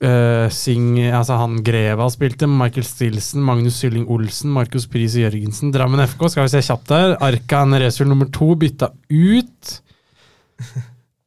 Eh, 0.00 0.48
Sing, 0.54 0.98
altså 1.04 1.38
han 1.40 1.60
Greva 1.66 2.08
spilte, 2.12 2.48
Michael 2.50 2.86
Stilson, 2.86 3.44
Magnus 3.46 3.78
Sylling 3.82 4.08
Olsen, 4.12 4.52
Markus 4.54 4.88
Pris 4.90 5.16
Jørgensen. 5.20 5.72
Drammen 5.74 6.04
FK, 6.06 6.28
skal 6.32 6.48
vi 6.48 6.54
se 6.56 6.64
kjapt 6.66 6.92
der. 6.92 7.16
Arkan 7.24 7.76
Resul 7.80 8.10
nummer 8.10 8.30
to 8.32 8.54
bytta 8.58 8.90
ut. 9.10 9.74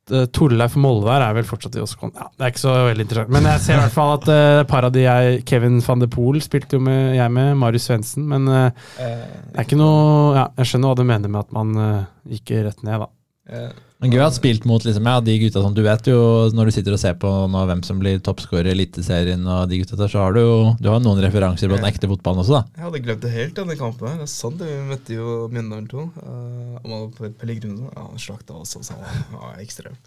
Uh, 0.09 0.25
Torleif 0.35 0.73
Molvær 0.79 1.21
er 1.21 1.35
vel 1.37 1.47
fortsatt 1.47 1.77
i 1.77 1.83
Oskon. 1.83 2.13
Ja, 2.17 2.29
det 2.33 2.45
er 2.45 2.53
ikke 2.53 2.65
så 2.65 2.75
veldig 2.89 3.05
interessant. 3.05 3.33
Men 3.35 3.49
jeg 3.51 3.65
ser 3.65 3.77
i 3.77 3.83
hvert 3.83 3.97
fall 3.97 4.15
at 4.17 4.29
uh, 4.33 4.63
par 4.69 4.87
av 4.89 4.95
de 4.95 5.05
jeg 5.05 5.43
Kevin 5.49 5.77
van 5.85 6.01
de 6.01 6.09
Poel 6.11 6.41
spilte 6.45 6.79
jo 6.79 6.83
med, 6.85 7.15
jeg 7.19 7.35
med, 7.35 7.53
Marius 7.61 7.89
Svendsen. 7.89 8.25
Men 8.29 8.49
uh, 8.49 8.69
Eh, 8.99 9.27
det 9.51 9.57
er 9.57 9.67
ikke 9.67 9.79
noe 9.79 10.35
ja, 10.35 10.45
Jeg 10.59 10.71
skjønner 10.71 10.91
hva 10.91 10.99
du 10.99 11.07
mener 11.07 11.31
med 11.31 11.41
at 11.41 11.55
man 11.55 11.71
eh, 11.79 12.09
gikk 12.35 12.53
rett 12.67 12.83
ned, 12.85 13.05
da. 13.05 13.09
Eh, 13.49 13.69
Men 13.99 14.13
gøy 14.13 14.21
å 14.21 14.27
ha 14.27 14.31
spilt 14.31 14.63
mot 14.69 14.83
liksom, 14.85 15.07
ja, 15.09 15.19
de 15.19 15.35
gutta 15.41 15.61
som 15.65 15.73
du 15.75 15.81
vet 15.83 16.07
jo 16.07 16.19
Når 16.55 16.69
du 16.69 16.71
sitter 16.71 16.95
og 16.95 17.01
ser 17.01 17.17
på 17.19 17.27
nå, 17.51 17.63
hvem 17.67 17.81
som 17.83 17.99
blir 17.99 18.21
toppscorer 18.23 18.69
i 18.69 18.75
Eliteserien, 18.77 19.43
og 19.43 19.67
de 19.71 19.81
gutta 19.81 19.99
der, 19.99 20.07
så 20.11 20.23
har 20.23 20.37
du 20.37 20.41
jo 20.41 20.55
du 20.79 20.87
har 20.93 21.03
noen 21.03 21.19
referanser 21.25 21.67
på 21.71 21.75
den 21.75 21.89
ekte 21.89 22.07
fotballen 22.11 22.43
også, 22.45 22.59
da. 22.61 22.63
Jeg 22.77 22.85
hadde 22.87 23.03
glemt 23.05 23.23
det 23.25 23.33
helt, 23.35 23.55
denne 23.59 23.75
kampen. 23.79 24.07
her. 24.07 24.21
Det 24.21 24.27
er 24.29 24.33
sant. 24.33 24.63
Vi 24.63 24.79
møtte 24.87 25.17
jo 25.17 25.37
Mjøndalen 25.51 25.87
2. 25.91 26.07
Uh, 26.23 26.91
og 26.95 27.15
Pe- 27.17 27.33
Pellegrino. 27.41 27.89
Ja, 27.91 28.05
han 28.07 28.21
slakta 28.21 28.55
oss, 28.61 28.77
altså. 28.79 28.95
Han 29.03 29.39
var 29.41 29.59
ekstrem. 29.63 29.97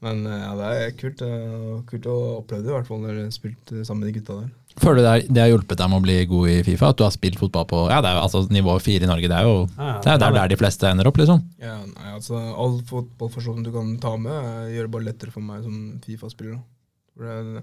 Men 0.00 0.22
eh, 0.24 0.40
ja, 0.40 0.52
det 0.56 0.68
er 0.80 0.94
kult, 0.96 1.20
uh, 1.20 1.80
kult 1.88 2.06
å 2.08 2.14
oppleve 2.38 2.64
det, 2.64 2.70
i 2.70 2.76
hvert 2.78 2.86
fall 2.88 3.02
når 3.02 3.18
du 3.18 3.34
spilte 3.36 3.82
sammen 3.84 4.04
med 4.04 4.08
de 4.12 4.18
gutta 4.20 4.38
der. 4.38 4.52
Føler 4.78 4.96
du 4.96 5.02
det, 5.02 5.12
er- 5.24 5.32
det 5.34 5.40
har 5.42 5.48
hjulpet 5.50 5.76
deg 5.76 5.90
med 5.90 5.98
å 5.98 6.02
bli 6.04 6.24
god 6.30 6.48
i 6.48 6.62
Fifa? 6.62 6.88
At 6.90 6.96
du 6.96 7.02
har 7.04 7.10
spilt 7.10 7.38
fotball 7.38 7.66
på 7.66 7.88
ja, 7.90 8.00
det 8.00 8.08
er, 8.10 8.14
jo- 8.16 8.22
altså, 8.22 8.48
nivå 8.50 8.80
fire 8.80 9.02
i 9.02 9.06
Norge? 9.10 9.28
Det 9.28 9.36
er 9.36 9.42
jo 9.42 9.68
Ja, 9.76 10.00
det 10.00 10.12
er 10.12 10.18
der, 10.18 10.32
der 10.32 10.48
de 10.48 10.56
fleste 10.56 10.86
ender 10.88 11.06
opp, 11.10 11.16
liksom. 11.18 11.42
Ja, 11.60 11.76
nei, 11.84 12.12
altså 12.14 12.36
All 12.56 12.80
fotballforståelse 12.86 13.64
du 13.64 13.72
kan 13.72 13.96
ta 13.98 14.16
med, 14.16 14.32
eh, 14.32 14.70
gjør 14.76 14.82
det 14.86 14.90
bare 14.90 15.04
lettere 15.10 15.32
for 15.32 15.40
meg 15.40 15.62
som 15.64 16.00
Fifa-spiller. 16.06 16.60
er- 17.20 17.62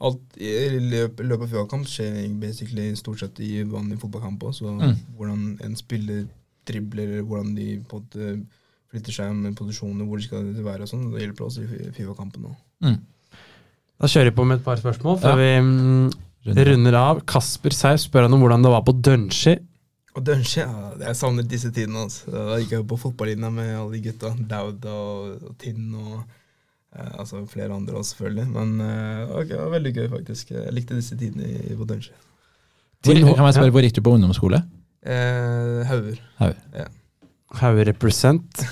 Alt 0.00 0.20
i 0.36 0.78
løpet 0.78 1.24
løpet 1.26 1.42
av 1.42 1.48
Fifa-kamp 1.48 1.86
skjer 1.86 2.40
basically 2.40 2.94
stort 2.94 3.18
sett 3.20 3.38
i 3.40 3.62
vanlig 3.64 3.98
fotballkamp 4.00 4.38
òg. 4.42 4.52
Så 4.54 4.64
Mm. 4.78 4.96
hvordan 5.16 5.58
en 5.64 5.74
spiller 5.76 6.26
dribler, 6.66 7.22
hvordan 7.22 7.54
de 7.56 7.78
på 7.88 8.02
en 8.20 8.46
flytter 8.92 9.12
seg 9.12 9.34
med 9.34 9.56
posisjoner, 9.56 10.04
hvor 10.06 10.18
de 10.18 10.24
skal 10.24 10.44
være 10.62 10.82
og 10.82 10.88
sånn, 10.88 11.12
det 11.12 11.22
hjelper 11.22 11.46
oss 11.46 11.58
i 11.58 11.66
Fifa-kampen 11.92 12.44
òg. 12.44 12.56
Mm. 12.82 12.98
Da 14.00 14.06
kjører 14.06 14.24
vi 14.24 14.30
på 14.36 14.46
med 14.46 14.58
et 14.58 14.64
par 14.64 14.76
spørsmål 14.76 15.18
før 15.20 15.24
Ja. 15.24 15.36
vi 15.36 16.12
mm, 16.46 16.60
runder 16.68 16.98
av. 16.98 17.22
Kasper 17.28 17.74
Seif 17.74 18.04
spør 18.04 18.26
han 18.26 18.36
om 18.36 18.44
hvordan 18.44 18.64
det 18.64 18.72
var 18.72 18.84
på 18.86 18.94
Dunshi. 18.94 19.56
Og 20.16 20.24
Dunshi, 20.26 20.60
ja, 20.60 20.90
jeg 21.02 21.18
savner 21.18 21.46
disse 21.46 21.70
tidene. 21.74 22.06
Altså. 22.06 22.30
Da 22.32 22.58
gikk 22.62 22.74
jeg 22.76 22.86
på 22.90 22.98
fotballinja 23.00 23.50
med 23.54 23.74
alle 23.76 23.96
de 23.96 24.02
gutta. 24.08 24.32
Daud 24.50 24.86
og, 24.90 25.44
og 25.50 25.58
Tinn 25.62 25.92
og 25.94 26.16
eh, 26.18 27.12
altså 27.20 27.44
flere 27.50 27.74
andre 27.74 28.00
også, 28.00 28.16
selvfølgelig. 28.16 28.48
Men 28.54 28.80
eh, 28.82 29.36
okay, 29.36 29.54
det 29.54 29.62
var 29.62 29.74
veldig 29.76 29.94
gøy, 30.00 30.08
faktisk. 30.16 30.54
Jeg 30.56 30.74
likte 30.74 30.98
disse 30.98 31.18
tidene 31.18 31.48
i, 31.48 31.76
på 31.78 31.86
Dunshi. 31.88 32.14
Hvor, 33.06 33.14
kan 33.14 33.46
jeg 33.46 33.58
spørre, 33.60 33.74
hvor 33.76 33.86
gikk 33.86 33.98
du 33.98 34.02
på 34.02 34.16
ungdomsskole? 34.18 34.62
Eh, 35.06 35.84
Hauger. 35.86 36.18
Hauger. 36.40 36.88
Haue 37.56 37.84
represent. 37.88 38.64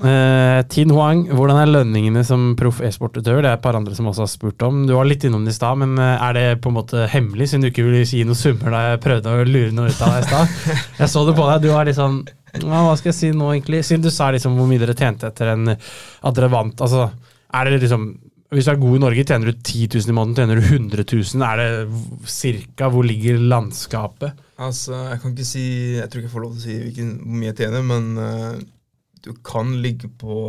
Eh, 0.00 0.62
Tin 0.72 0.88
Huang, 0.88 1.26
hvordan 1.28 1.58
er 1.60 1.68
lønningene 1.68 2.22
som 2.24 2.54
proff 2.56 2.78
e-sportutøver? 2.80 3.42
Det 3.44 3.50
er 3.50 3.58
et 3.58 3.62
par 3.64 3.76
andre 3.76 3.92
som 3.92 4.06
også 4.08 4.22
har 4.24 4.30
spurt 4.32 4.64
om. 4.64 4.78
Du 4.88 4.94
var 4.96 5.04
litt 5.04 5.26
innom 5.28 5.42
det 5.44 5.52
i 5.52 5.56
stad, 5.58 5.76
men 5.82 5.92
eh, 6.00 6.22
er 6.24 6.36
det 6.38 6.44
på 6.64 6.70
en 6.70 6.78
måte 6.78 7.04
hemmelig, 7.12 7.50
siden 7.50 7.66
du 7.66 7.68
ikke 7.68 7.84
ville 7.84 8.06
si 8.08 8.22
noen 8.24 8.38
summer 8.40 8.72
da 8.72 8.80
jeg 8.86 9.02
prøvde 9.04 9.34
å 9.34 9.44
lure 9.44 9.74
noe 9.76 9.92
ut 9.92 10.00
av 10.00 10.14
deg 10.14 10.24
i 10.24 10.30
stad? 10.30 10.54
Jeg 11.02 11.12
så 11.12 11.26
det 11.28 11.34
på 11.36 11.48
deg, 11.50 11.66
du 11.66 11.68
var 11.74 11.84
litt 11.88 11.98
sånn 11.98 12.16
ja, 12.24 12.80
Hva 12.86 12.94
skal 12.96 13.12
jeg 13.12 13.18
si 13.18 13.32
nå, 13.36 13.50
egentlig? 13.52 13.82
Siden 13.90 14.08
du 14.08 14.08
sa 14.14 14.30
liksom 14.32 14.56
hvor 14.56 14.72
mye 14.72 14.80
dere 14.80 14.96
tjente 14.96 15.28
etter 15.28 15.52
en 15.52 15.74
at 15.74 16.38
dere 16.38 16.48
vant. 16.56 16.80
Altså, 16.80 17.10
er 17.52 17.68
det 17.68 17.82
liksom 17.84 18.08
hvis 18.56 18.66
du 18.66 18.72
er 18.72 18.80
god 18.82 18.96
i 18.96 19.02
Norge, 19.04 19.24
tjener 19.28 19.50
du 19.52 19.58
10 19.62 19.84
000 19.94 20.10
i 20.10 20.14
måneden, 20.16 20.38
tjener 20.40 20.58
du 20.58 20.64
100 20.66 21.04
000. 21.06 21.42
Er 21.46 21.60
det 21.60 22.30
cirka 22.30 22.88
hvor 22.90 23.06
ligger 23.06 23.38
landskapet? 23.38 24.40
Altså, 24.60 24.96
jeg 25.12 25.20
kan 25.22 25.32
ikke 25.32 25.46
si 25.48 25.62
Jeg 25.96 26.10
tror 26.10 26.20
ikke 26.20 26.28
jeg 26.28 26.34
får 26.34 26.44
lov 26.44 26.56
til 26.56 26.60
å 26.60 26.64
si 26.64 26.78
hvilken, 26.82 27.12
hvor 27.22 27.38
mye 27.38 27.50
jeg 27.52 27.58
tjener, 27.62 27.84
men 27.86 28.08
uh, 28.18 28.58
du 29.22 29.30
kan 29.46 29.70
ligge 29.84 30.10
på 30.18 30.40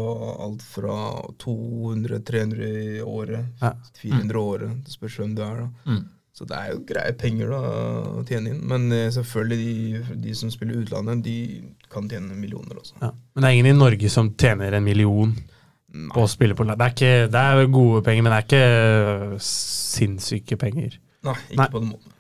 alt 0.48 0.66
fra 0.66 0.96
200-300 1.44 2.72
i 2.72 3.06
året, 3.06 3.54
Ja. 3.62 3.76
400 4.02 4.34
i 4.34 4.42
året. 4.42 4.74
Det 4.88 4.98
spørs 4.98 5.20
hvem 5.22 5.38
du 5.38 5.46
er, 5.46 5.62
da. 5.62 5.94
Mm. 5.94 6.02
Så 6.34 6.48
det 6.48 6.58
er 6.58 6.70
jo 6.72 6.84
greie 6.88 7.14
penger 7.20 7.52
da, 7.54 7.62
å 8.18 8.26
tjene 8.26 8.56
inn. 8.56 8.66
Men 8.66 8.90
uh, 8.90 9.12
selvfølgelig, 9.14 9.62
de, 9.62 10.20
de 10.26 10.36
som 10.42 10.50
spiller 10.50 10.82
utlandet, 10.82 11.22
de 11.28 11.38
kan 11.92 12.10
tjene 12.10 12.34
millioner 12.34 12.82
også. 12.82 12.98
Ja. 13.04 13.14
Men 13.36 13.46
det 13.46 13.50
er 13.52 13.60
ingen 13.60 13.76
i 13.76 13.78
Norge 13.78 14.10
som 14.10 14.34
tjener 14.40 14.74
en 14.74 14.90
million 14.90 15.38
Nei. 15.92 16.12
på 16.14 16.24
å 16.24 16.30
spille 16.32 16.56
på. 16.56 16.66
Det 16.68 16.78
er, 16.78 16.94
ikke, 16.94 17.28
det 17.32 17.42
er 17.42 17.68
gode 17.72 18.02
penger, 18.06 18.24
men 18.24 18.34
det 18.34 18.40
er 18.40 18.48
ikke 18.48 19.42
sinnssyke 19.44 20.58
penger. 20.62 20.96
Nei, 21.28 21.36
ikke 21.50 21.60
Nei. 21.60 21.68
på 21.74 21.82
den 21.82 21.92
måten. 21.92 22.16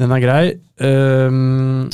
Den 0.00 0.14
er 0.14 0.22
grei. 0.22 0.44
Um, 0.80 1.90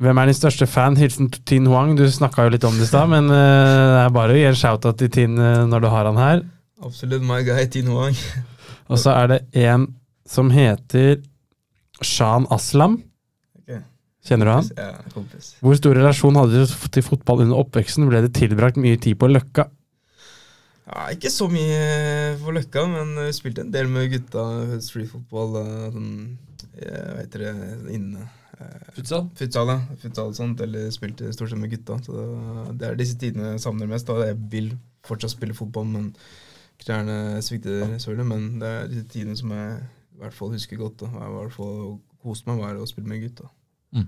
hvem 0.00 0.20
er 0.20 0.30
din 0.30 0.36
største 0.36 0.68
fan? 0.70 0.96
Hilsen 1.00 1.30
Tin 1.48 1.66
Huang. 1.68 1.96
Du 1.98 2.04
snakka 2.08 2.46
jo 2.46 2.54
litt 2.54 2.64
om 2.64 2.76
det 2.78 2.86
i 2.86 2.90
stad, 2.90 3.10
men 3.10 3.28
uh, 3.32 3.36
det 3.36 4.04
er 4.04 4.14
bare 4.14 4.36
å 4.36 4.38
gi 4.38 4.46
en 4.48 4.60
shout-out 4.60 5.00
til 5.00 5.10
Tin 5.16 5.40
uh, 5.40 5.66
når 5.68 5.84
du 5.84 5.90
har 5.92 6.08
han 6.08 6.20
her. 6.20 6.44
Absolutt 6.84 7.24
my 7.26 7.42
guy, 7.44 7.66
Tin 7.72 7.90
Huang. 7.90 8.16
Og 8.90 9.00
så 9.00 9.12
er 9.16 9.32
det 9.32 9.40
en 9.66 9.88
som 10.28 10.52
heter 10.54 11.20
Shan 12.04 12.46
Aslam. 12.52 13.00
Kjenner 14.26 14.50
du 14.50 14.52
han? 14.52 14.66
Ja, 14.76 14.90
kompis. 15.14 15.54
Hvor 15.64 15.76
stor 15.78 15.96
relasjon 15.96 16.36
hadde 16.36 16.60
du 16.66 16.74
til 16.92 17.04
fotball 17.06 17.44
under 17.46 17.60
oppveksten? 17.62 18.04
Ble 18.10 18.20
det 18.26 18.34
tilbrakt 18.36 18.76
mye 18.80 18.98
tid 19.00 19.16
på 19.20 19.30
Løkka? 19.30 19.64
Ja, 20.90 21.06
ikke 21.14 21.30
så 21.30 21.46
mye 21.50 22.36
på 22.42 22.52
Løkka, 22.56 22.82
men 22.90 23.14
vi 23.16 23.30
spilte 23.36 23.62
en 23.64 23.70
del 23.72 23.88
med 23.92 24.10
gutta. 24.12 24.42
Streetfotball, 24.82 25.56
eh, 25.60 25.86
sånn, 25.94 26.12
jeg 26.80 27.16
vet 27.20 27.38
det, 27.38 27.52
inne. 27.94 28.26
eh, 28.58 28.90
Futsal? 28.96 29.28
Futsal, 29.38 29.70
ja. 29.70 29.78
Futsal 30.02 30.32
og 30.32 30.36
sånt, 30.36 30.60
eller 30.66 30.90
spilte 30.90 31.30
stort 31.32 31.52
sett 31.52 31.62
med 31.62 31.70
gutta. 31.70 31.96
Så 32.04 32.26
det 32.76 32.88
er 32.90 32.98
disse 32.98 33.16
tidene 33.22 33.52
jeg 33.54 33.62
savner 33.64 33.88
mest. 33.88 34.10
Da. 34.10 34.18
Jeg 34.32 34.36
vil 34.50 34.72
fortsatt 35.06 35.30
spille 35.36 35.54
fotball, 35.54 35.86
men 35.86 36.10
knærne 36.82 37.40
svikter 37.46 37.86
selvfølgelig. 37.96 38.26
Men 38.26 38.50
det 38.60 38.68
er 38.68 38.90
disse 38.90 39.08
tidene 39.14 39.38
som 39.38 39.54
jeg 39.54 39.78
i 39.80 40.20
hvert 40.24 40.34
fall 40.36 40.52
husker 40.58 40.76
godt. 40.76 40.98
Da. 41.04 41.06
Jeg 41.14 41.30
i 41.30 41.38
hvert 41.38 41.56
fall 41.56 41.98
koste 42.20 42.50
meg 42.50 42.60
med 42.66 42.82
å 42.82 42.90
spille 42.90 43.08
med 43.08 43.22
gutta. 43.28 43.46
Mm. 43.94 44.06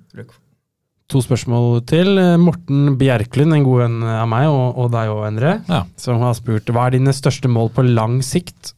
To 1.13 1.21
spørsmål 1.21 1.83
til. 1.91 2.15
Morten 2.41 2.95
Bjerklund, 3.01 3.53
en 3.57 3.65
god 3.67 3.83
venn 3.83 3.99
av 4.07 4.29
meg, 4.31 4.47
og, 4.49 4.79
og 4.81 4.93
deg 4.95 5.11
òg, 5.13 5.25
Endre, 5.29 5.57
Ja. 5.69 5.83
som 6.01 6.21
har 6.23 6.35
spurt 6.39 6.71
hva 6.73 6.87
er 6.89 6.97
dine 6.97 7.13
største 7.13 7.51
mål 7.53 7.73
på 7.75 7.85
lang 7.85 8.21
sikt? 8.25 8.73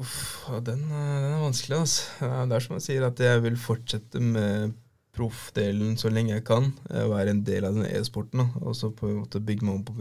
Uff, 0.00 0.46
den, 0.64 0.82
eh, 0.90 1.16
den 1.22 1.32
er 1.34 1.42
vanskelig, 1.42 1.78
altså. 1.80 2.28
Det 2.48 2.56
er 2.56 2.60
som 2.66 2.76
jeg 2.78 2.84
sier, 2.86 3.06
at 3.06 3.18
jeg 3.20 3.42
vil 3.44 3.56
fortsette 3.60 4.20
med 4.22 4.74
proffdelen 5.16 5.96
så 5.98 6.10
lenge 6.12 6.36
jeg 6.36 6.44
kan. 6.46 6.72
eh, 6.90 7.06
Være 7.10 7.30
en 7.34 7.42
del 7.44 7.64
av 7.66 7.74
den 7.74 7.86
e-sporten. 7.88 8.44
Og 8.62 8.74
så 8.78 8.92
på 8.94 9.08
en 9.10 9.18
måte 9.22 9.40
bygge 9.42 9.64
meg 9.66 9.74
om 9.80 9.84
på 9.84 9.96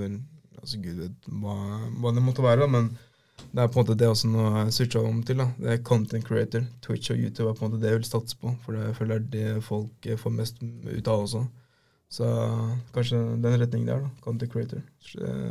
altså 0.59 0.81
Gud 0.83 0.97
vet 0.99 1.29
hva, 1.39 1.55
hva 2.01 2.11
det 2.13 2.21
måtte 2.23 2.43
være, 2.43 2.65
da, 2.65 2.67
men 2.67 2.89
det 3.49 3.63
er 3.63 3.69
på 3.71 3.79
en 3.79 3.85
måte 3.85 3.95
det 3.97 4.09
også 4.09 4.29
nå 4.29 4.43
jeg 4.59 4.73
switcha 4.75 5.01
om 5.05 5.21
til. 5.25 5.39
da. 5.41 5.47
Det 5.57 5.71
er 5.73 5.79
content 5.85 6.25
creator. 6.25 6.65
Twitch 6.85 7.13
og 7.13 7.21
YouTube 7.21 7.49
er 7.49 7.55
på 7.57 7.65
en 7.65 7.71
måte 7.71 7.81
det 7.81 7.93
jeg 7.93 8.01
vil 8.01 8.09
satse 8.09 8.37
på, 8.37 8.51
for 8.65 8.75
det, 8.77 8.83
jeg 8.89 8.97
føler 8.99 9.23
det 9.23 9.41
er 9.45 9.55
det 9.55 9.63
folk 9.65 10.05
eh, 10.09 10.19
får 10.19 10.35
mest 10.35 10.61
ut 10.61 11.09
av 11.09 11.23
også. 11.23 11.45
Så 12.09 12.27
kanskje 12.93 13.21
den 13.41 13.57
retningen 13.61 13.89
der, 13.89 14.05
da. 14.05 14.11
Content 14.25 14.53
creator. 14.53 14.83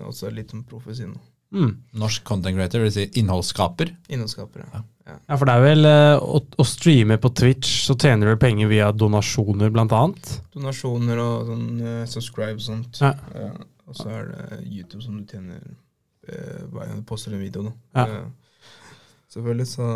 Også 0.07 0.27
eh, 0.27 0.31
Og 0.31 0.37
litt 0.39 0.55
som 0.55 0.63
proff 0.67 0.87
ved 0.87 0.99
siden 0.99 1.17
av. 1.19 1.27
Mm. 1.49 1.71
Norsk 2.03 2.25
content 2.29 2.59
creator, 2.59 2.85
vil 2.85 2.93
si 2.93 3.09
innholdsskaper. 3.23 3.95
Innholdsskaper, 4.09 4.69
Ja. 4.69 4.85
Ja. 5.09 5.15
Ja, 5.25 5.37
for 5.41 5.49
det 5.49 5.53
er 5.57 5.63
vel 5.65 5.89
eh, 5.89 6.21
å, 6.21 6.43
å 6.45 6.65
streame 6.69 7.17
på 7.17 7.31
Twitch, 7.33 7.79
så 7.87 7.95
tjener 7.97 8.35
du 8.35 8.41
penger 8.43 8.69
via 8.69 8.91
donasjoner, 8.93 9.71
blant 9.73 9.95
annet. 9.97 10.35
Donasjoner 10.53 11.23
og 11.23 11.49
sånn 11.49 11.69
subscribe 12.13 12.59
og 12.61 12.67
sånt. 12.67 13.01
Ja. 13.01 13.15
Ja, 13.33 13.55
og 13.89 13.97
så 13.97 14.11
er 14.13 14.29
det 14.35 14.59
YouTube 14.69 15.01
som 15.01 15.17
du 15.17 15.25
tjener 15.33 15.63
eh, 16.33 16.91
du 16.95 17.05
poster 17.09 17.35
en 17.35 17.43
video. 17.43 17.69
Da. 17.69 17.73
Ja. 17.95 18.07
Eh, 18.07 18.67
selvfølgelig, 19.35 19.69
så 19.73 19.87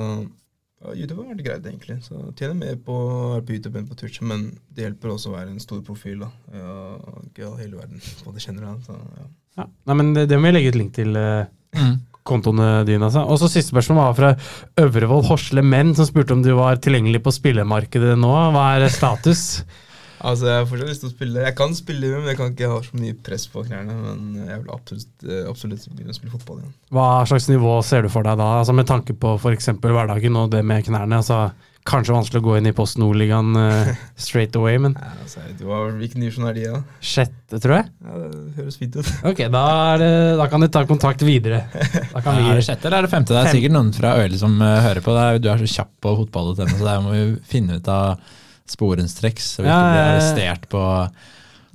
ja, 0.83 0.95
YouTube 0.97 1.23
har 1.23 1.35
vært 1.35 1.45
greit, 1.47 1.67
egentlig. 1.69 1.99
Så 2.07 2.19
tjener 2.39 2.59
mer 2.59 2.79
på, 2.83 2.97
er 3.37 3.45
på 3.47 3.55
YouTube 3.55 3.79
enn 3.79 3.91
på 3.91 3.99
Twitch, 3.99 4.23
men 4.27 4.49
det 4.75 4.89
hjelper 4.89 5.15
også 5.15 5.31
å 5.31 5.37
være 5.37 5.53
en 5.55 5.63
stor 5.63 5.83
profil. 5.87 6.25
da. 6.25 6.33
Ja, 6.57 6.79
ikke 7.29 7.53
hele 7.61 7.79
verden 7.79 8.03
på 8.25 8.35
det 8.35 8.43
kjenner 8.45 8.71
jeg. 8.71 8.83
Så, 8.89 8.99
ja. 9.21 9.29
Ja. 9.61 9.69
Nei, 9.89 9.99
men 10.01 10.15
det, 10.17 10.27
det 10.31 10.41
må 10.41 10.49
jeg 10.49 10.57
legge 10.57 10.73
ut 10.73 10.81
link 10.81 10.95
til 10.97 11.17
eh, 11.19 11.93
kontoene 12.27 12.83
dine. 12.89 13.05
Altså. 13.09 13.25
Og 13.29 13.41
så 13.41 13.51
Siste 13.53 13.75
spørsmål 13.75 14.01
var 14.01 14.19
fra 14.19 14.33
Øvrevoll 14.81 15.27
Horsle 15.29 15.65
Menn, 15.67 15.95
som 15.99 16.09
spurte 16.09 16.37
om 16.37 16.45
du 16.45 16.53
var 16.59 16.81
tilgjengelig 16.83 17.23
på 17.25 17.35
spillemarkedet 17.37 18.17
nå. 18.21 18.33
Hva 18.55 18.69
er 18.79 18.89
status? 18.93 19.63
Altså, 20.23 20.47
Jeg 20.47 20.61
har 20.61 20.69
fortsatt 20.71 20.93
lyst 20.93 21.03
til 21.03 21.11
å 21.11 21.15
spille. 21.17 21.43
Jeg 21.49 21.57
kan 21.59 21.75
spille, 21.75 22.13
men 22.21 22.31
jeg 22.31 22.39
kan 22.39 22.53
ikke 22.55 22.71
ha 22.71 22.79
så 22.87 23.01
mye 23.01 23.17
press 23.27 23.49
på 23.51 23.65
knærne. 23.67 23.97
Men 24.05 24.47
jeg 24.47 24.61
vil 24.63 24.71
absolutt, 24.77 25.11
eh, 25.27 25.43
absolutt 25.51 25.89
begynne 25.91 26.15
å 26.15 26.19
spille 26.21 26.35
fotball 26.37 26.61
igjen. 26.63 26.73
Hva 26.95 27.09
slags 27.27 27.49
nivå 27.51 27.75
ser 27.87 28.07
du 28.07 28.09
for 28.13 28.23
deg 28.27 28.39
da, 28.39 28.49
altså 28.63 28.75
med 28.77 28.87
tanke 28.87 29.17
på 29.19 29.35
f.eks. 29.41 29.73
hverdagen 29.83 30.39
og 30.39 30.51
det 30.55 30.65
med 30.65 30.85
knærne? 30.87 31.19
altså 31.23 31.51
Kanskje 31.83 32.15
vanskelig 32.15 32.39
å 32.39 32.45
gå 32.47 32.53
inn 32.61 32.69
i 32.71 32.73
Post 32.79 32.95
Nord-ligaen 33.03 33.57
eh, 33.59 33.89
straight 34.29 34.55
away, 34.55 34.77
men 34.79 34.93
Ja, 34.95 35.09
altså, 35.25 35.41
du 35.59 35.65
har, 35.67 35.89
Hvilken 35.99 36.23
divisjon 36.23 36.47
er 36.47 36.55
de, 36.55 36.67
da? 36.71 36.79
sjette, 37.03 37.59
tror 37.59 37.75
jeg? 37.81 37.89
Ja, 38.07 38.19
det 38.23 38.53
høres 38.61 38.77
fint 38.79 38.99
ut. 39.01 39.09
Ok, 39.33 39.43
da, 39.51 39.63
er 39.97 39.99
det, 40.05 40.11
da 40.39 40.47
kan 40.53 40.63
du 40.63 40.69
ta 40.71 40.85
kontakt 40.87 41.25
videre. 41.27 41.65
Da 42.13 42.23
kan 42.23 42.39
Er 42.39 42.61
det 42.61 42.69
sjette 42.69 42.87
eller 42.87 43.03
er 43.03 43.09
det 43.09 43.11
femte? 43.11 43.35
Det 43.35 43.41
er 43.41 43.51
Fem. 43.51 43.57
sikkert 43.59 43.75
noen 43.75 43.91
fra 43.97 44.15
Øyli 44.23 44.39
som 44.39 44.55
uh, 44.63 44.79
hører 44.87 45.03
på. 45.03 45.17
Det 45.19 45.25
er, 45.27 45.43
du 45.43 45.51
er 45.51 45.65
så 45.67 45.73
kjapp 45.81 45.91
på 46.07 46.15
fotball.no, 46.23 46.69
så 46.71 46.87
der 46.87 47.03
må 47.03 47.17
vi 47.17 47.25
finne 47.51 47.81
ut 47.83 47.91
av 47.91 48.23
sporenstreks, 48.71 49.55
så 49.57 49.65
vi 49.65 49.71
ikke 49.71 49.85
blir 49.87 50.01
ja. 50.01 50.11
arrestert 50.13 50.67
på, 50.73 50.83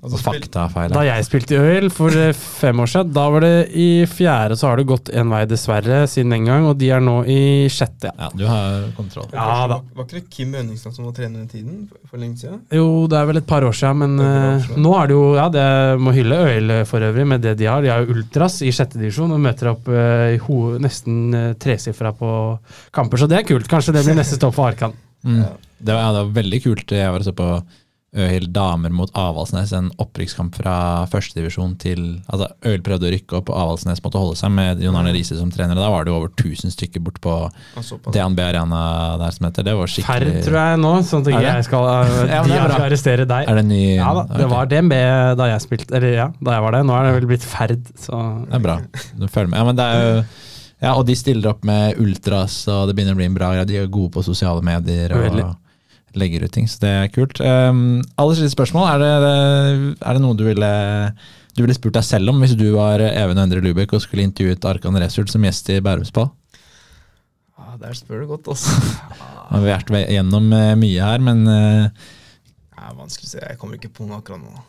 på 0.01 0.19
faktafeil. 0.21 0.93
Da 0.93 1.03
jeg 1.07 1.25
spilte 1.27 1.57
i 1.57 1.75
Øyl 1.75 1.89
for 1.93 2.13
eh, 2.15 2.33
fem 2.35 2.79
år 2.83 2.89
siden, 2.91 3.13
da 3.15 3.25
var 3.33 3.43
det 3.43 3.53
i 3.77 3.89
fjerde, 4.09 4.57
så 4.59 4.69
har 4.69 4.79
det 4.79 4.87
gått 4.89 5.11
én 5.11 5.29
vei, 5.33 5.43
dessverre, 5.49 6.03
siden 6.09 6.35
den 6.35 6.47
gang, 6.49 6.67
og 6.69 6.77
de 6.79 6.91
er 6.93 7.03
nå 7.03 7.19
i 7.29 7.39
sjette. 7.73 8.11
Ja. 8.13 8.29
Du 8.37 8.45
har 8.49 8.87
kontroll. 8.97 9.29
Ja 9.33 9.65
da. 9.69 9.79
Var 9.97 10.07
ikke 10.07 10.19
det 10.19 10.25
Kim 10.33 10.53
Rønningsland 10.57 10.97
som 10.97 11.09
var 11.09 11.15
trener 11.17 11.41
den 11.41 11.49
tiden? 11.51 11.87
For, 12.09 12.19
lenge 12.21 12.41
siden? 12.41 12.61
Jo, 12.73 12.87
det 13.11 13.19
er 13.19 13.31
vel 13.31 13.41
et 13.41 13.49
par 13.49 13.65
år 13.67 13.75
siden, 13.77 14.03
men 14.03 14.21
er 14.21 14.37
år 14.37 14.53
eh, 14.53 14.67
siden. 14.67 14.85
nå 14.85 14.93
er 15.01 15.09
det 15.09 15.17
jo 15.17 15.25
Ja, 15.37 15.49
det 15.53 15.67
må 16.01 16.15
hylle 16.15 16.43
Øyl 16.47 16.77
for 16.89 17.03
øvrig 17.09 17.27
med 17.27 17.43
det 17.45 17.57
de 17.59 17.67
har. 17.69 17.83
De 17.83 17.91
har 17.93 18.05
jo 18.05 18.15
Ultras 18.15 18.61
i 18.65 18.71
sjette 18.73 19.01
divisjon 19.01 19.35
og 19.35 19.43
møter 19.43 19.73
opp 19.73 19.91
eh, 19.91 20.37
i 20.37 20.39
ho 20.47 20.61
nesten 20.81 21.17
uh, 21.35 21.49
tresifra 21.59 22.13
på 22.15 22.29
kamper, 22.95 23.19
så 23.19 23.27
det 23.29 23.41
er 23.41 23.49
kult. 23.49 23.67
Kanskje 23.69 23.97
det 23.97 24.05
blir 24.05 24.17
neste 24.17 24.39
stopp 24.39 24.55
for 24.55 24.69
Arkan. 24.69 24.95
Mm. 25.23 25.43
Det, 25.79 25.91
var, 25.93 26.01
ja, 26.01 26.13
det 26.13 26.23
var 26.23 26.33
veldig 26.41 26.63
kult. 26.63 26.95
Jeg 26.97 27.11
var 27.13 27.23
og 27.23 27.27
så 27.27 27.35
på 27.37 27.51
Øhild 28.17 28.53
damer 28.55 28.93
mot 28.95 29.11
Avaldsnes, 29.19 29.73
en 29.75 29.89
opprykkskamp 30.01 30.55
fra 30.57 30.75
førstedivisjon 31.11 31.73
til 31.81 31.99
altså 32.31 32.47
Øhild 32.65 32.85
prøvde 32.85 33.09
å 33.09 33.11
rykke 33.13 33.35
opp, 33.41 33.51
og 33.51 33.59
Avaldsnes 33.59 33.99
måtte 34.01 34.21
holde 34.21 34.37
seg 34.39 34.53
med 34.55 34.81
Jon 34.81 34.95
Arne 34.97 35.11
Riise 35.13 35.35
som 35.37 35.51
trener. 35.53 35.77
Da 35.77 35.89
var 35.91 36.07
det 36.07 36.13
jo 36.13 36.21
over 36.21 36.31
1000 36.31 36.73
stykker 36.73 37.03
bort 37.03 37.19
på. 37.21 37.35
DNB 38.15 38.41
Arena 38.45 38.81
der 39.21 39.35
som 39.35 39.49
heter. 39.49 39.67
Det 39.67 39.75
var 39.77 39.91
Ferd, 39.91 39.97
skikkelig 39.99 40.45
tror 40.47 40.57
jeg 40.61 40.81
nå, 40.85 40.93
sånn 41.11 41.25
at 41.25 41.31
ikke 41.33 41.43
jeg 41.45 41.67
skal, 41.67 41.87
Ja, 42.31 42.41
de 42.47 42.57
skal 42.63 42.87
arrestere 42.87 43.27
deg. 43.29 43.51
Er 43.51 43.61
det 43.61 43.67
ny 43.69 43.83
Ja 43.99 44.11
da, 44.17 44.25
det 44.31 44.49
var 44.55 44.71
DNB 44.71 44.97
da 45.43 45.51
jeg 45.51 45.65
spilte, 45.67 45.91
eller 45.99 46.15
ja, 46.15 46.31
da 46.39 46.57
jeg 46.57 46.67
var 46.69 46.77
det. 46.79 46.83
Nå 46.87 46.97
er 46.97 47.09
det 47.09 47.15
vel 47.19 47.31
blitt 47.35 47.47
Ferd, 47.47 47.91
så 48.01 48.23
Det 48.47 48.55
er 48.57 48.67
bra. 48.69 48.79
Du 49.19 49.27
følger 49.27 49.51
med. 49.51 49.59
Ja, 49.59 49.67
men 49.67 49.77
det 49.77 49.91
er 49.91 50.05
jo 50.07 50.21
ja, 50.77 50.93
og 50.93 51.07
de 51.07 51.15
stiller 51.17 51.49
opp 51.49 51.63
med 51.65 51.97
ultras, 52.01 52.59
og 52.69 52.89
det 52.89 52.93
begynner 52.97 53.15
å 53.15 53.19
bli 53.19 53.25
en 53.31 53.37
bra 53.37 53.49
greie. 53.53 53.65
De 53.65 53.79
er 53.79 53.89
gode 53.89 54.13
på 54.13 54.25
sosiale 54.25 54.61
medier 54.65 55.13
og 55.15 55.23
Veldig. 55.25 55.45
legger 56.21 56.45
ut 56.45 56.53
ting, 56.53 56.67
så 56.69 56.83
det 56.83 56.91
er 56.93 57.13
kult. 57.13 57.41
Um, 57.41 58.03
aller 58.21 58.37
siste 58.37 58.53
spørsmål, 58.53 58.85
er 58.91 59.01
det, 59.01 59.31
er 59.97 60.17
det 60.17 60.21
noe 60.21 60.37
du 60.37 60.43
ville, 60.45 60.69
du 61.57 61.63
ville 61.63 61.77
spurt 61.77 61.97
deg 61.97 62.05
selv 62.05 62.29
om 62.33 62.43
hvis 62.45 62.53
du 62.59 62.67
var 62.75 63.01
Even 63.07 63.41
Endre 63.41 63.63
Lubek 63.65 63.95
og 63.97 64.03
skulle 64.05 64.25
intervjuet 64.27 64.69
Arkan 64.69 64.99
Result 65.01 65.33
som 65.33 65.45
gjest 65.49 65.73
i 65.73 65.79
Bærumspall? 65.81 66.29
Ja, 67.57 67.73
der 67.81 67.97
spør 67.97 68.21
du 68.21 68.29
godt, 68.35 68.51
altså. 68.53 68.77
Vi 68.77 69.57
har 69.57 69.65
vært 69.65 69.89
gjennom 70.13 70.51
eh, 70.53 70.75
mye 70.77 71.09
her, 71.09 71.25
men 71.25 71.41
uh, 71.49 71.89
Det 71.89 72.85
er 72.85 72.99
vanskelig 73.01 73.31
å 73.31 73.33
si. 73.33 73.41
Jeg 73.41 73.57
kommer 73.57 73.81
ikke 73.81 73.95
på 73.97 74.05
noe 74.05 74.21
akkurat 74.21 74.45
nå. 74.45 74.61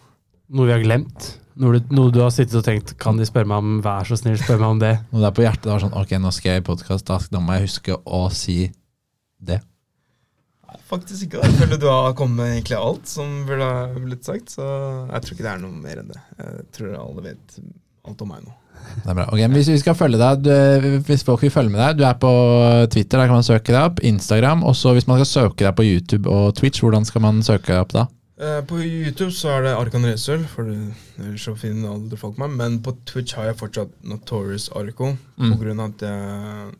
noe 0.57 0.71
vi 0.71 0.73
har 0.73 0.85
glemt. 0.87 1.35
Noe 1.59 1.79
du, 1.79 1.95
noe 1.95 2.13
du 2.15 2.21
har 2.23 2.31
sittet 2.35 2.55
og 2.61 2.67
tenkt 2.67 2.93
Kan 3.03 3.19
de 3.19 3.27
spørre 3.27 3.49
meg 3.51 3.65
om 3.65 3.81
Vær 3.83 4.07
så 4.07 4.19
snill, 4.19 4.37
spør 4.39 4.61
meg 4.61 4.75
om 4.77 4.83
det. 4.83 4.93
Når 5.11 5.25
det 5.25 5.31
er 5.31 5.35
på 5.39 5.43
hjertet 5.43 5.67
det 5.67 5.73
var 5.73 5.83
sånn 5.83 5.97
Ok, 5.99 6.13
nå 6.23 6.31
skal 6.35 6.53
jeg 6.53 6.63
i 6.63 6.69
podkast, 6.69 7.07
da, 7.09 7.19
da 7.33 7.43
må 7.43 7.57
jeg 7.57 7.67
huske 7.67 7.99
å 7.99 8.21
si 8.35 8.61
det. 9.39 9.59
Nei, 10.69 10.79
Faktisk 10.91 11.27
ikke. 11.27 11.43
Jeg 11.47 11.59
føler 11.59 11.83
du 11.83 11.89
har 11.91 12.15
kommet 12.19 12.43
med 12.43 12.55
egentlig 12.57 12.79
alt 12.79 13.11
som 13.11 13.43
burde 13.49 13.67
ha 13.67 13.85
blitt 13.97 14.27
sagt. 14.27 14.55
Så 14.55 14.65
jeg 14.65 15.25
tror 15.25 15.35
ikke 15.37 15.47
det 15.47 15.53
er 15.53 15.61
noe 15.63 15.83
mer 15.83 16.03
enn 16.03 16.11
det. 16.11 16.23
Jeg 16.41 16.67
tror 16.79 16.97
alle 17.01 17.27
vet 17.29 17.61
alt 18.09 18.25
om 18.25 18.33
meg 18.35 18.43
nå. 18.47 18.55
Det 18.79 19.11
er 19.11 19.17
bra. 19.19 19.27
Ok, 19.33 19.41
men 19.41 19.57
Hvis 19.59 19.71
vi 19.73 19.79
skal 19.83 19.97
følge 19.99 20.21
deg, 20.21 20.45
du, 20.45 20.99
hvis 21.09 21.25
folk 21.27 21.43
vil 21.43 21.53
følge 21.55 21.73
med 21.75 21.83
deg, 21.83 21.99
du 21.99 22.05
er 22.09 22.19
på 22.21 22.31
Twitter, 22.93 23.19
der 23.19 23.31
kan 23.31 23.39
man 23.39 23.47
søke 23.47 23.75
deg 23.75 23.81
opp. 23.83 24.03
Instagram. 24.07 24.63
Og 24.67 24.77
så 24.79 24.95
hvis 24.97 25.09
man 25.11 25.21
skal 25.23 25.31
søke 25.33 25.67
deg 25.67 25.75
på 25.79 25.87
YouTube 25.87 26.31
og 26.31 26.55
Twitch, 26.59 26.83
hvordan 26.85 27.07
skal 27.09 27.25
man 27.25 27.43
søke 27.47 27.73
deg 27.73 27.83
opp 27.83 27.95
da? 27.97 28.07
Eh, 28.39 28.61
På 28.71 28.79
YouTube 28.79 29.33
så 29.35 29.49
er 29.57 29.63
det 29.67 29.73
Arkan 29.75 30.05
Resøl, 30.07 30.45
for 30.47 30.69
ellers 30.71 31.43
så 31.49 31.57
finner 31.59 31.91
alle 31.97 32.19
folk 32.21 32.37
meg. 32.39 32.53
Men 32.55 32.77
på 32.87 32.93
Twitch 33.09 33.35
har 33.35 33.49
jeg 33.51 33.57
fortsatt 33.59 33.97
Notorious 34.07 34.69
Arco, 34.79 35.17
Mm. 35.39 35.51
på 35.53 35.59
grunn 35.63 35.81
av 35.81 35.91
at 35.95 36.01
jeg 36.07 36.11
er 36.11 36.71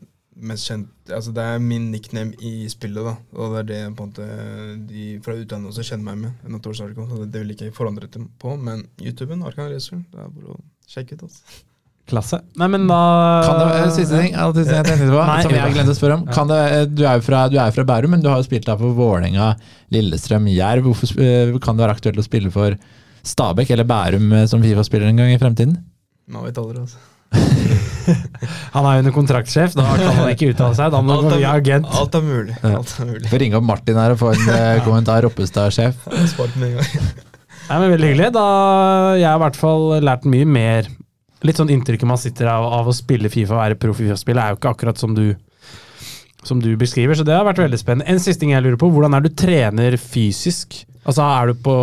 mest 0.41 0.69
kjent 0.69 0.87
Altså 1.09 1.33
det 1.33 1.43
er 1.43 1.59
min 1.59 1.91
nickname 1.91 2.33
i 2.39 2.67
spillet, 2.69 3.03
da. 3.03 3.17
Og 3.33 3.55
det 3.55 3.59
er 3.59 3.87
det 3.89 3.95
på 3.97 4.03
en 4.03 4.11
måte 4.11 4.87
de 4.87 5.19
fra 5.25 5.33
utlandet 5.33 5.71
også 5.73 5.83
kjenner 5.89 6.03
meg 6.05 6.17
med. 6.17 6.31
Notorious 6.47 6.81
Arco, 6.81 7.07
så 7.09 7.17
det, 7.23 7.31
det 7.33 7.41
vil 7.41 7.51
ikke 7.55 7.65
jeg 7.65 7.73
forandre 7.73 8.07
på. 8.39 8.55
Men 8.61 8.87
YouTuben, 9.01 9.41
Arkan 9.43 9.71
Resøl, 9.71 10.05
det 10.11 10.19
er 10.19 10.29
bare 10.29 10.53
å 10.55 10.61
sjekke 10.87 11.13
ut. 11.17 11.23
altså. 11.23 11.41
Klasse. 12.09 12.39
Nei, 12.59 12.67
men 12.73 12.87
da 12.89 12.99
Kan 13.45 13.59
det, 13.61 13.67
eh, 13.79 13.91
siste 13.95 14.17
ting, 14.17 14.31
ja, 14.33 14.47
siste 14.55 14.77
jeg 14.79 14.87
tenkte 14.87 15.09
på, 15.11 15.19
Nei. 15.29 15.41
som 15.45 15.53
jeg 15.53 15.75
glemte 15.75 15.93
å 15.93 15.99
spørre 15.99 16.17
om. 16.19 16.23
Kan 16.33 16.49
det, 16.49 16.61
du, 16.95 17.03
er 17.05 17.19
jo 17.19 17.25
fra, 17.27 17.43
du 17.51 17.59
er 17.61 17.75
fra 17.75 17.85
Bærum, 17.91 18.15
men 18.15 18.23
du 18.23 18.29
har 18.31 18.41
jo 18.41 18.47
spilt 18.47 18.65
der 18.69 18.79
for 18.79 18.97
Vålerenga, 18.97 19.51
Lillestrøm, 19.93 20.49
Jerv. 20.53 20.89
Hvorfor 20.89 21.21
eh, 21.21 21.53
kan 21.61 21.77
det 21.77 21.85
være 21.85 21.97
aktuelt 21.99 22.21
å 22.21 22.25
spille 22.25 22.51
for 22.53 22.75
Stabæk 23.29 23.75
eller 23.75 23.87
Bærum 23.89 24.33
eh, 24.33 24.47
som 24.49 24.63
Fifa-spiller 24.63 25.11
en 25.11 25.21
gang 25.21 25.31
i 25.35 25.39
fremtiden? 25.41 25.77
Man 26.29 26.45
vet 26.45 26.59
aldri, 26.61 26.83
altså. 26.85 26.99
Han 28.73 28.85
er 28.87 28.95
jo 28.95 29.01
under 29.03 29.13
kontraktsjef, 29.13 29.75
da 29.77 29.85
kan 29.85 30.15
han 30.17 30.31
ikke 30.33 30.49
uttale 30.53 30.73
seg. 30.77 30.89
Da 30.93 31.01
må 31.05 31.19
han 31.19 31.27
gå 31.29 31.39
agent. 31.45 31.89
alt 31.93 32.15
er 32.17 32.23
mulig. 32.25 32.55
Ja. 32.63 32.71
Alt 32.79 32.93
er 32.97 33.09
mulig. 33.09 33.27
Får 33.29 33.43
ringe 33.43 33.59
opp 33.59 33.67
Martin 33.69 33.99
her 34.01 34.15
og 34.15 34.21
få 34.21 34.31
en 34.33 34.53
eh, 34.55 34.79
kommentar. 34.87 35.21
Roppestad-sjef. 35.27 36.07
Veldig 37.69 38.07
hyggelig. 38.07 38.31
Da 38.33 38.45
Jeg 39.19 39.27
har 39.29 39.37
i 39.37 39.43
hvert 39.43 39.59
fall 39.59 39.85
lært 40.01 40.25
mye 40.29 40.47
mer. 40.49 40.89
Litt 41.47 41.59
sånn 41.59 41.71
inntrykket 41.71 42.09
man 42.09 42.19
sitter 42.19 42.49
av, 42.51 42.65
av 42.79 42.89
å 42.89 42.95
spille 42.95 43.31
Fifa 43.31 43.55
og 43.55 43.61
være 43.61 43.79
proff 43.79 44.01
i 44.01 44.07
Fifa-spill, 44.07 44.41
er 44.41 44.53
jo 44.53 44.59
ikke 44.59 44.73
akkurat 44.73 44.99
som 44.99 45.15
du 45.17 45.29
som 46.43 46.61
du 46.63 46.69
beskriver, 46.79 47.17
så 47.19 47.25
det 47.27 47.35
har 47.35 47.43
vært 47.43 47.59
veldig 47.59 47.79
spennende. 47.79 48.07
En 48.07 48.21
siste 48.21 48.39
ting 48.43 48.53
jeg 48.53 48.63
lurer 48.63 48.79
på, 48.79 48.87
hvordan 48.93 49.17
er 49.17 49.25
du 49.25 49.33
trener 49.35 49.97
fysisk? 49.99 50.85
Altså 51.09 51.25
Er 51.25 51.49
du 51.49 51.59
på, 51.63 51.75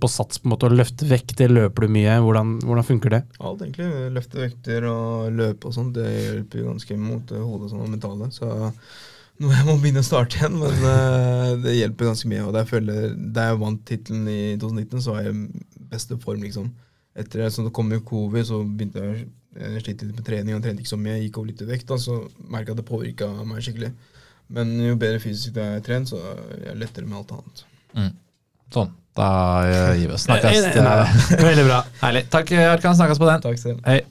på 0.00 0.10
sats 0.10 0.38
på 0.38 0.48
en 0.48 0.52
måte 0.52 0.68
å 0.68 0.74
løfte 0.74 1.06
vekter, 1.08 1.52
løper 1.52 1.86
du 1.86 1.94
mye? 1.94 2.18
Hvordan, 2.20 2.52
hvordan 2.66 2.86
funker 2.86 3.14
det? 3.14 3.20
Alt 3.40 3.62
egentlig. 3.64 3.88
Løfte 4.14 4.42
vekter 4.42 4.86
og 4.90 5.32
løpe 5.32 5.70
og 5.70 5.76
sånt, 5.76 5.94
det 5.96 6.10
hjelper 6.10 6.60
jo 6.60 6.70
ganske 6.72 6.98
mot 7.00 7.34
hodet 7.34 7.70
sånn, 7.72 7.84
og 7.86 7.92
mentale. 7.94 8.30
Så 8.34 8.50
nå 9.42 9.50
jeg 9.50 9.66
må 9.66 9.78
begynne 9.82 10.02
å 10.04 10.06
starte 10.06 10.38
igjen, 10.38 10.58
men 10.60 10.84
uh, 10.84 11.54
det 11.64 11.78
hjelper 11.78 12.10
ganske 12.10 12.30
mye. 12.30 12.44
Og 12.46 12.58
jeg 12.60 12.70
føler, 12.70 13.06
Da 13.14 13.48
jeg 13.48 13.60
vant 13.62 13.86
tittelen 13.88 14.28
i 14.30 14.40
2019, 14.62 15.04
så 15.06 15.16
var 15.16 15.24
jeg 15.24 15.34
i 15.34 15.88
beste 15.94 16.18
form, 16.22 16.44
liksom. 16.44 16.68
Etter 17.14 17.46
så 17.52 17.62
det 17.66 17.74
kom 17.76 17.92
jo 17.94 18.02
covid, 18.06 18.46
så 18.48 18.58
begynte 18.64 19.02
jeg 19.04 19.26
å 19.54 19.82
slite 19.84 20.08
litt 20.08 20.18
med 20.18 20.26
trening. 20.26 20.54
Jeg 20.56 20.64
trente 20.64 20.82
ikke 20.82 20.94
så 20.94 20.98
mye, 20.98 21.14
jeg 21.18 21.28
gikk 21.28 21.38
over 21.38 21.52
litt 21.52 21.62
i 21.62 21.68
vekt, 21.68 21.86
da, 21.90 21.98
så 22.00 22.18
merka 22.42 22.72
jeg 22.72 22.74
at 22.74 22.80
det 22.82 22.88
påvirka 22.88 23.30
meg 23.46 23.62
skikkelig. 23.62 23.92
Men 24.54 24.74
jo 24.82 24.96
bedre 25.00 25.22
fysisk 25.22 25.56
jeg 25.60 25.78
er 25.78 25.84
trent, 25.86 26.10
så 26.10 26.18
er 26.18 26.66
jeg 26.70 26.80
lettere 26.82 27.06
med 27.06 27.20
alt 27.22 27.36
annet. 27.38 27.64
Sånn. 28.74 28.90
Da 29.14 29.28
eh, 29.68 30.00
gir 30.00 30.10
vi 30.10 30.16
oss. 30.16 30.26
Snakkes. 30.26 30.74
Veldig 31.50 31.68
bra. 31.68 31.84
Herlig. 32.02 32.26
Takk, 32.34 32.50
Arkan. 32.72 32.98
Snakkes 32.98 33.22
på 33.22 33.30
den. 33.30 33.46
Takk 33.46 33.62
selv. 33.62 33.86
Hei. 33.86 34.02